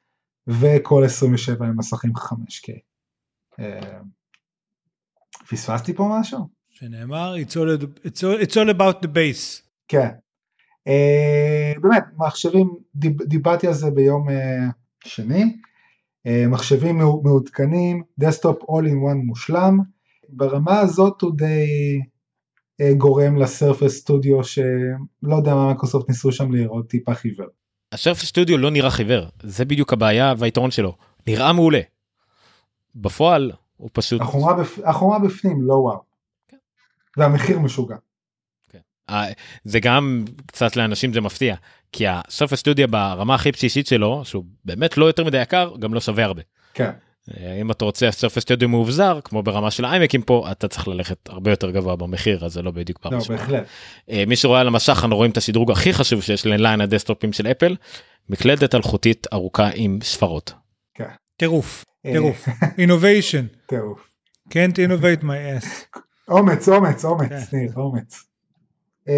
וכל 0.48 1.05
27 1.05 1.66
עם 1.66 1.76
מסכים 1.76 2.12
5K. 2.16 2.72
אה, 3.60 3.98
פספסתי 5.51 5.94
פה 5.94 6.16
משהו? 6.20 6.38
שנאמר, 6.70 7.34
it's 7.36 7.52
all, 7.52 7.82
it's 8.06 8.18
all, 8.20 8.43
it's 8.43 8.55
all 8.55 8.70
about 8.78 9.02
the 9.05 9.09
base. 9.09 9.62
כן. 9.88 10.09
Uh, 10.88 11.80
באמת, 11.80 12.05
מחשבים, 12.16 12.76
דיב, 12.94 13.22
דיברתי 13.22 13.66
על 13.66 13.72
זה 13.72 13.90
ביום 13.90 14.28
uh, 14.28 14.32
שני, 15.05 15.43
uh, 16.28 16.30
מחשבים 16.48 16.98
מעו- 16.98 17.22
מעודכנים, 17.24 18.02
desktop 18.18 18.62
all 18.62 18.84
in 18.86 19.12
one 19.12 19.26
מושלם, 19.26 19.78
ברמה 20.28 20.80
הזאת 20.80 21.22
הוא 21.22 21.32
די 21.36 21.66
uh, 22.82 22.94
גורם 22.97 23.36
לסרפס 23.36 23.97
סטודיו 23.98 24.44
שלא 24.44 25.36
יודע 25.36 25.55
מה 25.55 25.66
מייקרוסופט 25.66 26.09
ניסו 26.09 26.32
שם 26.32 26.52
לראות 26.52 26.88
טיפה 26.88 27.14
חיוור. 27.14 27.47
השרף 27.92 28.18
סטודיו 28.22 28.58
לא 28.58 28.70
נראה 28.70 28.90
חיוור, 28.90 29.26
זה 29.42 29.64
בדיוק 29.64 29.92
הבעיה 29.92 30.34
והיתרון 30.38 30.70
שלו. 30.70 30.96
נראה 31.26 31.52
מעולה. 31.52 31.80
בפועל 32.94 33.52
הוא 33.76 33.90
פשוט... 33.92 34.20
החומרה, 34.20 34.54
בפ... 34.54 34.78
החומרה 34.84 35.18
בפנים 35.18 35.62
לא 35.62 35.74
וואו. 35.74 36.02
כן. 36.48 36.56
והמחיר 37.16 37.58
משוגע. 37.58 37.96
אה, 39.10 39.24
זה 39.64 39.80
גם 39.80 40.24
קצת 40.46 40.76
לאנשים 40.76 41.12
זה 41.12 41.20
מפתיע 41.20 41.56
כי 41.92 42.04
הסרפס 42.08 42.58
סטודיו 42.58 42.88
ברמה 42.88 43.34
הכי 43.34 43.52
בסיסית 43.52 43.86
שלו 43.86 44.24
שהוא 44.24 44.44
באמת 44.64 44.96
לא 44.96 45.04
יותר 45.04 45.24
מדי 45.24 45.42
יקר 45.42 45.74
גם 45.78 45.94
לא 45.94 46.00
שווה 46.00 46.24
הרבה. 46.24 46.42
כן. 46.74 46.90
אה, 47.35 47.61
אם 47.61 47.70
אתה 47.70 47.85
רוצה 47.85 48.11
סרפס 48.11 48.43
סטודיו 48.43 48.69
מאובזר 48.69 49.20
כמו 49.24 49.43
ברמה 49.43 49.70
של 49.70 49.85
האיימקים 49.85 50.23
פה 50.23 50.48
אתה 50.51 50.69
צריך 50.69 50.89
ללכת 50.89 51.28
הרבה 51.28 51.51
יותר 51.51 51.70
גבוה 51.70 51.97
במחיר 51.97 52.44
אז 52.44 52.53
זה 52.53 52.62
לא 52.62 52.70
בדיוק 52.70 53.05
לא, 53.05 53.11
בראש. 53.11 53.31
בהחלט. 53.31 53.66
אה, 54.11 54.24
מי 54.27 54.36
שרואה 54.36 54.61
על 54.61 54.66
המסך 54.66 54.98
אנחנו 55.03 55.16
רואים 55.16 55.31
את 55.31 55.36
השדרוג 55.36 55.70
הכי 55.70 55.93
חשוב 55.93 56.23
שיש 56.23 56.47
לליין 56.47 56.81
הדסטופים 56.81 57.32
של 57.32 57.47
אפל 57.47 57.77
מקלדת 58.28 58.74
אלחוטית 58.74 59.27
ארוכה 59.32 59.70
עם 59.74 59.98
ספרות. 60.03 60.53
טירוף, 61.36 61.85
אה, 62.07 62.12
טירוף. 62.12 62.48
innovation. 62.85 63.66
טירוף. 63.66 64.09
can't 64.48 64.77
innovate 64.77 65.23
my 65.23 65.62
ass. 65.65 65.98
אומץ, 66.28 66.69
אומץ, 66.69 67.05
אומץ, 67.05 67.28
כן. 67.28 67.57
ניר, 67.57 67.73
אומץ. 67.77 68.24
אה, 69.08 69.14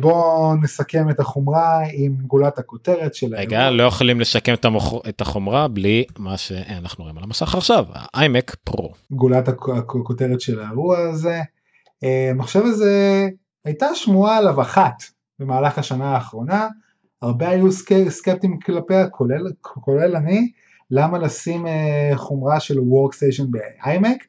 בואו 0.00 0.54
נסכם 0.56 1.10
את 1.10 1.20
החומרה 1.20 1.80
עם 1.92 2.12
גולת 2.26 2.58
הכותרת 2.58 3.14
של 3.14 3.34
רגע 3.34 3.58
האירוע. 3.60 3.76
לא 3.76 3.82
יכולים 3.82 4.20
לשקם 4.20 4.54
את, 4.54 4.64
המוח... 4.64 4.92
את 5.08 5.20
החומרה 5.20 5.68
בלי 5.68 6.04
מה 6.18 6.36
שאנחנו 6.36 7.04
רואים 7.04 7.18
על 7.18 7.24
המסך 7.24 7.54
עכשיו 7.54 7.84
האיימק 7.92 8.54
פרו. 8.64 8.92
גולת 9.10 9.48
הכ- 9.48 9.78
הכותרת 9.78 10.40
של 10.40 10.60
האירוע 10.60 10.98
הזה. 10.98 11.40
אה, 12.04 12.28
המחשב 12.30 12.62
הזה, 12.64 13.28
הייתה 13.64 13.86
שמועה 13.94 14.36
עליו 14.38 14.60
אחת 14.60 15.02
במהלך 15.38 15.78
השנה 15.78 16.14
האחרונה, 16.14 16.68
הרבה 17.22 17.48
היו 17.48 17.72
סק- 17.72 18.08
סקפטיים 18.08 18.58
כלפיה, 18.58 19.08
כולל, 19.08 19.46
כולל 19.60 20.16
אני, 20.16 20.50
למה 20.90 21.18
לשים 21.18 21.66
אה, 21.66 22.12
חומרה 22.16 22.60
של 22.60 22.78
Workstation 22.78 23.44
ב-iMac, 23.50 24.24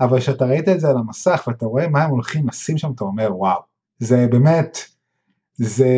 אבל 0.00 0.18
כשאתה 0.20 0.44
ראית 0.44 0.68
את 0.68 0.80
זה 0.80 0.88
על 0.88 0.96
המסך 0.96 1.44
ואתה 1.46 1.66
רואה 1.66 1.88
מה 1.88 2.02
הם 2.02 2.10
הולכים 2.10 2.48
לשים 2.48 2.78
שם, 2.78 2.90
אתה 2.94 3.04
אומר 3.04 3.36
וואו, 3.36 3.60
זה 3.98 4.26
באמת, 4.30 4.78
זה, 5.54 5.88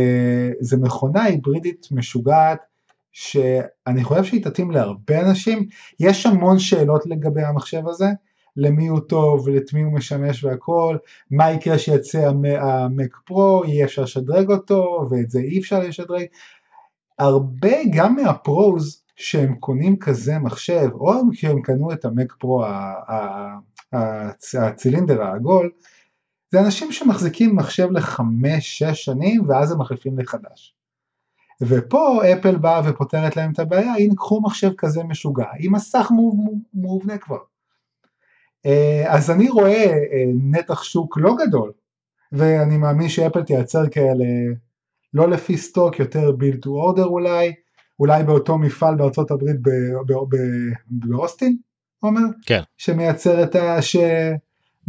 זה 0.60 0.76
מכונה 0.76 1.22
היברידית 1.22 1.88
משוגעת, 1.90 2.58
שאני 3.12 4.04
חושב 4.04 4.24
שהיא 4.24 4.44
תתאים 4.44 4.70
להרבה 4.70 5.20
אנשים, 5.20 5.66
יש 6.00 6.26
המון 6.26 6.58
שאלות 6.58 7.06
לגבי 7.06 7.42
המחשב 7.42 7.88
הזה, 7.88 8.06
למי 8.56 8.86
הוא 8.86 9.00
טוב 9.00 9.46
ולמי 9.46 9.82
הוא 9.84 9.92
משמש 9.92 10.44
והכל, 10.44 10.96
מה 11.30 11.50
יקרה 11.50 11.78
שיצא 11.78 12.18
המ- 12.18 12.44
המק 12.44 13.16
פרו, 13.24 13.62
יהיה 13.66 13.84
אפשר 13.84 14.02
לשדרג 14.02 14.50
אותו 14.50 15.06
ואת 15.10 15.30
זה 15.30 15.40
אי 15.40 15.58
אפשר 15.58 15.80
לשדרג. 15.80 16.24
הרבה 17.18 17.76
גם 17.92 18.16
מהפרוז 18.16 19.02
שהם 19.16 19.54
קונים 19.54 19.96
כזה 19.96 20.38
מחשב, 20.38 20.88
או 20.92 21.12
שהם 21.32 21.62
קנו 21.62 21.92
את 21.92 22.04
המק 22.04 22.32
פרו 22.38 22.64
הצילינדר 24.52 25.22
העגול, 25.22 25.70
זה 26.50 26.60
אנשים 26.60 26.92
שמחזיקים 26.92 27.56
מחשב 27.56 27.88
לחמש, 27.90 28.78
שש 28.78 29.04
שנים 29.04 29.48
ואז 29.48 29.72
הם 29.72 29.80
מחליפים 29.80 30.18
לחדש. 30.18 30.74
ופה 31.62 32.20
אפל 32.32 32.56
באה 32.56 32.80
ופותרת 32.84 33.36
להם 33.36 33.52
את 33.52 33.58
הבעיה, 33.58 33.94
הנה 33.94 34.14
קחו 34.14 34.40
מחשב 34.40 34.70
כזה 34.78 35.04
משוגע, 35.04 35.46
עם 35.58 35.74
מסך 35.74 36.08
מוב- 36.10 36.58
מובנה 36.74 37.18
כבר. 37.18 37.38
אה, 38.66 39.04
אז 39.14 39.30
אני 39.30 39.48
רואה 39.48 39.84
אה, 39.84 40.24
נתח 40.50 40.82
שוק 40.82 41.18
לא 41.18 41.34
גדול, 41.46 41.72
ואני 42.32 42.76
מאמין 42.76 43.08
שאפל 43.08 43.42
תייצר 43.42 43.88
כאלה 43.88 44.24
לא 45.14 45.28
לפי 45.28 45.56
סטוק, 45.56 45.98
יותר 45.98 46.30
build 46.30 46.56
to 46.56 46.68
order 46.68 47.04
אולי, 47.04 47.52
אולי 48.00 48.24
באותו 48.24 48.58
מפעל 48.58 48.94
בארצות 48.94 49.30
הברית 49.30 49.56
באוסטין, 50.90 51.56
עומר? 52.00 52.20
כן. 52.46 52.60
שמייצר 52.76 53.42
את 53.42 53.54
ה... 53.54 53.82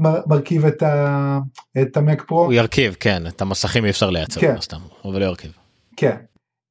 שמרכיב 0.03 0.65
את 0.65 0.83
ה... 0.83 1.39
את 1.81 1.97
המק 1.97 2.23
פרו. 2.27 2.43
הוא 2.45 2.53
ירכיב 2.53 2.95
כן 2.99 3.27
את 3.27 3.41
המסכים 3.41 3.85
אי 3.85 3.89
אפשר 3.89 4.09
לייצר 4.09 4.41
כן. 4.41 4.51
מן 4.51 4.57
הסתם 4.57 4.79
אבל 5.05 5.19
לא 5.19 5.25
ירכיב. 5.25 5.51
כן. 5.97 6.15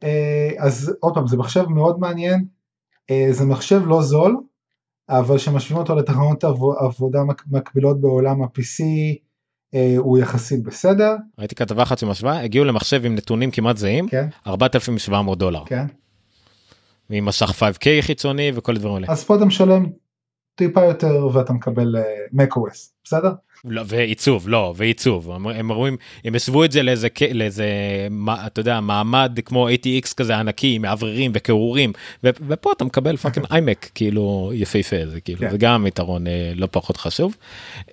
אה, 0.04 0.50
אז 0.58 0.92
עוד 1.00 1.14
פעם 1.14 1.26
זה 1.26 1.36
מחשב 1.36 1.64
מאוד 1.68 1.98
מעניין, 2.00 2.44
אה, 3.10 3.26
זה 3.30 3.44
מחשב 3.44 3.80
לא 3.86 4.02
זול, 4.02 4.36
אבל 5.08 5.36
כשמשווים 5.36 5.78
אותו 5.78 5.94
לתחנות 5.94 6.44
עבו- 6.44 6.78
עבודה 6.78 7.18
מק- 7.24 7.44
מקבילות 7.50 8.00
בעולם 8.00 8.42
ה-PC 8.42 8.84
אה, 9.74 9.94
הוא 9.98 10.18
יחסית 10.18 10.62
בסדר, 10.62 11.16
ראיתי 11.38 11.54
כתבה 11.54 11.82
אחת 11.82 11.98
שמשווה 11.98 12.40
הגיעו 12.40 12.64
למחשב 12.64 13.04
עם 13.04 13.14
נתונים 13.14 13.50
כמעט 13.50 13.76
זהים 13.76 14.08
כן, 14.08 14.28
4,700 14.46 15.38
דולר 15.38 15.62
כן. 15.66 15.86
עם 17.10 17.24
מסך 17.24 17.50
5K 17.62 17.86
חיצוני 18.00 18.52
וכל 18.54 18.74
הדברים 18.76 18.94
האלה. 18.94 19.06
אז 19.10 19.24
פה 19.24 19.36
אתה 19.36 19.44
משלם 19.44 19.86
טיפה 20.54 20.84
יותר 20.84 21.28
ואתה 21.32 21.52
מקבל 21.52 21.96
אה, 21.96 22.02
macOS, 22.44 22.90
בסדר? 23.08 23.32
לא, 23.64 23.82
ועיצוב 23.86 24.48
לא 24.48 24.74
ועיצוב 24.76 25.30
הם- 25.30 25.46
הם 25.46 25.72
רואים 25.72 25.96
הם 26.24 26.34
הסבו 26.34 26.64
את 26.64 26.72
זה 26.72 26.82
לאיזה 26.82 27.08
לאיזה 27.34 27.66
מה, 28.10 28.46
אתה 28.46 28.60
יודע 28.60 28.80
מעמד 28.80 29.38
כמו 29.44 29.68
ATX 29.68 30.14
כזה 30.16 30.36
ענקי 30.36 30.74
עם 30.74 30.82
מאווררים 30.82 31.30
וקירורים 31.34 31.92
ופה 32.24 32.72
אתה 32.76 32.84
מקבל 32.84 33.16
fucking 33.16 33.46
iMac 33.52 33.90
כאילו 33.94 34.50
יפהפה 34.54 34.96
זה 35.06 35.20
כאילו 35.20 35.38
כן. 35.40 35.50
זה 35.50 35.58
גם 35.58 35.86
יתרון 35.86 36.26
אה, 36.26 36.52
לא 36.56 36.68
פחות 36.70 36.96
חשוב. 36.96 37.36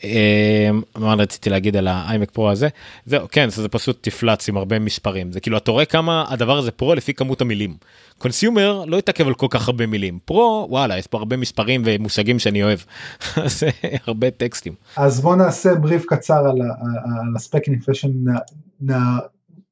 אה, 0.04 0.70
מה 0.96 1.14
רציתי 1.14 1.50
להגיד 1.50 1.78
על 1.78 1.88
ה 1.88 1.97
iMac 1.97 2.32
Pro 2.32 2.50
הזה 2.50 2.68
זהו 3.06 3.28
כן 3.32 3.50
זה 3.50 3.70
פשוט 3.70 3.98
תפלץ 4.02 4.50
עם 4.50 4.58
הרבה 4.58 4.80
מספרים 4.80 5.32
זה 5.32 5.40
כאילו 5.40 5.58
אתה 5.58 5.72
רואה 5.72 5.86
כמה 5.86 6.26
הדבר 6.30 6.58
הזה 6.58 6.72
Pro 6.72 6.96
לפי 6.96 7.14
כמות 7.14 7.42
המילים. 7.42 7.78
קונסיומר 8.18 8.84
לא 8.88 8.98
יתעכב 8.98 9.28
על 9.28 9.34
כל 9.34 9.48
כך 9.50 9.68
הרבה 9.68 9.86
מילים 9.86 10.20
פרו 10.26 10.68
וואלה 10.70 10.98
יש 10.98 11.08
פה 11.08 11.18
הרבה 11.18 11.38
מספרים 11.38 11.82
ומושגים 11.86 12.40
שאני 12.40 12.64
אוהב. 12.64 12.80
זה 13.46 13.70
הרבה 14.08 14.32
טקסטים. 14.32 14.74
אז 15.06 15.22
בוא 15.22 15.36
נעשה 15.36 15.76
בריף 15.76 16.06
קצר 16.06 16.40
על, 16.40 16.62
על 16.62 17.36
הספקים 17.36 17.74
לפני 17.74 17.96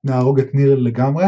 שנהרוג 0.03 0.39
את 0.39 0.55
ניר 0.55 0.75
לגמרי. 0.75 1.25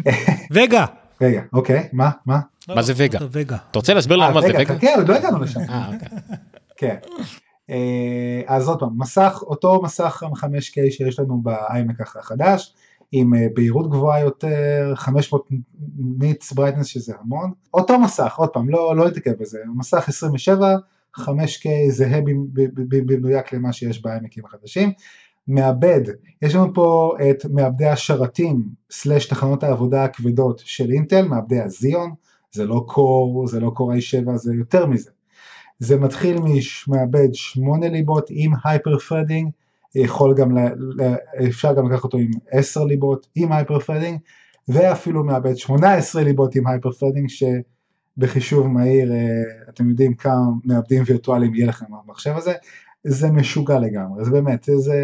וגה. 0.54 0.86
רגע, 1.20 1.42
אוקיי, 1.52 1.88
מה? 1.92 2.10
מה? 2.26 2.40
מה 2.68 2.82
זה 2.82 2.92
וגה? 2.96 3.18
לא, 3.20 3.26
וגה. 3.30 3.56
אתה 3.70 3.78
רוצה 3.78 3.94
להסביר 3.94 4.16
לנו 4.16 4.28
אה, 4.28 4.34
מה 4.34 4.40
זה 4.40 4.48
וגה? 4.48 4.74
חכה, 4.74 4.94
עוד 4.94 5.08
לא 5.08 5.14
הגענו 5.14 5.38
לשם. 5.38 5.60
אה, 5.60 5.90
אוקיי. 5.94 6.08
כן. 6.78 6.96
אה, 7.70 8.42
אז 8.46 8.68
עוד 8.68 8.80
פעם, 8.80 8.90
מסך, 8.96 9.42
אותו 9.42 9.82
מסך 9.82 10.22
5K 10.22 10.90
שיש 10.90 11.18
לנו 11.18 11.40
באיימק 11.42 12.00
החדש, 12.00 12.74
עם 13.12 13.32
בהירות 13.54 13.90
גבוהה 13.90 14.20
יותר, 14.20 14.92
500 14.96 15.48
nits 16.18 16.52
brightness 16.52 16.86
שזה 16.86 17.14
המון. 17.20 17.52
אותו 17.74 17.98
מסך, 17.98 18.34
עוד 18.36 18.48
פעם, 18.48 18.68
לא, 18.68 18.96
לא 18.96 19.08
בזה, 19.40 19.58
מסך 19.76 20.08
27, 20.08 20.76
5K 21.18 21.68
זהה 21.88 22.20
במדויק 22.74 23.52
למה 23.52 23.72
שיש 23.72 24.02
ב 24.02 24.08
iMac 24.08 24.32
ים 24.32 24.44
החדשים. 24.44 24.92
מעבד, 25.46 26.00
יש 26.42 26.54
לנו 26.54 26.74
פה 26.74 27.16
את 27.30 27.44
מעבדי 27.50 27.86
השרתים 27.86 28.68
סלש 28.90 29.26
תחנות 29.26 29.62
העבודה 29.64 30.04
הכבדות 30.04 30.62
של 30.64 30.90
אינטל, 30.90 31.28
מעבדי 31.28 31.60
ה 31.60 31.68
Xeon, 31.68 32.10
זה 32.52 32.66
לא 32.66 32.84
Core, 32.88 33.46
זה 33.46 33.60
לא 33.60 33.70
Core 33.70 33.92
i7, 33.92 34.36
זה 34.36 34.54
יותר 34.54 34.86
מזה. 34.86 35.10
זה 35.78 35.98
מתחיל 35.98 36.36
ממעבד 36.38 37.28
8 37.32 37.88
ליבות 37.88 38.26
עם 38.30 38.52
hyper 38.64 38.98
threading, 38.98 39.50
יכול 39.94 40.34
גם, 40.34 40.58
ל, 40.58 40.60
אפשר 41.48 41.74
גם 41.74 41.92
לקחת 41.92 42.04
אותו 42.04 42.18
עם 42.18 42.30
10 42.50 42.84
ליבות 42.84 43.26
עם 43.34 43.52
hyper 43.52 43.78
threading, 43.78 44.18
ואפילו 44.68 45.24
מעבד 45.24 45.56
18 45.56 46.22
ליבות 46.22 46.54
עם 46.54 46.66
hyper 46.66 46.92
threading, 46.92 47.28
שבחישוב 48.16 48.66
מהיר, 48.66 49.12
אה, 49.12 49.42
אתם 49.68 49.90
יודעים 49.90 50.14
כמה 50.14 50.42
מעבדים 50.64 51.02
וירטואליים 51.06 51.54
יהיה 51.54 51.66
לכם 51.66 51.86
במחשב 52.06 52.36
הזה, 52.36 52.52
זה 53.04 53.30
משוגע 53.30 53.78
לגמרי, 53.78 54.24
זה 54.24 54.30
באמת, 54.30 54.68
זה 54.76 54.96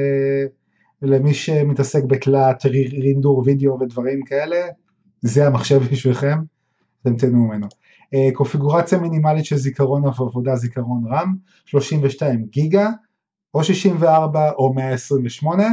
למי 1.03 1.35
שמתעסק 1.35 2.05
בתלת, 2.05 2.67
רינדור 2.93 3.43
וידאו 3.47 3.81
ודברים 3.81 4.25
כאלה, 4.25 4.57
זה 5.21 5.47
המחשב 5.47 5.83
בשבילכם, 5.93 6.39
אתם 7.03 7.17
תהנו 7.17 7.39
ממנו. 7.39 7.67
אה, 8.15 8.29
קונפיגורציה 8.33 8.99
מינימלית 8.99 9.45
של 9.45 9.57
זיכרון 9.57 10.05
עבודה 10.07 10.57
זיכרון 10.57 11.05
RAM, 11.11 11.37
32 11.65 12.47
גיגה, 12.51 12.89
או 13.55 13.65
64 13.65 14.51
או 14.51 14.75
128, 14.75 15.65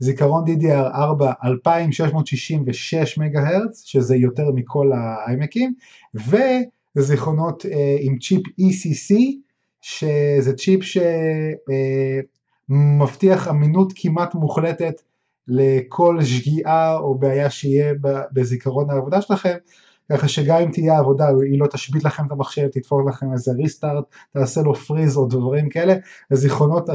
זיכרון 0.00 0.44
DDR4 0.44 1.24
2666 1.44 3.18
מגה 3.18 3.48
הרץ, 3.48 3.82
שזה 3.84 4.16
יותר 4.16 4.50
מכל 4.54 4.90
האיימקים, 4.92 5.74
וזיכרונות 6.98 7.66
אה, 7.66 7.96
עם 8.00 8.18
צ'יפ 8.18 8.42
ECC, 8.46 9.14
שזה 9.80 10.52
צ'יפ 10.56 10.80
שמבטיח 12.68 13.46
אה, 13.46 13.52
אמינות 13.52 13.92
כמעט 13.96 14.34
מוחלטת 14.34 15.02
לכל 15.48 16.18
שגיאה 16.22 16.96
או 16.96 17.14
בעיה 17.14 17.50
שיהיה 17.50 17.94
בזיכרון 18.32 18.90
העבודה 18.90 19.22
שלכם, 19.22 19.54
ככה 20.12 20.28
שגם 20.28 20.56
אם 20.56 20.70
תהיה 20.70 20.98
עבודה 20.98 21.28
היא 21.28 21.60
לא 21.60 21.66
תשבית 21.66 22.04
לכם 22.04 22.26
את 22.26 22.32
המחשב, 22.32 22.68
תתפור 22.68 23.08
לכם 23.08 23.32
איזה 23.32 23.52
ריסטארט, 23.52 24.04
תעשה 24.32 24.62
לו 24.62 24.74
freeze 24.74 25.16
או 25.16 25.26
דברים 25.26 25.68
כאלה, 25.68 25.94
הזיכרונות 26.30 26.88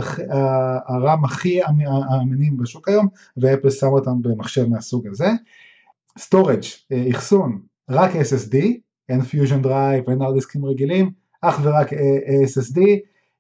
ה 0.88 0.97
RAM 0.97 1.26
הכי 1.26 1.60
אמינים 2.22 2.58
בשוק 2.58 2.90
היום, 2.90 3.08
ואפל 3.38 3.70
שם 3.70 3.88
אותם 3.88 4.22
במחשב 4.22 4.70
מהסוג 4.70 5.08
הזה. 5.08 5.30
storage, 6.20 6.64
אה, 6.92 7.08
אחסון, 7.12 7.62
רק 7.90 8.12
SSD, 8.12 8.58
אין 9.10 9.22
Fusion 9.22 9.62
Drive, 9.62 10.10
אין 10.10 10.22
hard 10.22 10.40
disk 10.40 10.57
ים 10.57 10.66
רגילים, 10.66 11.12
אך 11.42 11.60
ורק 11.64 11.94
SSD, 12.46 12.80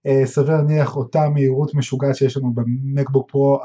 אה, 0.07 0.25
סביר 0.25 0.55
להניח 0.55 0.95
אותה 0.95 1.29
מהירות 1.29 1.75
משוגעת 1.75 2.15
שיש 2.15 2.37
לנו 2.37 2.53
ב 2.53 2.63
MacBook 2.63 3.31
Pro 3.31 3.59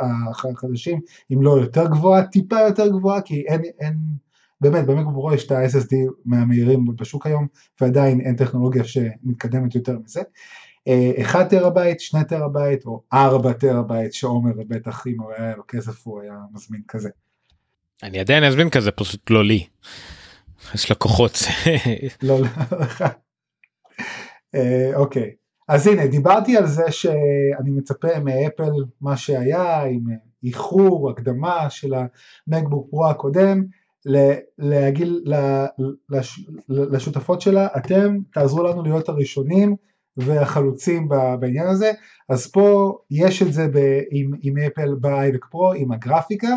החדשים, 0.00 1.00
אם 1.32 1.42
לא 1.42 1.50
יותר 1.50 1.86
גבוהה, 1.86 2.26
טיפה 2.26 2.60
יותר 2.60 2.88
גבוהה, 2.88 3.20
כי 3.20 3.44
אין, 3.48 3.62
אין 3.80 3.96
באמת 4.60 4.86
ב 4.86 4.90
MacBook 4.90 5.14
Pro 5.14 5.34
יש 5.34 5.46
את 5.46 5.52
ה-SSD 5.52 5.94
מהמהירים 6.24 6.84
בשוק 6.96 7.26
היום, 7.26 7.46
ועדיין 7.80 8.20
אין 8.20 8.36
טכנולוגיה 8.36 8.84
שמתקדמת 8.84 9.74
יותר 9.74 9.98
מזה. 10.04 10.20
1 11.22 11.36
אה, 11.36 11.48
טרהבייט, 11.48 12.00
2 12.00 12.24
טרהבייט 12.24 12.86
או 12.86 13.02
4 13.12 13.52
טרהבייט 13.52 14.12
שעומר 14.12 14.52
בטח 14.68 15.06
אם 15.06 15.20
הוא 15.20 15.32
היה 15.38 15.56
לו 15.56 15.62
כסף 15.68 16.06
הוא 16.06 16.20
היה 16.20 16.32
מזמין 16.52 16.80
כזה. 16.88 17.08
אני 18.02 18.18
עדיין 18.18 18.44
אזמין 18.44 18.70
כזה 18.70 18.90
פשוט 18.90 19.30
לא 19.30 19.44
לי. 19.44 19.66
יש 20.74 20.90
לקוחות. 20.90 21.32
לא, 22.22 22.40
לא. 22.40 22.46
אה, 24.54 24.90
אוקיי. 24.94 25.30
אז 25.68 25.86
הנה, 25.86 26.06
דיברתי 26.06 26.56
על 26.56 26.66
זה 26.66 26.90
שאני 26.90 27.70
מצפה 27.70 28.18
מאפל 28.24 28.72
מה 29.00 29.16
שהיה 29.16 29.82
עם 29.82 30.04
איחור, 30.44 31.10
הקדמה 31.10 31.70
של 31.70 31.94
המקבוק 32.48 32.90
פרו 32.90 33.06
הקודם, 33.06 33.64
להגיד 34.58 35.08
לשותפות 36.68 37.40
שלה, 37.40 37.68
אתם 37.76 38.18
תעזרו 38.32 38.62
לנו 38.62 38.82
להיות 38.82 39.08
הראשונים 39.08 39.76
והחלוצים 40.16 41.08
בעניין 41.40 41.66
הזה, 41.66 41.92
אז 42.28 42.50
פה 42.50 42.98
יש 43.10 43.42
את 43.42 43.52
זה 43.52 43.68
עם, 44.10 44.30
עם 44.42 44.54
אפל 44.58 44.94
באיימק 44.94 45.44
פרו, 45.50 45.72
עם 45.72 45.92
הגרפיקה, 45.92 46.54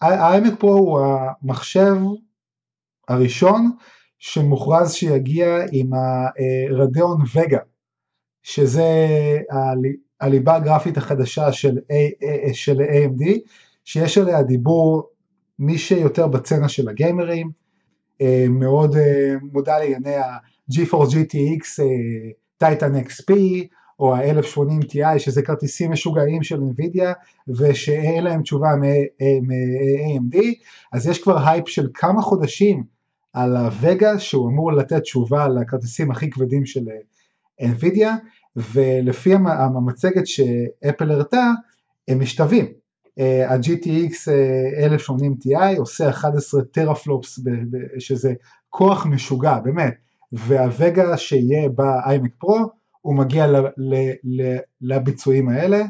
האיימק 0.00 0.60
פרו 0.60 0.72
הוא 0.72 1.00
המחשב 1.00 1.96
הראשון 3.08 3.70
שמוכרז 4.18 4.92
שיגיע 4.92 5.58
עם 5.72 5.90
הרדיאון 5.94 7.20
וגה 7.34 7.58
שזה 8.42 8.84
הליבה 10.20 10.56
הגרפית 10.56 10.96
החדשה 10.96 11.52
של, 11.52 11.78
A, 11.78 12.52
של 12.52 12.80
AMD, 12.80 13.38
שיש 13.84 14.18
עליה 14.18 14.42
דיבור 14.42 15.10
מי 15.58 15.78
שיותר 15.78 16.26
בסצנה 16.26 16.68
של 16.68 16.88
הגיימרים, 16.88 17.50
אה, 18.20 18.46
מאוד 18.50 18.96
אה, 18.96 19.34
מודע 19.52 19.78
לענייני 19.78 20.14
ה-GeForce 20.16 21.12
GTX 21.12 21.82
Titan 22.64 23.08
XP 23.08 23.34
או 23.98 24.14
ה-1080 24.14 24.84
Ti 24.84 25.18
שזה 25.18 25.42
כרטיסים 25.42 25.92
משוגעים 25.92 26.42
של 26.42 26.60
NVIDIA 26.60 27.08
ושאין 27.58 28.24
להם 28.24 28.42
תשובה 28.42 28.68
מ-AMD 28.76 30.36
אז 30.92 31.06
יש 31.06 31.22
כבר 31.22 31.48
הייפ 31.48 31.68
של 31.68 31.88
כמה 31.94 32.22
חודשים 32.22 32.93
על 33.34 33.56
ה-Vega 33.56 34.18
שהוא 34.18 34.48
אמור 34.48 34.72
לתת 34.72 35.02
תשובה 35.02 35.48
לכרטיסים 35.48 36.10
הכי 36.10 36.30
כבדים 36.30 36.66
של 36.66 36.84
NVIDIA 37.62 38.08
ולפי 38.56 39.34
המצגת 39.74 40.26
שאפל 40.26 41.10
הראתה 41.10 41.50
הם 42.08 42.20
משתווים. 42.20 42.66
אה, 43.18 43.52
ה-GTX 43.52 44.30
1080 44.78 45.36
Ti 45.42 45.78
עושה 45.78 46.08
11 46.10 46.62
teraflops 46.62 47.38
שזה 47.98 48.34
כוח 48.70 49.06
משוגע 49.06 49.58
באמת 49.58 49.94
וה-Vega 50.32 51.16
שיהיה 51.16 51.68
ב-iMac 51.68 52.44
Pro 52.44 52.68
הוא 53.00 53.16
מגיע 53.16 53.46
לביצועים 54.80 55.48
האלה. 55.48 55.82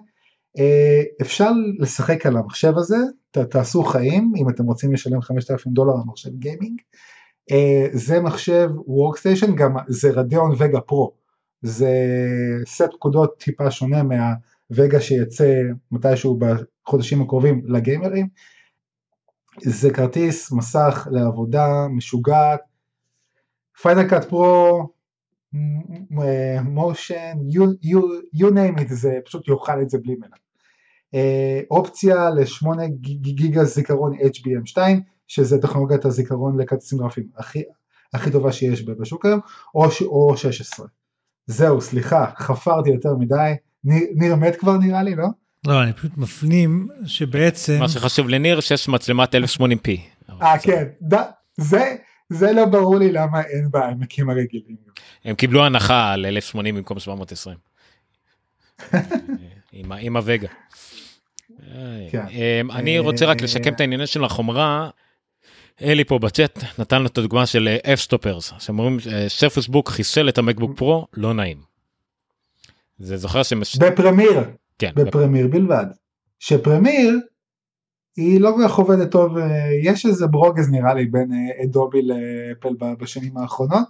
אה, 0.59 1.03
אפשר 1.23 1.51
לשחק 1.79 2.27
על 2.27 2.37
המחשב 2.37 2.73
הזה, 2.77 2.97
תעשו 3.31 3.83
חיים 3.83 4.33
אם 4.37 4.49
אתם 4.49 4.65
רוצים 4.65 4.93
לשלם 4.93 5.21
5,000 5.21 5.73
דולר 5.73 5.93
על 5.93 6.03
מחשב 6.07 6.31
גיימינג. 6.39 6.81
אה, 7.51 7.87
זה 7.93 8.21
מחשב 8.21 8.69
Workstation, 8.79 9.55
גם 9.55 9.77
זה 9.89 10.11
Radeon 10.11 10.55
Vega 10.59 10.81
Pro. 10.81 11.13
זה 11.63 11.93
סט 12.67 12.93
פקודות 12.93 13.39
טיפה 13.39 13.71
שונה 13.71 14.03
מהווגה 14.03 15.01
שיצא 15.01 15.63
מתישהו 15.91 16.39
בחודשים 16.39 17.23
הקרובים 17.23 17.63
לגיימרים. 17.67 18.29
זה 19.63 19.91
כרטיס 19.91 20.53
מסך 20.53 21.09
לעבודה 21.11 21.87
משוגעת, 21.91 22.61
פיינל 23.83 24.09
קאט 24.09 24.25
פרו, 24.25 24.89
מושן, 26.65 27.33
you 28.35 28.51
name 28.51 28.81
it, 28.81 28.95
זה 28.95 29.19
פשוט 29.25 29.49
יאכל 29.49 29.83
את 29.83 29.91
זה 29.91 29.99
בלי 29.99 30.15
מנה. 30.15 30.37
אה, 31.15 31.61
אופציה 31.71 32.31
ל-8 32.31 32.67
גיגה 33.21 33.65
זיכרון 33.65 34.15
HBM2, 34.15 34.79
שזה 35.29 35.63
טכנולוגיית 35.63 36.05
הזיכרון 36.05 36.61
לכרטיסים 36.61 36.99
גרפיים 36.99 37.27
הכי, 37.37 37.63
הכי 38.15 38.31
טובה 38.31 38.53
שיש 38.53 38.83
בשוק 38.83 39.27
היום, 39.27 39.41
או, 39.75 39.85
או 40.03 40.37
16. 40.37 40.87
זהו, 41.47 41.81
סליחה, 41.81 42.27
חפרתי 42.39 42.91
יותר 42.91 43.15
מדי. 43.15 43.53
ניר 44.15 44.37
מת 44.37 44.57
כבר 44.57 44.77
נראה 44.77 45.03
לי, 45.03 45.15
לא? 45.15 45.27
לא, 45.67 45.83
אני 45.83 45.93
פשוט 45.93 46.17
מפנים 46.17 46.89
שבעצם... 47.05 47.79
מה 47.79 47.89
שחשוב 47.89 48.29
לניר 48.29 48.61
שיש 48.61 48.89
מצלמת 48.89 49.35
1080p. 49.35 49.89
אה, 50.43 50.59
כן, 50.59 50.85
זה... 51.57 51.97
זה 52.29 52.53
לא 52.53 52.65
ברור 52.65 52.99
לי 52.99 53.13
למה 53.13 53.43
אין 53.43 53.71
בעמקים 53.71 54.31
הרגילים. 54.31 54.77
הם 55.25 55.35
קיבלו 55.35 55.65
הנחה 55.65 56.13
על 56.13 56.27
1080 56.27 56.75
במקום 56.75 56.99
720. 56.99 57.57
עם 59.73 60.17
הווגה. 60.17 60.49
כן. 62.11 62.25
אמ, 62.31 62.71
אני 62.71 62.99
רוצה 62.99 63.27
רק 63.27 63.43
לשקם 63.43 63.73
את 63.73 63.81
העניינים 63.81 64.07
של 64.07 64.25
החומרה. 64.25 64.91
אלי 65.83 66.05
פה 66.05 66.19
בצ'אט 66.19 66.59
נתן 66.79 67.03
לו 67.03 67.07
את 67.07 67.19
הדוגמה 67.19 67.47
של 67.47 67.69
אף 67.93 68.01
סטופרס 68.01 68.53
שאומרים 68.59 68.97
שפוס 69.29 69.69
בוק 69.69 69.89
חיסל 69.89 70.29
את 70.29 70.39
המקבוק 70.39 70.77
פרו 70.77 71.07
לא 71.15 71.35
נעים. 71.35 71.59
זה 72.99 73.17
זוכר 73.17 73.43
שמש... 73.43 73.77
בפרמיר. 73.77 74.41
כן. 74.79 74.93
בפרמיר 74.97 75.49
בלבד. 75.49 75.87
שפרמיר 76.39 77.21
היא 78.17 78.41
לא 78.41 78.53
כל 78.57 78.69
כך 78.69 78.75
עובדת 78.75 79.11
טוב, 79.11 79.39
אה, 79.39 79.69
יש 79.83 80.07
איזה 80.07 80.27
ברוגז 80.27 80.71
נראה 80.71 80.95
לי 80.95 81.07
בין 81.07 81.33
אה, 81.33 81.65
אדובי 81.65 82.03
לאפל 82.03 82.75
בשנים 82.99 83.37
האחרונות. 83.37 83.89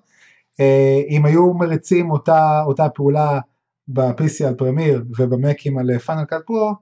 אה, 0.61 1.01
אם 1.09 1.27
היו 1.27 1.55
מריצים 1.55 2.11
אותה, 2.11 2.63
אותה 2.67 2.89
פעולה 2.89 3.41
ב-PC 3.89 4.45
על 4.47 4.55
פרמיר 4.55 5.05
ובמקים 5.19 5.79
על 5.79 5.99
פאנל 5.99 6.25
קאט 6.25 6.43
פרו, 6.47 6.73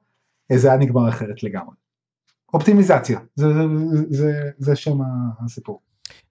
זה 0.52 0.68
היה 0.68 0.76
נגמר 0.76 1.08
אחרת 1.08 1.42
לגמרי. 1.42 1.81
אופטימיזציה, 2.52 3.18
זה, 3.34 3.46
זה, 3.52 3.60
זה, 4.10 4.32
זה 4.58 4.76
שם 4.76 4.98
הסיפור. 5.44 5.80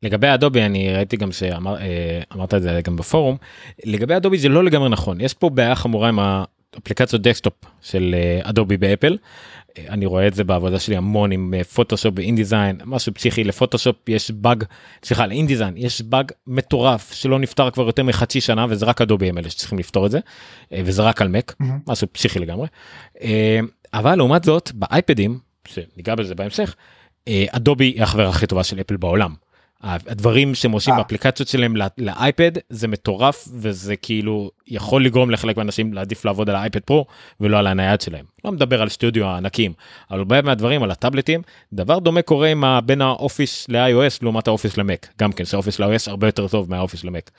לגבי 0.03 0.33
אדובי 0.33 0.61
אני 0.61 0.93
ראיתי 0.93 1.17
גם 1.17 1.31
שאמרת 1.31 2.53
את 2.53 2.61
זה 2.61 2.81
גם 2.83 2.95
בפורום 2.95 3.37
לגבי 3.85 4.17
אדובי 4.17 4.37
זה 4.37 4.49
לא 4.49 4.63
לגמרי 4.63 4.89
נכון 4.89 5.21
יש 5.21 5.33
פה 5.33 5.49
בעיה 5.49 5.75
חמורה 5.75 6.09
עם 6.09 6.19
אפליקציות 6.77 7.21
desktop 7.21 7.53
של 7.81 8.15
אדובי 8.43 8.77
באפל. 8.77 9.17
אה, 9.77 9.85
אני 9.89 10.05
רואה 10.05 10.27
את 10.27 10.33
זה 10.33 10.43
בעבודה 10.43 10.79
שלי 10.79 10.97
המון 10.97 11.31
עם 11.31 11.53
פוטושופ 11.73 12.13
ואינדיזיין 12.17 12.77
משהו 12.85 13.13
פסיכי 13.13 13.43
לפוטושופ 13.43 14.09
יש 14.09 14.31
באג 14.31 14.63
סליחה 15.03 15.27
לאינדיזיין 15.27 15.73
יש 15.77 16.01
באג 16.01 16.31
מטורף 16.47 17.13
שלא 17.13 17.39
נפתר 17.39 17.69
כבר 17.71 17.85
יותר 17.85 18.03
מחצי 18.03 18.41
שנה 18.41 18.65
וזה 18.69 18.85
רק 18.85 19.01
אדובי 19.01 19.29
הם 19.29 19.37
אלה 19.37 19.49
שצריכים 19.49 19.79
לפתור 19.79 20.05
את 20.05 20.11
זה 20.11 20.19
אה, 20.73 20.81
וזה 20.85 21.01
רק 21.01 21.21
על 21.21 21.27
מק 21.27 21.55
Mhm. 21.61 21.65
משהו 21.87 22.07
פסיכי 22.11 22.39
לגמרי. 22.39 22.67
אה, 23.21 23.59
אבל 23.93 24.15
לעומת 24.15 24.43
זאת 24.43 24.71
באייפדים 24.73 25.39
שניגע 25.67 26.15
בזה 26.15 26.35
בהמשך 26.35 26.75
אה, 27.27 27.45
אדובי 27.49 27.85
היא 27.85 28.03
החברה 28.03 28.29
הכי 28.29 28.47
טובה 28.47 28.63
של 28.63 28.81
אפל 28.81 28.97
בעולם. 28.97 29.33
הדברים 29.83 30.55
שהם 30.55 30.71
עושים 30.71 30.93
אה. 30.93 30.97
באפליקציות 30.97 31.49
שלהם 31.49 31.75
לא- 31.75 31.85
לאייפד 31.97 32.51
זה 32.69 32.87
מטורף 32.87 33.47
וזה 33.53 33.95
כאילו 33.95 34.51
יכול 34.67 35.05
לגרום 35.05 35.31
לחלק 35.31 35.57
מהאנשים 35.57 35.93
להעדיף 35.93 36.25
לעבוד 36.25 36.49
על 36.49 36.55
ה-iPad 36.55 36.79
Pro 36.79 37.05
ולא 37.39 37.57
על 37.59 37.67
הנייד 37.67 38.01
שלהם. 38.01 38.25
לא 38.45 38.51
מדבר 38.51 38.81
על 38.81 38.89
סטודיו 38.89 39.25
הענקים, 39.25 39.73
אבל 40.11 40.19
הרבה 40.19 40.41
מהדברים 40.41 40.83
על 40.83 40.91
הטאבלטים, 40.91 41.41
דבר 41.73 41.99
דומה 41.99 42.21
קורה 42.21 42.47
עם 42.47 42.63
בין 42.85 43.01
האופיס 43.01 43.69
ל-iOS 43.69 44.17
לעומת 44.21 44.47
האופיס 44.47 44.77
למק, 44.77 45.07
גם 45.19 45.31
כן 45.31 45.45
שהאופיס 45.45 45.79
ל-iOS 45.79 46.03
הרבה 46.07 46.27
יותר 46.27 46.47
טוב 46.47 46.69
מהאופיס 46.69 47.03
למק. 47.03 47.31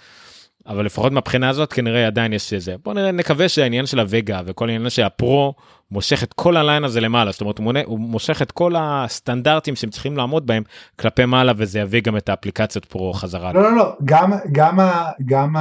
אבל 0.66 0.84
לפחות 0.84 1.12
מהבחינה 1.12 1.48
הזאת 1.48 1.72
כנראה 1.72 2.06
עדיין 2.06 2.32
יש 2.32 2.52
איזה 2.52 2.74
בוא 2.84 2.94
נראה 2.94 3.12
נקווה 3.12 3.48
שהעניין 3.48 3.86
של 3.86 4.00
הווגה 4.00 4.40
וכל 4.46 4.68
העניין 4.68 4.90
שהפרו 4.90 5.54
מושך 5.90 6.22
את 6.22 6.32
כל 6.32 6.56
הליין 6.56 6.84
הזה 6.84 7.00
למעלה 7.00 7.32
זאת 7.32 7.40
אומרת 7.40 7.60
מונה, 7.60 7.80
הוא 7.84 8.00
מושך 8.00 8.42
את 8.42 8.52
כל 8.52 8.74
הסטנדרטים 8.78 9.76
שהם 9.76 9.90
צריכים 9.90 10.16
לעמוד 10.16 10.46
בהם 10.46 10.62
כלפי 11.00 11.24
מעלה 11.24 11.52
וזה 11.56 11.78
יביא 11.78 12.00
גם 12.00 12.16
את 12.16 12.28
האפליקציות 12.28 12.84
פרו 12.84 13.12
חזרה. 13.12 13.52
לא 13.52 13.62
לא 13.62 13.76
לא 13.76 13.92
גם 14.04 14.32
גם 14.52 14.78
גם 15.24 15.56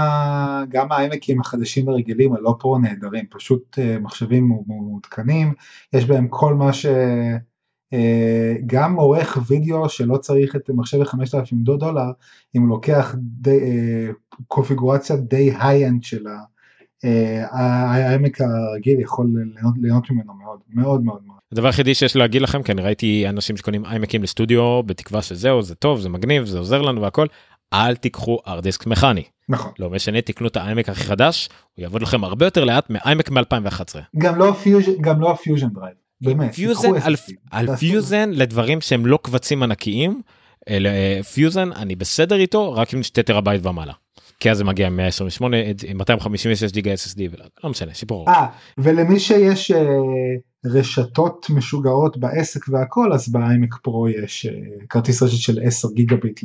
גם 0.69 0.91
האיימקים 0.91 1.41
החדשים 1.41 1.89
הרגילים 1.89 2.33
הלא 2.35 2.55
פרו 2.59 2.77
נהדרים 2.77 3.25
פשוט 3.29 3.79
אה, 3.79 3.97
מחשבים 3.99 4.47
מעו- 4.47 4.65
מעודכנים 4.67 5.53
יש 5.93 6.05
בהם 6.05 6.27
כל 6.27 6.53
מה 6.53 6.73
ש... 6.73 6.85
אה, 7.93 8.53
גם 8.65 8.95
עורך 8.95 9.37
וידאו 9.47 9.89
שלא 9.89 10.17
צריך 10.17 10.55
את 10.55 10.69
מחשב 10.69 10.97
ל-5000 10.97 11.55
דולר 11.77 12.11
אם 12.57 12.67
לוקח 12.67 13.15
די, 13.19 13.59
אה, 13.59 14.07
קונפיגורציה 14.47 15.15
די 15.15 15.51
high-end 15.59 16.03
של 16.03 16.27
ה- 16.27 16.51
האיימק 17.51 18.41
הרגיל 18.41 18.99
יכול 18.99 19.27
ליהנות, 19.53 19.73
ליהנות 19.81 20.11
ממנו 20.11 20.33
מאוד 20.33 20.59
מאוד 20.73 21.03
מאוד 21.03 21.21
מאוד. 21.25 21.37
הדבר 21.51 21.67
היחידי 21.67 21.95
שיש 21.95 22.15
להגיד 22.15 22.41
לכם 22.41 22.63
כי 22.63 22.71
אני 22.71 22.81
ראיתי 22.81 23.25
אנשים 23.29 23.57
שקונים 23.57 23.85
איימקים 23.85 24.23
לסטודיו 24.23 24.83
בתקווה 24.85 25.21
שזהו 25.21 25.61
זה 25.61 25.75
טוב 25.75 25.99
זה 25.99 26.09
מגניב 26.09 26.45
זה 26.45 26.59
עוזר 26.59 26.81
לנו 26.81 27.01
והכל 27.01 27.25
אל 27.73 27.95
תיקחו 27.95 28.39
hard 28.47 28.67
disk 28.67 28.87
מכני 28.87 29.23
נכון. 29.49 29.71
לא 29.79 29.89
משנה 29.89 30.21
תקנו 30.21 30.47
את 30.47 30.57
האיימק 30.57 30.89
הכי 30.89 31.03
חדש 31.03 31.49
הוא 31.75 31.83
יעבוד 31.83 32.01
לכם 32.01 32.23
הרבה 32.23 32.45
יותר 32.45 32.63
לאט 32.63 32.89
מאיימק 32.89 33.31
מ-2011. 33.31 33.99
גם 34.17 34.35
לא 34.35 34.51
פיוז'ן 34.51 34.91
גם 35.01 35.21
לא 35.21 35.31
ה-Fusion 35.31 35.67
Drive. 35.67 35.95
באמת. 36.21 36.53
פיוזן 36.55 36.89
על, 37.51 37.75
פיוזן 37.75 38.29
לדברים 38.29 38.81
שהם 38.81 39.05
לא 39.05 39.19
קבצים 39.21 39.63
ענקיים 39.63 40.21
אלא 40.69 40.89
אה, 40.89 41.23
פיוזן 41.23 41.71
אני 41.71 41.95
בסדר 41.95 42.35
איתו 42.35 42.73
רק 42.73 42.93
עם 42.93 43.03
2 43.03 43.25
טרהבייט 43.25 43.65
ומעלה. 43.65 43.93
כי 44.41 44.51
אז 44.51 44.57
זה 44.57 44.63
מגיע 44.63 44.87
עם 44.87 44.97
128 44.97 45.57
עם 45.87 45.97
256 45.97 46.71
גיגה 46.71 46.93
SSD 46.93 47.21
לא 47.63 47.69
משנה 47.69 47.93
שיפור. 47.93 48.29
אה, 48.29 48.47
ולמי 48.77 49.19
שיש 49.19 49.71
אה, 49.71 49.81
רשתות 50.65 51.45
משוגעות 51.49 52.17
בעסק 52.17 52.69
והכל, 52.69 53.13
אז 53.13 53.29
ב-iMac 53.29 53.75
Pro 53.83 54.09
יש 54.09 54.45
אה, 54.45 54.51
כרטיס 54.89 55.23
רשת 55.23 55.37
של 55.37 55.59
10 55.63 55.87
גיגה 55.93 56.15
ביט 56.15 56.39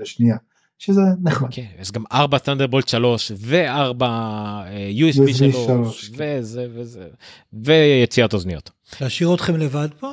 לשנייה, 0.00 0.36
שזה 0.78 1.00
נחמד. 1.22 1.48
כן, 1.50 1.66
יש 1.80 1.92
גם 1.92 2.04
4 2.12 2.38
Thunderbolt 2.38 2.88
3 2.88 3.32
ו4 3.32 4.02
USB 4.02 5.28
USB 5.28 5.32
3 5.32 5.54
שלוש, 5.66 6.08
כן. 6.08 6.14
וזה 6.38 6.66
וזה 6.74 7.08
ויציאת 7.52 8.34
אוזניות. 8.34 8.70
להשאיר 9.00 9.34
אתכם 9.34 9.56
לבד 9.56 9.88
פה? 10.00 10.12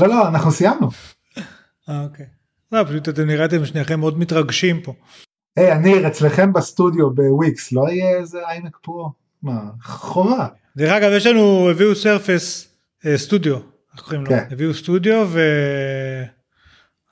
לא, 0.00 0.08
לא, 0.08 0.28
אנחנו 0.28 0.50
סיימנו. 0.52 0.88
אה, 1.88 2.02
אוקיי. 2.04 2.26
לא, 2.72 2.84
פשוט 2.84 3.08
אתם 3.08 3.22
נראיתם 3.26 3.66
שניכם 3.66 4.00
מאוד 4.00 4.18
מתרגשים 4.18 4.80
פה. 4.82 4.94
היי, 5.56 5.72
הניר, 5.72 6.06
אצלכם 6.08 6.52
בסטודיו 6.52 7.10
בוויקס, 7.14 7.72
לא 7.72 7.88
יהיה 7.88 8.18
איזה 8.18 8.38
איימק 8.48 8.76
פרו? 8.82 9.12
מה, 9.42 9.60
חובה. 9.82 10.46
דרך 10.76 10.92
אגב, 10.92 11.10
יש 11.16 11.26
לנו, 11.26 11.70
הביאו 11.70 11.94
סרפס 11.94 12.68
אה, 13.06 13.18
סטודיו, 13.18 13.56
איך 13.94 14.02
קוראים 14.02 14.20
לו? 14.24 14.28
כן. 14.28 14.44
הביאו 14.50 14.74
סטודיו 14.74 15.28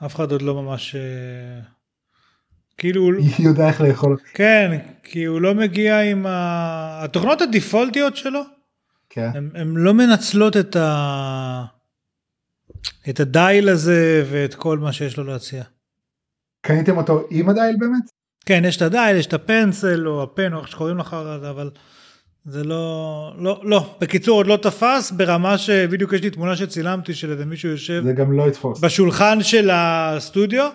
ואף 0.01 0.15
אחד 0.15 0.33
עוד 0.33 0.43
לא 0.43 0.63
ממש... 0.63 0.95
אה, 0.95 1.61
כאילו, 2.79 3.03
הוא- 3.03 3.15
יודע 3.49 3.69
איך 3.69 3.81
לאכול. 3.81 4.17
כן, 4.35 4.79
כי 5.03 5.25
הוא 5.25 5.41
לא 5.41 5.55
מגיע 5.55 6.01
עם 6.01 6.27
ה... 6.27 7.05
התוכנות 7.05 7.43
הדיפולטיות 7.43 8.17
שלו, 8.17 8.41
כן. 9.15 9.31
הן 9.55 9.75
לא 9.77 9.95
מנצלות 9.95 10.57
את 10.57 10.77
ה... 10.77 11.65
את 13.09 13.21
הדייל 13.21 13.69
הזה 13.69 14.25
ואת 14.31 14.55
כל 14.55 14.79
מה 14.79 14.93
שיש 14.93 15.17
לו 15.17 15.25
להציע. 15.25 15.63
קניתם 16.67 16.97
אותו 16.97 17.27
עם 17.31 17.49
הדייל 17.49 17.77
באמת? 17.79 18.03
כן, 18.47 18.63
יש 18.67 18.77
את 18.77 18.83
הדייל, 18.83 19.17
יש 19.17 19.27
את 19.27 19.33
הפנסל 19.33 20.09
או 20.09 20.23
הפן 20.23 20.55
או 20.55 20.59
איך 20.59 20.69
שקוראים 20.69 20.99
לך 20.99 21.15
אבל 21.51 21.71
זה 22.45 22.65
לא, 22.65 23.35
לא, 23.39 23.61
לא, 23.65 23.97
בקיצור 24.01 24.37
עוד 24.37 24.47
לא 24.47 24.57
תפס 24.57 25.11
ברמה 25.11 25.59
שבדיוק 25.59 26.13
יש 26.13 26.23
לי 26.23 26.31
תמונה 26.31 26.57
שצילמתי 26.57 27.15
של 27.15 27.31
איזה 27.31 27.45
מישהו 27.45 27.71
יושב 27.71 28.03
זה 28.05 28.13
גם 28.13 28.33
לא 28.33 28.49
יתפוס. 28.49 28.81
בשולחן 28.81 29.43
של 29.43 29.71
הסטודיו 29.73 30.71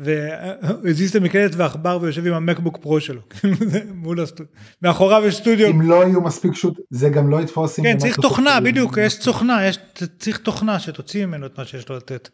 והזיז 0.00 1.10
את 1.10 1.22
המקלדת 1.22 1.54
ועכבר 1.56 1.98
ויושב 2.02 2.26
עם 2.26 2.32
המקבוק 2.32 2.76
פרו 2.76 3.00
שלו, 3.00 3.20
מול 3.94 4.20
הסטודיו, 4.20 4.52
מאחוריו 4.82 5.26
יש 5.26 5.36
סטודיו, 5.36 5.70
אם 5.70 5.82
לא 5.82 6.04
יהיו 6.04 6.20
מספיק 6.20 6.54
שוט, 6.54 6.80
זה 6.90 7.08
גם 7.08 7.30
לא 7.30 7.40
יתפוס. 7.40 7.80
כן 7.80 7.98
צריך 7.98 8.16
תוכנה 8.20 8.60
בדיוק, 8.60 8.96
יש 9.00 9.24
תוכנה, 9.24 9.66
יש, 9.66 9.78
צריך 10.18 10.38
תוכנה 10.38 10.80
שתוציא 10.80 11.26
ממנו 11.26 11.46
את 11.46 11.58
מה 11.58 11.64
שיש 11.64 11.88
לו 11.88 11.96
לתת. 11.96 12.28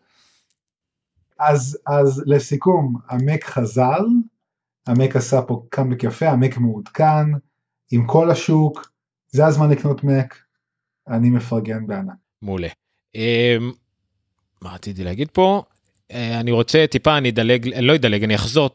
אז, 1.38 1.78
אז 1.86 2.22
לסיכום, 2.26 2.94
המק 3.08 3.44
חזר, 3.44 4.00
המק 4.86 5.16
עשה 5.16 5.42
פה 5.42 5.62
קאמבק 5.68 6.04
יפה, 6.04 6.28
המק 6.28 6.56
מעודכן, 6.58 7.26
עם 7.90 8.06
כל 8.06 8.30
השוק, 8.30 8.92
זה 9.28 9.46
הזמן 9.46 9.70
לקנות 9.70 10.04
מק, 10.04 10.36
אני 11.08 11.30
מפרגן 11.30 11.86
בענק. 11.86 12.14
מעולה. 12.42 12.68
אמ, 13.14 13.72
מה 14.62 14.74
רציתי 14.74 15.04
להגיד 15.04 15.30
פה? 15.32 15.62
אה, 16.12 16.40
אני 16.40 16.50
רוצה 16.50 16.84
טיפה 16.90 17.18
אני 17.18 17.30
אדלג 17.30 17.78
לא 17.80 17.94
אדלג 17.94 18.24
אני 18.24 18.34
אחזור 18.34 18.70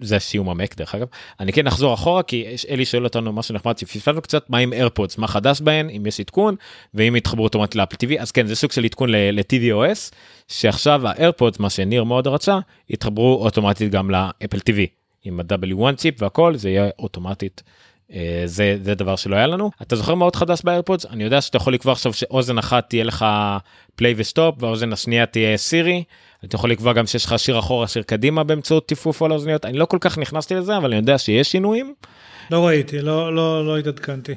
זה 0.00 0.18
סיום 0.18 0.48
המק 0.48 0.76
דרך 0.76 0.94
אגב. 0.94 1.06
אני 1.40 1.52
כן 1.52 1.66
אחזור 1.66 1.94
אחורה 1.94 2.22
כי 2.22 2.56
אלי 2.70 2.84
שואל 2.84 3.04
אותנו 3.04 3.32
משהו 3.32 3.54
נחמד 3.54 3.78
שפספסנו 3.78 4.22
קצת 4.22 4.50
מה 4.50 4.58
עם 4.58 4.72
AirPods 4.72 5.18
מה 5.18 5.26
חדש 5.26 5.60
בהן? 5.60 5.90
אם 5.90 6.06
יש 6.06 6.20
עדכון 6.20 6.54
ואם 6.94 7.16
יתחברו 7.16 7.44
אוטומטית 7.44 7.74
לאפל 7.74 7.96
TV 7.96 8.20
אז 8.22 8.32
כן 8.32 8.46
זה 8.46 8.56
סוג 8.56 8.72
של 8.72 8.84
עדכון 8.84 9.10
ל-TVOS 9.10 10.14
שעכשיו 10.48 11.08
ה-AirPods 11.08 11.58
מה 11.58 11.70
שניר 11.70 12.04
מאוד 12.04 12.26
רצה 12.26 12.58
יתחברו 12.90 13.44
אוטומטית 13.44 13.90
גם 13.90 14.10
לאפל 14.10 14.58
TV 14.58 14.78
עם 15.24 15.40
ה-W1 15.40 15.96
צ'יפ 15.96 16.22
והכל 16.22 16.56
זה 16.56 16.70
יהיה 16.70 16.90
אוטומטית. 16.98 17.62
אה, 18.12 18.42
זה 18.44 18.78
זה 18.82 18.94
דבר 18.94 19.16
שלא 19.16 19.36
היה 19.36 19.46
לנו. 19.46 19.70
אתה 19.82 19.96
זוכר 19.96 20.14
מה 20.14 20.24
עוד 20.24 20.36
חדש 20.36 20.60
ב-AirPods 20.64 21.06
אני 21.06 21.24
יודע 21.24 21.40
שאתה 21.40 21.56
יכול 21.56 21.74
לקבוע 21.74 21.92
עכשיו 21.92 22.12
שאוזן 22.12 22.58
אחת 22.58 22.88
תהיה 22.88 23.04
לך 23.04 23.26
play 23.94 24.14
ו-stop 24.16 24.62
והאוזן 24.62 24.92
השנייה 24.92 25.26
תהיה 25.26 25.56
סירי. 25.56 26.04
אתה 26.44 26.56
יכול 26.56 26.70
לקבוע 26.70 26.92
גם 26.92 27.06
שיש 27.06 27.24
לך 27.24 27.38
שיר 27.38 27.58
אחורה 27.58 27.88
שיר 27.88 28.02
קדימה 28.02 28.44
באמצעות 28.44 28.86
טיפוף 28.86 29.22
על 29.22 29.30
האוזניות 29.30 29.64
אני 29.64 29.78
לא 29.78 29.84
כל 29.84 29.98
כך 30.00 30.18
נכנסתי 30.18 30.54
לזה 30.54 30.76
אבל 30.76 30.86
אני 30.86 30.96
יודע 30.96 31.18
שיש 31.18 31.52
שינויים. 31.52 31.94
לא 32.50 32.66
ראיתי, 32.66 33.02
לא, 33.02 33.34
לא, 33.34 33.66
לא 33.66 33.78
התעדכנתי. 33.78 34.34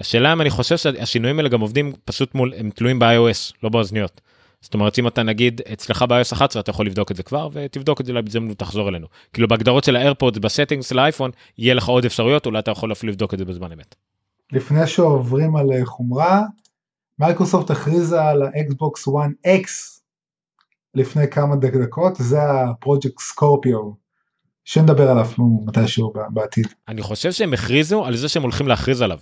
השאלה 0.00 0.32
אם 0.32 0.40
אני 0.40 0.50
חושב 0.50 0.76
שהשינויים 0.76 1.38
האלה 1.38 1.48
גם 1.48 1.60
עובדים 1.60 1.92
פשוט 2.04 2.34
מול 2.34 2.54
הם 2.56 2.70
תלויים 2.70 2.98
ב-iOS 2.98 3.52
לא 3.62 3.68
באוזניות. 3.68 4.20
זאת 4.60 4.74
אומרת 4.74 4.98
אם 4.98 5.06
אתה 5.06 5.22
נגיד 5.22 5.60
אצלך 5.72 6.02
ב-iOS 6.02 6.32
11 6.32 6.62
אתה 6.62 6.70
יכול 6.70 6.86
לבדוק 6.86 7.10
את 7.10 7.16
זה 7.16 7.22
כבר 7.22 7.48
ותבדוק 7.52 8.00
את 8.00 8.06
זה 8.06 8.12
בהזדמנות 8.12 8.58
תחזור 8.58 8.88
אלינו 8.88 9.06
כאילו 9.32 9.48
בהגדרות 9.48 9.84
של 9.84 9.96
ה-AirPods 9.96 10.38
ב-settings 10.38 10.82
של 10.82 10.98
האייפון 10.98 11.30
יהיה 11.58 11.74
לך 11.74 11.88
עוד 11.88 12.04
אפשרויות 12.04 12.46
אולי 12.46 12.58
אתה 12.58 12.70
יכול 12.70 12.92
אפילו 12.92 13.12
לבדוק 13.12 13.34
את 13.34 13.38
זה 13.38 13.44
בזמן 13.44 13.72
אמת. 13.72 13.94
לפני 14.52 14.86
שעוברים 14.86 15.56
על 15.56 15.72
אה, 15.72 15.86
חומרה, 15.86 16.42
מייקרוסופט 17.18 17.70
הכריזה 17.70 18.22
על 18.22 18.42
האקסבוקס 18.42 19.08
1X 19.08 19.99
לפני 20.94 21.28
כמה 21.30 21.56
דק- 21.56 21.74
דקות, 21.74 22.16
זה 22.16 22.38
הפרויקט 22.42 23.18
Scorpio, 23.20 23.90
שנדבר 24.64 25.10
עליו 25.10 25.26
מתישהו 25.66 26.12
בעתיד. 26.30 26.66
אני 26.88 27.02
חושב 27.02 27.32
שהם 27.32 27.52
הכריזו 27.52 28.04
על 28.04 28.16
זה 28.16 28.28
שהם 28.28 28.42
הולכים 28.42 28.68
להכריז 28.68 29.02
עליו. 29.02 29.18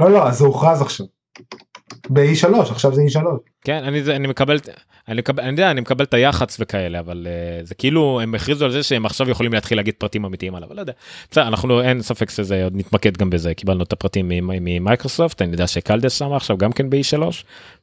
לא 0.00 0.10
לא, 0.10 0.30
זה 0.30 0.44
הוכרז 0.44 0.82
עכשיו. 0.82 1.06
ב-E3, 2.10 2.60
עכשיו 2.60 2.94
זה 2.94 3.02
E3. 3.02 3.22
כן 3.64 3.84
אני 3.84 4.02
זה 4.02 4.16
אני 4.16 4.28
מקבל 4.28 4.58
אני 5.08 5.18
מקבל 5.20 5.42
אני 5.42 5.50
יודע 5.50 5.70
אני 5.70 5.80
מקבל 5.80 6.04
את 6.04 6.14
היח"צ 6.14 6.56
וכאלה 6.60 7.00
אבל 7.00 7.26
uh, 7.26 7.66
זה 7.66 7.74
כאילו 7.74 8.20
הם 8.20 8.34
הכריזו 8.34 8.64
על 8.64 8.72
זה 8.72 8.82
שהם 8.82 9.06
עכשיו 9.06 9.30
יכולים 9.30 9.52
להתחיל 9.52 9.78
להגיד 9.78 9.94
פרטים 9.98 10.24
אמיתיים 10.24 10.54
עליו 10.54 10.68
לא 10.74 10.80
יודע. 10.80 10.92
בסדר 11.30 11.48
אנחנו 11.48 11.80
אין 11.82 12.02
ספק 12.02 12.30
שזה 12.30 12.64
עוד 12.64 12.72
נתמקד 12.76 13.16
גם 13.16 13.30
בזה 13.30 13.54
קיבלנו 13.54 13.82
את 13.82 13.92
הפרטים 13.92 14.28
ממ- 14.28 14.64
ממייקרוסופט 14.64 15.42
אני 15.42 15.52
יודע 15.52 15.66
שקלדס 15.66 16.12
שם 16.18 16.32
עכשיו 16.32 16.58
גם 16.58 16.72
כן 16.72 16.90
ב-E3 16.90 17.22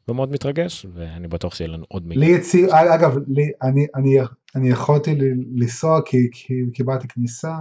ומאוד 0.08 0.32
מתרגש 0.32 0.86
ואני 0.94 1.28
בטוח 1.28 1.56
שיהיה 1.56 1.68
לנו 1.72 1.86
עוד 1.88 2.08
מידע. 2.08 2.22
לי 2.22 2.36
הציעו, 2.36 2.70
אגב, 2.74 3.18
לי, 3.28 3.52
אני, 3.64 3.86
אני, 3.96 4.18
אני 4.56 4.70
יכולתי 4.70 5.16
לנסוע 5.56 6.00
כי, 6.06 6.18
כי 6.32 6.54
קיבלתי 6.74 7.08
כניסה 7.08 7.56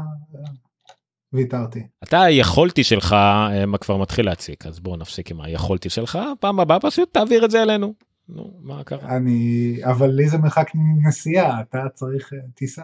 ויתרתי. 1.37 1.87
אתה 2.03 2.23
היכולתי 2.23 2.85
שלך 2.85 3.13
אה, 3.13 3.79
כבר 3.81 3.97
מתחיל 3.97 4.27
להציק 4.27 4.67
אז 4.67 4.81
בוא 4.81 4.97
נפסיק 4.97 5.31
עם 5.31 5.41
היכולתי 5.41 5.91
שלך 5.91 6.19
פעם 6.41 6.61
הבאה 6.61 6.81
פשוט 6.81 7.15
תעביר 7.15 7.45
את 7.45 7.51
זה 7.51 7.63
אלינו. 7.63 7.95
נו 8.29 8.51
מה 8.63 8.85
קרה? 8.85 9.17
אני 9.17 9.77
אבל 9.85 10.11
לי 10.11 10.29
זה 10.29 10.39
מרחק 10.39 10.71
נסיעה 11.03 11.61
אתה 11.61 11.79
צריך 11.95 12.33
אה, 12.33 12.39
טיסה. 12.55 12.83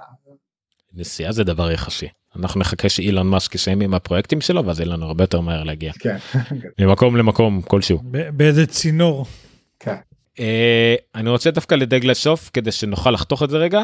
נסיעה 0.95 1.33
זה 1.33 1.45
דבר 1.45 1.71
יחסי. 1.71 2.09
אנחנו 2.37 2.61
נחכה 2.61 2.89
שאילון 2.89 3.27
מאסק 3.31 3.55
יסיים 3.55 3.81
עם 3.81 3.95
הפרויקטים 3.95 4.41
שלו 4.41 4.67
ואז 4.67 4.81
יהיה 4.81 4.91
לנו 4.91 5.07
הרבה 5.07 5.25
יותר 5.25 5.41
מהר 5.41 5.63
להגיע 5.65 5.93
כן. 5.99 6.17
ממקום 6.79 7.17
למקום 7.17 7.63
כלשהו. 7.63 7.99
באיזה 8.37 8.67
צינור. 8.67 9.27
כן. 9.81 9.97
אה, 10.41 10.95
אני 11.15 11.31
רוצה 11.31 11.51
דווקא 11.51 11.75
לדאג 11.75 12.07
לסוף 12.07 12.51
כדי 12.53 12.73
שנוכל 12.73 13.11
לחתוך 13.11 13.43
את 13.43 13.51
זה 13.51 13.57
רגע 13.57 13.83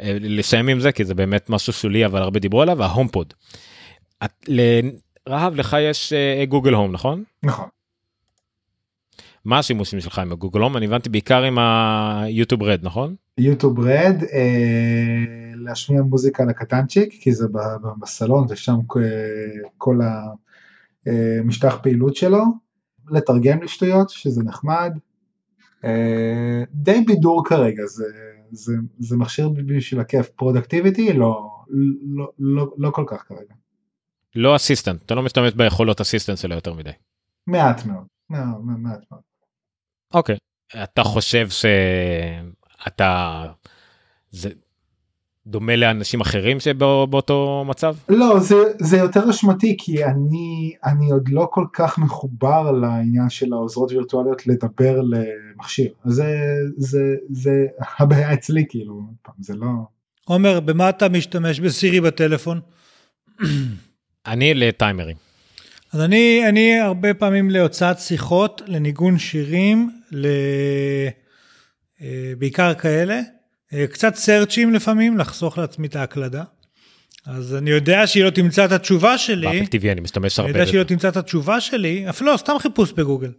אה, 0.00 0.16
לסיים 0.20 0.68
עם 0.68 0.80
זה 0.80 0.92
כי 0.92 1.04
זה 1.04 1.14
באמת 1.14 1.50
משהו 1.50 1.72
שולי 1.72 2.06
אבל 2.06 2.22
הרבה 2.22 2.40
דיברו 2.40 2.62
עליו 2.62 2.82
ההומפוד. 2.82 3.34
את- 4.24 4.48
לרהב 5.26 5.54
לך 5.54 5.76
יש 5.80 6.12
אה, 6.12 6.44
גוגל 6.48 6.74
הום 6.74 6.92
נכון? 6.92 7.24
נכון. 7.42 7.68
מה 9.44 9.58
השימושים 9.58 10.00
שלך 10.00 10.18
עם 10.18 10.32
הגוגל 10.32 10.60
הום 10.60 10.76
אני 10.76 10.86
הבנתי 10.86 11.08
בעיקר 11.08 11.42
עם 11.42 11.58
היוטיוב 11.58 12.62
רד 12.62 12.80
נכון? 12.82 13.14
יוטיוב 13.38 13.80
רד 13.80 14.16
אה, 14.32 15.16
להשמיע 15.54 16.02
מוזיקה 16.02 16.44
לקטנצ'יק 16.44 17.12
כי 17.20 17.32
זה 17.32 17.46
בסלון 18.00 18.46
ושם 18.48 18.76
אה, 18.96 19.02
כל 19.78 19.98
המשטח 21.06 21.78
פעילות 21.82 22.16
שלו 22.16 22.44
לתרגם 23.10 23.62
לשטויות 23.62 24.10
שזה 24.10 24.42
נחמד. 24.42 24.92
אה, 25.84 26.62
די 26.72 27.00
בידור 27.06 27.42
כרגע 27.46 27.86
זה 27.86 28.04
זה 28.52 28.72
זה 28.98 29.16
מכשיר 29.16 29.48
בשביל 29.66 30.00
הכיף 30.00 30.28
productivity 30.28 31.12
לא 31.12 31.50
לא 32.02 32.30
לא 32.38 32.72
לא 32.78 32.90
כל 32.90 33.04
כך 33.06 33.24
כרגע 33.28 33.54
לא 34.34 34.56
assistant 34.56 35.02
אתה 35.02 35.14
לא 35.14 35.22
משתמש 35.22 35.52
ביכולות 35.52 36.00
assistant 36.00 36.38
שלו 36.38 36.54
יותר 36.54 36.72
מדי. 36.74 36.90
מעט 37.46 37.86
מאוד 37.86 38.04
מעט 38.30 38.56
מעט 38.62 39.00
מאוד. 39.10 39.20
אוקיי 40.14 40.36
אתה 40.82 41.02
חושב 41.04 41.48
שאתה 41.48 43.44
זה 44.30 44.50
דומה 45.46 45.76
לאנשים 45.76 46.20
אחרים 46.20 46.60
שבאותו 46.60 47.64
מצב? 47.68 47.94
לא 48.08 48.40
זה 48.40 48.54
זה 48.80 48.96
יותר 48.96 49.30
אשמתי 49.30 49.76
כי 49.78 50.04
אני 50.04 50.74
אני 50.84 51.10
עוד 51.10 51.28
לא 51.28 51.48
כל 51.50 51.64
כך 51.72 51.98
מחובר 51.98 52.70
לעניין 52.70 53.30
של 53.30 53.52
העוזרות 53.52 53.92
וירטואליות 53.92 54.46
לדבר 54.46 55.00
למכשיר 55.00 55.92
זה 56.04 56.34
זה 56.76 57.16
זה 57.30 57.66
הבעיה 57.98 58.34
אצלי 58.34 58.64
כאילו 58.68 59.02
זה 59.38 59.56
לא 59.56 59.66
עומר, 60.24 60.60
במה 60.60 60.88
אתה 60.88 61.08
משתמש 61.08 61.60
בסירי 61.60 62.00
בטלפון? 62.00 62.60
אני 64.26 64.54
לטיימרים. 64.54 65.16
אז 65.92 66.00
אני, 66.00 66.48
אני 66.48 66.80
הרבה 66.80 67.14
פעמים 67.14 67.50
להוצאת 67.50 67.98
שיחות, 67.98 68.62
לניגון 68.66 69.18
שירים, 69.18 69.90
ל... 70.12 70.26
אה, 72.02 72.32
בעיקר 72.38 72.74
כאלה. 72.74 73.20
אה, 73.72 73.86
קצת 73.86 74.14
סרצ'ים 74.14 74.74
לפעמים, 74.74 75.18
לחסוך 75.18 75.58
לעצמי 75.58 75.86
את 75.86 75.96
ההקלדה. 75.96 76.42
אז 77.26 77.54
אני 77.54 77.70
יודע 77.70 78.06
שהיא 78.06 78.24
לא 78.24 78.30
תמצא 78.30 78.64
את 78.64 78.72
התשובה 78.72 79.18
שלי. 79.18 79.46
באפל 79.46 79.76
TV 79.78 79.92
אני 79.92 80.00
משתמש 80.00 80.38
אני 80.38 80.46
הרבה. 80.46 80.58
יודע 80.58 80.70
שהיא 80.70 80.78
לא. 80.78 80.84
תמצא 80.84 81.08
את 81.08 81.16
התשובה 81.16 81.60
שלי, 81.60 82.08
אפילו 82.08 82.32
לא, 82.32 82.36
סתם 82.36 82.52
חיפוש 82.60 82.92
בגוגל. 82.92 83.30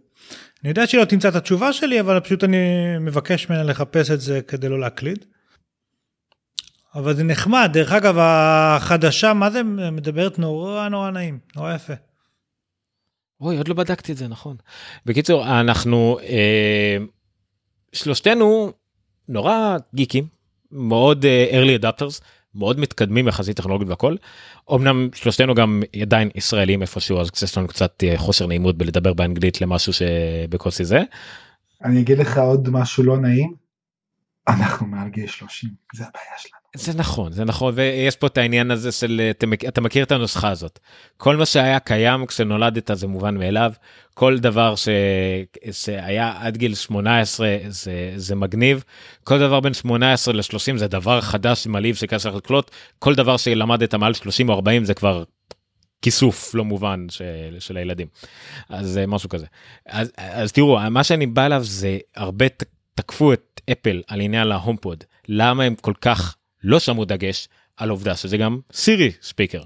אני 0.62 0.68
יודע 0.68 0.86
שהיא 0.86 1.00
לא 1.00 1.04
תמצא 1.04 1.28
את 1.28 1.34
התשובה 1.34 1.72
שלי, 1.72 2.00
אבל 2.00 2.20
פשוט 2.20 2.44
אני 2.44 2.58
מבקש 3.00 3.50
ממנה 3.50 3.62
לחפש 3.62 4.10
את 4.10 4.20
זה 4.20 4.40
כדי 4.48 4.68
לא 4.68 4.80
להקליד. 4.80 5.24
אבל 6.94 7.14
זה 7.14 7.24
נחמד, 7.24 7.70
דרך 7.72 7.92
אגב, 7.92 8.16
החדשה, 8.18 9.34
מה 9.34 9.50
זה 9.50 9.62
מדברת 9.92 10.38
נורא 10.38 10.88
נורא 10.88 11.10
נעים, 11.10 11.38
נורא 11.56 11.74
יפה. 11.74 11.92
אוי 13.40 13.56
עוד 13.56 13.68
לא 13.68 13.74
בדקתי 13.74 14.12
את 14.12 14.16
זה 14.16 14.28
נכון. 14.28 14.56
בקיצור 15.06 15.60
אנחנו 15.60 16.18
אה, 16.22 16.96
שלושתנו 17.92 18.72
נורא 19.28 19.76
גיקים 19.94 20.26
מאוד 20.72 21.24
אה, 21.24 21.46
early 21.52 21.82
adapters 21.82 22.20
מאוד 22.54 22.80
מתקדמים 22.80 23.28
יחסית 23.28 23.56
טכנולוגית 23.56 23.88
והכל. 23.88 24.16
אמנם 24.74 25.08
שלושתנו 25.14 25.54
גם 25.54 25.82
עדיין 26.02 26.30
ישראלים 26.34 26.82
איפשהו 26.82 27.20
אז 27.20 27.30
יש 27.42 27.58
לנו 27.58 27.68
קצת 27.68 28.04
אה, 28.04 28.18
חוסר 28.18 28.46
נעימות 28.46 28.78
בלדבר 28.78 29.12
באנגלית 29.14 29.60
למשהו 29.60 29.92
שבקושי 29.92 30.84
זה. 30.84 31.00
אני 31.84 32.00
אגיד 32.00 32.18
לך 32.18 32.38
עוד 32.38 32.68
משהו 32.70 33.04
לא 33.04 33.16
נעים 33.16 33.54
אנחנו 34.48 34.86
מעל 34.86 35.08
גיל 35.08 35.26
30 35.26 35.70
זה 35.94 36.04
הבעיה 36.04 36.38
שלנו. 36.38 36.61
זה 36.76 36.92
נכון 36.98 37.32
זה 37.32 37.44
נכון 37.44 37.72
ויש 37.76 38.16
פה 38.16 38.26
את 38.26 38.38
העניין 38.38 38.70
הזה 38.70 38.92
של 38.92 39.20
אה, 39.24 39.30
אתה, 39.30 39.46
מכ- 39.46 39.68
אתה 39.68 39.80
מכיר 39.80 40.04
את 40.04 40.12
הנוסחה 40.12 40.48
הזאת. 40.50 40.78
כל 41.16 41.36
מה 41.36 41.46
שהיה 41.46 41.80
קיים 41.80 42.26
כשנולדת 42.26 42.90
זה 42.94 43.06
מובן 43.06 43.36
מאליו. 43.36 43.72
כל 44.14 44.38
דבר 44.38 44.74
ש... 44.76 44.88
שהיה 45.72 46.34
עד 46.40 46.56
גיל 46.56 46.74
18 46.74 47.56
זה, 47.68 48.12
זה 48.16 48.34
מגניב. 48.34 48.84
כל 49.24 49.38
דבר 49.38 49.60
בין 49.60 49.74
18 49.74 50.34
ל-30 50.34 50.76
זה 50.76 50.88
דבר 50.88 51.20
חדש 51.20 51.66
מעליב 51.66 51.94
שקשה 51.96 52.28
לך 52.28 52.34
לקלוט. 52.34 52.70
כל 52.98 53.14
דבר 53.14 53.36
שלמדת 53.36 53.94
מעל 53.94 54.14
30 54.14 54.48
או 54.48 54.54
40 54.54 54.84
זה 54.84 54.94
כבר 54.94 55.24
כיסוף 56.02 56.54
לא 56.54 56.64
מובן 56.64 57.06
של, 57.10 57.56
של 57.58 57.76
הילדים. 57.76 58.06
אז 58.68 58.86
זה 58.88 59.06
משהו 59.06 59.28
כזה. 59.28 59.46
אז, 59.86 60.12
אז 60.16 60.52
תראו 60.52 60.78
מה 60.90 61.04
שאני 61.04 61.26
בא 61.26 61.46
אליו 61.46 61.60
זה 61.64 61.98
הרבה 62.16 62.46
תקפו 62.94 63.32
את 63.32 63.60
אפל 63.72 64.02
על 64.08 64.20
עניין 64.20 64.52
ההומפוד 64.52 65.04
למה 65.28 65.64
הם 65.64 65.74
כל 65.74 65.94
כך 66.00 66.36
לא 66.64 66.80
שמו 66.80 67.04
דגש 67.04 67.48
על 67.76 67.90
עובדה 67.90 68.16
שזה 68.16 68.36
גם 68.36 68.60
Siri 68.72 69.12
speaker. 69.22 69.62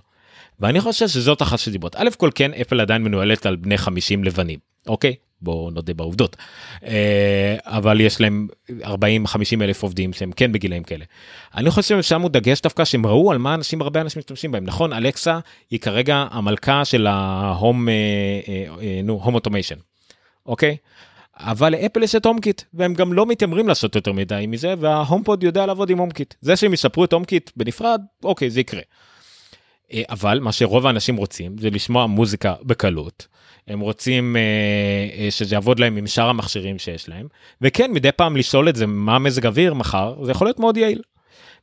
ואני 0.60 0.80
חושב 0.80 1.08
שזאת 1.08 1.42
אחת 1.42 1.58
הסיבות 1.58 1.96
א' 1.96 2.08
כל 2.16 2.30
כן 2.34 2.50
אפל 2.54 2.80
עדיין 2.80 3.02
מנוהלת 3.02 3.46
על 3.46 3.56
בני 3.56 3.78
50 3.78 4.24
לבנים 4.24 4.58
אוקיי 4.86 5.14
בואו 5.40 5.70
נודה 5.70 5.94
בעובדות 5.94 6.36
אה, 6.84 7.56
אבל 7.64 8.00
יש 8.00 8.20
להם 8.20 8.48
40 8.84 9.26
50 9.26 9.62
אלף 9.62 9.82
עובדים 9.82 10.12
שהם 10.12 10.32
כן 10.32 10.52
בגילאים 10.52 10.82
כאלה. 10.82 11.04
אני 11.54 11.70
חושב 11.70 11.88
שהם 11.88 12.02
שמו 12.02 12.28
דגש 12.28 12.60
דווקא 12.60 12.84
שהם 12.84 13.06
ראו 13.06 13.32
על 13.32 13.38
מה 13.38 13.54
אנשים 13.54 13.82
הרבה 13.82 14.00
אנשים 14.00 14.20
משתמשים 14.20 14.52
בהם 14.52 14.64
נכון 14.64 14.92
אלכסה 14.92 15.38
היא 15.70 15.80
כרגע 15.80 16.26
המלכה 16.30 16.84
של 16.84 17.06
ההום 17.06 17.88
אה, 17.88 17.94
אה, 18.80 19.00
נו 19.04 19.20
home 19.22 19.34
automation 19.34 19.76
אוקיי. 20.46 20.76
אבל 21.38 21.72
לאפל 21.72 22.02
יש 22.02 22.14
את 22.14 22.26
HomeKit 22.26 22.62
והם 22.74 22.94
גם 22.94 23.12
לא 23.12 23.26
מתיימרים 23.26 23.68
לעשות 23.68 23.94
יותר 23.94 24.12
מדי 24.12 24.44
מזה 24.48 24.74
וה-HomePod 24.78 25.42
יודע 25.42 25.66
לעבוד 25.66 25.90
עם 25.90 25.98
HomeKit 25.98 26.34
זה 26.40 26.56
שהם 26.56 26.72
ישפרו 26.72 27.04
את 27.04 27.12
הומקיט 27.12 27.50
בנפרד 27.56 28.00
אוקיי 28.24 28.50
זה 28.50 28.60
יקרה. 28.60 28.80
אה, 29.92 30.02
אבל 30.10 30.40
מה 30.40 30.52
שרוב 30.52 30.86
האנשים 30.86 31.16
רוצים 31.16 31.58
זה 31.58 31.70
לשמוע 31.70 32.06
מוזיקה 32.06 32.54
בקלות. 32.62 33.26
הם 33.68 33.80
רוצים 33.80 34.36
אה, 34.36 34.40
אה, 35.18 35.30
שזה 35.30 35.54
יעבוד 35.54 35.78
להם 35.78 35.96
עם 35.96 36.06
שאר 36.06 36.28
המכשירים 36.28 36.78
שיש 36.78 37.08
להם 37.08 37.26
וכן 37.60 37.92
מדי 37.92 38.12
פעם 38.12 38.36
לשאול 38.36 38.68
את 38.68 38.76
זה 38.76 38.86
מה 38.86 39.18
מזג 39.18 39.46
אוויר 39.46 39.74
מחר 39.74 40.24
זה 40.24 40.30
יכול 40.30 40.46
להיות 40.46 40.60
מאוד 40.60 40.76
יעיל. 40.76 41.02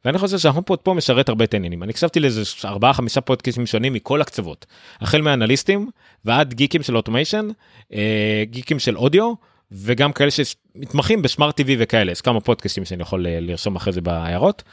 ואני 0.05 0.17
חושב 0.17 0.37
שההומפוד 0.37 0.79
פה 0.79 0.93
משרת 0.93 1.29
הרבה 1.29 1.45
את 1.45 1.53
העניינים 1.53 1.83
אני 1.83 1.89
הקשבתי 1.89 2.19
לאיזה 2.19 2.41
ארבעה 2.65 2.93
חמישה 2.93 3.21
פודקאסטים 3.21 3.65
שונים 3.65 3.93
מכל 3.93 4.21
הקצוות 4.21 4.65
החל 5.01 5.21
מאנליסטים 5.21 5.89
ועד 6.25 6.53
גיקים 6.53 6.83
של 6.83 6.97
אוטומיישן 6.97 7.47
אה, 7.93 8.43
גיקים 8.49 8.79
של 8.79 8.97
אודיו 8.97 9.33
וגם 9.73 10.13
כאלה 10.13 10.31
שמתמחים 10.31 11.21
בסמארט 11.21 11.59
TV 11.59 11.67
וכאלה 11.79 12.11
יש 12.11 12.21
כמה 12.21 12.41
פודקאסטים 12.41 12.85
שאני 12.85 13.01
יכול 13.01 13.27
אה, 13.27 13.39
לרשום 13.39 13.75
אחרי 13.75 13.93
זה 13.93 14.01
בהערות. 14.01 14.63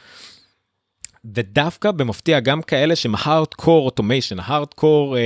ודווקא 1.35 1.91
במפתיע 1.91 2.39
גם 2.39 2.61
כאלה 2.61 2.95
שהם 2.95 3.13
hardcore 3.17 3.85
automation 3.85 4.39
hardcore 4.39 5.17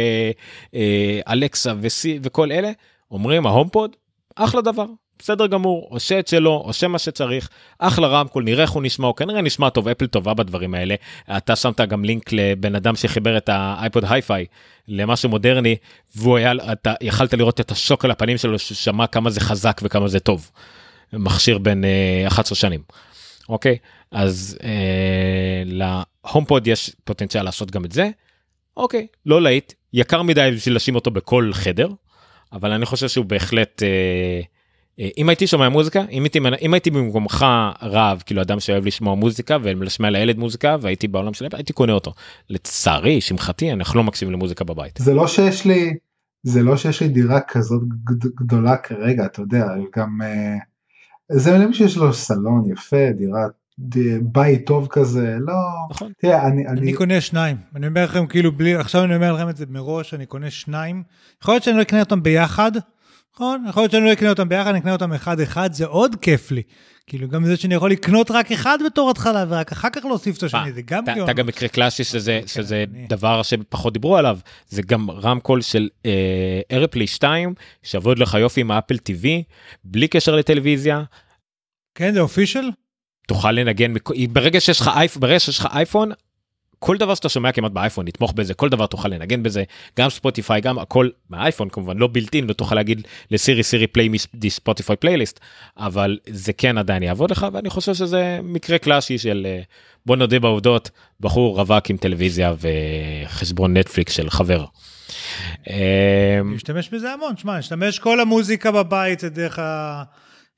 אלקסה 1.27 1.73
וכל 2.23 2.51
אלה 2.51 2.71
אומרים 3.11 3.45
ה 3.45 3.52
HomePod 3.52 3.95
אחלה 4.35 4.61
דבר 4.61 4.85
בסדר 5.25 5.47
גמור 5.47 5.87
עושה 5.89 6.19
את 6.19 6.27
שלו 6.27 6.51
עושה 6.51 6.87
מה 6.87 6.99
שצריך 6.99 7.49
אחלה 7.79 8.07
רמקול 8.07 8.43
נראה 8.43 8.61
איך 8.61 8.71
הוא 8.71 8.83
נשמע 8.83 9.07
הוא 9.07 9.15
כנראה 9.15 9.41
נשמע 9.41 9.69
טוב 9.69 9.87
אפל 9.87 10.07
טובה 10.07 10.33
בדברים 10.33 10.73
האלה 10.73 10.95
אתה 11.37 11.55
שמת 11.55 11.81
גם 11.81 12.05
לינק 12.05 12.31
לבן 12.31 12.75
אדם 12.75 12.95
שחיבר 12.95 13.37
את 13.37 13.49
ה 13.49 13.60
iPod 13.60 14.03
Hi-Fi 14.09 14.45
למשהו 14.87 15.29
מודרני 15.29 15.75
והוא 16.15 16.37
היה 16.37 16.51
אתה 16.71 16.93
יכלת 17.01 17.33
לראות 17.33 17.59
את 17.59 17.71
השוק 17.71 18.05
על 18.05 18.11
הפנים 18.11 18.37
שלו 18.37 18.59
ששמע 18.59 19.07
כמה 19.07 19.29
זה 19.29 19.39
חזק 19.39 19.81
וכמה 19.83 20.07
זה 20.07 20.19
טוב. 20.19 20.51
מכשיר 21.13 21.59
אה, 21.67 22.27
11 22.27 22.55
שנים. 22.55 22.81
אוקיי 23.49 23.77
אז 24.11 24.57
אה, 24.63 25.63
להומפוד 25.65 26.67
יש 26.67 26.91
פוטנציאל 27.03 27.43
לעשות 27.43 27.71
גם 27.71 27.85
את 27.85 27.91
זה. 27.91 28.09
אוקיי 28.77 29.07
לא 29.25 29.41
להיט 29.41 29.73
יקר 29.93 30.21
מדי 30.21 30.49
בשביל 30.55 30.75
לשים 30.75 30.95
אותו 30.95 31.11
בכל 31.11 31.51
חדר 31.53 31.87
אבל 32.53 32.71
אני 32.71 32.85
חושב 32.85 33.07
שהוא 33.07 33.25
בהחלט 33.25 33.83
אה, 33.83 33.87
אה, 33.87 34.41
אם 35.17 35.29
הייתי 35.29 35.47
שומע 35.47 35.69
מוזיקה 35.69 36.03
אם 36.11 36.23
הייתי 36.23 36.39
אם 36.61 36.73
הייתי 36.73 36.91
במקומך 36.91 37.45
רב 37.81 38.23
כאילו 38.25 38.41
אדם 38.41 38.59
שאוהב 38.59 38.85
לשמוע 38.85 39.15
מוזיקה 39.15 39.57
ולשמוע 39.63 40.09
לילד 40.09 40.37
מוזיקה 40.37 40.77
והייתי 40.81 41.07
בעולם 41.07 41.33
שלהם 41.33 41.51
הייתי 41.53 41.73
קונה 41.73 41.93
אותו 41.93 42.13
לצערי 42.49 43.21
שמחתי 43.21 43.71
אנחנו 43.73 43.97
לא 43.97 44.03
מקשיבים 44.03 44.33
למוזיקה 44.33 44.63
בבית. 44.63 44.97
זה 44.97 45.13
לא 45.13 45.27
שיש 45.27 45.65
לי 45.65 45.93
זה 46.43 46.63
לא 46.63 46.77
שיש 46.77 47.01
לי 47.01 47.07
דירה 47.07 47.41
כזאת 47.41 47.81
גד- 48.03 48.31
גדולה 48.35 48.77
כרגע 48.77 49.25
אתה 49.25 49.41
יודע 49.41 49.65
גם 49.97 50.21
אה, 50.23 50.55
זה 51.31 51.57
למי 51.57 51.73
שיש 51.73 51.97
לו 51.97 52.13
סלון 52.13 52.71
יפה 52.71 53.11
דירה 53.17 53.47
בית 54.21 54.65
טוב 54.65 54.87
כזה, 54.91 55.35
לא, 55.39 55.53
נכון. 55.89 56.11
תראה, 56.21 56.47
אני, 56.47 56.67
אני, 56.67 56.79
אני 56.81 56.93
קונה 56.93 57.21
שניים. 57.21 57.57
אני 57.75 57.87
אומר 57.87 58.03
לכם 58.03 58.27
כאילו 58.27 58.51
בלי, 58.51 58.75
עכשיו 58.75 59.03
אני 59.03 59.15
אומר 59.15 59.33
לכם 59.33 59.49
את 59.49 59.57
זה 59.57 59.65
מראש, 59.69 60.13
אני 60.13 60.25
קונה 60.25 60.51
שניים. 60.51 61.03
יכול 61.41 61.53
להיות 61.53 61.63
שאני 61.63 61.77
לא 61.77 61.81
אקנה 61.81 61.99
אותם 61.99 62.23
ביחד, 62.23 62.71
נכון? 63.35 63.65
יכול 63.69 63.83
להיות 63.83 63.91
שאני 63.91 64.05
לא 64.05 64.13
אקנה 64.13 64.29
אותם 64.29 64.49
ביחד, 64.49 64.69
אני 64.69 64.79
אקנה 64.79 64.91
אותם 64.93 65.13
אחד 65.13 65.39
אחד, 65.39 65.73
זה 65.73 65.85
עוד 65.85 66.15
כיף 66.21 66.51
לי. 66.51 66.61
כאילו 67.07 67.27
גם 67.27 67.45
זה 67.45 67.57
שאני 67.57 67.75
יכול 67.75 67.91
לקנות 67.91 68.31
רק 68.31 68.51
אחד 68.51 68.77
בתור 68.85 69.09
התחלה 69.11 69.45
ורק 69.49 69.71
אחר 69.71 69.87
כך 69.89 70.05
להוסיף 70.05 70.37
את 70.37 70.43
השני, 70.43 70.71
זה 70.73 70.81
גם 70.81 71.05
גאון. 71.05 71.23
אתה 71.23 71.33
גם 71.33 71.47
מקרה 71.47 71.69
קלאסי 71.69 72.03
שזה 72.03 72.39
כן, 72.41 72.47
שזה 72.47 72.83
אני- 72.93 73.07
דבר 73.07 73.43
שפחות 73.43 73.93
דיברו 73.93 74.17
עליו 74.17 74.39
זה 74.69 74.81
גם 74.81 75.11
רמקול 75.11 75.61
של 75.61 75.89
AirPlay 76.71 77.07
2 77.07 77.53
שעובד 77.83 78.19
לך 78.19 78.33
יופי 78.33 78.61
עם 78.61 78.71
אפל 78.71 78.95
TV 78.95 79.25
בלי 79.83 80.07
קשר 80.07 80.35
לטלוויזיה 80.35 81.03
כן, 81.95 82.13
זה 82.13 82.19
official? 82.19 82.69
תוכל 83.27 83.51
לנגן 83.51 83.93
ברגע 84.29 84.59
שיש 84.59 84.79
לך 84.81 84.87
אייפון 84.95 85.21
ברגע 85.21 85.39
שיש 85.39 85.59
לך 85.59 85.67
אייפון. 85.73 86.11
כל 86.85 86.97
דבר 86.97 87.15
שאתה 87.15 87.29
שומע 87.29 87.51
כמעט 87.51 87.71
באייפון 87.71 88.07
תומך 88.07 88.33
בזה 88.33 88.53
כל 88.53 88.69
דבר 88.69 88.85
תוכל 88.85 89.07
לנגן 89.07 89.43
בזה 89.43 89.63
גם 89.99 90.09
ספוטיפיי 90.09 90.61
גם 90.61 90.79
הכל 90.79 91.09
מהאייפון 91.29 91.69
כמובן 91.69 91.97
לא 91.97 92.07
built-in 92.07 92.47
לא 92.47 92.53
תוכל 92.53 92.75
להגיד 92.75 93.07
לסירי 93.31 93.63
Siri 93.63 93.87
play 93.87 94.09
the 94.35 94.49
Spotify 94.49 94.95
playlist 94.95 95.39
אבל 95.77 96.17
זה 96.29 96.53
כן 96.53 96.77
עדיין 96.77 97.03
יעבוד 97.03 97.31
לך 97.31 97.47
ואני 97.53 97.69
חושב 97.69 97.93
שזה 97.93 98.39
מקרה 98.43 98.77
קלאסי 98.77 99.17
של 99.17 99.47
אה, 99.49 99.61
בוא 100.05 100.15
נודה 100.15 100.39
בעובדות 100.39 100.89
בחור 101.19 101.59
רווק 101.59 101.89
עם 101.89 101.97
טלוויזיה 101.97 102.53
וחשבון 102.59 103.77
נטפליקס 103.77 104.13
של 104.13 104.29
חבר. 104.29 104.65
אני 105.67 105.75
משתמש 106.43 106.89
בזה 106.89 107.11
המון, 107.11 107.37
שמע, 107.37 107.59
משתמש 107.59 107.99
כל 107.99 108.19
המוזיקה 108.19 108.71
בבית 108.71 109.19
זה 109.19 109.29
דרך, 109.29 109.59
ה... 109.59 110.03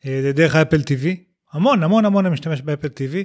אה, 0.05 0.59
האפל 0.59 0.79
TV, 0.81 1.07
המון 1.53 1.83
המון 1.83 2.05
המון 2.05 2.25
אני 2.25 2.33
משתמש 2.33 2.61
באפל 2.61 2.87
ו- 3.09 3.17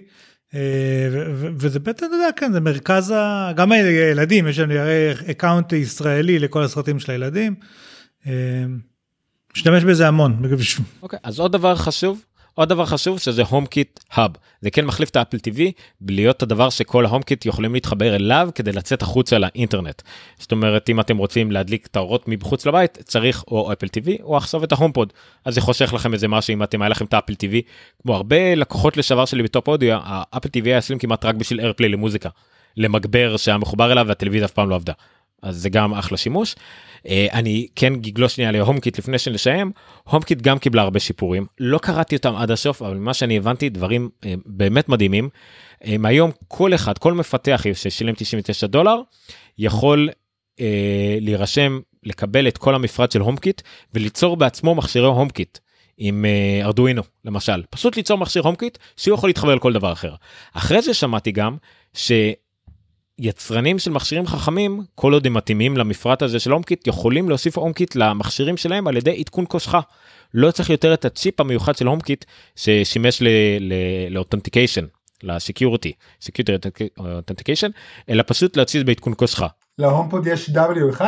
וזה 1.57 1.81
בעצם, 1.81 2.07
אתה 2.07 2.15
יודע, 2.15 2.29
כן, 2.37 2.53
זה 2.53 2.61
מרכז, 2.61 3.11
ה... 3.11 3.53
גם 3.57 3.73
הילדים, 3.73 4.49
יש 4.49 4.59
לנו 4.59 4.75
הרי 4.75 5.13
account 5.31 5.73
ישראלי 5.73 6.39
לכל 6.39 6.63
הסרטים 6.63 6.99
של 6.99 7.13
הילדים, 7.13 7.55
אה, 8.27 8.33
משתמש 9.57 9.85
בזה 9.85 10.09
המון, 10.09 10.43
אוקיי 11.03 11.19
אז 11.23 11.39
עוד 11.39 11.53
דבר 11.53 11.77
חשוב 11.77 12.25
עוד 12.55 12.69
דבר 12.69 12.87
חשוב 12.87 13.19
שזה 13.19 13.43
HomeKit 13.43 14.01
hub 14.13 14.31
זה 14.61 14.71
כן 14.71 14.85
מחליף 14.85 15.11
את 15.11 15.17
האפל 15.17 15.37
TV 15.37 15.61
להיות 16.09 16.43
הדבר 16.43 16.71
שכל 16.71 17.07
ה 17.07 17.23
HomeKit 17.23 17.47
יכולים 17.47 17.75
להתחבר 17.75 18.17
אליו 18.17 18.49
כדי 18.55 18.73
לצאת 18.73 19.03
החוצה 19.03 19.39
לאינטרנט. 19.39 20.03
זאת 20.39 20.53
אומרת 20.53 20.89
אם 20.91 21.01
אתם 21.01 21.17
רוצים 21.17 21.53
להדליק 21.53 21.87
את 21.87 21.97
האורות 21.97 22.25
מבחוץ 22.29 22.67
לבית 22.67 22.99
צריך 23.05 23.45
או 23.49 23.73
אפל 23.73 23.87
TV 23.87 24.23
או 24.23 24.37
עכשיו 24.37 24.65
את 24.65 24.73
ה 24.73 24.93
HomePod 24.93 25.13
אז 25.45 25.55
זה 25.55 25.61
חוסך 25.61 25.93
לכם 25.95 26.15
איזה 26.15 26.29
משהו 26.29 26.53
אם 26.55 26.63
אתם 26.63 26.83
היה 26.83 26.89
לכם 26.89 27.05
את 27.05 27.15
האפל 27.15 27.33
TV 27.33 27.55
כמו 28.03 28.15
הרבה 28.15 28.55
לקוחות 28.55 28.97
לשעבר 28.97 29.25
שלי 29.25 29.43
בטופ 29.43 29.69
אודיו 29.69 29.99
האפל 30.05 30.49
TV 30.49 30.65
היה 30.65 30.79
אצלם 30.79 30.99
כמעט 30.99 31.25
רק 31.25 31.35
בשביל 31.35 31.61
AirPlay 31.61 31.89
למוזיקה 31.89 32.29
למגבר 32.77 33.37
שהיה 33.37 33.59
מחובר 33.59 33.93
אליו 33.93 34.05
והטלוויזיה 34.09 34.47
אף 34.47 34.53
פעם 34.53 34.71
לא 34.71 34.75
עבדה. 34.75 34.93
אז 35.43 35.57
זה 35.57 35.69
גם 35.69 35.95
אחלה 35.95 36.19
שימוש. 36.19 36.55
אה, 37.07 37.09
אני 37.33 37.67
כן 37.77 37.97
אגלוש 37.97 38.35
שנייה 38.35 38.53
ל 38.53 38.81
HomeKit 38.81 38.99
לפני 38.99 39.19
שנסיים 39.19 39.73
HomeKit 40.05 40.43
גם 40.43 40.59
קיבלה 40.59 40.83
הרבה 40.83 41.01
שיפורים 41.01 41.47
לא 41.61 41.79
קראתי 41.79 42.17
אותם 42.17 42.37
עד 42.37 42.51
הסוף 42.51 42.83
אבל 42.83 42.97
ממה 42.97 43.15
שאני 43.15 43.37
הבנתי 43.37 43.69
דברים 43.69 44.11
אה, 44.21 44.27
באמת 44.47 44.89
מדהימים. 44.89 45.29
אמ, 45.83 45.87
היום 46.05 46.31
כל 46.49 46.75
אחד 46.75 46.99
כל 46.99 47.13
מפתח 47.13 47.63
ששילם 47.75 48.15
99 48.17 48.67
דולר 48.67 49.01
יכול 49.59 50.11
אה, 50.11 50.63
להירשם 51.21 51.81
לקבל 52.03 52.49
את 52.49 52.59
כל 52.59 52.75
המפרט 52.75 53.13
של 53.13 53.21
HomeKit 53.21 53.63
וליצור 53.95 54.37
בעצמו 54.37 54.75
מכשירי 54.75 55.07
HomeKit. 55.07 55.59
עם 55.97 56.25
ארדואינו 56.63 57.03
למשל 57.25 57.63
פשוט 57.71 57.97
ליצור 57.97 58.19
מכשיר 58.19 58.43
HomeKit 58.43 58.79
שהוא 58.97 59.15
יכול 59.15 59.29
להתחבר 59.29 59.55
לכל 59.55 59.73
דבר 59.73 59.93
אחר. 59.93 60.15
אחרי 60.53 60.83
זה 60.83 60.95
שמעתי 60.95 61.33
גם 61.33 61.57
ש... 61.95 62.13
יצרנים 63.19 63.79
של 63.79 63.91
מכשירים 63.91 64.27
חכמים 64.27 64.81
כל 64.95 65.13
עוד 65.13 65.27
הם 65.27 65.35
מתאימים 65.35 65.77
למפרט 65.77 66.23
הזה 66.23 66.41
של 66.41 66.51
HomeKit 66.51 66.87
יכולים 66.87 67.29
להוסיף 67.29 67.59
HomeKit 67.59 67.97
למכשירים 67.97 68.57
שלהם 68.57 68.87
על 68.87 68.97
ידי 68.97 69.21
עדכון 69.21 69.45
קושחה. 69.45 69.81
לא 70.35 70.51
צריך 70.51 70.71
יותר 70.71 70.95
את 70.95 71.05
הצ'יפ 71.05 71.41
המיוחד 71.41 71.77
של 71.77 71.87
HomeKit 71.87 72.25
ששימש 72.57 73.23
ל 74.11 74.15
authentication 74.15 74.85
ל 75.23 75.30
security 75.30 75.93
security 76.21 76.69
authentication 76.99 77.71
אלא 78.09 78.23
פשוט 78.27 78.59
זה 78.69 78.85
בעדכון 78.85 79.15
קושחה. 79.15 79.47
ל 79.79 79.85
HomePod 79.85 80.27
יש 80.27 80.51
W1? 80.51 81.01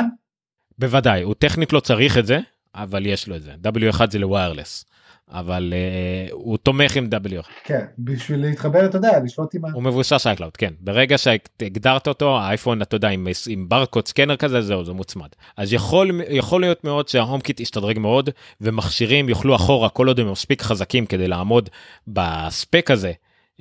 בוודאי 0.78 1.22
הוא 1.22 1.35
טכנית 1.39 1.72
לא 1.72 1.81
צריך 1.81 2.18
את 2.18 2.26
זה 2.26 2.39
אבל 2.74 3.06
יש 3.06 3.28
לו 3.28 3.36
את 3.36 3.43
זה 3.43 3.52
W1 3.65 4.11
זה 4.10 4.18
ל 4.19 4.26
wireless 4.26 4.85
אבל 5.30 5.72
אה, 5.73 6.32
הוא 6.32 6.56
תומך 6.56 6.96
עם 6.96 7.09
W1 7.12 7.47
כן, 7.64 7.84
בשביל 7.98 8.40
להתחבר, 8.40 8.86
אתה 8.86 8.98
יודע, 8.98 9.20
לשלוט 9.24 9.55
עם 9.55 9.64
ה... 9.64 9.68
הוא 9.72 9.82
מבוסס 9.82 10.26
iCloud 10.27 10.56
כן 10.56 10.72
ברגע 10.80 11.18
שהגדרת 11.18 12.09
אותו 12.09 12.38
האייפון 12.38 12.82
אתה 12.82 12.96
יודע 12.96 13.09
עם, 13.09 13.26
עם 13.48 13.68
ברקוד 13.68 14.09
scanner 14.09 14.36
כזה 14.36 14.60
זהו 14.60 14.84
זה 14.84 14.92
מוצמד 14.92 15.28
אז 15.56 15.72
יכול 15.72 16.20
יכול 16.28 16.60
להיות 16.60 16.84
מאוד 16.84 17.09
שה 17.09 17.40
HomeKit 17.40 17.61
ישתדרג 17.60 17.98
מאוד 17.98 18.30
ומכשירים 18.60 19.28
יוכלו 19.28 19.56
אחורה 19.56 19.88
כל 19.88 20.09
עוד 20.09 20.20
הם 20.20 20.32
מספיק 20.32 20.62
חזקים 20.62 21.06
כדי 21.06 21.28
לעמוד 21.28 21.70
ב 22.09 22.25
spec 22.25 22.90
הזה. 22.90 23.12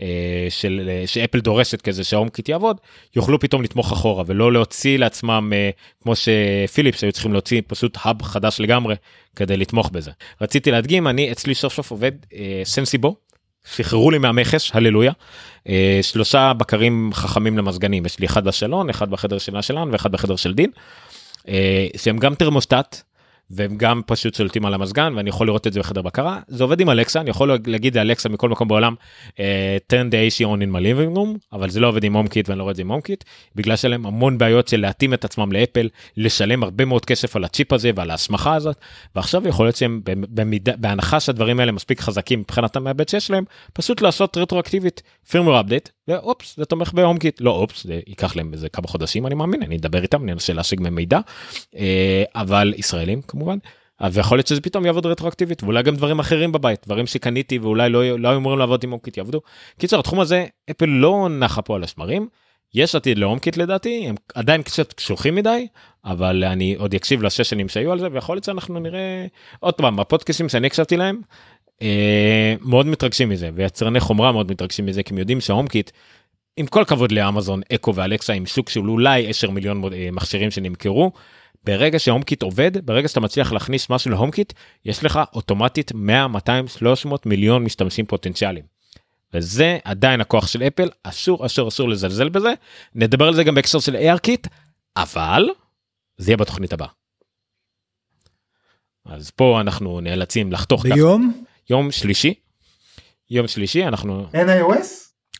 אה, 0.01 0.47
של 0.49 0.89
אה, 0.89 1.07
שאפל 1.07 1.39
דורשת 1.39 1.81
כזה 1.81 2.03
שה 2.03 2.29
HomeKit 2.29 2.49
יעבוד 2.49 2.77
יוכלו 3.15 3.39
פתאום 3.39 3.63
לתמוך 3.63 3.91
אחורה 3.91 4.23
ולא 4.27 4.53
להוציא 4.53 4.97
לעצמם 4.97 5.51
אה, 5.55 5.69
כמו 6.03 6.13
שפיליפס 6.15 7.03
היו 7.03 7.11
צריכים 7.11 7.33
להוציא 7.33 7.61
פשוט 7.67 7.97
hub 8.01 8.21
חדש 8.21 8.59
לגמרי 8.59 8.95
כדי 9.35 9.57
לתמוך 9.57 9.89
בזה 9.89 10.11
רציתי 10.41 10.71
להדגים 10.71 11.07
אני 11.07 11.31
אצלי 11.31 11.55
סוף 11.55 11.73
סוף 11.73 11.91
עובד 11.91 12.11
סנסיבו 12.63 13.15
שחררו 13.75 14.11
לי 14.11 14.17
מהמכס, 14.17 14.71
הללויה. 14.73 15.11
שלושה 16.01 16.53
בקרים 16.53 17.11
חכמים 17.13 17.57
למזגנים, 17.57 18.05
יש 18.05 18.19
לי 18.19 18.25
אחד 18.25 18.45
בסלון, 18.45 18.89
אחד 18.89 19.09
בחדר 19.09 19.37
שלה 19.37 19.61
שלנו 19.61 19.91
ואחד 19.91 20.11
בחדר 20.11 20.35
של 20.35 20.53
דין. 20.53 20.69
שהם 21.97 22.17
גם 22.17 22.35
תרמוסטט, 22.35 23.01
והם 23.55 23.77
גם 23.77 24.01
פשוט 24.05 24.35
שולטים 24.35 24.65
על 24.65 24.73
המזגן 24.73 25.13
ואני 25.15 25.29
יכול 25.29 25.47
לראות 25.47 25.67
את 25.67 25.73
זה 25.73 25.79
בחדר 25.79 26.01
בקרה 26.01 26.39
זה 26.47 26.63
עובד 26.63 26.79
עם 26.79 26.89
אלקסה 26.89 27.21
אני 27.21 27.29
יכול 27.29 27.57
להגיד 27.67 27.97
לאלקסה 27.97 28.29
מכל 28.29 28.49
מקום 28.49 28.67
בעולם 28.67 28.95
אה, 29.29 29.33
turn 29.93 30.11
the 30.11 30.15
AC 30.15 30.45
on 30.45 30.59
in 30.61 30.75
my 30.75 30.79
living 30.79 31.17
room 31.17 31.37
אבל 31.53 31.69
זה 31.69 31.79
לא 31.79 31.87
עובד 31.87 32.03
עם 32.03 32.15
HomeKit 32.15 32.49
ואני 32.49 32.59
לא 32.59 32.63
רואה 32.63 32.71
את 32.71 32.75
זה 32.75 32.81
עם 32.81 32.91
HomeKit 32.91 33.23
בגלל 33.55 33.75
שלהם 33.75 34.05
המון 34.05 34.37
בעיות 34.37 34.67
של 34.67 34.81
להתאים 34.81 35.13
את 35.13 35.25
עצמם 35.25 35.51
לאפל 35.51 35.89
לשלם 36.17 36.63
הרבה 36.63 36.85
מאוד 36.85 37.05
כסף 37.05 37.35
על 37.35 37.43
הצ'יפ 37.43 37.73
הזה 37.73 37.91
ועל 37.95 38.11
ההסמכה 38.11 38.55
הזאת 38.55 38.77
ועכשיו 39.15 39.47
יכול 39.47 39.65
להיות 39.65 39.75
שהם 39.75 40.01
במידה 40.05 40.71
בהנחה 40.77 41.19
שהדברים 41.19 41.59
האלה 41.59 41.71
מספיק 41.71 42.01
חזקים 42.01 42.39
מבחינת 42.39 42.75
המעבד 42.75 43.09
שיש 43.09 43.31
להם 43.31 43.43
פשוט 43.73 44.01
לעשות 44.01 44.37
רטרואקטיבית 44.37 45.01
firmware 45.29 45.61
update 45.61 45.89
ואופס 46.07 46.57
זה 46.57 46.65
תומך 46.65 46.93
ב 46.93 47.17
HomeKit 47.17 47.41
לא 47.41 47.51
אופס 47.51 47.83
זה 47.83 47.99
ייקח 48.07 48.35
להם 48.35 48.53
איזה 48.53 48.69
כמה 48.69 48.87
חודשים 48.87 49.27
אני 49.27 49.35
מאמין 49.35 49.63
אני 49.63 49.77
אדבר 49.77 50.01
איתם 50.01 50.23
אני 50.23 50.31
אנסה 50.31 50.53
להשיג 50.53 50.81
מהם 50.81 50.95
מידע 50.95 51.19
אה, 51.75 52.23
אבל 52.35 52.73
ישראלים 52.77 53.21
כמובן. 53.21 53.42
ויכול 54.11 54.37
להיות 54.37 54.47
שזה 54.47 54.61
פתאום 54.61 54.85
יעבוד 54.85 55.05
רטרואקטיבית 55.05 55.63
ואולי 55.63 55.83
גם 55.83 55.95
דברים 55.95 56.19
אחרים 56.19 56.51
בבית 56.51 56.79
דברים 56.85 57.07
שקניתי 57.07 57.57
ואולי 57.57 57.89
לא, 57.89 58.19
לא 58.19 58.29
היו 58.29 58.37
אמורים 58.37 58.59
לעבוד 58.59 58.83
עם 58.83 58.91
הומקיט 58.91 59.17
יעבדו. 59.17 59.41
קיצור 59.79 59.99
התחום 59.99 60.19
הזה 60.19 60.45
אפל 60.71 60.85
לא 60.85 61.27
נחה 61.29 61.61
פה 61.61 61.75
על 61.75 61.83
השמרים 61.83 62.27
יש 62.73 62.95
עתיד 62.95 63.17
להומקיט 63.17 63.57
לדעתי 63.57 64.05
הם 64.07 64.15
עדיין 64.35 64.61
קצת 64.61 64.93
קשוחים 64.93 65.35
מדי 65.35 65.67
אבל 66.05 66.43
אני 66.43 66.75
עוד 66.75 66.93
אקשיב 66.93 67.23
לשש 67.23 67.49
שנים 67.49 67.69
שהיו 67.69 67.91
על 67.91 67.99
זה 67.99 68.07
ויכול 68.11 68.35
להיות 68.35 68.43
שאנחנו 68.43 68.79
נראה 68.79 69.25
עוד 69.59 69.73
פעם 69.73 69.95
בפודקאסטים 69.95 70.49
שאני 70.49 70.67
הקשבתי 70.67 70.97
להם 70.97 71.21
אה, 71.81 72.55
מאוד 72.61 72.85
מתרגשים 72.85 73.29
מזה 73.29 73.49
ויצרני 73.55 73.99
חומרה 73.99 74.31
מאוד 74.31 74.51
מתרגשים 74.51 74.85
מזה 74.85 75.03
כי 75.03 75.13
הם 75.13 75.17
יודעים 75.17 75.41
שההומקיט 75.41 75.91
עם 76.57 76.65
כל 76.65 76.85
כבוד 76.85 77.11
לאמזון 77.11 77.61
אקו 77.73 77.95
ואלקסה 77.95 78.33
עם 78.33 78.45
שוק 78.45 78.69
של 78.69 78.89
אולי 78.89 79.29
10 79.29 79.49
מיליון 79.49 79.81
מכשירים 80.11 80.51
שנמכרו. 80.51 81.11
ברגע 81.63 81.99
שהומקיט 81.99 82.41
עובד 82.41 82.85
ברגע 82.85 83.07
שאתה 83.07 83.19
מצליח 83.19 83.51
להכניס 83.51 83.89
משהו 83.89 84.11
להומקיט 84.11 84.53
יש 84.85 85.03
לך 85.03 85.19
אוטומטית 85.33 85.91
100 85.95 86.27
200 86.27 86.67
300 86.67 87.25
מיליון 87.25 87.63
משתמשים 87.63 88.05
פוטנציאליים. 88.05 88.65
וזה 89.33 89.77
עדיין 89.83 90.21
הכוח 90.21 90.47
של 90.47 90.63
אפל 90.63 90.89
אסור 91.03 91.45
אסור 91.45 91.67
אסור 91.67 91.89
לזלזל 91.89 92.29
בזה 92.29 92.53
נדבר 92.95 93.27
על 93.27 93.33
זה 93.33 93.43
גם 93.43 93.55
בהקשר 93.55 93.79
של 93.79 93.95
ARKit 93.95 94.47
אבל 94.97 95.49
זה 96.17 96.31
יהיה 96.31 96.37
בתוכנית 96.37 96.73
הבאה. 96.73 96.87
אז 99.05 99.31
פה 99.31 99.61
אנחנו 99.61 100.01
נאלצים 100.01 100.51
לחתוך 100.51 100.83
ביום 100.83 101.33
כך. 101.33 101.69
יום 101.69 101.91
שלישי. 101.91 102.33
יום 103.29 103.47
שלישי 103.47 103.87
אנחנו 103.87 104.27
אין 104.33 104.47
iOS? 104.49 104.85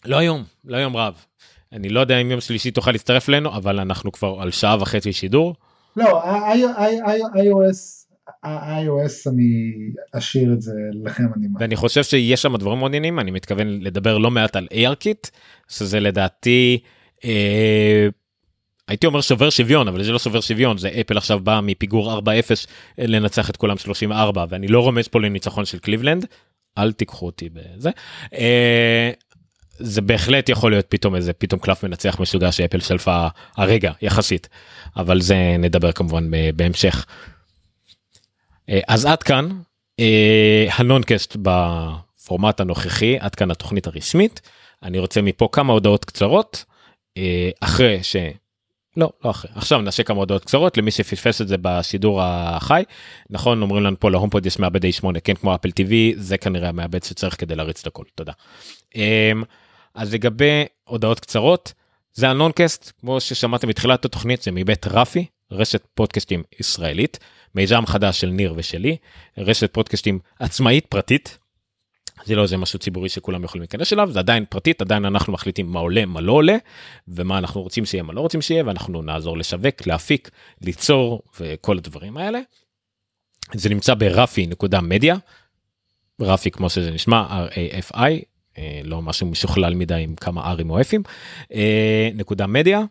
לא 0.06 0.18
היום 0.18 0.44
לא 0.66 0.78
יום 0.78 0.98
רב. 0.98 1.26
אני 1.72 1.90
לא 1.90 2.00
יודע 2.00 2.18
אם 2.18 2.32
יום 2.32 2.42
שלישי 2.42 2.72
תוכל 2.72 2.92
להצטרף 2.92 3.30
אלינו 3.30 3.56
אבל 3.56 3.80
אנחנו 3.80 4.12
כבר 4.12 4.42
על 4.42 4.52
שעה 4.52 4.78
וחצי 4.82 5.14
שידור. 5.14 5.56
לא, 5.98 6.24
iOS, 7.36 8.04
iOS 8.46 9.30
אני 9.32 9.74
אשאיר 10.12 10.54
את 10.54 10.62
זה 10.62 10.74
לכם 11.04 11.24
אני 11.24 11.48
מאמין. 11.48 11.58
ואני 11.60 11.76
חושב 11.76 12.04
שיש 12.04 12.42
שם 12.42 12.58
דברים 12.58 12.80
מעניינים 12.80 13.20
אני 13.20 13.32
מתכוון 13.32 13.68
לדבר 13.82 14.18
לא 14.18 14.32
מעט 14.32 14.56
על 14.56 14.68
ARKit 14.74 15.30
שזה 15.68 16.00
לדעתי 16.00 16.80
אה, 17.26 18.08
הייתי 18.88 19.08
אומר 19.08 19.22
שובר 19.22 19.50
שוויון 19.50 19.88
אבל 19.88 20.04
זה 20.04 20.12
לא 20.12 20.20
שובר 20.20 20.42
שוויון 20.42 20.78
זה 20.78 20.90
אפל 21.02 21.18
עכשיו 21.18 21.40
בא 21.40 21.60
מפיגור 21.64 22.20
4-0 22.20 22.26
לנצח 22.98 23.50
את 23.50 23.58
כולם 23.58 23.78
34 23.78 24.46
ואני 24.50 24.68
לא 24.68 24.80
רומז 24.80 25.08
פה 25.08 25.20
לניצחון 25.20 25.66
של 25.66 25.80
קליבלנד 25.80 26.26
אל 26.78 26.92
תיקחו 26.92 27.26
אותי 27.26 27.50
בזה. 27.50 27.90
אה, 28.34 29.12
זה 29.78 30.02
בהחלט 30.02 30.50
יכול 30.50 30.72
להיות 30.72 30.86
פתאום 30.90 31.16
איזה 31.16 31.34
פתאום 31.34 31.60
קלף 31.60 31.84
מנצח 31.84 32.20
משוגע 32.20 32.52
שאפל 32.52 32.80
שלפה 32.80 33.28
הרגע 33.58 33.92
יחסית 34.02 34.50
אבל 34.98 35.22
זה 35.22 35.56
נדבר 35.60 35.92
כמובן 35.92 36.32
בהמשך. 36.56 37.06
אה, 38.70 38.80
אז 38.88 39.06
עד 39.06 39.24
כאן 39.24 39.50
אה, 40.00 40.68
הנונקאסט 40.76 41.38
בפורמט 41.42 42.60
הנוכחי 42.60 43.18
עד 43.20 43.36
כאן 43.36 43.52
התוכנית 43.52 43.88
הרשמית 43.88 44.42
אני 44.84 45.00
רוצה 45.00 45.22
מפה 45.22 45.50
כמה 45.52 45.74
הודעות 45.74 46.06
קצרות 46.06 46.66
אה, 47.18 47.50
אחרי 47.60 48.04
ש... 48.04 48.16
לא, 48.98 49.12
לא 49.26 49.30
אחרי. 49.30 49.52
עכשיו 49.56 49.82
נעשה 49.82 50.04
כמה 50.04 50.20
הודעות 50.20 50.46
קצרות 50.46 50.78
למי 50.78 50.92
שפספס 50.92 51.42
את 51.42 51.48
זה 51.48 51.56
בשידור 51.62 52.22
החי. 52.24 52.84
נכון, 53.30 53.62
אומרים 53.62 53.84
לנו 53.84 54.00
פה 54.00 54.12
להומפוד 54.12 54.46
יש 54.46 54.60
מעבד 54.60 54.86
A8, 54.86 55.20
כן, 55.24 55.34
כמו 55.34 55.56
אפל 55.56 55.70
TV, 55.70 55.92
זה 56.16 56.38
כנראה 56.38 56.70
המעבד 56.70 57.04
שצריך 57.04 57.40
כדי 57.40 57.56
להריץ 57.56 57.82
את 57.82 57.88
הכל, 57.88 58.04
תודה. 58.16 58.32
אז 59.96 60.14
לגבי 60.14 60.66
הודעות 60.84 61.20
קצרות, 61.20 61.74
זה 62.14 62.30
הנונקאסט, 62.30 62.92
כמו 63.00 63.22
ששמעתם 63.22 63.68
בתחילת 63.68 64.06
התוכנית, 64.06 64.42
זה 64.42 64.52
מבית 64.52 64.88
רפי, 64.88 65.26
רשת 65.52 65.84
פודקאסטים 65.94 66.44
ישראלית, 66.60 67.20
מיזם 67.56 67.86
חדש 67.86 68.22
של 68.22 68.28
ניר 68.28 68.54
ושלי, 68.58 68.98
רשת 69.38 69.74
פודקאסטים 69.74 70.20
עצמאית 70.40 70.86
פרטית. 70.86 71.38
זה 72.26 72.36
לא 72.36 72.42
איזה 72.42 72.58
משהו 72.58 72.80
ציבורי 72.80 73.10
שכולם 73.10 73.44
יכולים 73.44 73.62
להיכנס 73.62 73.94
אליו, 73.94 74.12
זה 74.12 74.20
עדיין 74.20 74.46
פרטית, 74.50 74.82
עדיין 74.82 75.06
אנחנו 75.06 75.34
מחליטים 75.34 75.72
מה 75.72 75.80
עולה, 75.80 76.06
מה 76.06 76.22
לא 76.22 76.32
עולה, 76.32 76.56
ומה 77.08 77.38
אנחנו 77.38 77.62
רוצים 77.62 77.86
שיהיה, 77.86 78.04
מה 78.04 78.14
לא 78.14 78.22
רוצים 78.22 78.42
שיהיה, 78.42 78.64
ואנחנו 78.66 79.02
נעזור 79.02 79.38
לשווק, 79.38 79.88
להפיק, 79.88 80.30
ליצור 80.62 81.22
וכל 81.40 81.78
הדברים 81.78 82.18
האלה. 82.18 82.40
זה 83.54 83.70
נמצא 83.70 83.94
ברפי.מדיה, 83.94 85.16
רפי 86.22 86.52
כמו 86.52 86.70
שזה 86.70 86.92
נשמע, 86.92 87.48
R-A-F-I, 87.48 88.33
לא 88.84 89.02
משהו 89.02 89.28
משוכלל 89.28 89.76
מדי 89.76 90.00
עם 90.04 90.16
כמה 90.16 90.54
R'ים 90.54 90.70
או 90.70 90.80
F'ים, 90.82 91.02
אה, 91.54 92.10
נקודה 92.16 92.48
מדיה, 92.48 92.82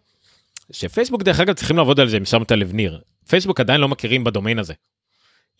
שפייסבוק 0.70 1.22
דרך 1.22 1.40
אגב 1.40 1.54
צריכים 1.54 1.76
לעבוד 1.76 2.00
על 2.00 2.08
זה 2.08 2.16
אם 2.16 2.24
שמת 2.24 2.52
לב 2.52 2.72
ניר, 2.72 3.00
פייסבוק 3.28 3.60
עדיין 3.60 3.80
לא 3.80 3.88
מכירים 3.88 4.24
בדומיין 4.24 4.58
הזה. 4.58 4.74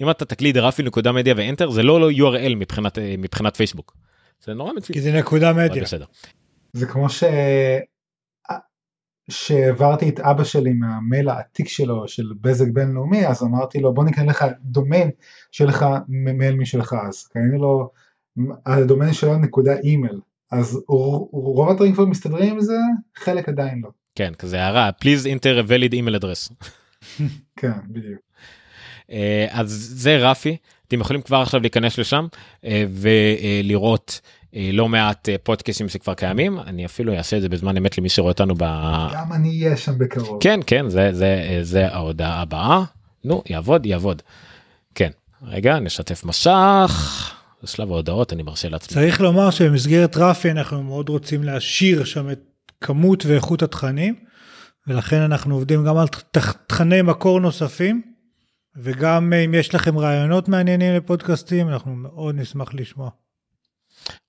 אם 0.03 0.11
אתה 0.11 0.25
תקליד 0.25 0.57
רפי 0.57 0.83
נקודה 0.83 1.13
מדיה 1.13 1.35
ואנטר 1.37 1.71
זה 1.71 1.83
לא, 1.83 2.01
לא 2.01 2.11
URL 2.11 2.55
מבחינת, 2.57 2.99
אה, 2.99 3.15
מבחינת 3.19 3.57
פייסבוק. 3.57 3.97
זה 4.45 4.55
נורא 4.55 4.73
מצוין. 4.73 4.95
כי 4.95 5.01
זה 5.01 5.13
נקודה 5.13 5.53
מדיה. 5.53 5.83
בסדר. 5.83 6.05
זה 6.73 6.87
כמו 6.87 7.09
ש... 7.09 7.25
שהעברתי 9.31 10.09
את 10.09 10.21
אבא 10.21 10.45
שלי 10.45 10.73
מהמייל 10.73 11.29
העתיק 11.29 11.69
שלו 11.69 12.09
של 12.09 12.33
בזק 12.41 12.67
בינלאומי 12.73 13.27
אז 13.27 13.43
אמרתי 13.43 13.81
לו 13.81 13.95
בוא 13.95 14.05
נקנה 14.05 14.25
לך 14.25 14.45
דומיין 14.61 15.11
שיהיה 15.53 15.71
לך 15.71 15.87
מייל 16.09 16.55
משלך 16.55 16.95
אז 17.09 17.27
קנינו 17.27 17.59
לו 17.59 17.91
הדומיין 18.67 19.13
שלו 19.13 19.39
נקודה 19.39 19.77
אימייל. 19.77 20.21
אז 20.53 20.81
רוב 21.33 21.71
הדברים 21.71 21.93
כבר 21.93 22.05
מסתדרים 22.05 22.55
עם 22.55 22.61
זה 22.61 22.79
חלק 23.17 23.49
עדיין 23.49 23.81
לא. 23.85 23.89
כן 24.15 24.33
כזה 24.39 24.63
הערה 24.63 24.91
please 25.01 25.25
enter 25.25 25.67
a 25.67 25.69
valid 25.69 25.95
email 25.95 26.21
address. 26.21 26.53
כן 27.61 27.73
בדיוק. 27.89 28.21
אה, 29.11 29.47
אז 29.51 29.71
זה 29.95 30.31
רפי 30.31 30.57
אתם 30.89 31.01
יכולים 31.01 31.23
כבר 31.23 31.37
עכשיו 31.37 31.61
להיכנס 31.61 31.99
לשם 31.99 32.27
אה, 32.65 32.85
ולראות 32.91 34.21
אה, 34.55 34.71
לא 34.73 34.89
מעט 34.89 35.29
פודקאסטים 35.43 35.89
שכבר 35.89 36.15
קיימים. 36.15 36.59
אני 36.59 36.87
אפילו 36.87 37.15
אעשה 37.15 37.37
את 37.37 37.43
זה 37.43 37.49
בזמן 37.49 37.77
אמת 37.77 37.99
למי 37.99 38.09
שרואה 38.09 38.33
אותנו 38.33 38.55
ב... 38.55 38.63
גם 39.13 39.33
אני 39.33 39.49
אהיה 39.49 39.77
שם 39.77 39.99
בקרוב. 39.99 40.43
כן 40.43 40.61
כן 40.67 40.89
זה 40.89 41.13
זה 41.13 41.59
זה 41.63 41.89
ההודעה 41.89 42.43
הבאה. 42.43 42.83
נו 43.25 43.43
יעבוד 43.47 43.87
יעבוד. 43.87 44.23
כן 44.95 45.11
רגע 45.43 45.79
נשתף 45.79 46.25
מסך 46.25 47.42
שלב 47.67 47.91
ההודעות 47.91 48.33
אני 48.33 48.43
מרשה 48.43 48.69
לעצמי 48.69 48.95
צריך 48.95 49.21
לומר 49.21 49.51
שבמסגרת 49.51 50.17
רפי 50.17 50.51
אנחנו 50.51 50.83
מאוד 50.83 51.09
רוצים 51.09 51.43
להשאיר 51.45 52.05
שם 52.05 52.31
את 52.31 52.41
כמות 52.81 53.27
ואיכות 53.27 53.63
התכנים, 53.63 54.15
ולכן 54.87 55.21
אנחנו 55.21 55.55
עובדים 55.55 55.85
גם 55.85 55.99
על 55.99 56.07
תכ- 56.39 56.57
תכני 56.67 57.03
מקור 57.03 57.41
נוספים, 57.41 58.03
וגם 58.77 59.33
אה, 59.33 59.45
אם 59.45 59.55
יש 59.55 59.75
לכם 59.75 59.99
רעיונות 59.99 60.49
מעניינים 60.49 60.95
לפודקאסטים, 60.95 61.69
אנחנו 61.69 61.95
מאוד 61.95 62.35
נשמח 62.35 62.75
לשמוע. 62.75 63.11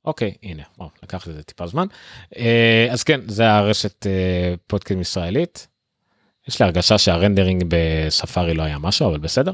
אוקיי 0.06 0.34
הנה 0.44 0.64
וואו, 0.78 0.90
לקח 1.04 1.28
לזה 1.28 1.44
טיפה 1.44 1.68
זמן 1.68 1.88
אה, 2.38 2.88
אז 2.92 3.04
כן 3.04 3.22
זה 3.28 3.52
הרשת 3.52 4.08
אה, 4.08 4.54
פודקאסטים 4.68 5.02
ישראלית. 5.02 5.68
יש 6.48 6.60
לי 6.60 6.66
הרגשה 6.66 6.98
שהרנדרינג 6.98 7.64
בספארי 7.68 8.54
לא 8.54 8.64
היה 8.64 8.78
משהו 8.78 9.10
אבל 9.10 9.20
בסדר. 9.20 9.54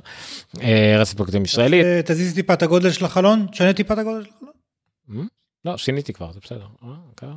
אה, 0.61 0.95
רשת 0.99 1.17
פודקאסטים 1.17 1.43
ישראלית 1.43 1.85
אה, 1.85 2.01
תזיז 2.05 2.35
טיפה 2.35 2.53
את 2.53 2.63
הגודל 2.63 2.91
של 2.91 3.05
החלון, 3.05 3.47
תשנה 3.51 3.73
טיפה 3.73 3.93
את 3.93 3.99
הגודל 3.99 4.23
של 4.23 4.29
החלון. 4.35 5.27
לא 5.65 5.77
שיניתי 5.77 6.13
כבר 6.13 6.31
זה 6.31 6.39
בסדר 6.43 6.65
אה, 6.83 6.89
אוקיי. 7.09 7.29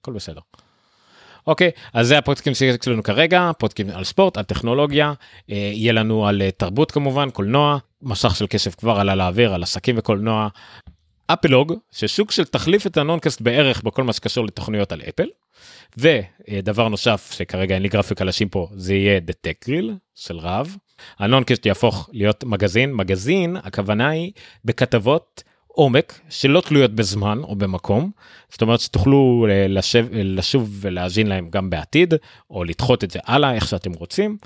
הכל 0.00 0.12
בסדר. 0.12 0.40
אוקיי 1.46 1.70
אז 1.92 2.08
זה 2.08 2.18
הפודקאסטים 2.18 2.54
שיש 2.54 2.88
לנו 2.88 3.02
כרגע 3.02 3.50
פודקאסטים 3.58 3.96
על 3.96 4.04
ספורט 4.04 4.36
על 4.36 4.44
טכנולוגיה 4.44 5.12
אה, 5.50 5.56
יהיה 5.56 5.92
לנו 5.92 6.26
על 6.26 6.42
אה, 6.42 6.50
תרבות 6.50 6.90
כמובן 6.90 7.30
קולנוע 7.30 7.78
מסך 8.02 8.36
של 8.36 8.46
כסף 8.50 8.74
כבר 8.74 9.00
עלה 9.00 9.14
לאוויר 9.14 9.54
על 9.54 9.62
עסקים 9.62 9.98
וקולנוע. 9.98 10.48
אפלוג 11.26 11.74
ששוק 11.90 12.30
של 12.30 12.44
תחליף 12.44 12.86
את 12.86 12.96
הנונקאסט 12.96 13.40
בערך 13.40 13.82
בכל 13.82 14.04
מה 14.04 14.12
שקשור 14.12 14.46
לתוכניות 14.46 14.92
על 14.92 15.02
אפל. 15.08 15.26
ודבר 15.98 16.88
נוסף 16.88 17.32
שכרגע 17.36 17.74
אין 17.74 17.82
לי 17.82 17.88
גרפיקה 17.88 18.24
לשים 18.24 18.48
פה 18.48 18.68
זה 18.74 18.94
יהיה 18.94 19.20
The 19.28 19.32
Tech 19.46 19.68
Grill 19.68 19.90
של 20.14 20.38
רהב. 20.38 20.76
הנונקאסט 21.18 21.66
יהפוך 21.66 22.10
להיות 22.12 22.44
מגזין 22.44 22.92
מגזין 22.92 23.56
הכוונה 23.56 24.08
היא 24.08 24.32
בכתבות 24.64 25.42
עומק 25.66 26.20
שלא 26.28 26.60
תלויות 26.60 26.94
בזמן 26.94 27.38
או 27.42 27.56
במקום 27.56 28.10
זאת 28.50 28.62
אומרת 28.62 28.80
שתוכלו 28.80 29.46
אה, 29.50 29.66
לשב, 29.68 30.06
לשוב 30.12 30.78
ולהאזין 30.80 31.26
להם 31.26 31.50
גם 31.50 31.70
בעתיד 31.70 32.14
או 32.50 32.64
לדחות 32.64 33.04
את 33.04 33.10
זה 33.10 33.18
הלאה 33.24 33.54
איך 33.54 33.68
שאתם 33.68 33.92
רוצים 33.92 34.36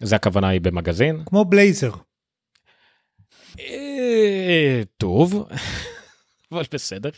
זה 0.00 0.16
הכוונה 0.16 0.48
היא 0.48 0.60
במגזין. 0.60 1.22
כמו 1.26 1.44
בלייזר. 1.44 1.90
אה, 3.60 4.82
טוב. 4.96 5.48
אבל 6.54 6.64
בסדר. 6.72 7.10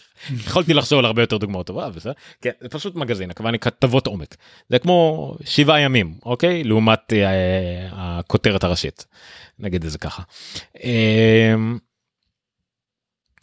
יכולתי 0.47 0.75
לחשוב 0.75 0.99
על 0.99 1.05
הרבה 1.05 1.23
יותר 1.23 1.37
דוגמאות 1.37 1.67
טובה 1.67 1.91
בסדר. 1.91 2.13
כן 2.41 2.51
זה 2.61 2.69
פשוט 2.69 2.95
מגזין 2.95 3.31
הכוונה 3.31 3.59
כתבות 3.59 4.07
עומק. 4.07 4.37
זה 4.69 4.79
כמו 4.79 5.35
שבעה 5.45 5.81
ימים 5.81 6.15
אוקיי? 6.25 6.65
לעומת 6.65 7.13
אה, 7.13 7.89
הכותרת 7.93 8.65
הראשית. 8.65 9.07
נגיד 9.59 9.85
את 9.85 9.91
זה 9.91 9.99
ככה. 9.99 10.23
אה, 10.85 11.55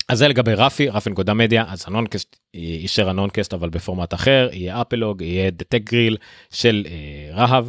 אז 0.10 0.18
זה 0.18 0.28
לגבי 0.28 0.54
רפי 0.54 0.90
רפי 0.90 1.10
נקודה 1.10 1.34
מדיה. 1.34 1.66
אז 1.68 1.84
הנונקאסט 1.88 2.36
יישאר 2.54 3.10
הנונקאסט 3.10 3.54
אבל 3.54 3.70
בפורמט 3.70 4.14
אחר. 4.14 4.50
יהיה 4.52 4.82
אפלוג 4.82 5.22
יהיה 5.22 5.52
The 5.52 5.65
Tech 5.65 5.82
Grill 5.84 6.18
של 6.52 6.86
אה, 6.90 7.36
רהב. 7.36 7.68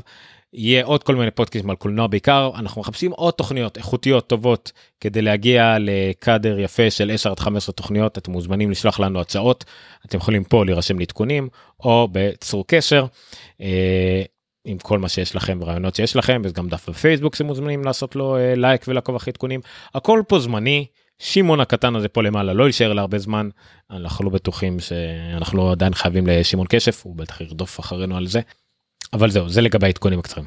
יהיה 0.55 0.85
עוד 0.85 1.03
כל 1.03 1.17
מיני 1.17 1.31
פודקאסטים 1.31 1.71
על 1.71 1.77
קולנוע 1.77 2.07
בעיקר. 2.07 2.51
אנחנו 2.55 2.81
מחפשים 2.81 3.11
עוד 3.11 3.35
תוכניות 3.35 3.77
איכותיות 3.77 4.27
טובות 4.27 4.73
כדי 5.01 5.23
להגיע 5.23 5.77
לקאדר 5.81 6.59
יפה 6.59 6.91
של 6.91 7.11
10 7.11 7.31
עד 7.31 7.39
15 7.39 7.73
תוכניות. 7.73 8.19
אתם 8.19 8.33
מוזמנים 8.33 8.71
לשלוח 8.71 9.01
לנו 9.01 9.21
הצעות. 9.21 9.65
אתם 10.07 10.19
יכולים 10.19 10.45
פה 10.45 10.65
להירשם 10.65 10.99
לעדכונים 10.99 11.49
או 11.81 12.09
בצור 12.13 12.67
קשר. 12.67 13.07
אה, 13.61 14.23
עם 14.65 14.79
כל 14.79 14.99
מה 14.99 15.09
שיש 15.09 15.37
לכם 15.37 15.59
ורעיונות 15.63 15.95
שיש 15.95 16.17
לכם 16.17 16.41
ויש 16.45 16.53
גם 16.53 16.69
דף 16.69 16.89
בפייסבוק 16.89 17.35
שמוזמנים 17.35 17.85
לעשות 17.85 18.17
לו 18.17 18.37
אה, 18.37 18.55
לייק 18.57 18.85
ולעקוב 18.89 19.17
אחרי 19.17 19.31
עדכונים. 19.31 19.61
הכל 19.95 20.23
פה 20.29 20.39
זמני. 20.39 20.87
שמעון 21.19 21.61
הקטן 21.61 21.97
הזה 21.97 22.09
פה 22.09 22.23
למעלה 22.23 22.53
לא 22.53 22.67
יישאר 22.67 22.93
להרבה 22.93 23.19
זמן. 23.19 23.49
אנחנו 23.91 24.25
לא 24.25 24.31
בטוחים 24.31 24.81
שאנחנו 24.81 25.59
לא 25.59 25.73
עדיין 25.73 25.95
חייבים 25.95 26.27
לשמעון 26.27 26.67
קשף 26.67 27.03
הוא 27.05 27.17
בטח 27.17 27.41
ירדוף 27.41 27.81
אחרינו 27.81 28.17
על 28.17 28.27
זה. 28.27 28.41
אבל 29.15 29.31
זהו 29.31 29.49
זה 29.49 29.61
לגבי 29.61 29.87
העדכונים 29.87 30.19
הקצרים. 30.19 30.47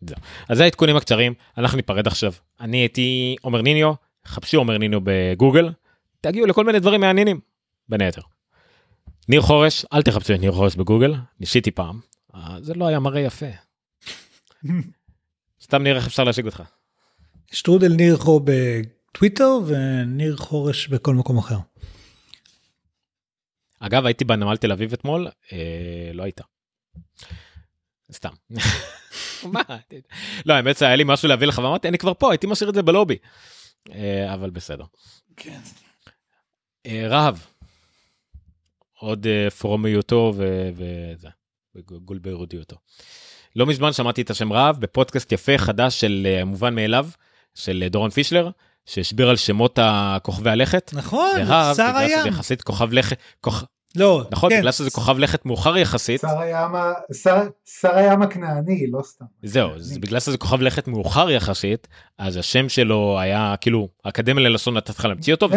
זהו. 0.00 0.16
אז 0.48 0.56
זה 0.56 0.64
העדכונים 0.64 0.96
הקצרים 0.96 1.34
אנחנו 1.58 1.76
ניפרד 1.76 2.06
עכשיו 2.06 2.32
אני 2.60 2.76
הייתי 2.76 3.36
עומר 3.40 3.62
ניניו 3.62 3.92
חפשו 4.26 4.58
עומר 4.58 4.78
ניניו 4.78 5.00
בגוגל 5.04 5.72
תגיעו 6.20 6.46
לכל 6.46 6.64
מיני 6.64 6.80
דברים 6.80 7.00
מעניינים 7.00 7.40
בין 7.88 8.00
היתר. 8.00 8.22
ניר 9.28 9.42
חורש 9.42 9.86
אל 9.92 10.02
תחפשו 10.02 10.34
את 10.34 10.40
ניר 10.40 10.52
חורש 10.52 10.76
בגוגל 10.76 11.14
ניסיתי 11.40 11.70
פעם 11.70 12.00
אה, 12.34 12.56
זה 12.60 12.74
לא 12.74 12.86
היה 12.86 13.00
מראה 13.00 13.20
יפה. 13.20 13.46
סתם 15.64 15.82
נראה 15.82 15.96
איך 15.96 16.06
אפשר 16.06 16.24
להשיג 16.24 16.46
אותך. 16.46 16.62
שטרודל 17.52 17.92
ניר 17.92 18.16
חו 18.16 18.40
בטוויטר 18.44 19.50
וניר 19.66 20.36
חורש 20.36 20.88
בכל 20.88 21.14
מקום 21.14 21.38
אחר. 21.38 21.58
אגב 23.80 24.06
הייתי 24.06 24.24
בנמל 24.24 24.56
תל 24.56 24.72
אביב 24.72 24.92
אתמול 24.92 25.28
אה, 25.52 26.10
לא 26.14 26.22
היית. 26.22 26.40
סתם. 28.14 28.32
מה? 29.52 29.60
לא 30.46 30.54
האמת 30.54 30.82
היה 30.82 30.96
לי 30.96 31.04
משהו 31.06 31.28
להביא 31.28 31.46
לך 31.46 31.58
ואמרתי 31.58 31.88
אני 31.88 31.98
כבר 31.98 32.14
פה 32.14 32.30
הייתי 32.30 32.46
משאיר 32.46 32.70
את 32.70 32.74
זה 32.74 32.82
בלובי. 32.82 33.16
אה, 33.92 34.34
אבל 34.34 34.50
בסדר. 34.50 34.84
כן. 35.36 35.60
אה, 36.86 37.06
רהב. 37.08 37.36
עוד 38.98 39.26
אה, 39.26 39.50
פרומיותו 39.50 40.34
וזה. 40.74 41.28
וגולברודיותו. 41.74 42.76
לא 43.56 43.66
מזמן 43.66 43.92
שמעתי 43.92 44.22
את 44.22 44.30
השם 44.30 44.52
רהב 44.52 44.80
בפודקאסט 44.80 45.32
יפה 45.32 45.58
חדש 45.58 46.00
של 46.00 46.26
מובן 46.46 46.74
מאליו 46.74 47.08
של 47.54 47.84
דורון 47.90 48.10
פישלר 48.10 48.50
שהסביר 48.86 49.30
על 49.30 49.36
שמות 49.36 49.78
הכוכבי 49.82 50.50
הלכת. 50.50 50.90
נכון, 50.92 51.32
שר 51.36 51.44
בגלל 51.44 51.72
שזה 51.74 51.98
הים. 51.98 52.26
יחסית 52.26 52.62
כוכב 52.62 52.92
לכת, 52.92 53.18
כוכ... 53.40 53.64
לא, 53.96 54.24
נכון? 54.30 54.50
כן. 54.50 54.58
בגלל 54.58 54.72
שזה 54.72 54.90
כוכב 54.90 55.18
לכת 55.18 55.46
מאוחר 55.46 55.76
יחסית. 55.76 56.20
שר 56.20 56.38
הים 56.40 56.74
ה- 56.74 56.92
שר- 57.22 57.48
שר 57.80 57.94
הים 57.96 58.22
הכנעני, 58.22 58.86
לא 58.90 59.02
סתם. 59.02 59.24
זהו, 59.42 59.70
זה 59.76 60.00
בגלל 60.00 60.20
שזה 60.20 60.38
כוכב 60.38 60.60
לכת 60.60 60.88
מאוחר 60.88 61.30
יחסית, 61.30 61.88
אז 62.18 62.36
השם 62.36 62.68
שלו 62.68 63.18
היה 63.20 63.54
כאילו, 63.60 63.88
האקדמיה 64.04 64.44
ללשון 64.48 64.76
נתת 64.76 64.90
לך 64.98 65.04
להמציא 65.04 65.34
אותו, 65.34 65.48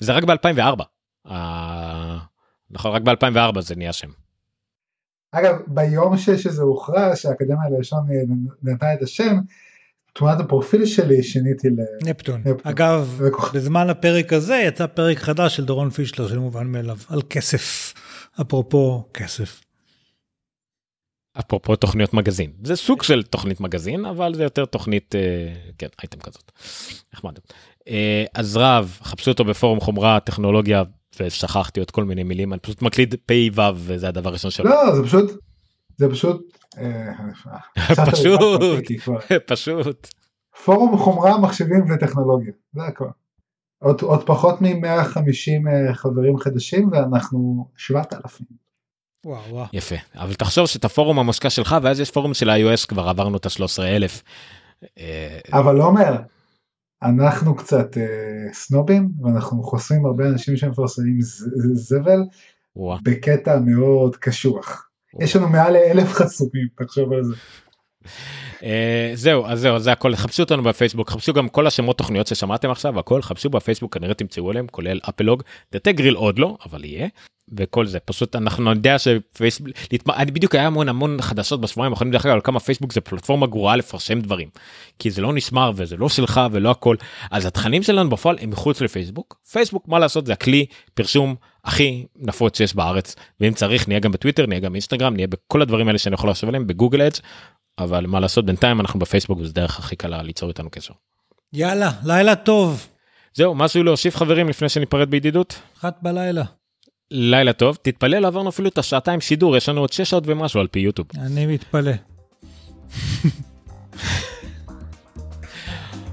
וזה- 0.00 0.12
רק 0.12 0.24
ב-2004. 0.24 0.82
נכון, 2.70 2.92
רק 2.92 3.02
ב-2004 3.02 3.60
זה 3.60 3.76
נהיה 3.76 3.92
שם. 3.92 4.08
אגב, 5.32 5.56
ביום 5.66 6.16
ש- 6.16 6.30
שזה 6.30 6.62
הוכרז, 6.62 7.18
שהאקדמיה 7.18 7.68
ללשון 7.76 8.06
נתנה 8.62 8.94
את 8.94 9.02
השם, 9.02 9.36
תמונת 10.12 10.40
הפרופיל 10.40 10.86
שלי 10.86 11.22
שיניתי 11.22 11.68
ל... 11.68 12.08
נפטון. 12.08 12.42
אגב, 12.62 13.14
וכוכב- 13.18 13.56
בזמן 13.56 13.90
הפרק 13.90 14.32
הזה 14.32 14.54
יצא 14.66 14.86
פרק 14.86 15.18
חדש 15.18 15.56
של 15.56 15.64
דורון 15.64 15.90
פישלר 15.90 16.28
של 16.28 16.38
מובן 16.38 16.66
מאליו, 16.66 16.96
על 17.08 17.22
כסף. 17.30 17.94
אפרופו 18.40 19.04
כסף. 19.14 19.60
אפרופו 21.38 21.76
תוכניות 21.76 22.14
מגזין. 22.14 22.50
זה 22.64 22.76
סוג 22.76 23.02
של 23.02 23.22
תוכנית 23.22 23.60
מגזין, 23.60 24.04
אבל 24.04 24.34
זה 24.34 24.42
יותר 24.42 24.64
תוכנית, 24.64 25.14
אה, 25.14 25.20
כן, 25.78 25.86
אייטם 26.02 26.20
כזאת. 26.20 26.52
נחמד. 27.14 27.32
אה, 27.88 28.24
אז 28.34 28.56
רב, 28.56 28.98
חפשו 29.02 29.30
אותו 29.30 29.44
בפורום 29.44 29.80
חומרה, 29.80 30.20
טכנולוגיה, 30.20 30.82
ושכחתי 31.20 31.80
עוד 31.80 31.90
כל 31.90 32.04
מיני 32.04 32.22
מילים, 32.22 32.52
אני 32.52 32.60
פשוט 32.60 32.82
מקליד 32.82 33.14
פ"ו, 33.26 33.62
וזה 33.76 34.08
הדבר 34.08 34.28
הראשון 34.30 34.50
שלו. 34.50 34.70
לא, 34.70 34.96
זה 34.96 35.02
פשוט, 35.02 35.30
זה 35.96 36.10
פשוט, 36.10 36.58
אה, 36.78 37.12
פשוט. 38.12 38.84
פשוט. 39.52 40.08
פורום 40.64 40.98
חומרה, 40.98 41.40
מחשבים 41.40 41.84
וטכנולוגיה, 41.90 42.52
זה 42.72 42.82
הכל. 42.82 43.08
עוד, 43.82 44.02
עוד 44.02 44.26
פחות 44.26 44.60
מ-150 44.60 45.68
אה, 45.68 45.94
חברים 45.94 46.36
חדשים 46.38 46.88
ואנחנו 46.92 47.68
7,000. 47.76 48.46
וואו 49.26 49.42
וואו. 49.50 49.66
יפה, 49.72 49.94
אבל 50.14 50.34
תחשוב 50.34 50.66
שאת 50.66 50.84
הפורום 50.84 51.18
המושקע 51.18 51.50
שלך, 51.50 51.76
ואז 51.82 52.00
יש 52.00 52.10
פורום 52.10 52.34
של 52.34 52.50
ה-iOS, 52.50 52.86
כבר 52.88 53.08
עברנו 53.08 53.36
את 53.36 53.46
ה-13,000. 53.46 54.22
אה, 54.98 55.38
אבל 55.52 55.74
לא 55.74 55.84
אומר, 55.84 56.16
אנחנו 57.02 57.56
קצת 57.56 57.98
אה, 57.98 58.52
סנובים 58.52 59.08
ואנחנו 59.22 59.62
חוסמים 59.62 60.06
הרבה 60.06 60.24
אנשים 60.28 60.56
שמפרסמים 60.56 61.20
ז- 61.20 61.48
ז- 61.56 61.88
זבל 61.88 62.20
וואו. 62.76 62.98
בקטע 63.02 63.58
מאוד 63.58 64.16
קשוח. 64.16 64.88
יש 65.20 65.36
לנו 65.36 65.48
מעל 65.48 65.72
לאלף 65.72 66.12
חסומים, 66.12 66.68
תחשוב 66.76 67.12
על 67.12 67.24
זה. 67.24 67.34
אה, 68.62 69.10
זהו 69.14 69.46
אז 69.46 69.60
זהו 69.60 69.78
זה 69.78 69.92
הכל. 69.92 70.16
חפשו 70.16 70.42
אותנו 70.42 70.62
בפייסבוק 70.62 71.10
חפשו 71.10 71.32
גם 71.32 71.48
כל 71.48 71.66
השמות 71.66 71.98
תוכניות 71.98 72.26
ששמעתם 72.26 72.70
עכשיו 72.70 72.98
הכל 72.98 73.22
חפשו 73.22 73.50
בפייסבוק 73.50 73.94
כנראה 73.94 74.14
תמצאו 74.14 74.50
עליהם 74.50 74.66
כולל 74.70 75.00
אפלוג. 75.08 75.42
דטגריל 75.72 76.14
עוד 76.14 76.38
לא 76.38 76.56
אבל 76.66 76.84
יהיה 76.84 77.08
וכל 77.56 77.86
זה. 77.86 77.98
פשוט 78.00 78.36
אנחנו 78.36 78.70
יודע 78.70 78.96
שפייסבוק 78.98 79.68
אני 80.16 80.30
בדיוק 80.30 80.54
היה 80.54 80.66
המון 80.66 80.88
המון 80.88 81.22
חדשות 81.22 81.60
בשבועיים 81.60 81.92
האחרונים 81.92 82.12
דרך 82.12 82.26
אגב 82.26 82.34
על 82.34 82.40
כמה 82.40 82.60
פייסבוק 82.60 82.92
זה 82.92 83.00
פלטפורמה 83.00 83.46
גרועה 83.46 83.76
לפרשם 83.76 84.20
דברים. 84.20 84.48
כי 84.98 85.10
זה 85.10 85.22
לא 85.22 85.32
נשמר 85.32 85.72
וזה 85.76 85.96
לא 85.96 86.08
שלך 86.08 86.40
ולא 86.52 86.70
הכל. 86.70 86.96
אז 87.30 87.46
התכנים 87.46 87.82
שלנו 87.82 88.10
בפועל 88.10 88.36
הם 88.40 88.50
מחוץ 88.50 88.80
לפייסבוק. 88.80 89.40
פייסבוק 89.52 89.88
מה 89.88 89.98
לעשות 89.98 90.26
זה 90.26 90.32
הכלי 90.32 90.66
פרשום 90.94 91.34
הכי 91.64 92.06
נפוץ 92.16 92.58
שיש 92.58 92.74
בארץ 92.74 93.16
ואם 93.40 93.52
צריך 93.54 93.88
נהיה 93.88 94.00
גם 94.00 94.12
בטוויטר 94.12 94.46
נהיה 94.46 94.60
גם 94.60 94.72
באינסטגרם 94.72 95.14
נהיה 95.14 95.26
בכל 95.26 95.62
הדברים 95.62 95.88
האלה 95.88 95.98
שאני 95.98 96.14
יכול 96.14 96.30
לחשוב 96.30 96.48
עליהם 96.48 96.66
בגוגל 96.66 97.02
אדס 97.02 97.20
אבל 97.78 98.06
מה 98.06 98.20
לעשות 98.20 98.46
בינתיים 98.46 98.80
אנחנו 98.80 98.98
בפייסבוק 99.00 99.38
וזה 99.40 99.52
דרך 99.52 99.78
הכי 99.78 99.96
קלה 99.96 100.22
ליצור 100.22 100.48
איתנו 100.48 100.70
קשר. 100.70 100.94
יאללה, 101.52 101.90
לילה 102.04 102.34
טוב. 102.36 102.86
זהו 103.34 103.54
משהו 103.54 103.82
להוסיף 103.82 104.16
חברים 104.16 104.48
לפני 104.48 104.68
שניפרד 104.68 105.10
בידידות 105.10 105.60
אחת 105.78 105.98
בלילה. 106.02 106.44
לילה 107.10 107.52
טוב 107.52 107.78
תתפלל 107.82 108.24
עברנו 108.24 108.48
אפילו 108.48 108.68
את 108.68 108.78
השעתיים 108.78 109.20
שידור 109.20 109.56
יש 109.56 109.68
לנו 109.68 109.80
עוד 109.80 109.92
6 109.92 110.10
שעות 110.10 110.24
ומשהו 110.26 110.60
על 110.60 110.66
פי 110.66 110.80
יוטיוב. 110.80 111.08
אני 111.16 111.46
מתפלא. 111.46 111.92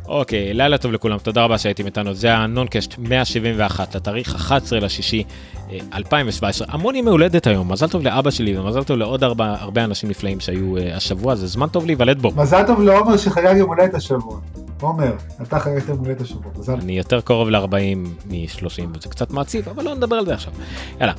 אוקיי 0.10 0.54
לילה 0.54 0.78
טוב 0.78 0.92
לכולם 0.92 1.18
תודה 1.18 1.44
רבה 1.44 1.58
שהייתם 1.58 1.86
איתנו 1.86 2.14
זה 2.14 2.34
הנונקשט 2.36 2.96
171 2.98 3.96
לתאריך 3.96 4.36
11 4.36 4.80
לשישי 4.80 5.24
אה, 5.72 5.78
2017 5.94 6.68
המון 6.72 6.96
ימי 6.96 7.10
הולדת 7.10 7.48
היום 7.48 7.72
מזל 7.72 7.88
טוב 7.88 8.04
לאבא 8.04 8.32
שלי 8.32 8.58
ומזל 8.58 8.84
טוב 8.84 8.98
לעוד 8.98 9.24
הרבה 9.24 9.56
הרבה 9.60 9.84
אנשים 9.84 10.10
נפלאים 10.10 10.40
שהיו 10.40 10.78
אה, 10.78 10.96
השבוע 10.96 11.36
זה 11.36 11.48
זמן 11.48 11.68
טוב 11.68 11.86
להיוולד 11.86 12.22
בו. 12.22 12.32
מזל 12.36 12.68
טוב 12.68 12.82
לעומר 12.82 13.18
שחגג 13.18 13.56
יום 13.58 13.70
הולדת 13.70 13.94
השבוע. 13.94 14.40
עומר, 14.82 15.14
אתה 15.42 15.60
חגגת 15.60 15.90
יום 15.90 15.98
הולדת 15.98 16.22
השבוע, 16.22 16.52
מזל. 16.60 16.74
אני 16.74 16.98
יותר 16.98 17.22
קרוב 17.22 17.50
ל-40 17.50 17.98
מ-30 18.26 18.98
וזה 18.98 19.10
קצת 19.10 19.32
מעציב 19.32 19.70
אבל 19.70 19.84
לא 19.84 19.96
נדבר 19.96 20.16
על 20.16 20.26
זה 20.26 20.34
עכשיו. 20.34 20.54
יאללה. 21.00 21.14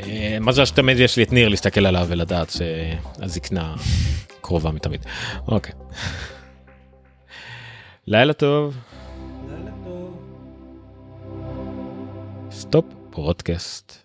אה, 0.00 0.38
מזל 0.40 0.64
שתמיד 0.64 0.98
יש 0.98 1.16
לי 1.16 1.22
את 1.22 1.32
ניר 1.32 1.48
להסתכל 1.48 1.86
עליו 1.86 2.06
ולדעת 2.08 2.50
שהזקנה 2.50 3.74
קרובה 4.40 4.70
מתמיד. 4.70 5.00
אוקיי. 5.48 5.72
לילה 8.06 8.32
טוב. 8.32 8.76
לילה 9.48 9.70
טוב. 9.84 10.20
סטופ 12.50 12.84
פודקאסט. 13.10 14.03